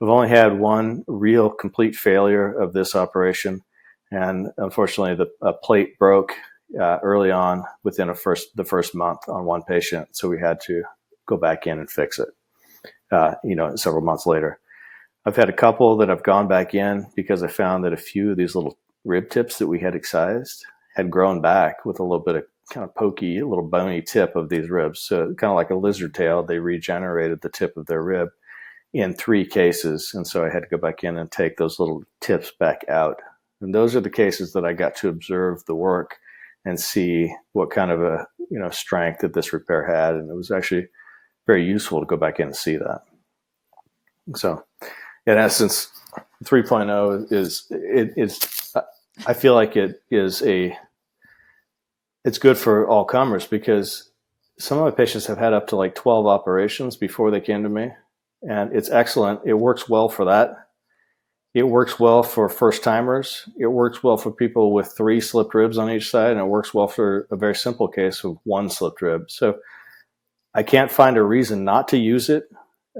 We've 0.00 0.10
only 0.10 0.28
had 0.28 0.58
one 0.58 1.04
real 1.06 1.50
complete 1.50 1.96
failure 1.96 2.52
of 2.52 2.72
this 2.72 2.94
operation, 2.94 3.62
and 4.10 4.48
unfortunately, 4.56 5.26
the 5.40 5.52
plate 5.62 5.98
broke 5.98 6.32
uh, 6.78 6.98
early 7.02 7.30
on 7.30 7.64
within 7.82 8.08
a 8.08 8.14
first 8.14 8.56
the 8.56 8.64
first 8.64 8.94
month 8.94 9.28
on 9.28 9.44
one 9.44 9.62
patient, 9.62 10.08
so 10.12 10.28
we 10.28 10.38
had 10.38 10.60
to 10.66 10.82
go 11.26 11.36
back 11.36 11.66
in 11.66 11.78
and 11.78 11.90
fix 11.90 12.18
it. 12.18 12.28
Uh, 13.10 13.34
you 13.44 13.56
know, 13.56 13.74
several 13.76 14.02
months 14.02 14.26
later, 14.26 14.60
I've 15.26 15.36
had 15.36 15.48
a 15.48 15.54
couple 15.54 15.96
that 15.98 16.10
I've 16.10 16.22
gone 16.22 16.48
back 16.48 16.74
in 16.74 17.06
because 17.16 17.42
I 17.42 17.48
found 17.48 17.84
that 17.84 17.92
a 17.92 17.96
few 17.96 18.30
of 18.30 18.36
these 18.36 18.54
little 18.54 18.78
rib 19.04 19.30
tips 19.30 19.58
that 19.58 19.66
we 19.66 19.80
had 19.80 19.94
excised 19.94 20.64
had 20.94 21.10
grown 21.10 21.40
back 21.40 21.84
with 21.84 21.98
a 21.98 22.02
little 22.02 22.24
bit 22.24 22.36
of 22.36 22.44
kind 22.72 22.84
of 22.84 22.94
pokey, 22.94 23.38
a 23.38 23.46
little 23.46 23.66
bony 23.66 24.02
tip 24.02 24.36
of 24.36 24.48
these 24.48 24.70
ribs. 24.70 25.00
So 25.00 25.34
kind 25.34 25.50
of 25.50 25.56
like 25.56 25.70
a 25.70 25.74
lizard 25.74 26.14
tail, 26.14 26.42
they 26.42 26.58
regenerated 26.58 27.40
the 27.42 27.48
tip 27.48 27.76
of 27.76 27.86
their 27.86 28.02
rib 28.02 28.28
in 28.92 29.12
three 29.12 29.44
cases, 29.44 30.12
and 30.14 30.24
so 30.26 30.44
I 30.44 30.50
had 30.50 30.60
to 30.60 30.68
go 30.68 30.78
back 30.78 31.02
in 31.02 31.18
and 31.18 31.30
take 31.30 31.56
those 31.56 31.80
little 31.80 32.04
tips 32.20 32.52
back 32.60 32.84
out. 32.88 33.20
And 33.60 33.74
those 33.74 33.96
are 33.96 34.00
the 34.00 34.08
cases 34.08 34.52
that 34.52 34.64
I 34.64 34.72
got 34.72 34.94
to 34.96 35.08
observe 35.08 35.64
the 35.64 35.74
work 35.74 36.16
and 36.64 36.78
see 36.78 37.34
what 37.52 37.70
kind 37.70 37.90
of 37.90 38.02
a 38.02 38.26
you 38.50 38.58
know 38.58 38.70
strength 38.70 39.20
that 39.20 39.34
this 39.34 39.52
repair 39.52 39.84
had, 39.84 40.14
and 40.14 40.30
it 40.30 40.34
was 40.34 40.52
actually 40.52 40.86
very 41.46 41.64
useful 41.64 42.00
to 42.00 42.06
go 42.06 42.16
back 42.16 42.38
in 42.38 42.46
and 42.46 42.56
see 42.56 42.76
that. 42.76 43.02
So, 44.36 44.64
in 45.26 45.38
essence, 45.38 45.90
3.0 46.44 47.32
is 47.32 47.66
it 47.70 48.12
is 48.16 48.38
I 49.26 49.32
feel 49.32 49.54
like 49.54 49.76
it 49.76 50.02
is 50.10 50.42
a 50.42 50.76
it's 52.24 52.38
good 52.38 52.58
for 52.58 52.88
all 52.88 53.04
comers 53.04 53.46
because 53.46 54.10
some 54.58 54.78
of 54.78 54.84
my 54.84 54.90
patients 54.90 55.26
have 55.26 55.38
had 55.38 55.52
up 55.52 55.68
to 55.68 55.76
like 55.76 55.94
12 55.94 56.26
operations 56.26 56.96
before 56.96 57.30
they 57.30 57.40
came 57.40 57.62
to 57.62 57.68
me 57.68 57.90
and 58.42 58.74
it's 58.74 58.90
excellent 58.90 59.40
it 59.44 59.54
works 59.54 59.88
well 59.88 60.08
for 60.08 60.26
that 60.26 60.64
it 61.54 61.62
works 61.62 62.00
well 62.00 62.24
for 62.24 62.48
first 62.48 62.82
timers. 62.82 63.48
It 63.56 63.68
works 63.68 64.02
well 64.02 64.16
for 64.16 64.32
people 64.32 64.74
with 64.74 64.92
three 64.92 65.20
slipped 65.20 65.54
ribs 65.54 65.78
on 65.78 65.88
each 65.88 66.10
side, 66.10 66.32
and 66.32 66.40
it 66.40 66.46
works 66.46 66.74
well 66.74 66.88
for 66.88 67.28
a 67.30 67.36
very 67.36 67.54
simple 67.54 67.86
case 67.86 68.24
of 68.24 68.38
one 68.42 68.68
slipped 68.68 69.00
rib. 69.00 69.30
So 69.30 69.60
I 70.52 70.64
can't 70.64 70.90
find 70.90 71.16
a 71.16 71.22
reason 71.22 71.64
not 71.64 71.86
to 71.88 71.96
use 71.96 72.28
it. 72.28 72.48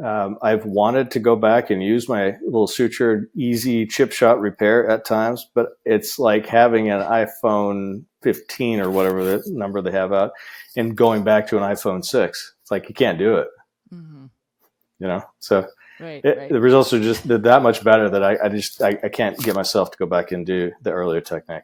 Um, 0.03 0.39
I've 0.43 0.65
wanted 0.65 1.13
to 1.13 1.21
go 1.21 1.37
back 1.37 1.71
and 1.71 1.83
use 1.83 2.09
my 2.09 2.37
little 2.45 2.67
sutured 2.67 3.27
easy 3.37 3.87
chip 3.87 4.11
shot 4.11 4.41
repair 4.41 4.89
at 4.89 5.05
times, 5.05 5.49
but 5.55 5.79
it's 5.85 6.19
like 6.19 6.47
having 6.47 6.91
an 6.91 7.01
iPhone 7.01 8.05
15 8.23 8.81
or 8.81 8.91
whatever 8.91 9.25
the 9.25 9.43
number 9.47 9.81
they 9.81 9.93
have 9.93 10.13
out 10.13 10.33
and 10.77 10.97
going 10.97 11.23
back 11.23 11.47
to 11.49 11.57
an 11.57 11.63
iPhone 11.63 12.05
6. 12.05 12.55
It's 12.63 12.71
like 12.71 12.89
you 12.89 12.95
can't 12.95 13.19
do 13.19 13.37
it. 13.37 13.49
Mm-hmm. 13.93 14.27
You 14.99 15.07
know, 15.07 15.23
so 15.39 15.67
Right, 16.01 16.25
it, 16.25 16.37
right. 16.37 16.51
The 16.51 16.61
results 16.61 16.93
are 16.93 17.01
just 17.01 17.27
that 17.29 17.63
much 17.63 17.85
better 17.85 18.11
that 18.11 18.23
I, 18.23 18.37
I 18.45 18.49
just 18.49 18.83
I, 18.83 18.99
I 19.03 19.09
can't 19.09 19.39
get 19.39 19.55
myself 19.55 19.93
to 19.93 19.99
go 19.99 20.07
back 20.07 20.33
and 20.33 20.45
do 20.45 20.73
the 20.83 20.91
earlier 20.91 21.21
technique. 21.21 21.63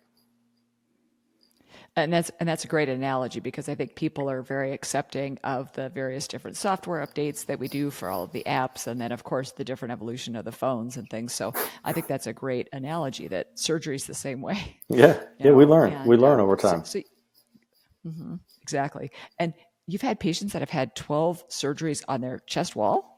And 2.03 2.13
that's 2.13 2.31
and 2.41 2.49
that's 2.49 2.65
a 2.65 2.69
great 2.69 2.89
analogy 2.89 3.41
because 3.41 3.69
I 3.69 3.75
think 3.75 3.95
people 3.95 4.31
are 4.31 4.43
very 4.43 4.73
accepting 4.73 5.39
of 5.45 5.73
the 5.73 5.89
various 5.89 6.27
different 6.29 6.57
software 6.57 7.05
updates 7.07 7.47
that 7.47 7.59
we 7.59 7.69
do 7.69 7.91
for 7.91 8.09
all 8.09 8.25
of 8.25 8.33
the 8.33 8.43
apps, 8.47 8.87
and 8.87 9.01
then 9.01 9.13
of 9.13 9.25
course 9.25 9.53
the 9.53 9.65
different 9.65 9.93
evolution 9.93 10.37
of 10.37 10.45
the 10.45 10.53
phones 10.53 10.97
and 10.97 11.09
things. 11.09 11.33
So 11.33 11.53
I 11.85 11.93
think 11.93 12.07
that's 12.07 12.27
a 12.27 12.33
great 12.33 12.69
analogy 12.73 13.29
that 13.29 13.59
surgery 13.59 13.97
is 13.97 14.07
the 14.07 14.15
same 14.15 14.41
way. 14.41 14.77
Yeah, 14.89 15.21
yeah, 15.39 15.51
know? 15.51 15.55
we 15.55 15.67
learn. 15.67 15.93
And, 15.93 16.09
we 16.09 16.17
learn 16.17 16.41
uh, 16.41 16.43
over 16.43 16.57
time. 16.57 16.85
So, 16.85 16.99
so, 17.01 18.11
mm-hmm, 18.11 18.35
exactly. 18.61 19.13
And 19.39 19.55
you've 19.87 20.03
had 20.03 20.19
patients 20.19 20.53
that 20.53 20.63
have 20.63 20.71
had 20.71 20.97
twelve 20.97 21.49
surgeries 21.49 22.03
on 22.09 22.21
their 22.21 22.41
chest 22.47 22.75
wall. 22.75 23.11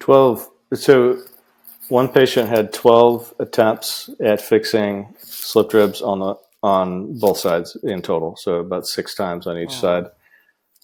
12. 0.00 0.48
So 0.74 1.18
one 1.88 2.08
patient 2.08 2.48
had 2.48 2.72
12 2.72 3.34
attempts 3.38 4.10
at 4.20 4.40
fixing 4.40 5.14
slip 5.18 5.72
ribs 5.72 6.02
on 6.02 6.18
the 6.20 6.34
on 6.66 7.16
both 7.20 7.38
sides 7.38 7.76
in 7.84 8.02
total. 8.02 8.34
So 8.34 8.56
about 8.56 8.88
six 8.88 9.14
times 9.14 9.46
on 9.46 9.56
each 9.56 9.68
wow. 9.68 9.80
side. 9.80 10.04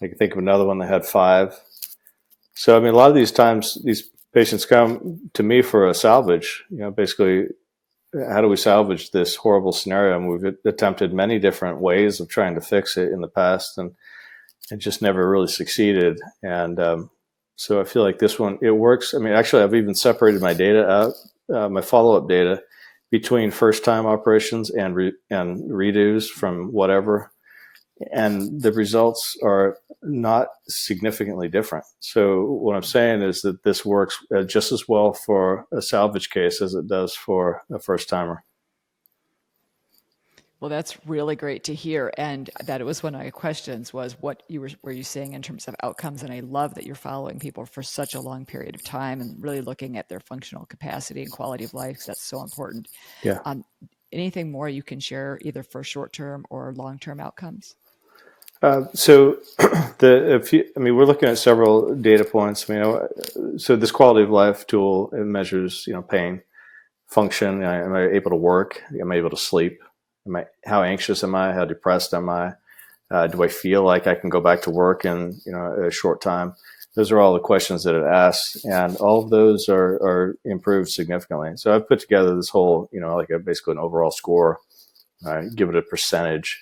I 0.01 0.07
can 0.07 0.17
think 0.17 0.33
of 0.33 0.39
another 0.39 0.65
one 0.65 0.79
that 0.79 0.89
had 0.89 1.05
five. 1.05 1.59
So 2.55 2.77
I 2.77 2.81
mean, 2.81 2.95
a 2.95 2.97
lot 2.97 3.11
of 3.11 3.17
these 3.17 3.33
times, 3.33 3.79
these 3.83 4.09
patients 4.33 4.65
come 4.65 5.31
to 5.35 5.43
me 5.43 5.61
for 5.61 5.89
a 5.89 5.95
salvage. 5.95 6.63
You 6.71 6.79
know, 6.79 6.91
basically, 6.93 7.49
how 8.31 8.41
do 8.41 8.49
we 8.49 8.57
salvage 8.57 9.11
this 9.11 9.35
horrible 9.35 9.73
scenario? 9.73 10.17
And 10.17 10.29
we've 10.29 10.55
attempted 10.65 11.13
many 11.13 11.41
different 11.41 11.81
ways 11.81 12.21
of 12.21 12.29
trying 12.29 12.55
to 12.55 12.61
fix 12.61 12.97
it 12.97 13.11
in 13.11 13.21
the 13.21 13.29
past, 13.29 13.77
and 13.77 13.93
it 14.71 14.79
just 14.79 15.03
never 15.03 15.29
really 15.29 15.49
succeeded. 15.49 16.21
And 16.45 16.79
um, 16.79 17.11
so 17.57 17.81
I 17.81 17.85
feel 17.85 18.03
like 18.05 18.21
this 18.21 18.39
one, 18.39 18.59
it 18.63 18.71
works. 18.71 19.15
I 19.15 19.19
mean, 19.19 19.33
actually, 19.33 19.65
I've 19.65 19.75
even 19.75 19.97
separated 19.97 20.41
my 20.41 20.55
data 20.55 20.89
out, 20.89 21.15
uh, 21.53 21.69
my 21.69 21.81
follow 21.81 22.17
up 22.17 22.29
data 22.29 22.63
between 23.13 23.51
first 23.51 23.85
time 23.85 24.07
operations 24.07 24.71
and, 24.71 24.97
re- 24.97 25.13
and 25.31 25.71
redos 25.71 26.29
from 26.29 26.73
whatever. 26.73 27.31
And 28.11 28.61
the 28.61 28.73
results 28.73 29.37
are 29.45 29.77
not 30.03 30.49
significantly 30.67 31.49
different. 31.49 31.85
So, 32.01 32.43
what 32.47 32.75
I'm 32.75 32.83
saying 32.83 33.23
is 33.23 33.43
that 33.43 33.63
this 33.63 33.85
works 33.85 34.19
uh, 34.35 34.43
just 34.43 34.73
as 34.73 34.89
well 34.89 35.13
for 35.13 35.67
a 35.71 35.81
salvage 35.81 36.31
case 36.31 36.61
as 36.61 36.75
it 36.75 36.89
does 36.89 37.15
for 37.15 37.63
a 37.71 37.79
first 37.79 38.09
timer. 38.09 38.43
Well, 40.63 40.69
that's 40.69 40.97
really 41.09 41.35
great 41.35 41.65
to 41.65 41.75
hear, 41.75 42.13
and 42.17 42.49
that 42.67 42.81
it 42.81 42.85
was 42.85 43.03
one 43.03 43.17
of 43.17 43.21
my 43.21 43.31
questions 43.31 43.93
was 43.93 44.13
what 44.21 44.45
you 44.47 44.61
were 44.61 44.71
were 44.83 44.93
you 44.93 45.03
seeing 45.03 45.33
in 45.33 45.43
terms 45.43 45.67
of 45.67 45.75
outcomes, 45.83 46.23
and 46.23 46.33
I 46.33 46.39
love 46.39 46.77
that 46.77 46.87
you're 46.87 46.95
following 46.95 47.41
people 47.41 47.67
for 47.67 47.83
such 47.83 48.15
a 48.15 48.21
long 48.21 48.47
period 48.47 48.77
of 48.77 48.85
time 48.85 49.21
and 49.21 49.43
really 49.43 49.61
looking 49.61 49.99
at 49.99 50.09
their 50.09 50.21
functional 50.21 50.65
capacity 50.67 51.23
and 51.23 51.33
quality 51.33 51.65
of 51.65 51.75
life 51.75 52.05
that's 52.07 52.23
so 52.23 52.43
important. 52.45 52.87
Yeah. 53.25 53.41
Um, 53.45 53.65
anything 54.13 54.53
more 54.53 54.69
you 54.69 54.85
can 54.85 55.01
share 55.01 55.41
either 55.43 55.65
for 55.65 55.83
short 55.83 56.13
term 56.13 56.45
or 56.49 56.73
long 56.77 57.01
term 57.01 57.19
outcomes? 57.19 57.75
Uh, 58.63 58.85
so 58.95 59.39
the 59.99 60.49
you, 60.53 60.65
I 60.77 60.79
mean 60.79 60.95
we're 60.95 61.07
looking 61.07 61.29
at 61.29 61.39
several 61.39 61.93
data 61.97 62.25
points. 62.25 62.71
I 62.71 62.75
mean, 62.75 62.83
uh, 62.85 63.09
so 63.59 63.75
this 63.75 63.91
quality 63.91 64.23
of 64.23 64.31
life 64.31 64.65
tool 64.69 65.11
it 65.13 65.27
measures 65.27 65.89
you 65.89 65.93
know 65.93 66.03
pain, 66.03 66.41
function. 67.09 67.65
Am 67.65 67.95
I 67.97 68.11
able 68.11 68.31
to 68.31 68.37
work? 68.37 68.81
Am 69.01 69.11
I 69.11 69.17
able 69.17 69.31
to 69.31 69.37
sleep? 69.37 69.81
Am 70.27 70.37
I 70.37 70.47
how 70.65 70.83
anxious 70.83 71.25
am 71.25 71.35
I? 71.35 71.53
How 71.53 71.65
depressed 71.65 72.15
am 72.15 72.29
I? 72.29 72.55
Uh, 73.11 73.27
do 73.27 73.43
I 73.43 73.49
feel 73.49 73.83
like 73.83 74.07
I 74.07 74.15
can 74.15 74.31
go 74.31 74.41
back 74.41 74.63
to 74.63 74.71
work 74.71 75.05
in 75.05 75.41
you 75.45 75.53
know 75.53 75.87
a 75.87 75.91
short 75.91 76.21
time? 76.21 76.55
Those 76.95 77.11
are 77.11 77.21
all 77.21 77.33
the 77.33 77.41
questions 77.41 77.85
that 77.85 77.95
it 77.95 78.05
asks, 78.05 78.63
and 78.67 78.97
all 78.97 79.23
of 79.23 79.31
those 79.31 79.69
are, 79.69 79.95
are 79.95 80.37
improved 80.45 80.91
significantly. 80.91 81.53
So 81.57 81.75
I've 81.75 81.89
put 81.89 82.01
together 82.01 82.37
this 82.37 82.51
whole 82.51 82.89
you 82.93 83.01
know 83.01 83.17
like 83.17 83.31
a, 83.31 83.39
basically 83.39 83.73
an 83.73 83.79
overall 83.79 84.11
score. 84.11 84.59
I 85.27 85.45
give 85.55 85.69
it 85.69 85.77
a 85.77 85.83
percentage 85.83 86.61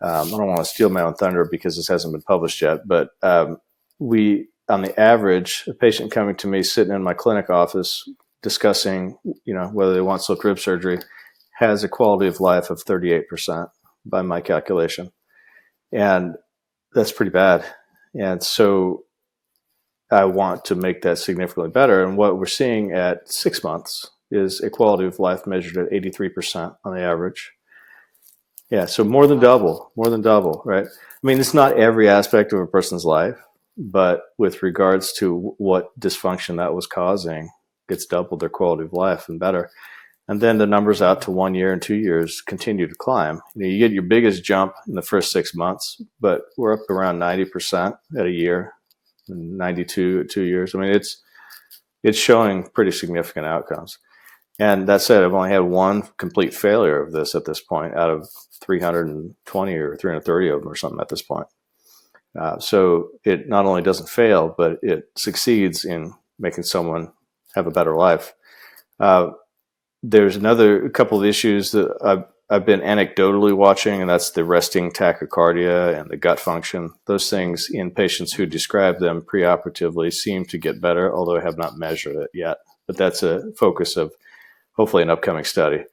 um, 0.00 0.28
I 0.28 0.36
don't 0.36 0.46
want 0.46 0.58
to 0.58 0.64
steal 0.64 0.90
my 0.90 1.02
own 1.02 1.14
thunder 1.14 1.46
because 1.50 1.76
this 1.76 1.88
hasn't 1.88 2.12
been 2.12 2.22
published 2.22 2.60
yet, 2.60 2.86
but 2.86 3.10
um, 3.22 3.58
we, 3.98 4.48
on 4.68 4.82
the 4.82 4.98
average, 4.98 5.64
a 5.66 5.74
patient 5.74 6.12
coming 6.12 6.36
to 6.36 6.46
me 6.46 6.62
sitting 6.62 6.94
in 6.94 7.02
my 7.02 7.14
clinic 7.14 7.48
office 7.48 8.08
discussing, 8.42 9.16
you 9.44 9.54
know, 9.54 9.68
whether 9.68 9.94
they 9.94 10.02
want 10.02 10.22
slip 10.22 10.44
rib 10.44 10.58
surgery, 10.58 10.98
has 11.56 11.84
a 11.84 11.88
quality 11.88 12.26
of 12.26 12.40
life 12.40 12.70
of 12.70 12.84
38% 12.84 13.68
by 14.04 14.22
my 14.22 14.40
calculation, 14.40 15.12
and 15.92 16.34
that's 16.92 17.12
pretty 17.12 17.30
bad. 17.30 17.64
And 18.14 18.42
so, 18.42 19.04
I 20.10 20.24
want 20.24 20.64
to 20.66 20.76
make 20.76 21.02
that 21.02 21.18
significantly 21.18 21.70
better. 21.70 22.04
And 22.04 22.16
what 22.16 22.38
we're 22.38 22.46
seeing 22.46 22.92
at 22.92 23.28
six 23.28 23.64
months 23.64 24.08
is 24.30 24.60
a 24.60 24.70
quality 24.70 25.04
of 25.04 25.18
life 25.18 25.48
measured 25.48 25.76
at 25.76 25.90
83% 25.92 26.76
on 26.84 26.94
the 26.94 27.02
average 27.02 27.52
yeah, 28.70 28.86
so 28.86 29.04
more 29.04 29.26
than 29.26 29.38
double, 29.38 29.92
more 29.96 30.10
than 30.10 30.22
double, 30.22 30.62
right? 30.64 30.86
I 30.86 31.26
mean, 31.26 31.38
it's 31.38 31.54
not 31.54 31.78
every 31.78 32.08
aspect 32.08 32.52
of 32.52 32.60
a 32.60 32.66
person's 32.66 33.04
life, 33.04 33.38
but 33.76 34.22
with 34.38 34.62
regards 34.62 35.12
to 35.14 35.54
what 35.58 35.98
dysfunction 36.00 36.56
that 36.56 36.74
was 36.74 36.86
causing, 36.86 37.50
it's 37.88 38.06
doubled 38.06 38.40
their 38.40 38.48
quality 38.48 38.84
of 38.84 38.92
life 38.92 39.28
and 39.28 39.38
better. 39.38 39.70
And 40.28 40.40
then 40.40 40.58
the 40.58 40.66
numbers 40.66 41.00
out 41.00 41.22
to 41.22 41.30
one 41.30 41.54
year 41.54 41.72
and 41.72 41.80
two 41.80 41.94
years 41.94 42.40
continue 42.40 42.88
to 42.88 42.94
climb. 42.96 43.40
You, 43.54 43.62
know, 43.62 43.68
you 43.68 43.78
get 43.78 43.92
your 43.92 44.02
biggest 44.02 44.42
jump 44.42 44.74
in 44.88 44.94
the 44.94 45.02
first 45.02 45.30
six 45.30 45.54
months, 45.54 46.00
but 46.20 46.42
we're 46.56 46.72
up 46.72 46.90
around 46.90 47.20
90% 47.20 47.96
at 48.18 48.26
a 48.26 48.30
year, 48.30 48.74
92 49.28 50.22
at 50.24 50.30
two 50.30 50.42
years. 50.42 50.74
I 50.74 50.78
mean, 50.78 50.90
it's, 50.90 51.22
it's 52.02 52.18
showing 52.18 52.64
pretty 52.70 52.90
significant 52.90 53.46
outcomes. 53.46 53.98
And 54.58 54.88
that 54.88 55.02
said, 55.02 55.22
I've 55.22 55.34
only 55.34 55.50
had 55.50 55.60
one 55.60 56.08
complete 56.16 56.54
failure 56.54 57.00
of 57.00 57.12
this 57.12 57.34
at 57.34 57.44
this 57.44 57.60
point 57.60 57.94
out 57.94 58.10
of 58.10 58.28
320 58.62 59.74
or 59.74 59.96
330 59.96 60.48
of 60.48 60.60
them 60.60 60.72
or 60.72 60.74
something 60.74 61.00
at 61.00 61.08
this 61.08 61.22
point. 61.22 61.46
Uh, 62.38 62.58
so 62.58 63.10
it 63.24 63.48
not 63.48 63.66
only 63.66 63.82
doesn't 63.82 64.08
fail, 64.08 64.54
but 64.56 64.78
it 64.82 65.04
succeeds 65.14 65.84
in 65.84 66.12
making 66.38 66.64
someone 66.64 67.12
have 67.54 67.66
a 67.66 67.70
better 67.70 67.96
life. 67.96 68.34
Uh, 68.98 69.30
there's 70.02 70.36
another 70.36 70.88
couple 70.88 71.18
of 71.18 71.24
issues 71.24 71.72
that 71.72 71.92
I've, 72.04 72.24
I've 72.48 72.66
been 72.66 72.80
anecdotally 72.80 73.56
watching, 73.56 74.00
and 74.00 74.08
that's 74.08 74.30
the 74.30 74.44
resting 74.44 74.92
tachycardia 74.92 75.98
and 75.98 76.08
the 76.08 76.16
gut 76.16 76.38
function. 76.38 76.92
Those 77.06 77.28
things 77.28 77.68
in 77.70 77.90
patients 77.90 78.32
who 78.32 78.46
describe 78.46 78.98
them 79.00 79.22
preoperatively 79.22 80.12
seem 80.12 80.44
to 80.46 80.58
get 80.58 80.80
better, 80.80 81.12
although 81.14 81.38
I 81.38 81.42
have 81.42 81.58
not 81.58 81.76
measured 81.76 82.16
it 82.16 82.30
yet. 82.32 82.58
But 82.86 82.96
that's 82.96 83.22
a 83.22 83.50
focus 83.58 83.96
of 83.96 84.12
hopefully 84.72 85.02
an 85.02 85.10
upcoming 85.10 85.44
study. 85.44 85.84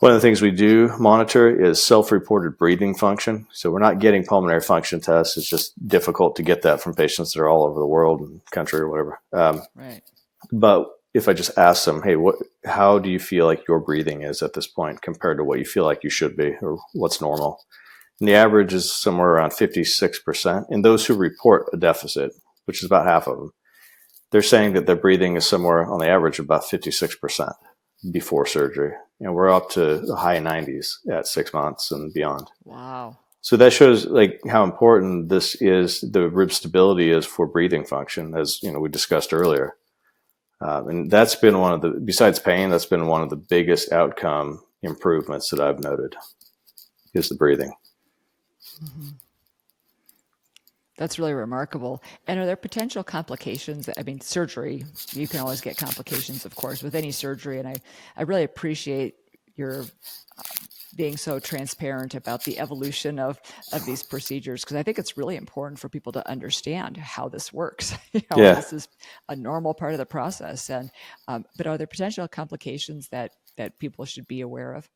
One 0.00 0.10
of 0.10 0.16
the 0.16 0.20
things 0.20 0.42
we 0.42 0.50
do 0.50 0.88
monitor 0.98 1.48
is 1.48 1.80
self-reported 1.80 2.58
breathing 2.58 2.96
function. 2.96 3.46
So 3.52 3.70
we're 3.70 3.78
not 3.78 4.00
getting 4.00 4.24
pulmonary 4.24 4.60
function 4.60 5.00
tests. 5.00 5.36
It's 5.36 5.48
just 5.48 5.74
difficult 5.86 6.34
to 6.36 6.42
get 6.42 6.62
that 6.62 6.80
from 6.80 6.96
patients 6.96 7.34
that 7.34 7.40
are 7.40 7.48
all 7.48 7.62
over 7.62 7.78
the 7.78 7.86
world 7.86 8.20
and 8.20 8.40
country 8.50 8.80
or 8.80 8.88
whatever. 8.88 9.20
Um, 9.32 9.62
right. 9.76 10.02
But 10.50 10.88
if 11.14 11.28
I 11.28 11.32
just 11.32 11.56
ask 11.58 11.84
them, 11.84 12.02
hey, 12.02 12.16
what, 12.16 12.36
how 12.64 12.98
do 12.98 13.10
you 13.10 13.18
feel 13.18 13.46
like 13.46 13.68
your 13.68 13.80
breathing 13.80 14.22
is 14.22 14.42
at 14.42 14.54
this 14.54 14.66
point 14.66 15.02
compared 15.02 15.38
to 15.38 15.44
what 15.44 15.58
you 15.58 15.64
feel 15.64 15.84
like 15.84 16.04
you 16.04 16.10
should 16.10 16.36
be 16.36 16.54
or 16.62 16.78
what's 16.94 17.20
normal? 17.20 17.60
And 18.20 18.28
the 18.28 18.34
average 18.34 18.72
is 18.72 18.92
somewhere 18.92 19.30
around 19.30 19.50
56%. 19.50 20.66
And 20.68 20.84
those 20.84 21.06
who 21.06 21.14
report 21.14 21.66
a 21.72 21.76
deficit, 21.76 22.32
which 22.64 22.82
is 22.82 22.86
about 22.86 23.06
half 23.06 23.26
of 23.26 23.36
them, 23.36 23.52
they're 24.30 24.42
saying 24.42 24.72
that 24.72 24.86
their 24.86 24.96
breathing 24.96 25.36
is 25.36 25.46
somewhere 25.46 25.84
on 25.84 25.98
the 25.98 26.08
average 26.08 26.38
about 26.38 26.62
56% 26.62 27.52
before 28.10 28.46
surgery. 28.46 28.92
And 29.20 29.34
we're 29.34 29.50
up 29.50 29.70
to 29.70 29.98
the 29.98 30.16
high 30.16 30.38
90s 30.38 30.94
at 31.10 31.26
six 31.26 31.52
months 31.52 31.90
and 31.90 32.12
beyond. 32.12 32.50
Wow. 32.64 33.18
So 33.42 33.56
that 33.56 33.72
shows 33.72 34.06
like 34.06 34.40
how 34.48 34.64
important 34.64 35.28
this 35.28 35.56
is, 35.60 36.00
the 36.00 36.28
rib 36.28 36.52
stability 36.52 37.10
is 37.10 37.26
for 37.26 37.46
breathing 37.46 37.84
function, 37.84 38.34
as 38.36 38.62
you 38.62 38.72
know 38.72 38.78
we 38.78 38.88
discussed 38.88 39.34
earlier. 39.34 39.74
Um, 40.62 40.88
and 40.88 41.10
that's 41.10 41.34
been 41.34 41.58
one 41.58 41.72
of 41.72 41.80
the, 41.80 41.90
besides 41.90 42.38
pain, 42.38 42.70
that's 42.70 42.86
been 42.86 43.08
one 43.08 43.22
of 43.22 43.30
the 43.30 43.36
biggest 43.36 43.92
outcome 43.92 44.62
improvements 44.82 45.50
that 45.50 45.60
I've 45.60 45.80
noted 45.80 46.14
is 47.14 47.28
the 47.28 47.34
breathing. 47.34 47.72
Mm-hmm. 48.82 49.08
That's 50.98 51.18
really 51.18 51.32
remarkable. 51.32 52.02
And 52.28 52.38
are 52.38 52.46
there 52.46 52.54
potential 52.54 53.02
complications? 53.02 53.88
I 53.96 54.02
mean, 54.02 54.20
surgery, 54.20 54.84
you 55.12 55.26
can 55.26 55.40
always 55.40 55.60
get 55.60 55.76
complications, 55.76 56.44
of 56.44 56.54
course, 56.54 56.82
with 56.82 56.94
any 56.94 57.10
surgery. 57.10 57.58
And 57.58 57.66
I, 57.66 57.76
I 58.16 58.22
really 58.22 58.44
appreciate 58.44 59.16
your 59.56 59.82
uh, 60.38 60.42
being 60.96 61.16
so 61.16 61.38
transparent 61.38 62.14
about 62.14 62.44
the 62.44 62.58
evolution 62.58 63.18
of, 63.18 63.40
of 63.72 63.84
these 63.84 64.02
procedures 64.02 64.62
because 64.62 64.76
I 64.76 64.82
think 64.82 64.98
it's 64.98 65.16
really 65.16 65.36
important 65.36 65.78
for 65.78 65.88
people 65.88 66.12
to 66.12 66.28
understand 66.28 66.96
how 66.96 67.28
this 67.28 67.52
works. 67.52 67.94
you 68.12 68.22
know, 68.30 68.42
yeah. 68.42 68.54
This 68.54 68.72
is 68.72 68.88
a 69.28 69.36
normal 69.36 69.74
part 69.74 69.92
of 69.92 69.98
the 69.98 70.06
process. 70.06 70.70
And 70.70 70.90
um, 71.28 71.44
but 71.56 71.66
are 71.66 71.78
there 71.78 71.86
potential 71.86 72.26
complications 72.28 73.08
that 73.08 73.32
that 73.56 73.78
people 73.78 74.04
should 74.04 74.26
be 74.28 74.40
aware 74.40 74.74
of? 74.74 74.88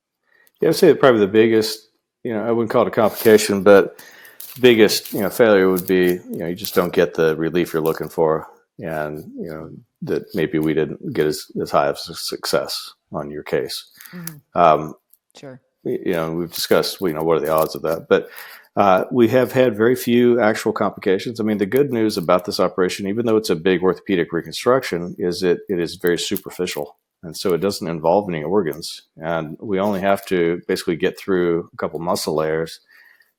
Yeah, 0.60 0.70
I'd 0.70 0.76
say 0.76 0.94
probably 0.94 1.20
the 1.20 1.26
biggest, 1.26 1.90
you 2.24 2.32
know, 2.32 2.46
I 2.46 2.50
wouldn't 2.50 2.70
call 2.70 2.82
it 2.82 2.88
a 2.88 2.90
complication, 2.90 3.62
but 3.62 4.02
biggest 4.60 5.12
you 5.12 5.20
know 5.20 5.30
failure 5.30 5.70
would 5.70 5.86
be 5.86 6.12
you 6.30 6.38
know 6.38 6.46
you 6.46 6.54
just 6.54 6.74
don't 6.74 6.92
get 6.92 7.14
the 7.14 7.36
relief 7.36 7.72
you're 7.72 7.82
looking 7.82 8.08
for 8.08 8.46
and 8.78 9.24
you 9.36 9.48
know 9.48 9.70
that 10.02 10.22
maybe 10.34 10.58
we 10.58 10.74
didn't 10.74 11.12
get 11.12 11.26
as, 11.26 11.46
as 11.60 11.70
high 11.70 11.88
of 11.88 11.98
success 11.98 12.92
on 13.12 13.30
your 13.30 13.42
case 13.42 13.90
mm-hmm. 14.12 14.58
um, 14.58 14.94
sure 15.36 15.60
you 15.86 16.12
know 16.12 16.32
we've 16.32 16.52
discussed 16.52 17.00
you 17.00 17.12
know 17.12 17.22
what 17.22 17.36
are 17.36 17.40
the 17.40 17.52
odds 17.52 17.74
of 17.74 17.82
that 17.82 18.06
but 18.08 18.28
uh, 18.76 19.04
we 19.10 19.28
have 19.28 19.52
had 19.52 19.74
very 19.74 19.96
few 19.96 20.38
actual 20.38 20.70
complications. 20.70 21.40
I 21.40 21.44
mean, 21.44 21.56
the 21.56 21.64
good 21.64 21.94
news 21.94 22.18
about 22.18 22.44
this 22.44 22.60
operation, 22.60 23.06
even 23.06 23.24
though 23.24 23.38
it's 23.38 23.48
a 23.48 23.56
big 23.56 23.82
orthopedic 23.82 24.32
reconstruction, 24.32 25.16
is 25.18 25.40
that 25.40 25.60
it 25.70 25.80
is 25.80 25.96
very 25.96 26.18
superficial. 26.18 26.98
And 27.22 27.34
so 27.34 27.54
it 27.54 27.62
doesn't 27.62 27.88
involve 27.88 28.28
any 28.28 28.42
organs. 28.42 29.02
And 29.16 29.56
we 29.60 29.80
only 29.80 30.00
have 30.00 30.26
to 30.26 30.60
basically 30.68 30.96
get 30.96 31.18
through 31.18 31.70
a 31.72 31.76
couple 31.78 32.00
muscle 32.00 32.34
layers 32.34 32.80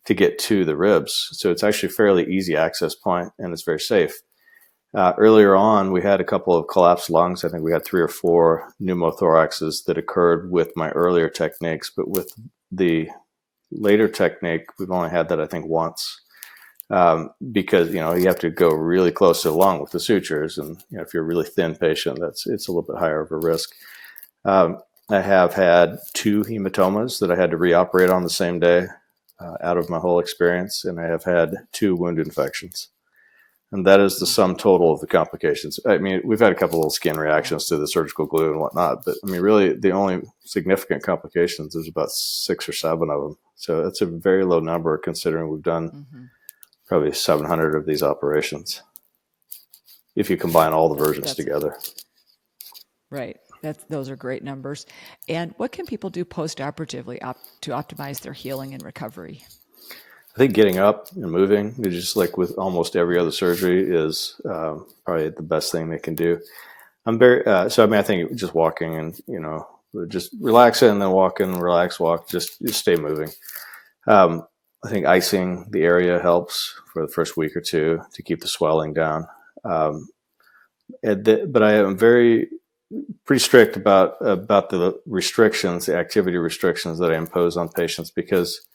to 0.05 0.15
get 0.15 0.39
to 0.39 0.65
the 0.65 0.75
ribs. 0.75 1.29
So 1.33 1.51
it's 1.51 1.63
actually 1.63 1.89
a 1.89 1.93
fairly 1.93 2.25
easy 2.25 2.55
access 2.55 2.95
point 2.95 3.29
and 3.37 3.53
it's 3.53 3.63
very 3.63 3.79
safe. 3.79 4.19
Uh, 4.97 5.13
earlier 5.19 5.55
on, 5.55 5.91
we 5.91 6.01
had 6.01 6.19
a 6.19 6.23
couple 6.23 6.55
of 6.55 6.67
collapsed 6.67 7.11
lungs. 7.11 7.45
I 7.45 7.49
think 7.49 7.61
we 7.61 7.71
had 7.71 7.85
three 7.85 8.01
or 8.01 8.07
four 8.07 8.73
pneumothoraxes 8.81 9.85
that 9.85 9.95
occurred 9.95 10.49
with 10.49 10.71
my 10.75 10.89
earlier 10.89 11.29
techniques, 11.29 11.91
but 11.95 12.09
with 12.09 12.33
the 12.71 13.07
later 13.71 14.07
technique, 14.07 14.63
we've 14.79 14.89
only 14.89 15.11
had 15.11 15.29
that, 15.29 15.39
I 15.39 15.45
think, 15.45 15.67
once. 15.67 16.19
Um, 16.89 17.29
because 17.51 17.93
you 17.93 17.99
know 17.99 18.15
you 18.15 18.25
have 18.25 18.39
to 18.39 18.49
go 18.49 18.69
really 18.69 19.11
close 19.11 19.43
to 19.43 19.49
the 19.49 19.55
lung 19.55 19.81
with 19.81 19.91
the 19.91 19.99
sutures, 19.99 20.57
and 20.57 20.83
you 20.89 20.97
know, 20.97 21.03
if 21.03 21.13
you're 21.13 21.21
a 21.21 21.27
really 21.27 21.45
thin 21.45 21.75
patient, 21.75 22.17
that's 22.19 22.47
it's 22.47 22.67
a 22.67 22.71
little 22.71 22.91
bit 22.91 22.99
higher 22.99 23.21
of 23.21 23.31
a 23.31 23.37
risk. 23.37 23.75
Um, 24.45 24.79
I 25.11 25.21
have 25.21 25.53
had 25.53 25.99
two 26.13 26.41
hematomas 26.41 27.19
that 27.19 27.29
I 27.29 27.35
had 27.35 27.51
to 27.51 27.57
reoperate 27.57 28.11
on 28.11 28.23
the 28.23 28.31
same 28.31 28.59
day 28.59 28.87
uh, 29.39 29.57
out 29.61 29.77
of 29.77 29.91
my 29.91 29.99
whole 29.99 30.19
experience, 30.19 30.85
and 30.85 30.99
I 30.99 31.05
have 31.05 31.25
had 31.25 31.53
two 31.71 31.95
wound 31.95 32.17
infections. 32.17 32.89
And 33.71 33.85
that 33.85 33.99
is 33.99 34.19
the 34.19 34.25
sum 34.25 34.55
total 34.55 34.93
of 34.93 35.01
the 35.01 35.07
complications. 35.07 35.77
I 35.85 35.97
mean, 35.97 36.21
we've 36.23 36.39
had 36.39 36.53
a 36.53 36.55
couple 36.55 36.79
little 36.79 36.89
skin 36.89 37.17
reactions 37.17 37.65
to 37.65 37.75
the 37.75 37.87
surgical 37.87 38.25
glue 38.25 38.51
and 38.51 38.61
whatnot, 38.61 39.03
but 39.05 39.15
I 39.23 39.29
mean, 39.29 39.41
really, 39.41 39.73
the 39.73 39.91
only 39.91 40.21
significant 40.45 41.03
complications, 41.03 41.73
there's 41.73 41.89
about 41.89 42.11
six 42.11 42.69
or 42.69 42.71
seven 42.71 43.09
of 43.09 43.21
them. 43.21 43.37
So 43.55 43.85
it's 43.85 44.01
a 44.01 44.05
very 44.05 44.45
low 44.45 44.61
number 44.61 44.97
considering 44.97 45.49
we've 45.49 45.61
done 45.61 45.89
mm-hmm. 45.89 46.23
probably 46.87 47.11
700 47.11 47.75
of 47.75 47.85
these 47.85 48.03
operations 48.03 48.81
if 50.15 50.29
you 50.29 50.37
combine 50.37 50.71
all 50.71 50.89
the 50.89 50.95
versions 51.03 51.27
that's, 51.27 51.35
together. 51.35 51.77
Right. 53.09 53.37
That's, 53.61 53.83
those 53.85 54.09
are 54.09 54.15
great 54.15 54.43
numbers. 54.43 54.85
And 55.27 55.53
what 55.57 55.71
can 55.71 55.85
people 55.85 56.09
do 56.09 56.23
post-operatively 56.23 57.21
op- 57.21 57.37
to 57.61 57.71
optimize 57.71 58.21
their 58.21 58.33
healing 58.33 58.73
and 58.73 58.83
recovery? 58.83 59.43
I 60.37 60.39
think 60.39 60.53
getting 60.53 60.77
up 60.77 61.07
and 61.15 61.31
moving, 61.31 61.73
just 61.81 62.15
like 62.15 62.37
with 62.37 62.51
almost 62.59 62.95
every 62.95 63.17
other 63.17 63.31
surgery, 63.31 63.89
is 63.89 64.39
um, 64.45 64.85
probably 65.03 65.29
the 65.29 65.41
best 65.41 65.71
thing 65.71 65.89
they 65.89 65.97
can 65.97 66.13
do. 66.13 66.39
I'm 67.07 67.17
very 67.17 67.43
uh, 67.43 67.69
so. 67.69 67.83
I 67.83 67.87
mean, 67.87 67.99
I 67.99 68.03
think 68.03 68.35
just 68.35 68.53
walking 68.53 68.93
and 68.99 69.19
you 69.25 69.39
know, 69.39 69.67
just 70.07 70.35
relax 70.39 70.83
and 70.83 71.01
then 71.01 71.09
walk 71.09 71.39
and 71.39 71.59
relax, 71.59 71.99
walk. 71.99 72.29
Just 72.29 72.61
just 72.61 72.79
stay 72.79 72.95
moving. 72.95 73.31
Um, 74.05 74.45
I 74.85 74.91
think 74.91 75.07
icing 75.07 75.65
the 75.71 75.81
area 75.81 76.21
helps 76.21 76.79
for 76.93 77.01
the 77.01 77.11
first 77.11 77.35
week 77.35 77.55
or 77.55 77.61
two 77.61 77.99
to 78.13 78.21
keep 78.21 78.41
the 78.41 78.47
swelling 78.47 78.93
down. 78.93 79.25
Um, 79.63 80.07
the, 81.01 81.49
but 81.49 81.63
I 81.63 81.77
am 81.77 81.97
very 81.97 82.49
pretty 83.25 83.39
strict 83.39 83.75
about 83.75 84.17
about 84.21 84.69
the 84.69 85.01
restrictions, 85.07 85.87
the 85.87 85.97
activity 85.97 86.37
restrictions 86.37 86.99
that 86.99 87.11
I 87.11 87.17
impose 87.17 87.57
on 87.57 87.69
patients 87.69 88.11
because 88.11 88.67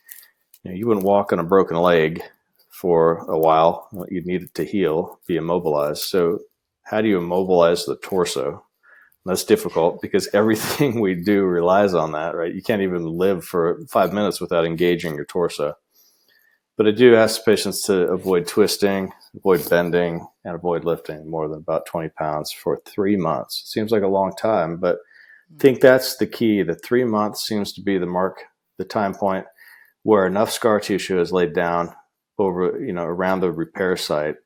you, 0.63 0.71
know, 0.71 0.77
you 0.77 0.87
wouldn't 0.87 1.07
walk 1.07 1.33
on 1.33 1.39
a 1.39 1.45
broken 1.45 1.77
leg 1.77 2.23
for 2.71 3.19
a 3.29 3.39
while. 3.39 3.89
You'd 4.09 4.27
need 4.27 4.43
it 4.43 4.55
to 4.55 4.65
heal, 4.65 5.19
be 5.27 5.37
immobilized. 5.37 6.03
So, 6.03 6.41
how 6.85 7.01
do 7.01 7.09
you 7.09 7.19
immobilize 7.19 7.85
the 7.85 7.97
torso? 7.97 8.65
That's 9.25 9.45
difficult 9.45 10.01
because 10.03 10.29
everything 10.35 11.01
we 11.01 11.15
do 11.15 11.45
relies 11.45 11.95
on 11.95 12.13
that, 12.13 12.35
right? 12.35 12.55
You 12.55 12.63
can't 12.63 12.83
even 12.83 13.07
live 13.07 13.45
for 13.45 13.81
five 13.89 14.13
minutes 14.13 14.41
without 14.41 14.65
engaging 14.65 15.15
your 15.15 15.25
torso. 15.25 15.75
But 16.77 16.89
I 16.89 16.91
do 16.91 17.15
ask 17.15 17.45
patients 17.45 17.83
to 17.83 18.09
avoid 18.09 18.47
twisting, 18.47 19.13
avoid 19.37 19.69
bending, 19.69 20.27
and 20.45 20.55
avoid 20.55 20.85
lifting 20.85 21.29
more 21.31 21.47
than 21.47 21.59
about 21.59 21.87
20 21.87 22.09
pounds 22.11 22.51
for 22.51 22.81
three 22.87 23.17
months. 23.17 23.63
It 23.63 23.69
seems 23.69 23.93
like 23.93 24.03
a 24.03 24.09
long 24.09 24.33
time, 24.35 24.79
but 24.79 24.97
I 25.55 25.61
think 25.61 25.81
that's 25.81 26.17
the 26.17 26.27
key. 26.27 26.63
The 26.63 26.75
three 26.75 27.05
months 27.05 27.47
seems 27.47 27.73
to 27.75 27.83
be 27.83 27.99
the 27.99 28.07
mark, 28.07 28.45
the 28.79 28.85
time 28.85 29.15
point 29.15 29.45
where 30.03 30.27
enough 30.27 30.51
scar 30.51 30.81
tissue 30.81 31.21
is 31.21 31.33
laid 31.33 31.55
down 31.55 31.95
over, 32.39 32.81
you 32.85 32.93
know, 32.93 33.05
around 33.05 33.41
the 33.41 33.53
repair 33.53 33.97
site 33.97 34.37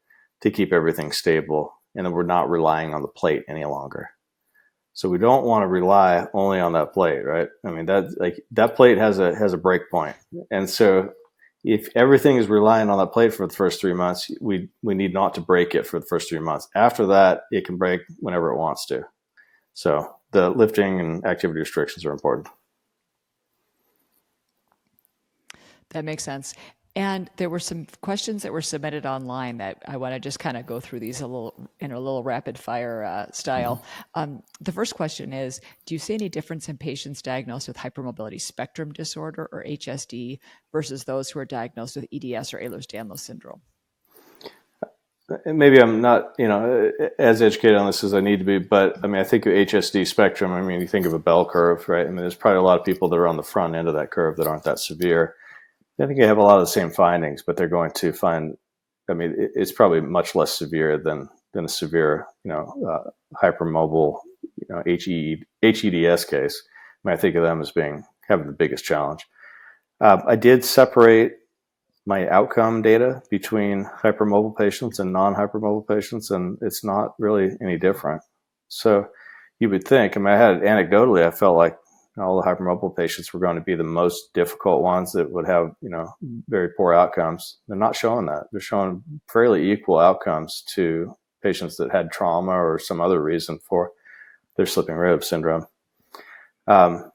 to 0.42 0.50
keep 0.50 0.72
everything 0.72 1.12
stable. 1.12 1.72
And 1.94 2.04
then 2.04 2.12
we're 2.12 2.24
not 2.24 2.50
relying 2.50 2.92
on 2.92 3.02
the 3.02 3.08
plate 3.08 3.44
any 3.48 3.64
longer. 3.64 4.10
So 4.92 5.10
we 5.10 5.18
don't 5.18 5.44
want 5.44 5.62
to 5.62 5.66
rely 5.66 6.26
only 6.32 6.58
on 6.58 6.72
that 6.72 6.94
plate, 6.94 7.20
right? 7.20 7.48
I 7.66 7.70
mean, 7.70 7.84
that 7.86 8.18
like 8.18 8.42
that 8.52 8.76
plate 8.76 8.96
has 8.96 9.18
a 9.18 9.34
has 9.34 9.52
a 9.52 9.58
break 9.58 9.90
point, 9.90 10.16
and 10.50 10.70
so 10.70 11.10
if 11.64 11.88
everything 11.94 12.36
is 12.36 12.48
relying 12.48 12.88
on 12.88 12.96
that 12.98 13.12
plate 13.12 13.34
for 13.34 13.46
the 13.46 13.52
first 13.52 13.78
three 13.78 13.92
months, 13.92 14.30
we 14.40 14.70
we 14.82 14.94
need 14.94 15.12
not 15.12 15.34
to 15.34 15.42
break 15.42 15.74
it 15.74 15.86
for 15.86 16.00
the 16.00 16.06
first 16.06 16.30
three 16.30 16.38
months. 16.38 16.66
After 16.74 17.04
that, 17.08 17.42
it 17.50 17.66
can 17.66 17.76
break 17.76 18.00
whenever 18.20 18.50
it 18.50 18.56
wants 18.56 18.86
to. 18.86 19.02
So 19.74 20.10
the 20.32 20.48
lifting 20.48 20.98
and 20.98 21.26
activity 21.26 21.60
restrictions 21.60 22.06
are 22.06 22.12
important. 22.12 22.48
That 25.90 26.04
makes 26.04 26.24
sense. 26.24 26.54
And 26.96 27.30
there 27.36 27.50
were 27.50 27.58
some 27.58 27.86
questions 28.00 28.42
that 28.42 28.54
were 28.54 28.62
submitted 28.62 29.04
online 29.04 29.58
that 29.58 29.82
I 29.86 29.98
want 29.98 30.14
to 30.14 30.18
just 30.18 30.38
kind 30.38 30.56
of 30.56 30.64
go 30.64 30.80
through 30.80 31.00
these 31.00 31.20
a 31.20 31.26
little 31.26 31.68
in 31.78 31.92
a 31.92 32.00
little 32.00 32.22
rapid 32.22 32.58
fire 32.58 33.04
uh, 33.04 33.30
style. 33.32 33.76
Mm-hmm. 33.76 34.20
Um, 34.20 34.42
the 34.62 34.72
first 34.72 34.94
question 34.94 35.34
is 35.34 35.60
Do 35.84 35.94
you 35.94 35.98
see 35.98 36.14
any 36.14 36.30
difference 36.30 36.70
in 36.70 36.78
patients 36.78 37.20
diagnosed 37.20 37.68
with 37.68 37.76
hypermobility 37.76 38.40
spectrum 38.40 38.92
disorder 38.92 39.46
or 39.52 39.62
HSD 39.64 40.38
versus 40.72 41.04
those 41.04 41.28
who 41.28 41.38
are 41.38 41.44
diagnosed 41.44 41.96
with 41.96 42.06
EDS 42.10 42.54
or 42.54 42.60
Ehlers 42.60 42.86
Danlos 42.86 43.20
syndrome? 43.20 43.60
Uh, 45.28 45.52
maybe 45.52 45.78
I'm 45.78 46.00
not, 46.00 46.32
you 46.38 46.48
know, 46.48 46.90
as 47.18 47.42
educated 47.42 47.76
on 47.76 47.84
this 47.84 48.04
as 48.04 48.14
I 48.14 48.22
need 48.22 48.38
to 48.38 48.44
be, 48.46 48.58
but 48.58 48.96
I 49.04 49.06
mean, 49.06 49.20
I 49.20 49.24
think 49.24 49.44
of 49.44 49.52
HSD 49.52 50.06
spectrum. 50.06 50.50
I 50.50 50.62
mean, 50.62 50.80
you 50.80 50.86
think 50.86 51.04
of 51.04 51.12
a 51.12 51.18
bell 51.18 51.44
curve, 51.44 51.86
right? 51.90 52.06
I 52.06 52.08
mean, 52.08 52.16
there's 52.16 52.34
probably 52.34 52.60
a 52.60 52.62
lot 52.62 52.78
of 52.78 52.86
people 52.86 53.10
that 53.10 53.16
are 53.16 53.28
on 53.28 53.36
the 53.36 53.42
front 53.42 53.74
end 53.74 53.86
of 53.86 53.92
that 53.94 54.10
curve 54.10 54.36
that 54.36 54.46
aren't 54.46 54.64
that 54.64 54.78
severe 54.78 55.34
I 56.00 56.06
think 56.06 56.18
you 56.18 56.26
have 56.26 56.38
a 56.38 56.42
lot 56.42 56.58
of 56.58 56.62
the 56.62 56.70
same 56.72 56.90
findings, 56.90 57.42
but 57.42 57.56
they're 57.56 57.68
going 57.68 57.92
to 57.92 58.12
find. 58.12 58.56
I 59.08 59.14
mean, 59.14 59.34
it's 59.36 59.72
probably 59.72 60.00
much 60.00 60.34
less 60.34 60.52
severe 60.52 60.98
than 60.98 61.28
than 61.54 61.64
a 61.64 61.68
severe, 61.68 62.26
you 62.44 62.50
know, 62.50 62.74
uh, 62.88 63.10
hypermobile, 63.42 64.18
you 64.42 64.66
know, 64.68 64.82
HE, 64.84 65.42
HEDS 65.62 66.24
case. 66.24 66.62
I, 67.04 67.08
mean, 67.08 67.16
I 67.16 67.20
think 67.20 67.34
of 67.36 67.42
them 67.42 67.60
as 67.60 67.70
being 67.70 68.04
having 68.28 68.46
the 68.46 68.52
biggest 68.52 68.84
challenge. 68.84 69.24
Uh, 70.00 70.20
I 70.26 70.36
did 70.36 70.64
separate 70.64 71.38
my 72.04 72.28
outcome 72.28 72.82
data 72.82 73.22
between 73.30 73.84
hypermobile 74.02 74.56
patients 74.56 74.98
and 74.98 75.12
non-hypermobile 75.12 75.88
patients, 75.88 76.30
and 76.30 76.58
it's 76.60 76.84
not 76.84 77.14
really 77.18 77.56
any 77.62 77.78
different. 77.78 78.22
So 78.68 79.08
you 79.58 79.70
would 79.70 79.84
think. 79.84 80.16
I 80.16 80.20
mean, 80.20 80.34
I 80.34 80.36
had 80.36 80.60
anecdotally, 80.60 81.26
I 81.26 81.30
felt 81.30 81.56
like 81.56 81.78
all 82.18 82.40
the 82.40 82.46
hypermobile 82.46 82.96
patients 82.96 83.32
were 83.32 83.40
going 83.40 83.56
to 83.56 83.62
be 83.62 83.74
the 83.74 83.84
most 83.84 84.32
difficult 84.32 84.82
ones 84.82 85.12
that 85.12 85.30
would 85.30 85.46
have, 85.46 85.74
you 85.82 85.90
know, 85.90 86.08
very 86.48 86.70
poor 86.70 86.94
outcomes. 86.94 87.58
They're 87.68 87.76
not 87.76 87.96
showing 87.96 88.26
that. 88.26 88.44
They're 88.50 88.60
showing 88.60 89.02
fairly 89.28 89.70
equal 89.70 89.98
outcomes 89.98 90.62
to 90.74 91.14
patients 91.42 91.76
that 91.76 91.92
had 91.92 92.10
trauma 92.10 92.52
or 92.52 92.78
some 92.78 93.00
other 93.00 93.22
reason 93.22 93.58
for 93.58 93.92
their 94.56 94.66
slipping 94.66 94.94
rib 94.94 95.22
syndrome. 95.22 95.66
Um, 96.66 97.10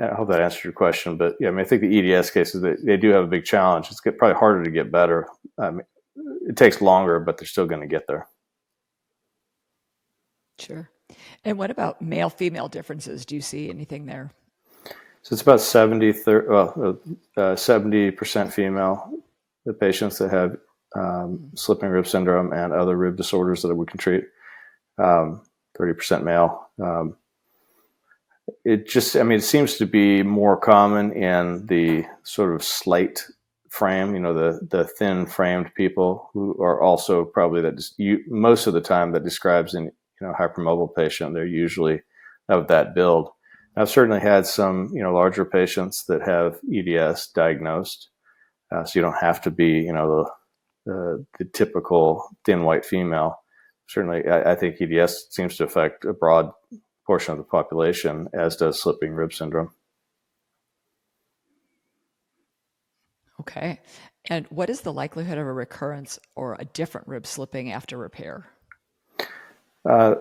I 0.00 0.14
hope 0.14 0.28
that 0.28 0.40
answered 0.40 0.64
your 0.64 0.72
question, 0.72 1.16
but 1.16 1.36
yeah, 1.38 1.48
I 1.48 1.50
mean, 1.52 1.60
I 1.60 1.64
think 1.64 1.82
the 1.82 2.14
EDS 2.14 2.30
cases 2.32 2.60
they, 2.60 2.74
they 2.82 2.96
do 2.96 3.10
have 3.10 3.24
a 3.24 3.28
big 3.28 3.44
challenge. 3.44 3.88
It's 3.90 4.00
get, 4.00 4.18
probably 4.18 4.36
harder 4.36 4.64
to 4.64 4.70
get 4.70 4.90
better. 4.90 5.28
I 5.56 5.70
mean, 5.70 5.86
it 6.48 6.56
takes 6.56 6.80
longer, 6.80 7.20
but 7.20 7.38
they're 7.38 7.46
still 7.46 7.66
going 7.66 7.80
to 7.80 7.86
get 7.86 8.08
there. 8.08 8.26
Sure. 10.58 10.90
And 11.44 11.58
what 11.58 11.70
about 11.70 12.00
male 12.00 12.30
female 12.30 12.68
differences? 12.68 13.26
Do 13.26 13.34
you 13.34 13.40
see 13.40 13.68
anything 13.68 14.06
there? 14.06 14.30
So 15.22 15.32
it's 15.32 15.42
about 15.42 15.60
70, 15.60 16.12
30, 16.12 16.48
well, 16.48 16.98
uh, 17.36 17.54
70% 17.54 18.52
female, 18.52 19.10
the 19.64 19.72
patients 19.72 20.18
that 20.18 20.30
have 20.30 20.56
um, 20.94 21.50
slipping 21.54 21.88
rib 21.88 22.06
syndrome 22.06 22.52
and 22.52 22.72
other 22.72 22.96
rib 22.96 23.16
disorders 23.16 23.62
that 23.62 23.74
we 23.74 23.86
can 23.86 23.98
treat. 23.98 24.24
Um, 24.98 25.42
30% 25.78 26.22
male. 26.22 26.68
Um, 26.80 27.16
it 28.64 28.88
just, 28.88 29.16
I 29.16 29.22
mean, 29.22 29.38
it 29.38 29.42
seems 29.42 29.76
to 29.78 29.86
be 29.86 30.22
more 30.22 30.56
common 30.56 31.12
in 31.12 31.66
the 31.66 32.04
sort 32.22 32.54
of 32.54 32.62
slight 32.62 33.24
frame, 33.70 34.14
you 34.14 34.20
know, 34.20 34.34
the, 34.34 34.60
the 34.70 34.84
thin 34.84 35.26
framed 35.26 35.74
people 35.74 36.30
who 36.32 36.54
are 36.62 36.80
also 36.80 37.24
probably 37.24 37.60
that 37.62 37.82
you, 37.96 38.20
most 38.28 38.66
of 38.66 38.74
the 38.74 38.80
time 38.80 39.12
that 39.12 39.24
describes 39.24 39.74
in 39.74 39.90
you 40.20 40.26
know 40.26 40.34
hypermobile 40.38 40.94
patient, 40.94 41.34
they're 41.34 41.46
usually 41.46 42.02
of 42.48 42.68
that 42.68 42.94
build. 42.94 43.30
I've 43.76 43.90
certainly 43.90 44.20
had 44.20 44.46
some 44.46 44.90
you 44.92 45.02
know 45.02 45.12
larger 45.12 45.44
patients 45.44 46.04
that 46.08 46.22
have 46.22 46.60
EDS 46.72 47.28
diagnosed, 47.34 48.08
uh, 48.70 48.84
so 48.84 48.98
you 48.98 49.02
don't 49.02 49.20
have 49.20 49.40
to 49.42 49.50
be 49.50 49.80
you 49.80 49.92
know 49.92 50.30
the, 50.86 50.92
the, 50.92 51.26
the 51.38 51.44
typical 51.46 52.28
thin 52.44 52.64
white 52.64 52.84
female. 52.84 53.40
Certainly, 53.88 54.28
I, 54.28 54.52
I, 54.52 54.54
think 54.54 54.80
EDS 54.80 55.26
seems 55.30 55.56
to 55.56 55.64
affect 55.64 56.06
a 56.06 56.14
broad 56.14 56.50
portion 57.06 57.32
of 57.32 57.38
the 57.38 57.44
population, 57.44 58.28
as 58.32 58.56
does 58.56 58.80
slipping 58.80 59.12
rib 59.12 59.32
syndrome. 59.32 59.70
Okay. 63.40 63.80
And 64.30 64.46
what 64.46 64.70
is 64.70 64.80
the 64.80 64.92
likelihood 64.92 65.36
of 65.36 65.46
a 65.46 65.52
recurrence 65.52 66.18
or 66.34 66.56
a 66.58 66.64
different 66.64 67.08
rib 67.08 67.26
slipping 67.26 67.72
after 67.72 67.98
repair? 67.98 68.46
Uh, 69.88 70.16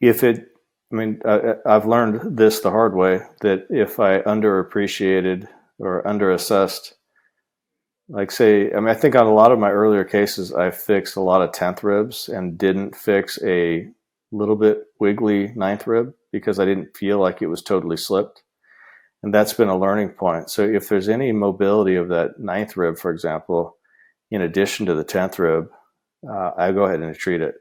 if 0.00 0.22
it, 0.22 0.46
I 0.92 0.96
mean, 0.96 1.20
I, 1.24 1.54
I've 1.66 1.86
learned 1.86 2.36
this 2.36 2.60
the 2.60 2.70
hard 2.70 2.94
way 2.94 3.20
that 3.40 3.66
if 3.70 4.00
I 4.00 4.20
underappreciated 4.20 5.48
or 5.78 6.02
underassessed, 6.04 6.92
like 8.08 8.30
say, 8.30 8.70
I 8.72 8.80
mean, 8.80 8.88
I 8.88 8.94
think 8.94 9.14
on 9.14 9.26
a 9.26 9.32
lot 9.32 9.52
of 9.52 9.58
my 9.58 9.70
earlier 9.70 10.04
cases, 10.04 10.52
I 10.52 10.70
fixed 10.70 11.16
a 11.16 11.20
lot 11.20 11.40
of 11.40 11.52
10th 11.52 11.82
ribs 11.82 12.28
and 12.28 12.58
didn't 12.58 12.96
fix 12.96 13.38
a 13.42 13.88
little 14.32 14.56
bit 14.56 14.82
wiggly 15.00 15.52
ninth 15.54 15.86
rib 15.86 16.12
because 16.32 16.58
I 16.58 16.64
didn't 16.64 16.96
feel 16.96 17.18
like 17.18 17.42
it 17.42 17.46
was 17.46 17.62
totally 17.62 17.96
slipped. 17.96 18.42
And 19.22 19.32
that's 19.32 19.52
been 19.52 19.68
a 19.68 19.78
learning 19.78 20.10
point. 20.10 20.50
So 20.50 20.62
if 20.62 20.88
there's 20.88 21.08
any 21.08 21.30
mobility 21.32 21.94
of 21.94 22.08
that 22.08 22.38
ninth 22.38 22.76
rib, 22.76 22.98
for 22.98 23.10
example, 23.12 23.76
in 24.30 24.42
addition 24.42 24.86
to 24.86 24.94
the 24.94 25.04
10th 25.04 25.38
rib, 25.38 25.68
uh, 26.28 26.50
I 26.56 26.72
go 26.72 26.84
ahead 26.84 27.00
and 27.00 27.14
treat 27.14 27.40
it. 27.40 27.54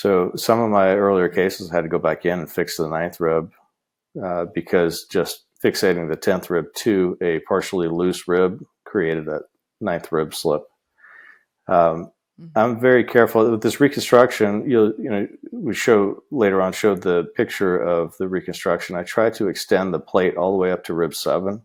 So 0.00 0.30
some 0.36 0.60
of 0.60 0.70
my 0.70 0.94
earlier 0.94 1.28
cases 1.28 1.72
I 1.72 1.74
had 1.74 1.82
to 1.82 1.88
go 1.88 1.98
back 1.98 2.24
in 2.24 2.38
and 2.38 2.48
fix 2.48 2.76
the 2.76 2.86
ninth 2.86 3.18
rib 3.18 3.50
uh, 4.24 4.44
because 4.54 5.06
just 5.06 5.46
fixating 5.60 6.08
the 6.08 6.14
tenth 6.14 6.50
rib 6.50 6.66
to 6.76 7.18
a 7.20 7.40
partially 7.40 7.88
loose 7.88 8.28
rib 8.28 8.64
created 8.84 9.26
a 9.26 9.40
ninth 9.80 10.12
rib 10.12 10.36
slip. 10.36 10.62
Um, 11.66 12.12
mm-hmm. 12.40 12.46
I'm 12.54 12.78
very 12.78 13.02
careful 13.02 13.50
with 13.50 13.60
this 13.60 13.80
reconstruction. 13.80 14.70
You'll, 14.70 14.92
you 15.00 15.10
know, 15.10 15.26
we 15.50 15.74
show 15.74 16.22
later 16.30 16.62
on 16.62 16.72
showed 16.72 17.02
the 17.02 17.24
picture 17.34 17.76
of 17.76 18.16
the 18.18 18.28
reconstruction. 18.28 18.94
I 18.94 19.02
try 19.02 19.30
to 19.30 19.48
extend 19.48 19.92
the 19.92 19.98
plate 19.98 20.36
all 20.36 20.52
the 20.52 20.58
way 20.58 20.70
up 20.70 20.84
to 20.84 20.94
rib 20.94 21.12
seven, 21.12 21.62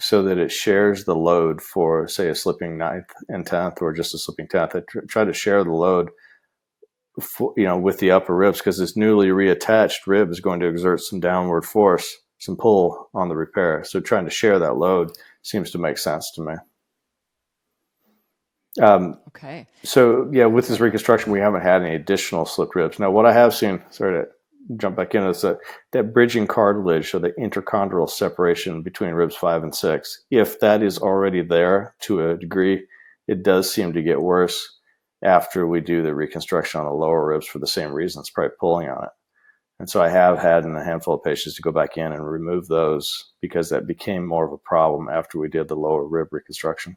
so 0.00 0.22
that 0.22 0.38
it 0.38 0.50
shares 0.50 1.04
the 1.04 1.16
load 1.16 1.60
for, 1.60 2.08
say, 2.08 2.30
a 2.30 2.34
slipping 2.34 2.78
ninth 2.78 3.12
and 3.28 3.46
tenth, 3.46 3.82
or 3.82 3.92
just 3.92 4.14
a 4.14 4.18
slipping 4.18 4.48
tenth. 4.48 4.74
I 4.74 4.80
tr- 4.88 5.00
try 5.00 5.24
to 5.26 5.34
share 5.34 5.62
the 5.64 5.72
load 5.72 6.08
you 7.56 7.64
know, 7.64 7.78
with 7.78 7.98
the 7.98 8.10
upper 8.10 8.34
ribs 8.34 8.58
because 8.58 8.78
this 8.78 8.96
newly 8.96 9.28
reattached 9.28 10.06
rib 10.06 10.30
is 10.30 10.40
going 10.40 10.60
to 10.60 10.68
exert 10.68 11.00
some 11.00 11.20
downward 11.20 11.64
force, 11.64 12.16
some 12.38 12.56
pull 12.56 13.08
on 13.14 13.28
the 13.28 13.36
repair. 13.36 13.84
So 13.84 14.00
trying 14.00 14.24
to 14.24 14.30
share 14.30 14.58
that 14.58 14.76
load 14.76 15.12
seems 15.42 15.70
to 15.70 15.78
make 15.78 15.98
sense 15.98 16.30
to 16.32 16.42
me. 16.42 16.54
Um, 18.82 19.18
okay. 19.28 19.66
So 19.84 20.28
yeah, 20.32 20.46
with 20.46 20.68
this 20.68 20.80
reconstruction, 20.80 21.32
we 21.32 21.40
haven't 21.40 21.62
had 21.62 21.82
any 21.82 21.94
additional 21.94 22.44
slipped 22.44 22.74
ribs. 22.74 22.98
Now, 22.98 23.10
what 23.10 23.24
I 23.24 23.32
have 23.32 23.54
seen, 23.54 23.82
sorry 23.90 24.22
to 24.22 24.28
jump 24.76 24.96
back 24.96 25.14
in. 25.14 25.22
Is 25.22 25.42
that 25.42 25.58
that 25.92 26.12
bridging 26.12 26.46
cartilage 26.46 27.14
or 27.14 27.20
the 27.20 27.30
interchondral 27.32 28.10
separation 28.10 28.82
between 28.82 29.12
ribs 29.12 29.36
five 29.36 29.62
and 29.62 29.74
six? 29.74 30.24
If 30.30 30.60
that 30.60 30.82
is 30.82 30.98
already 30.98 31.42
there 31.42 31.94
to 32.00 32.30
a 32.30 32.36
degree, 32.36 32.86
it 33.28 33.42
does 33.42 33.72
seem 33.72 33.92
to 33.92 34.02
get 34.02 34.20
worse 34.20 34.75
after 35.24 35.66
we 35.66 35.80
do 35.80 36.02
the 36.02 36.14
reconstruction 36.14 36.80
on 36.80 36.86
the 36.86 36.92
lower 36.92 37.26
ribs 37.26 37.46
for 37.46 37.58
the 37.58 37.66
same 37.66 37.92
reasons, 37.92 38.30
probably 38.30 38.54
pulling 38.60 38.88
on 38.88 39.04
it. 39.04 39.10
And 39.78 39.90
so 39.90 40.02
I 40.02 40.08
have 40.08 40.38
had 40.38 40.64
in 40.64 40.74
a 40.74 40.84
handful 40.84 41.14
of 41.14 41.24
patients 41.24 41.56
to 41.56 41.62
go 41.62 41.70
back 41.70 41.98
in 41.98 42.12
and 42.12 42.26
remove 42.26 42.66
those 42.66 43.32
because 43.42 43.68
that 43.70 43.86
became 43.86 44.26
more 44.26 44.46
of 44.46 44.52
a 44.52 44.58
problem 44.58 45.08
after 45.08 45.38
we 45.38 45.48
did 45.48 45.68
the 45.68 45.76
lower 45.76 46.06
rib 46.06 46.28
reconstruction. 46.30 46.96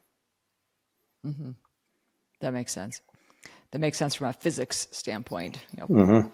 Mm-hmm. 1.26 1.50
That 2.40 2.54
makes 2.54 2.72
sense. 2.72 3.02
That 3.72 3.80
makes 3.80 3.98
sense 3.98 4.14
from 4.14 4.28
a 4.28 4.32
physics 4.32 4.88
standpoint. 4.90 5.58
You 5.72 5.80
know, 5.80 5.86
mm-hmm. 5.86 6.28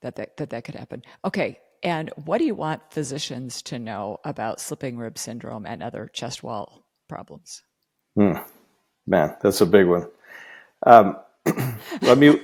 that, 0.00 0.16
that 0.16 0.36
that 0.38 0.50
that 0.50 0.64
could 0.64 0.74
happen. 0.74 1.02
Okay. 1.24 1.58
And 1.82 2.10
what 2.24 2.38
do 2.38 2.44
you 2.44 2.54
want 2.54 2.90
physicians 2.90 3.60
to 3.62 3.78
know 3.78 4.18
about 4.24 4.60
slipping 4.60 4.96
rib 4.96 5.18
syndrome 5.18 5.66
and 5.66 5.82
other 5.82 6.10
chest 6.12 6.42
wall 6.42 6.86
problems? 7.06 7.62
Mm. 8.18 8.42
Man, 9.06 9.36
that's 9.42 9.60
a 9.60 9.66
big 9.66 9.86
one. 9.86 10.08
Um, 10.84 11.16
let 12.02 12.18
me 12.18 12.40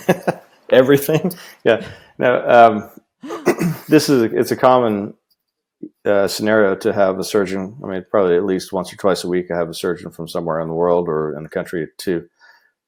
everything. 0.70 1.32
Yeah. 1.64 1.86
Now, 2.18 2.66
um, 2.66 2.90
this 3.88 4.08
is 4.08 4.22
a, 4.22 4.36
it's 4.36 4.50
a 4.50 4.56
common 4.56 5.14
uh, 6.04 6.28
scenario 6.28 6.74
to 6.76 6.92
have 6.92 7.18
a 7.18 7.24
surgeon. 7.24 7.76
I 7.84 7.86
mean, 7.86 8.04
probably 8.10 8.36
at 8.36 8.44
least 8.44 8.72
once 8.72 8.92
or 8.92 8.96
twice 8.96 9.24
a 9.24 9.28
week, 9.28 9.50
I 9.50 9.56
have 9.56 9.68
a 9.68 9.74
surgeon 9.74 10.10
from 10.10 10.28
somewhere 10.28 10.60
in 10.60 10.68
the 10.68 10.74
world 10.74 11.08
or 11.08 11.36
in 11.36 11.42
the 11.42 11.48
country 11.48 11.88
to 11.98 12.26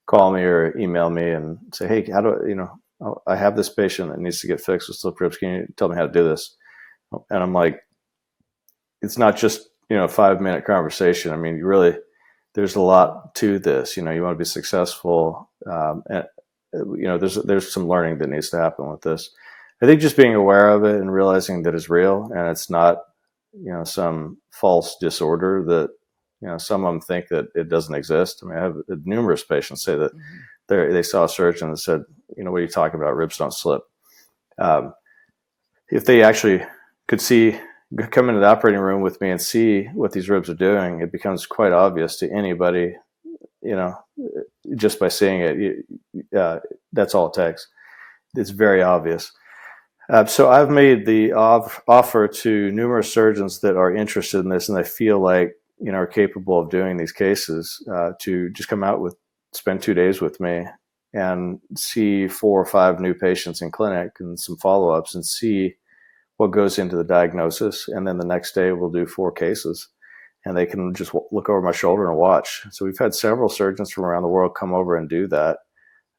call 0.07 0.33
me 0.33 0.43
or 0.43 0.77
email 0.79 1.11
me 1.11 1.31
and 1.31 1.59
say, 1.73 1.89
"Hey, 1.89 2.11
how 2.11 2.21
do 2.21 2.31
I, 2.43 2.49
you 2.49 2.55
know? 2.55 2.71
Oh, 3.01 3.23
I 3.27 3.37
have 3.37 3.57
this 3.57 3.69
patient 3.69 4.11
that 4.11 4.21
needs 4.21 4.41
to 4.41 4.47
get 4.47 4.61
fixed 4.61 4.89
with 4.89 4.99
slip 4.99 5.21
ribs. 5.21 5.37
Can 5.39 5.51
you 5.51 5.67
tell 5.77 5.89
me 5.89 5.97
how 5.97 6.07
to 6.07 6.13
do 6.13 6.25
this?" 6.29 6.57
And 7.31 7.43
I'm 7.43 7.53
like, 7.53 7.81
"It's 9.03 9.19
not 9.19 9.37
just 9.37 9.69
you 9.91 9.97
know 9.97 10.05
a 10.05 10.09
five 10.09 10.41
minute 10.41 10.65
conversation. 10.65 11.33
I 11.33 11.37
mean, 11.37 11.57
you 11.57 11.67
really." 11.67 11.97
There's 12.55 12.77
a 12.77 12.81
lot 12.81 13.35
to 13.37 13.59
this. 13.59 13.97
You 13.97 14.03
know, 14.03 14.11
you 14.11 14.23
want 14.23 14.35
to 14.35 14.39
be 14.39 14.45
successful, 14.45 15.51
um, 15.67 16.03
and 16.09 16.25
you 16.73 17.05
know, 17.05 17.19
there's 17.19 17.37
there's 17.37 17.73
some 17.73 17.89
learning 17.89 18.19
that 18.19 18.29
needs 18.29 18.51
to 18.51 18.59
happen 18.59 18.91
with 18.91 19.03
this. 19.03 19.31
I 19.83 19.87
think 19.87 20.01
just 20.01 20.17
being 20.17 20.35
aware 20.35 20.69
of 20.69 20.85
it 20.85 21.01
and 21.01 21.13
realizing 21.13 21.63
that 21.63 21.75
it's 21.75 21.91
real 21.91 22.31
and 22.35 22.49
it's 22.49 22.71
not, 22.71 22.99
you 23.53 23.73
know, 23.73 23.85
some 23.85 24.39
false 24.51 24.97
disorder 25.01 25.65
that, 25.67 25.91
you 26.41 26.49
know, 26.49 26.59
some 26.59 26.85
of 26.85 26.93
them 26.93 27.01
think 27.01 27.29
that 27.29 27.47
it 27.55 27.69
doesn't 27.69 27.95
exist. 27.95 28.43
I 28.43 28.47
mean, 28.47 28.59
I 28.59 28.63
have 28.63 28.77
numerous 29.05 29.45
patients 29.45 29.85
say 29.85 29.97
that 29.97 30.13
mm-hmm. 30.15 30.93
they 30.93 31.03
saw 31.03 31.25
a 31.25 31.29
surgeon 31.29 31.69
and 31.69 31.79
said, 31.79 32.03
you 32.37 32.45
know, 32.45 32.51
what 32.51 32.59
are 32.59 32.63
you 32.63 32.69
talking 32.69 33.01
about? 33.01 33.17
Ribs 33.17 33.37
don't 33.37 33.53
slip. 33.53 33.83
Um, 34.59 34.95
if 35.91 36.05
they 36.05 36.23
actually 36.23 36.63
could 37.09 37.21
see, 37.21 37.59
come 38.11 38.29
into 38.29 38.41
the 38.41 38.47
operating 38.47 38.81
room 38.81 39.03
with 39.03 39.21
me 39.21 39.31
and 39.31 39.41
see 39.41 39.85
what 39.95 40.13
these 40.13 40.29
ribs 40.29 40.51
are 40.51 40.55
doing, 40.55 41.01
it 41.01 41.13
becomes 41.13 41.47
quite 41.47 41.73
obvious 41.73 42.17
to 42.19 42.31
anybody, 42.31 42.95
you 43.63 43.77
know, 43.77 43.95
just 44.77 44.99
by 44.99 45.09
seeing 45.09 45.41
it. 45.41 45.85
Uh, 46.37 46.61
that's 46.93 47.15
all 47.15 47.27
it 47.27 47.35
takes. 47.35 47.69
It's 48.35 48.51
very 48.51 48.83
obvious. 48.83 49.33
Uh, 50.11 50.27
so 50.27 50.51
I've 50.51 50.71
made 50.71 51.07
the 51.07 51.33
off- 51.33 51.83
offer 51.89 52.29
to 52.29 52.71
numerous 52.73 53.13
surgeons 53.13 53.61
that 53.61 53.77
are 53.77 53.95
interested 53.95 54.41
in 54.41 54.51
this 54.51 54.69
and 54.69 54.77
they 54.77 54.85
feel 54.85 55.19
like 55.19 55.53
you 55.79 55.91
know 55.91 55.99
are 55.99 56.07
capable 56.07 56.61
of 56.61 56.71
doing 56.71 56.97
these 56.97 57.13
cases 57.13 57.83
uh, 57.93 58.13
to 58.21 58.51
just 58.51 58.69
come 58.69 58.85
out 58.85 59.01
with 59.01 59.17
spend 59.53 59.83
two 59.83 59.95
days 59.95 60.21
with 60.21 60.41
me 60.41 60.67
and 61.13 61.61
see 61.77 62.27
four 62.29 62.61
or 62.61 62.67
five 62.67 63.01
new 63.01 63.15
patients 63.15 63.63
in 63.63 63.71
clinic 63.71 64.11
and 64.19 64.39
some 64.39 64.57
follow-ups 64.57 65.15
and 65.15 65.25
see 65.25 65.75
what 66.37 66.51
goes 66.51 66.79
into 66.79 66.97
the 66.97 67.05
diagnosis 67.05 67.89
and 67.89 68.07
then 68.07 68.19
the 68.19 68.27
next 68.27 68.55
day 68.55 68.73
we'll 68.73 68.91
do 68.91 69.07
four 69.07 69.31
cases 69.31 69.89
and 70.45 70.57
they 70.57 70.67
can 70.67 70.93
just 70.95 71.15
look 71.33 71.49
over 71.49 71.63
my 71.63 71.73
shoulder 71.73 72.09
and 72.09 72.19
watch 72.19 72.63
so 72.71 72.85
we've 72.85 72.99
had 72.99 73.15
several 73.15 73.49
surgeons 73.49 73.91
from 73.91 74.05
around 74.05 74.23
the 74.23 74.29
world 74.29 74.57
come 74.59 74.75
over 74.75 74.97
and 74.97 75.09
do 75.09 75.27
that 75.27 75.59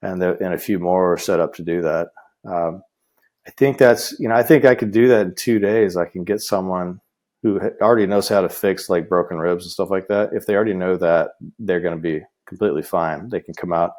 and, 0.01 0.21
and 0.21 0.53
a 0.53 0.57
few 0.57 0.79
more 0.79 1.13
are 1.13 1.17
set 1.17 1.39
up 1.39 1.53
to 1.53 1.63
do 1.63 1.81
that 1.81 2.07
um, 2.47 2.81
I 3.47 3.51
think 3.51 3.77
that's 3.77 4.17
you 4.19 4.27
know 4.27 4.35
I 4.35 4.43
think 4.43 4.65
I 4.65 4.75
could 4.75 4.91
do 4.91 5.07
that 5.09 5.27
in 5.27 5.35
two 5.35 5.59
days. 5.59 5.97
I 5.97 6.05
can 6.05 6.23
get 6.23 6.41
someone 6.41 6.99
who 7.43 7.59
already 7.81 8.07
knows 8.07 8.27
how 8.27 8.41
to 8.41 8.49
fix 8.49 8.89
like 8.89 9.07
broken 9.07 9.37
ribs 9.37 9.65
and 9.65 9.71
stuff 9.71 9.91
like 9.91 10.07
that. 10.07 10.31
If 10.33 10.45
they 10.45 10.55
already 10.55 10.73
know 10.73 10.97
that, 10.97 11.31
they're 11.59 11.81
going 11.81 11.95
to 11.95 12.01
be 12.01 12.23
completely 12.47 12.81
fine. 12.81 13.29
They 13.29 13.39
can 13.39 13.53
come 13.53 13.71
out 13.71 13.91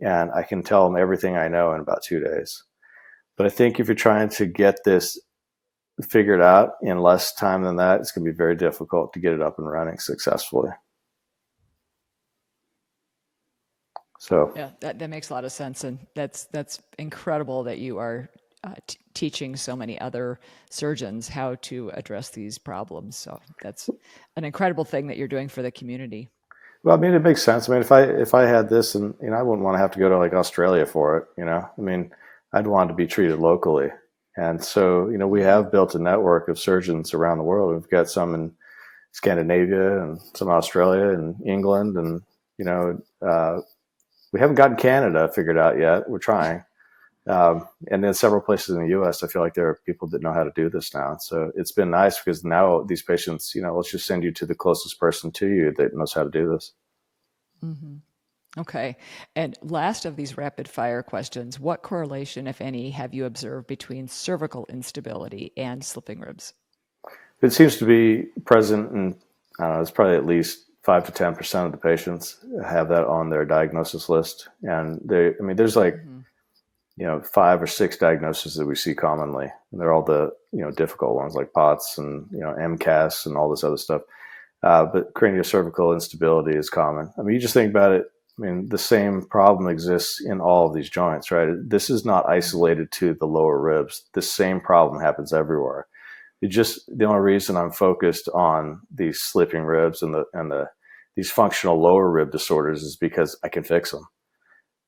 and 0.00 0.30
I 0.32 0.42
can 0.42 0.62
tell 0.62 0.84
them 0.84 0.96
everything 0.96 1.36
I 1.36 1.48
know 1.48 1.74
in 1.74 1.80
about 1.80 2.02
two 2.02 2.20
days. 2.20 2.64
But 3.36 3.46
I 3.46 3.50
think 3.50 3.78
if 3.78 3.88
you're 3.88 3.94
trying 3.94 4.30
to 4.30 4.46
get 4.46 4.78
this 4.84 5.20
figured 6.04 6.40
out 6.40 6.72
in 6.82 6.98
less 6.98 7.34
time 7.34 7.62
than 7.62 7.76
that, 7.76 8.00
it's 8.00 8.12
going 8.12 8.24
to 8.24 8.30
be 8.30 8.36
very 8.36 8.56
difficult 8.56 9.12
to 9.12 9.20
get 9.20 9.32
it 9.32 9.42
up 9.42 9.58
and 9.58 9.70
running 9.70 9.98
successfully. 9.98 10.70
So 14.18 14.52
yeah, 14.56 14.70
that, 14.80 14.98
that 14.98 15.10
makes 15.10 15.30
a 15.30 15.34
lot 15.34 15.44
of 15.44 15.52
sense, 15.52 15.84
and 15.84 15.98
that's 16.14 16.44
that's 16.46 16.80
incredible 16.98 17.62
that 17.64 17.78
you 17.78 17.98
are 17.98 18.28
uh, 18.64 18.74
t- 18.86 18.98
teaching 19.14 19.54
so 19.54 19.76
many 19.76 19.98
other 20.00 20.40
surgeons 20.70 21.28
how 21.28 21.54
to 21.62 21.90
address 21.94 22.30
these 22.30 22.58
problems. 22.58 23.16
So 23.16 23.40
that's 23.62 23.88
an 24.34 24.44
incredible 24.44 24.84
thing 24.84 25.06
that 25.06 25.16
you're 25.16 25.28
doing 25.28 25.48
for 25.48 25.62
the 25.62 25.70
community. 25.70 26.28
Well, 26.82 26.96
I 26.96 27.00
mean, 27.00 27.14
it 27.14 27.22
makes 27.22 27.42
sense. 27.42 27.68
I 27.68 27.72
mean, 27.72 27.80
if 27.80 27.92
I 27.92 28.02
if 28.02 28.34
I 28.34 28.42
had 28.42 28.68
this, 28.68 28.96
and 28.96 29.14
you 29.22 29.30
know, 29.30 29.36
I 29.36 29.42
wouldn't 29.42 29.64
want 29.64 29.76
to 29.76 29.80
have 29.80 29.92
to 29.92 29.98
go 30.00 30.08
to 30.08 30.18
like 30.18 30.32
Australia 30.32 30.84
for 30.84 31.18
it. 31.18 31.24
You 31.36 31.44
know, 31.44 31.68
I 31.76 31.80
mean, 31.80 32.10
I'd 32.52 32.66
want 32.66 32.88
to 32.88 32.94
be 32.94 33.06
treated 33.06 33.38
locally, 33.38 33.88
and 34.38 34.64
so 34.64 35.08
you 35.10 35.18
know, 35.18 35.26
we 35.26 35.42
have 35.42 35.72
built 35.72 35.96
a 35.96 35.98
network 35.98 36.48
of 36.48 36.58
surgeons 36.58 37.12
around 37.12 37.38
the 37.38 37.44
world. 37.44 37.74
We've 37.74 37.90
got 37.90 38.08
some 38.08 38.34
in 38.34 38.52
Scandinavia 39.12 40.02
and 40.02 40.20
some 40.34 40.48
Australia 40.48 41.10
and 41.10 41.34
England, 41.44 41.96
and 41.96 42.22
you 42.56 42.64
know, 42.64 43.00
uh, 43.20 43.58
we 44.32 44.38
haven't 44.38 44.56
gotten 44.56 44.76
Canada 44.76 45.28
figured 45.34 45.58
out 45.58 45.78
yet. 45.78 46.08
We're 46.08 46.18
trying. 46.18 46.64
Um, 47.26 47.68
and 47.90 48.02
then 48.02 48.14
several 48.14 48.40
places 48.40 48.74
in 48.74 48.82
the 48.82 48.90
U.S., 48.90 49.22
I 49.22 49.26
feel 49.26 49.42
like 49.42 49.52
there 49.52 49.68
are 49.68 49.80
people 49.84 50.08
that 50.08 50.22
know 50.22 50.32
how 50.32 50.44
to 50.44 50.52
do 50.54 50.70
this 50.70 50.94
now. 50.94 51.18
So 51.18 51.52
it's 51.56 51.72
been 51.72 51.90
nice 51.90 52.18
because 52.18 52.42
now 52.42 52.84
these 52.84 53.02
patients, 53.02 53.54
you 53.54 53.60
know, 53.60 53.76
let's 53.76 53.90
just 53.90 54.06
send 54.06 54.24
you 54.24 54.32
to 54.32 54.46
the 54.46 54.54
closest 54.54 54.98
person 54.98 55.30
to 55.32 55.46
you 55.46 55.74
that 55.76 55.94
knows 55.94 56.14
how 56.14 56.24
to 56.24 56.30
do 56.30 56.48
this. 56.48 56.72
Mm-hmm. 57.62 57.96
Okay. 58.58 58.96
And 59.36 59.56
last 59.62 60.04
of 60.04 60.16
these 60.16 60.36
rapid 60.36 60.68
fire 60.68 61.02
questions 61.02 61.58
what 61.60 61.82
correlation, 61.82 62.46
if 62.46 62.60
any, 62.60 62.90
have 62.90 63.14
you 63.14 63.24
observed 63.24 63.66
between 63.66 64.08
cervical 64.08 64.66
instability 64.68 65.52
and 65.56 65.84
slipping 65.84 66.20
ribs? 66.20 66.54
It 67.40 67.52
seems 67.52 67.76
to 67.76 67.86
be 67.86 68.24
present, 68.44 68.90
and 68.90 69.14
I 69.60 69.64
don't 69.64 69.74
know, 69.74 69.80
it's 69.80 69.90
probably 69.92 70.16
at 70.16 70.26
least 70.26 70.64
five 70.82 71.04
to 71.06 71.12
ten 71.12 71.36
percent 71.36 71.66
of 71.66 71.72
the 71.72 71.78
patients 71.78 72.38
have 72.66 72.88
that 72.88 73.04
on 73.04 73.30
their 73.30 73.44
diagnosis 73.44 74.08
list. 74.08 74.48
And 74.62 75.00
they, 75.04 75.28
I 75.28 75.42
mean, 75.42 75.56
there's 75.56 75.76
like 75.76 75.94
mm-hmm 75.94 76.18
you 76.98 77.06
know 77.06 77.20
five 77.20 77.62
or 77.62 77.66
six 77.66 77.96
diagnoses 77.96 78.56
that 78.56 78.66
we 78.66 78.74
see 78.74 78.94
commonly. 78.94 79.46
And 79.70 79.80
they're 79.80 79.92
all 79.92 80.02
the 80.02 80.32
you 80.52 80.60
know 80.60 80.70
difficult 80.70 81.14
ones 81.14 81.34
like 81.34 81.52
POTS 81.52 81.98
and 81.98 82.26
you 82.32 82.40
know 82.40 82.54
MCAS 82.58 83.24
and 83.24 83.36
all 83.36 83.48
this 83.48 83.64
other 83.64 83.76
stuff. 83.76 84.02
Uh, 84.62 84.84
but 84.84 85.14
craniocervical 85.14 85.94
instability 85.94 86.56
is 86.56 86.68
common. 86.68 87.12
I 87.16 87.22
mean, 87.22 87.34
you 87.34 87.40
just 87.40 87.54
think 87.54 87.70
about 87.70 87.92
it. 87.92 88.10
I 88.38 88.42
mean, 88.42 88.68
the 88.68 88.78
same 88.78 89.22
problem 89.22 89.68
exists 89.68 90.20
in 90.24 90.40
all 90.40 90.68
of 90.68 90.74
these 90.74 90.90
joints, 90.90 91.30
right? 91.30 91.48
This 91.60 91.90
is 91.90 92.04
not 92.04 92.28
isolated 92.28 92.92
to 92.92 93.14
the 93.14 93.26
lower 93.26 93.60
ribs. 93.60 94.04
The 94.14 94.22
same 94.22 94.60
problem 94.60 95.00
happens 95.00 95.32
everywhere. 95.32 95.86
It 96.40 96.48
just 96.48 96.88
the 96.96 97.04
only 97.04 97.20
reason 97.20 97.56
I'm 97.56 97.72
focused 97.72 98.28
on 98.28 98.82
these 98.94 99.20
slipping 99.20 99.64
ribs 99.64 100.02
and 100.02 100.14
the 100.14 100.24
and 100.32 100.50
the 100.52 100.68
these 101.16 101.32
functional 101.32 101.80
lower 101.80 102.08
rib 102.08 102.30
disorders 102.30 102.84
is 102.84 102.94
because 102.94 103.36
I 103.42 103.48
can 103.48 103.64
fix 103.64 103.90
them, 103.90 104.06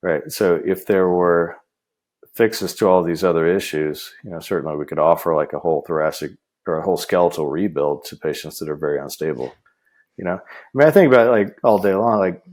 right? 0.00 0.22
So 0.28 0.60
if 0.64 0.86
there 0.86 1.08
were 1.08 1.56
fixes 2.34 2.72
to 2.76 2.86
all 2.86 3.02
these 3.02 3.24
other 3.24 3.48
issues, 3.48 4.14
you 4.22 4.30
know, 4.30 4.38
certainly 4.38 4.76
we 4.76 4.86
could 4.86 5.00
offer 5.00 5.34
like 5.34 5.52
a 5.52 5.58
whole 5.58 5.82
thoracic 5.84 6.30
or 6.68 6.78
a 6.78 6.82
whole 6.82 6.96
skeletal 6.96 7.48
rebuild 7.48 8.04
to 8.04 8.16
patients 8.16 8.60
that 8.60 8.68
are 8.68 8.76
very 8.76 9.00
unstable. 9.00 9.52
You 10.16 10.24
know, 10.24 10.38
I 10.38 10.70
mean, 10.74 10.86
I 10.86 10.92
think 10.92 11.12
about 11.12 11.26
it 11.26 11.30
like 11.30 11.58
all 11.64 11.78
day 11.78 11.94
long, 11.94 12.20
like 12.20 12.44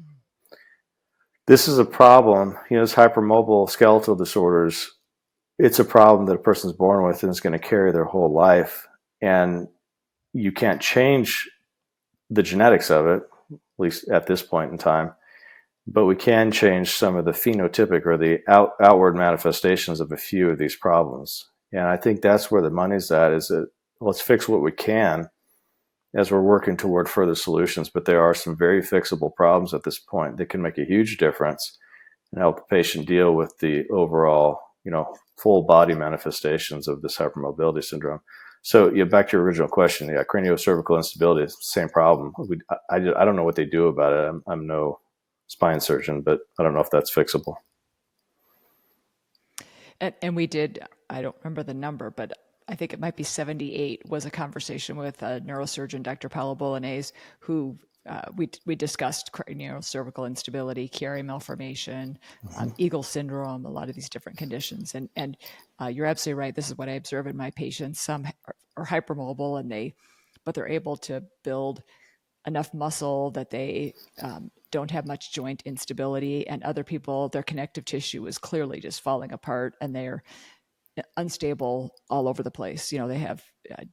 this 1.48 1.68
is 1.68 1.80
a 1.80 1.86
problem, 1.86 2.58
you 2.70 2.78
know, 2.78 2.84
this 2.84 2.96
hypermobile 2.96 3.70
skeletal 3.70 4.16
disorders. 4.16 4.92
It's 5.60 5.80
a 5.80 5.86
problem 5.86 6.28
that 6.28 6.36
a 6.36 6.40
person's 6.40 6.74
born 6.74 7.06
with 7.06 7.24
and 7.24 7.32
is 7.32 7.40
going 7.40 7.54
to 7.54 7.60
carry 7.60 7.92
their 7.92 8.06
whole 8.06 8.32
life. 8.32 8.88
And 9.22 9.68
you 10.34 10.52
can't 10.52 10.82
change 10.82 11.50
the 12.30 12.44
genetics 12.44 12.92
of 12.92 13.08
it, 13.08 13.24
at 13.52 13.60
least 13.80 14.08
at 14.10 14.28
this 14.28 14.44
point 14.44 14.72
in 14.72 14.78
time 14.78 15.14
but 15.88 16.06
we 16.06 16.16
can 16.16 16.52
change 16.52 16.92
some 16.92 17.16
of 17.16 17.24
the 17.24 17.32
phenotypic 17.32 18.06
or 18.06 18.18
the 18.18 18.40
out, 18.48 18.72
outward 18.82 19.16
manifestations 19.16 20.02
of 20.02 20.12
a 20.12 20.18
few 20.18 20.50
of 20.50 20.58
these 20.58 20.76
problems. 20.76 21.50
And 21.72 21.84
I 21.84 21.96
think 21.96 22.22
that's 22.22 22.52
where 22.52 22.62
the 22.62 22.70
money's 22.70 23.10
at 23.10 23.32
is 23.32 23.48
that 23.48 23.70
let's 24.02 24.22
fix 24.22 24.48
what 24.50 24.62
we 24.62 24.74
can 24.74 25.30
as 26.16 26.32
we're 26.32 26.42
working 26.42 26.78
toward 26.78 27.10
further 27.10 27.36
solutions. 27.36 27.90
But 27.90 28.06
there 28.06 28.22
are 28.22 28.34
some 28.34 28.58
very 28.58 28.82
fixable 28.82 29.34
problems 29.36 29.74
at 29.74 29.84
this 29.84 30.00
point 30.00 30.38
that 30.38 30.50
can 30.50 30.62
make 30.62 30.78
a 30.78 30.86
huge 30.86 31.18
difference 31.18 31.78
and 32.32 32.42
help 32.42 32.58
the 32.58 32.76
patient 32.76 33.08
deal 33.08 33.34
with 33.34 33.58
the 33.60 33.88
overall 33.90 34.60
you 34.88 34.92
know, 34.92 35.14
full 35.36 35.64
body 35.64 35.94
manifestations 35.94 36.88
of 36.88 37.02
this 37.02 37.18
hypermobility 37.18 37.84
syndrome. 37.84 38.22
So, 38.62 38.90
yeah, 38.94 39.04
back 39.04 39.28
to 39.28 39.36
your 39.36 39.44
original 39.44 39.68
question. 39.68 40.08
Yeah, 40.08 40.24
craniocervical 40.24 40.96
instability 40.96 41.54
same 41.60 41.90
problem. 41.90 42.32
We, 42.48 42.62
I, 42.70 42.76
I, 42.90 42.96
I, 42.96 43.26
don't 43.26 43.36
know 43.36 43.44
what 43.44 43.58
they 43.58 43.66
do 43.66 43.88
about 43.88 44.14
it. 44.14 44.30
I'm, 44.30 44.44
I'm 44.48 44.66
no 44.66 45.02
spine 45.48 45.82
surgeon, 45.82 46.22
but 46.22 46.40
I 46.58 46.64
don't 46.64 46.74
know 46.74 46.80
if 46.80 46.90
that's 46.90 47.14
fixable. 47.14 47.56
And, 50.00 50.16
and 50.22 50.38
we 50.38 50.48
did, 50.48 50.80
I 51.10 51.22
don't 51.22 51.36
remember 51.44 51.64
the 51.64 51.74
number, 51.74 52.10
but 52.10 52.32
I 52.68 52.76
think 52.76 52.94
it 52.94 53.00
might 53.00 53.16
be 53.16 53.24
78 53.24 54.02
was 54.08 54.26
a 54.26 54.32
conversation 54.32 54.98
with 54.98 55.22
a 55.22 55.42
neurosurgeon, 55.42 56.04
Dr. 56.04 56.30
Paolo 56.30 56.56
Bolognese, 56.56 57.14
who 57.40 57.78
uh, 58.08 58.22
we, 58.36 58.50
we 58.66 58.76
discussed 58.76 59.32
cervical 59.82 60.26
instability, 60.26 60.88
Chiari 60.88 61.24
malformation, 61.24 62.18
mm-hmm. 62.46 62.62
um, 62.62 62.74
Eagle 62.78 63.04
syndrome, 63.04 63.66
a 63.66 63.70
lot 63.70 63.90
of 63.90 63.96
these 63.96 64.10
different 64.10 64.38
conditions. 64.38 64.96
And, 64.96 65.10
and 65.16 65.38
uh, 65.82 65.88
you're 65.88 66.06
absolutely 66.06 66.40
right. 66.40 66.56
This 66.56 66.70
is 66.70 66.78
what 66.78 66.90
I 66.90 66.94
observe 66.94 67.28
in 67.28 67.36
my 67.36 67.52
patients. 67.52 68.00
Some 68.00 68.26
are, 68.46 68.56
are 68.78 68.86
hypermobile 68.86 69.60
and 69.60 69.70
they, 69.70 69.94
but 70.46 70.56
they're 70.56 70.68
able 70.68 70.98
to 70.98 71.24
build 71.44 71.84
enough 72.46 72.74
muscle 72.74 73.32
that 73.32 73.50
they 73.50 73.94
um, 74.22 74.52
don't 74.72 74.92
have 74.92 75.06
much 75.06 75.34
joint 75.34 75.62
instability. 75.66 76.48
And 76.48 76.64
other 76.64 76.86
people, 76.86 77.28
their 77.28 77.44
connective 77.44 77.84
tissue 77.84 78.26
is 78.26 78.38
clearly 78.38 78.80
just 78.80 79.02
falling 79.02 79.34
apart 79.34 79.76
and 79.82 79.94
they're 79.94 80.24
unstable 81.16 81.92
all 82.10 82.28
over 82.28 82.44
the 82.44 82.52
place. 82.52 82.92
You 82.92 83.00
know, 83.00 83.08
they 83.08 83.20
have 83.20 83.44
uh, 83.72 83.84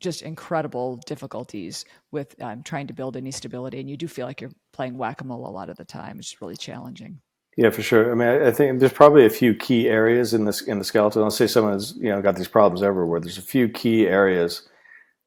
just 0.00 0.22
incredible 0.22 1.00
difficulties 1.06 1.84
with 2.12 2.34
um, 2.40 2.62
trying 2.62 2.86
to 2.88 2.94
build 2.94 3.16
any 3.16 3.30
stability, 3.30 3.80
and 3.80 3.88
you 3.88 3.96
do 3.96 4.08
feel 4.08 4.26
like 4.26 4.40
you're 4.40 4.52
playing 4.72 4.98
whack 4.98 5.20
a 5.20 5.24
mole 5.24 5.46
a 5.46 5.50
lot 5.50 5.70
of 5.70 5.76
the 5.76 5.84
time. 5.84 6.18
It's 6.18 6.40
really 6.40 6.56
challenging. 6.56 7.20
Yeah, 7.56 7.70
for 7.70 7.82
sure. 7.82 8.10
I 8.10 8.14
mean, 8.14 8.28
I, 8.28 8.48
I 8.48 8.52
think 8.52 8.80
there's 8.80 8.92
probably 8.92 9.24
a 9.24 9.30
few 9.30 9.54
key 9.54 9.88
areas 9.88 10.34
in 10.34 10.44
this 10.44 10.62
in 10.62 10.78
the 10.78 10.84
skeleton. 10.84 11.22
Let's 11.22 11.36
say 11.36 11.46
someone's 11.46 11.94
you 11.96 12.10
know 12.10 12.20
got 12.20 12.36
these 12.36 12.48
problems 12.48 12.82
everywhere. 12.82 13.20
There's 13.20 13.38
a 13.38 13.42
few 13.42 13.68
key 13.68 14.06
areas 14.06 14.68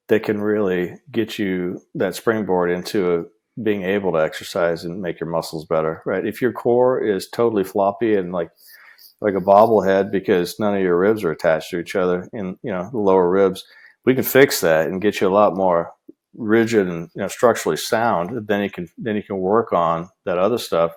that 0.10 0.24
can 0.24 0.42
really 0.42 0.96
get 1.12 1.40
you 1.40 1.82
that 1.96 2.16
springboard 2.16 2.72
into 2.72 3.16
a, 3.16 3.24
being 3.62 3.84
able 3.84 4.12
to 4.14 4.20
exercise 4.20 4.84
and 4.84 5.02
make 5.02 5.20
your 5.20 5.30
muscles 5.30 5.66
better. 5.66 6.02
Right? 6.06 6.26
If 6.26 6.42
your 6.42 6.52
core 6.52 7.02
is 7.02 7.30
totally 7.30 7.64
floppy 7.64 8.16
and 8.16 8.32
like 8.32 8.52
like 9.22 9.34
a 9.34 9.42
bobblehead 9.42 10.12
because 10.12 10.60
none 10.60 10.76
of 10.76 10.82
your 10.82 10.98
ribs 10.98 11.24
are 11.24 11.32
attached 11.32 11.72
to 11.72 11.80
each 11.80 11.96
other 11.96 12.28
in 12.34 12.58
you 12.64 12.72
know 12.72 12.90
the 12.92 13.00
lower 13.00 13.30
ribs 13.30 13.64
we 14.08 14.16
can 14.16 14.24
fix 14.24 14.62
that 14.62 14.88
and 14.88 15.02
get 15.02 15.20
you 15.20 15.28
a 15.28 15.30
lot 15.30 15.54
more 15.54 15.92
rigid 16.34 16.88
and 16.88 17.10
you 17.14 17.22
know, 17.22 17.28
structurally 17.28 17.76
sound, 17.76 18.48
then 18.48 18.64
you 18.64 18.70
can 18.70 18.88
then 18.98 19.18
you 19.18 19.24
can 19.24 19.38
work 19.38 19.74
on 19.74 20.08
that 20.24 20.38
other 20.38 20.58
stuff 20.58 20.94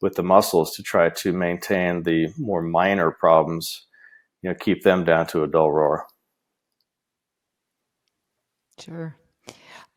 with 0.00 0.14
the 0.14 0.22
muscles 0.22 0.74
to 0.74 0.82
try 0.82 1.10
to 1.10 1.32
maintain 1.34 2.02
the 2.02 2.28
more 2.38 2.62
minor 2.62 3.10
problems, 3.10 3.86
you 4.42 4.48
know, 4.48 4.56
keep 4.58 4.82
them 4.84 5.04
down 5.04 5.26
to 5.26 5.42
a 5.42 5.46
dull 5.46 5.70
roar. 5.70 6.06
Sure. 8.78 9.16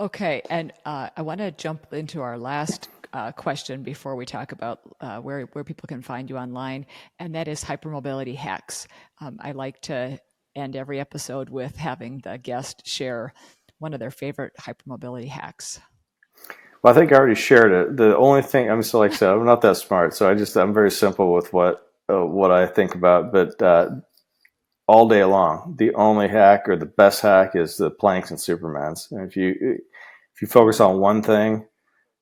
Okay, 0.02 0.41
and 0.50 0.74
uh, 0.86 1.10
I 1.16 1.22
want 1.22 1.40
to 1.40 1.52
jump 1.52 1.94
into 1.94 2.22
our 2.22 2.38
last 2.38 2.90
uh, 3.14 3.31
question 3.31 3.84
before 3.84 4.15
we 4.15 4.26
talk 4.26 4.52
about 4.52 4.80
uh, 5.02 5.19
where 5.19 5.41
where 5.53 5.64
people 5.64 5.88
can 5.88 6.02
find 6.02 6.30
you 6.30 6.38
online, 6.38 6.86
and 7.19 7.36
that 7.36 7.48
is 7.48 7.64
hypermobility 7.64 8.36
hacks. 8.36 8.88
Um, 9.22 9.38
I 9.41 9.52
like 9.52 9.81
to 9.84 10.19
end 10.56 10.76
every 10.76 10.99
episode 10.99 11.49
with 11.49 11.76
having 11.76 12.19
the 12.19 12.38
guest 12.38 12.86
share 12.86 13.34
one 13.80 13.94
of 13.94 13.99
their 13.99 14.11
favorite 14.11 14.53
hypermobility 14.60 15.27
hacks. 15.27 15.80
Well, 16.81 16.94
I 16.94 16.98
think 16.98 17.11
I 17.11 17.15
already 17.18 17.36
shared 17.36 17.72
it. 17.72 17.98
The 17.98 18.15
only 18.15 18.41
thing 18.41 18.69
I'm 18.69 18.84
so 18.84 18.99
like 18.99 19.11
I 19.11 19.15
said, 19.15 19.30
I'm 19.30 19.45
not 19.45 19.61
that 19.61 19.77
smart, 19.77 20.14
so 20.14 20.30
I 20.30 20.36
just 20.36 20.56
I'm 20.56 20.73
very 20.73 20.91
simple 20.91 21.34
with 21.34 21.52
what 21.52 21.91
uh, 22.11 22.26
what 22.26 22.52
I 22.52 22.68
think 22.68 22.95
about. 22.95 23.31
But 23.34 23.61
uh, 23.61 23.90
all 24.88 25.07
day 25.07 25.23
long, 25.23 25.76
the 25.77 25.94
only 25.95 26.27
hack 26.27 26.68
or 26.68 26.76
the 26.76 26.86
best 26.86 27.22
hack 27.22 27.56
is 27.56 27.77
the 27.77 27.91
planks 27.91 28.31
and 28.31 28.40
supermans. 28.40 29.11
And 29.11 29.27
if 29.27 29.36
you 29.36 29.80
if 30.34 30.41
you 30.41 30.48
focus 30.48 30.80
on 30.80 30.99
one 30.99 31.22
thing, 31.22 31.65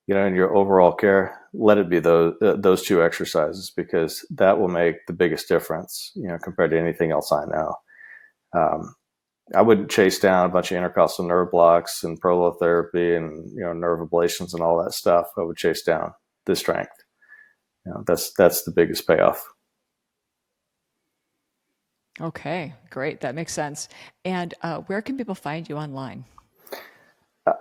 you 0.08 0.16
know, 0.16 0.26
in 0.26 0.36
your 0.36 0.56
overall 0.56 0.94
care, 0.94 1.40
let 1.54 1.78
it 1.78 1.90
be 1.90 2.00
those 2.00 2.34
uh, 2.42 2.56
those 2.58 2.84
two 2.84 3.04
exercises 3.04 3.72
because 3.76 4.26
that 4.32 4.60
will 4.60 4.68
make 4.68 5.06
the 5.06 5.14
biggest 5.14 5.48
difference. 5.48 6.12
You 6.16 6.30
know, 6.30 6.38
compared 6.44 6.72
to 6.72 6.80
anything 6.80 7.12
else 7.12 7.32
I 7.32 7.46
know 7.46 7.76
um, 8.56 8.96
I 9.56 9.62
wouldn't 9.62 9.90
chase 9.90 10.20
down 10.20 10.46
a 10.46 10.54
bunch 10.54 10.72
of 10.72 10.78
intercostal 10.78 11.26
nerve 11.26 11.52
blocks 11.52 12.04
and 12.04 12.22
prolotherapy 12.22 13.16
and 13.16 13.50
you 13.54 13.62
know 13.62 13.74
nerve 13.74 14.08
ablations 14.08 14.54
and 14.54 14.62
all 14.62 14.84
that 14.84 14.94
stuff. 14.94 15.28
I 15.38 15.44
would 15.44 15.58
chase 15.58 15.84
down 15.84 16.12
the 16.46 16.56
strength. 16.56 16.92
You 17.86 17.94
know, 17.94 18.04
that's 18.06 18.34
that's 18.34 18.64
the 18.64 18.72
biggest 18.72 19.08
payoff. 19.08 19.46
Okay, 22.20 22.74
great. 22.90 23.22
That 23.22 23.36
makes 23.36 23.54
sense. 23.54 23.90
And 24.26 24.54
uh, 24.64 24.80
where 24.82 25.02
can 25.02 25.18
people 25.18 25.36
find 25.36 25.70
you 25.70 25.78
online? 25.78 26.26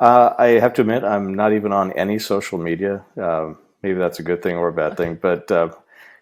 Uh, 0.00 0.34
I 0.38 0.46
have 0.60 0.74
to 0.74 0.82
admit, 0.82 1.04
I'm 1.04 1.34
not 1.34 1.52
even 1.52 1.72
on 1.72 1.92
any 1.92 2.18
social 2.18 2.58
media. 2.58 3.04
Um, 3.20 3.58
maybe 3.82 3.98
that's 3.98 4.18
a 4.18 4.24
good 4.24 4.42
thing 4.42 4.56
or 4.56 4.68
a 4.68 4.72
bad 4.72 4.96
thing, 4.96 5.18
but 5.20 5.50
uh, 5.50 5.70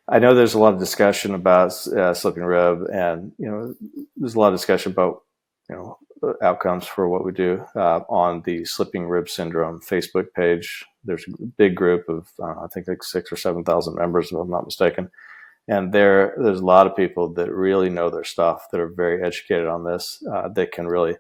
I 0.09 0.19
know 0.19 0.35
there's 0.35 0.55
a 0.55 0.59
lot 0.59 0.75
of 0.75 0.81
discussion 0.81 1.35
about 1.35 1.87
uh, 1.89 2.13
slipping 2.15 2.45
rib, 2.45 2.87
and 2.93 3.33
you 3.39 3.51
know, 3.51 3.75
there's 4.17 4.35
a 4.35 4.41
lot 4.41 4.49
of 4.49 4.55
discussion 4.55 4.93
about 4.93 5.23
you 5.71 5.77
know 5.77 5.99
outcomes 6.43 6.87
for 6.87 7.09
what 7.09 7.25
we 7.25 7.33
do 7.33 7.65
uh, 7.77 8.01
on 8.09 8.43
the 8.43 8.65
slipping 8.65 9.09
rib 9.09 9.29
syndrome 9.29 9.81
Facebook 9.81 10.27
page. 10.35 10.85
There's 11.05 11.25
a 11.27 11.47
big 11.57 11.75
group 11.75 12.09
of 12.09 12.29
uh, 12.39 12.65
I 12.65 12.67
think 12.73 12.87
like 12.89 13.03
six 13.03 13.33
or 13.33 13.37
seven 13.37 13.65
thousand 13.65 13.95
members, 13.97 14.31
if 14.31 14.39
I'm 14.39 14.51
not 14.51 14.67
mistaken, 14.67 15.11
and 15.69 15.93
there 15.93 16.35
there's 16.39 16.61
a 16.61 16.67
lot 16.67 16.87
of 16.87 16.97
people 16.97 17.33
that 17.35 17.51
really 17.53 17.89
know 17.89 18.11
their 18.11 18.25
stuff 18.25 18.67
that 18.73 18.81
are 18.81 18.89
very 18.89 19.25
educated 19.25 19.69
on 19.69 19.85
this 19.85 20.23
uh, 20.31 20.49
that 20.51 20.73
can 20.73 20.87
really 20.87 21.17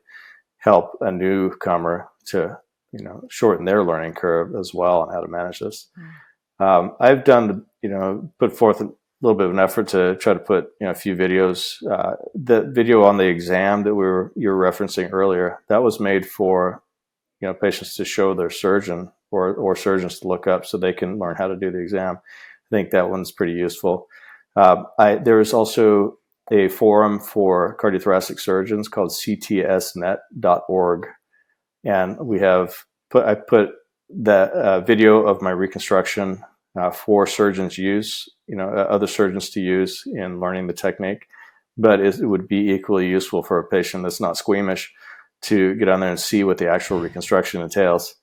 help 0.65 0.97
a 1.01 1.13
newcomer 1.13 2.09
to 2.27 2.59
you 2.93 3.05
know 3.05 3.23
shorten 3.29 3.67
their 3.67 3.85
learning 3.85 4.15
curve 4.15 4.55
as 4.59 4.73
well 4.73 5.03
on 5.03 5.13
how 5.13 5.21
to 5.21 5.29
manage 5.29 5.61
this. 5.61 5.89
Mm. 5.99 6.11
Um, 6.65 6.97
I've 7.01 7.25
done, 7.25 7.49
the 7.49 7.65
you 7.83 7.91
know, 7.91 8.33
put 8.39 8.57
forth 8.57 8.81
a 8.81 8.89
little 9.21 9.37
bit 9.37 9.47
of 9.47 9.53
an 9.53 9.59
effort 9.59 9.89
to 9.89 10.17
try 10.17 10.33
to 10.33 10.39
put, 10.39 10.71
you 10.81 10.87
know, 10.87 10.93
a 10.93 10.95
few 10.95 11.17
videos. 11.17 11.83
Uh, 11.91 12.15
the 12.35 12.63
video 12.63 13.05
on 13.05 13.17
the 13.17 13.27
exam 13.27 13.83
that 13.83 13.95
we 13.95 14.05
were 14.05 14.33
you 14.37 14.49
were 14.49 14.71
referencing 14.71 15.13
earlier, 15.13 15.61
that 15.69 15.83
was 15.83 16.01
made 16.01 16.27
for, 16.27 16.83
you 17.41 17.49
know, 17.49 17.55
patients 17.55 17.97
to 17.97 18.05
show 18.05 18.35
their 18.35 18.51
surgeon 18.51 19.11
or 19.31 19.55
or 19.55 19.77
surgeons 19.77 20.21
to 20.21 20.29
look 20.29 20.47
up 20.47 20.65
so 20.65 20.79
they 20.79 20.93
can 20.93 21.19
learn 21.19 21.37
how 21.37 21.49
to 21.49 21.57
do 21.57 21.71
the 21.71 21.79
exam. 21.79 22.17
I 22.17 22.69
think 22.71 22.91
that 22.91 23.11
one's 23.11 23.33
pretty 23.33 23.55
useful. 23.55 24.07
Uh, 24.57 24.85
I, 24.99 25.17
there 25.17 25.41
is 25.41 25.53
also 25.53 26.19
a 26.51 26.69
forum 26.69 27.21
for 27.21 27.77
cardiothoracic 27.81 28.39
surgeons 28.41 28.89
called 28.89 29.11
ctsnet.org, 29.11 31.07
and 31.85 32.19
we 32.19 32.41
have 32.41 32.75
put 33.11 33.25
I 33.27 33.35
put 33.35 33.71
that 34.11 34.53
uh, 34.53 34.81
video 34.81 35.27
of 35.27 35.43
my 35.43 35.51
reconstruction 35.51 36.45
uh, 36.79 36.91
for 36.91 37.27
surgeons 37.27 37.79
use, 37.79 38.29
you 38.47 38.57
know, 38.57 38.69
uh, 38.69 38.87
other 38.91 39.07
surgeons 39.07 39.51
to 39.51 39.61
use 39.61 40.03
in 40.07 40.41
learning 40.41 40.67
the 40.67 40.73
technique. 40.73 41.27
But 41.77 42.01
it, 42.01 42.21
it 42.21 42.27
would 42.27 42.47
be 42.47 42.71
equally 42.71 43.09
useful 43.09 43.43
for 43.43 43.59
a 43.59 43.67
patient 43.67 44.03
that's 44.05 44.21
not 44.21 44.37
squeamish 44.37 44.93
to 45.43 45.75
get 45.75 45.89
on 45.89 46.01
there 46.01 46.11
and 46.11 46.21
see 46.21 46.45
what 46.45 46.59
the 46.59 46.69
actual 46.69 47.01
reconstruction 47.01 47.61
entails. 47.61 48.15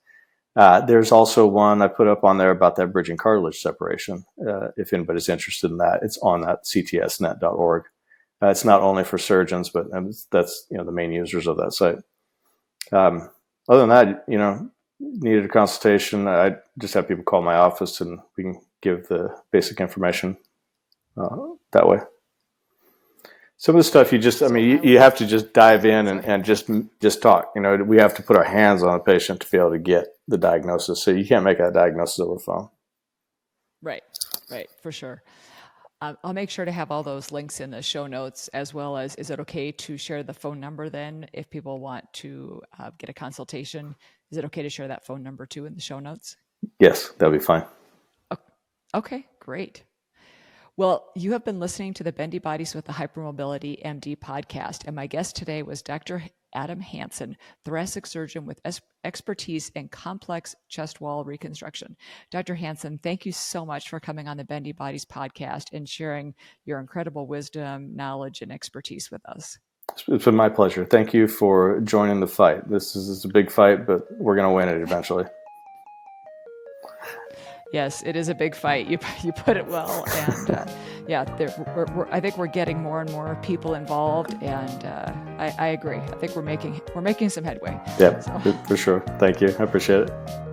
Uh, 0.54 0.80
there's 0.84 1.12
also 1.12 1.46
one 1.46 1.80
I 1.80 1.88
put 1.88 2.08
up 2.08 2.24
on 2.24 2.38
there 2.38 2.50
about 2.50 2.76
that 2.76 2.92
bridging 2.92 3.16
cartilage 3.16 3.60
separation. 3.60 4.24
Uh, 4.46 4.68
if 4.76 4.92
anybody's 4.92 5.28
interested 5.28 5.70
in 5.70 5.78
that, 5.78 6.00
it's 6.02 6.18
on 6.18 6.42
that 6.42 6.64
ctsnet.org. 6.64 7.84
Uh, 8.42 8.48
it's 8.48 8.64
not 8.64 8.80
only 8.80 9.04
for 9.04 9.18
surgeons, 9.18 9.68
but 9.68 9.92
um, 9.94 10.10
that's 10.30 10.66
you 10.70 10.76
know 10.76 10.84
the 10.84 10.92
main 10.92 11.12
users 11.12 11.46
of 11.46 11.56
that 11.58 11.72
site. 11.72 11.98
Um, 12.90 13.30
other 13.68 13.80
than 13.80 13.90
that, 13.90 14.24
you 14.26 14.38
know, 14.38 14.70
needed 14.98 15.44
a 15.44 15.48
consultation, 15.48 16.26
I 16.26 16.56
just 16.78 16.94
have 16.94 17.08
people 17.08 17.24
call 17.24 17.42
my 17.42 17.54
office 17.54 18.00
and 18.00 18.18
we 18.36 18.44
can 18.44 18.60
give 18.80 19.06
the 19.08 19.34
basic 19.52 19.80
information 19.80 20.36
uh, 21.16 21.36
that 21.72 21.86
way. 21.86 21.98
Some 23.56 23.76
of 23.76 23.78
the 23.78 23.84
stuff 23.84 24.12
you 24.12 24.18
just, 24.18 24.42
I 24.42 24.48
mean, 24.48 24.68
you, 24.68 24.80
you 24.82 24.98
have 24.98 25.14
to 25.18 25.26
just 25.26 25.52
dive 25.52 25.84
in 25.84 26.08
and, 26.08 26.24
and 26.24 26.44
just 26.44 26.68
just 27.00 27.22
talk. 27.22 27.52
You 27.54 27.62
know, 27.62 27.76
we 27.76 27.98
have 27.98 28.14
to 28.16 28.22
put 28.22 28.36
our 28.36 28.42
hands 28.44 28.82
on 28.82 28.92
the 28.92 28.98
patient 28.98 29.40
to 29.40 29.50
be 29.50 29.56
able 29.56 29.70
to 29.70 29.78
get 29.78 30.06
the 30.26 30.38
diagnosis. 30.38 31.00
So 31.00 31.12
you 31.12 31.24
can't 31.24 31.44
make 31.44 31.58
that 31.58 31.72
diagnosis 31.72 32.18
over 32.18 32.34
the 32.34 32.40
phone. 32.40 32.70
Right, 33.80 34.02
right, 34.50 34.68
for 34.82 34.90
sure. 34.90 35.22
Um, 36.02 36.18
I'll 36.24 36.32
make 36.32 36.50
sure 36.50 36.64
to 36.64 36.72
have 36.72 36.90
all 36.90 37.04
those 37.04 37.30
links 37.30 37.60
in 37.60 37.70
the 37.70 37.80
show 37.80 38.08
notes, 38.08 38.48
as 38.48 38.74
well 38.74 38.96
as 38.96 39.14
is 39.14 39.30
it 39.30 39.38
okay 39.38 39.70
to 39.70 39.96
share 39.96 40.24
the 40.24 40.34
phone 40.34 40.58
number 40.58 40.90
then 40.90 41.28
if 41.32 41.48
people 41.48 41.78
want 41.78 42.12
to 42.14 42.60
uh, 42.76 42.90
get 42.98 43.08
a 43.08 43.12
consultation? 43.12 43.94
Is 44.32 44.36
it 44.36 44.44
okay 44.46 44.62
to 44.62 44.68
share 44.68 44.88
that 44.88 45.06
phone 45.06 45.22
number 45.22 45.46
too 45.46 45.64
in 45.64 45.76
the 45.76 45.80
show 45.80 46.00
notes? 46.00 46.36
Yes, 46.80 47.10
that'll 47.18 47.32
be 47.32 47.38
fine. 47.38 47.64
Okay, 48.94 49.24
great. 49.38 49.84
Well, 50.78 51.10
you 51.14 51.32
have 51.32 51.44
been 51.44 51.60
listening 51.60 51.92
to 51.94 52.02
the 52.02 52.12
Bendy 52.12 52.38
Bodies 52.38 52.74
with 52.74 52.86
the 52.86 52.94
Hypermobility 52.94 53.84
MD 53.84 54.16
podcast, 54.16 54.86
and 54.86 54.96
my 54.96 55.06
guest 55.06 55.36
today 55.36 55.62
was 55.62 55.82
Dr. 55.82 56.22
Adam 56.54 56.80
Hansen, 56.80 57.36
thoracic 57.62 58.06
surgeon 58.06 58.46
with 58.46 58.58
expertise 59.04 59.68
in 59.74 59.88
complex 59.88 60.54
chest 60.70 61.02
wall 61.02 61.24
reconstruction. 61.24 61.94
Dr. 62.30 62.54
Hansen, 62.54 62.98
thank 63.02 63.26
you 63.26 63.32
so 63.32 63.66
much 63.66 63.90
for 63.90 64.00
coming 64.00 64.28
on 64.28 64.38
the 64.38 64.44
Bendy 64.44 64.72
Bodies 64.72 65.04
podcast 65.04 65.64
and 65.74 65.86
sharing 65.86 66.34
your 66.64 66.80
incredible 66.80 67.26
wisdom, 67.26 67.94
knowledge, 67.94 68.40
and 68.40 68.50
expertise 68.50 69.10
with 69.10 69.20
us. 69.28 69.58
It's 70.08 70.24
been 70.24 70.34
my 70.34 70.48
pleasure. 70.48 70.86
Thank 70.86 71.12
you 71.12 71.28
for 71.28 71.80
joining 71.80 72.20
the 72.20 72.26
fight. 72.26 72.70
This 72.70 72.96
is, 72.96 73.08
this 73.08 73.18
is 73.18 73.24
a 73.26 73.28
big 73.28 73.50
fight, 73.50 73.86
but 73.86 74.06
we're 74.12 74.36
going 74.36 74.48
to 74.48 74.54
win 74.54 74.70
it 74.70 74.80
eventually. 74.80 75.26
Yes, 77.72 78.02
it 78.02 78.16
is 78.16 78.28
a 78.28 78.34
big 78.34 78.54
fight. 78.54 78.86
You 78.86 78.98
you 79.22 79.32
put 79.32 79.56
it 79.56 79.66
well, 79.66 80.04
and 80.14 80.50
uh, 80.50 80.66
yeah, 81.08 81.24
we're, 81.74 81.86
we're, 81.94 82.08
I 82.10 82.20
think 82.20 82.36
we're 82.36 82.46
getting 82.46 82.80
more 82.80 83.00
and 83.00 83.10
more 83.10 83.36
people 83.42 83.74
involved, 83.74 84.40
and 84.42 84.84
uh, 84.84 85.12
I, 85.38 85.54
I, 85.58 85.66
agree. 85.68 85.96
I 85.96 86.16
think 86.16 86.36
we're 86.36 86.42
making 86.42 86.80
we're 86.94 87.00
making 87.00 87.30
some 87.30 87.44
headway. 87.44 87.80
Yeah, 87.98 88.20
so. 88.20 88.52
for 88.68 88.76
sure. 88.76 89.00
Thank 89.18 89.40
you. 89.40 89.48
I 89.58 89.64
appreciate 89.64 90.10
it. 90.10 90.51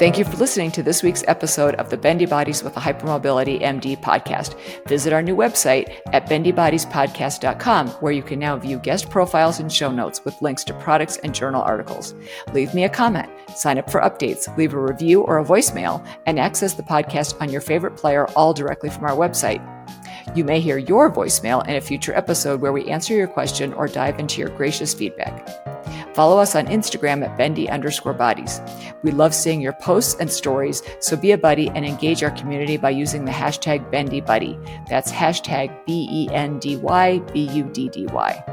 Thank 0.00 0.16
you 0.16 0.24
for 0.24 0.38
listening 0.38 0.70
to 0.70 0.82
this 0.82 1.02
week's 1.02 1.24
episode 1.28 1.74
of 1.74 1.90
the 1.90 1.96
Bendy 1.98 2.24
Bodies 2.24 2.64
with 2.64 2.74
a 2.74 2.80
Hypermobility 2.80 3.60
MD 3.60 4.00
podcast. 4.00 4.56
Visit 4.88 5.12
our 5.12 5.20
new 5.20 5.36
website 5.36 6.00
at 6.14 6.26
bendybodiespodcast.com, 6.26 7.88
where 7.88 8.10
you 8.10 8.22
can 8.22 8.38
now 8.38 8.56
view 8.56 8.78
guest 8.78 9.10
profiles 9.10 9.60
and 9.60 9.70
show 9.70 9.90
notes 9.90 10.24
with 10.24 10.40
links 10.40 10.64
to 10.64 10.72
products 10.72 11.18
and 11.18 11.34
journal 11.34 11.60
articles. 11.60 12.14
Leave 12.54 12.72
me 12.72 12.84
a 12.84 12.88
comment, 12.88 13.28
sign 13.54 13.76
up 13.76 13.90
for 13.90 14.00
updates, 14.00 14.56
leave 14.56 14.72
a 14.72 14.80
review 14.80 15.20
or 15.20 15.38
a 15.38 15.44
voicemail, 15.44 16.02
and 16.24 16.40
access 16.40 16.72
the 16.72 16.82
podcast 16.82 17.38
on 17.38 17.50
your 17.50 17.60
favorite 17.60 17.98
player 17.98 18.26
all 18.28 18.54
directly 18.54 18.88
from 18.88 19.04
our 19.04 19.14
website. 19.14 19.60
You 20.34 20.44
may 20.44 20.60
hear 20.60 20.78
your 20.78 21.12
voicemail 21.12 21.68
in 21.68 21.76
a 21.76 21.80
future 21.82 22.14
episode 22.14 22.62
where 22.62 22.72
we 22.72 22.88
answer 22.88 23.12
your 23.12 23.28
question 23.28 23.74
or 23.74 23.86
dive 23.86 24.18
into 24.18 24.40
your 24.40 24.48
gracious 24.48 24.94
feedback. 24.94 25.46
Follow 26.14 26.38
us 26.38 26.54
on 26.54 26.66
Instagram 26.66 27.24
at 27.24 27.36
bendy 27.38 27.68
underscore 27.68 28.14
bodies. 28.14 28.60
We 29.02 29.10
love 29.10 29.34
seeing 29.34 29.60
your 29.60 29.72
posts 29.74 30.16
and 30.20 30.30
stories, 30.30 30.82
so 31.00 31.16
be 31.16 31.32
a 31.32 31.38
buddy 31.38 31.68
and 31.70 31.84
engage 31.84 32.22
our 32.22 32.30
community 32.32 32.76
by 32.76 32.90
using 32.90 33.24
the 33.24 33.32
hashtag 33.32 33.90
bendy 33.90 34.20
buddy. 34.20 34.58
That's 34.88 35.12
hashtag 35.12 35.84
B 35.86 36.08
E 36.10 36.28
N 36.32 36.58
D 36.58 36.76
Y 36.76 37.18
B 37.32 37.48
U 37.52 37.64
D 37.64 37.88
D 37.88 38.06
Y. 38.06 38.44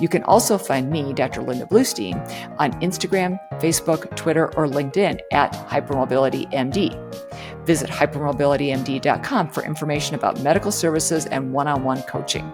You 0.00 0.08
can 0.08 0.22
also 0.24 0.58
find 0.58 0.90
me, 0.90 1.12
Dr. 1.12 1.42
Linda 1.42 1.66
Bluestein, 1.66 2.16
on 2.58 2.72
Instagram, 2.80 3.38
Facebook, 3.60 4.14
Twitter, 4.16 4.46
or 4.56 4.66
LinkedIn 4.66 5.20
at 5.32 5.52
HypermobilityMD. 5.52 7.64
Visit 7.64 7.90
hypermobilitymd.com 7.90 9.50
for 9.50 9.64
information 9.64 10.14
about 10.14 10.40
medical 10.40 10.72
services 10.72 11.26
and 11.26 11.52
one 11.52 11.68
on 11.68 11.84
one 11.84 12.02
coaching. 12.02 12.52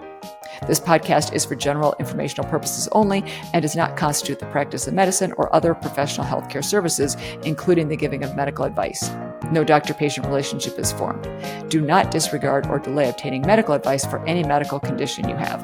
This 0.67 0.79
podcast 0.79 1.33
is 1.33 1.43
for 1.43 1.55
general 1.55 1.95
informational 1.97 2.47
purposes 2.47 2.87
only 2.91 3.23
and 3.51 3.63
does 3.63 3.75
not 3.75 3.97
constitute 3.97 4.37
the 4.37 4.45
practice 4.45 4.85
of 4.85 4.93
medicine 4.93 5.33
or 5.37 5.53
other 5.55 5.73
professional 5.73 6.27
healthcare 6.27 6.63
services, 6.63 7.17
including 7.43 7.87
the 7.87 7.97
giving 7.97 8.23
of 8.23 8.35
medical 8.35 8.65
advice. 8.65 9.09
No 9.51 9.63
doctor 9.63 9.95
patient 9.95 10.27
relationship 10.27 10.77
is 10.77 10.91
formed. 10.91 11.27
Do 11.69 11.81
not 11.81 12.11
disregard 12.11 12.67
or 12.67 12.77
delay 12.77 13.09
obtaining 13.09 13.41
medical 13.41 13.73
advice 13.73 14.05
for 14.05 14.23
any 14.27 14.43
medical 14.43 14.79
condition 14.79 15.27
you 15.27 15.35
have. 15.35 15.63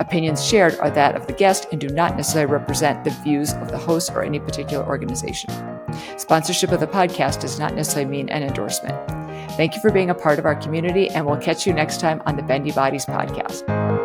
Opinions 0.00 0.44
shared 0.44 0.76
are 0.80 0.90
that 0.90 1.14
of 1.14 1.28
the 1.28 1.32
guest 1.32 1.68
and 1.70 1.80
do 1.80 1.88
not 1.88 2.16
necessarily 2.16 2.52
represent 2.52 3.04
the 3.04 3.10
views 3.10 3.52
of 3.54 3.70
the 3.70 3.78
host 3.78 4.10
or 4.10 4.24
any 4.24 4.40
particular 4.40 4.84
organization. 4.84 5.50
Sponsorship 6.18 6.72
of 6.72 6.80
the 6.80 6.88
podcast 6.88 7.40
does 7.40 7.60
not 7.60 7.74
necessarily 7.74 8.10
mean 8.10 8.28
an 8.30 8.42
endorsement. 8.42 8.96
Thank 9.52 9.76
you 9.76 9.80
for 9.80 9.92
being 9.92 10.10
a 10.10 10.14
part 10.14 10.40
of 10.40 10.44
our 10.44 10.56
community, 10.56 11.08
and 11.08 11.24
we'll 11.24 11.38
catch 11.38 11.66
you 11.66 11.72
next 11.72 12.00
time 12.00 12.20
on 12.26 12.36
the 12.36 12.42
Bendy 12.42 12.72
Bodies 12.72 13.06
podcast. 13.06 13.95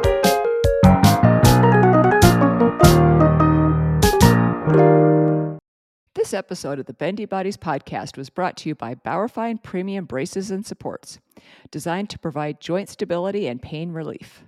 This 6.22 6.36
episode 6.36 6.78
of 6.78 6.86
the 6.86 6.94
Bendy 6.94 7.26
Bodies 7.26 7.58
podcast 7.58 8.16
was 8.16 8.30
brought 8.30 8.56
to 8.58 8.70
you 8.70 8.76
by 8.76 8.94
Bauerfeind 8.94 9.64
Premium 9.64 10.06
Braces 10.06 10.52
and 10.52 10.64
Supports, 10.64 11.18
designed 11.72 12.12
to 12.12 12.20
provide 12.20 12.62
joint 12.62 12.90
stability 12.90 13.48
and 13.48 13.60
pain 13.60 13.92
relief. 13.92 14.40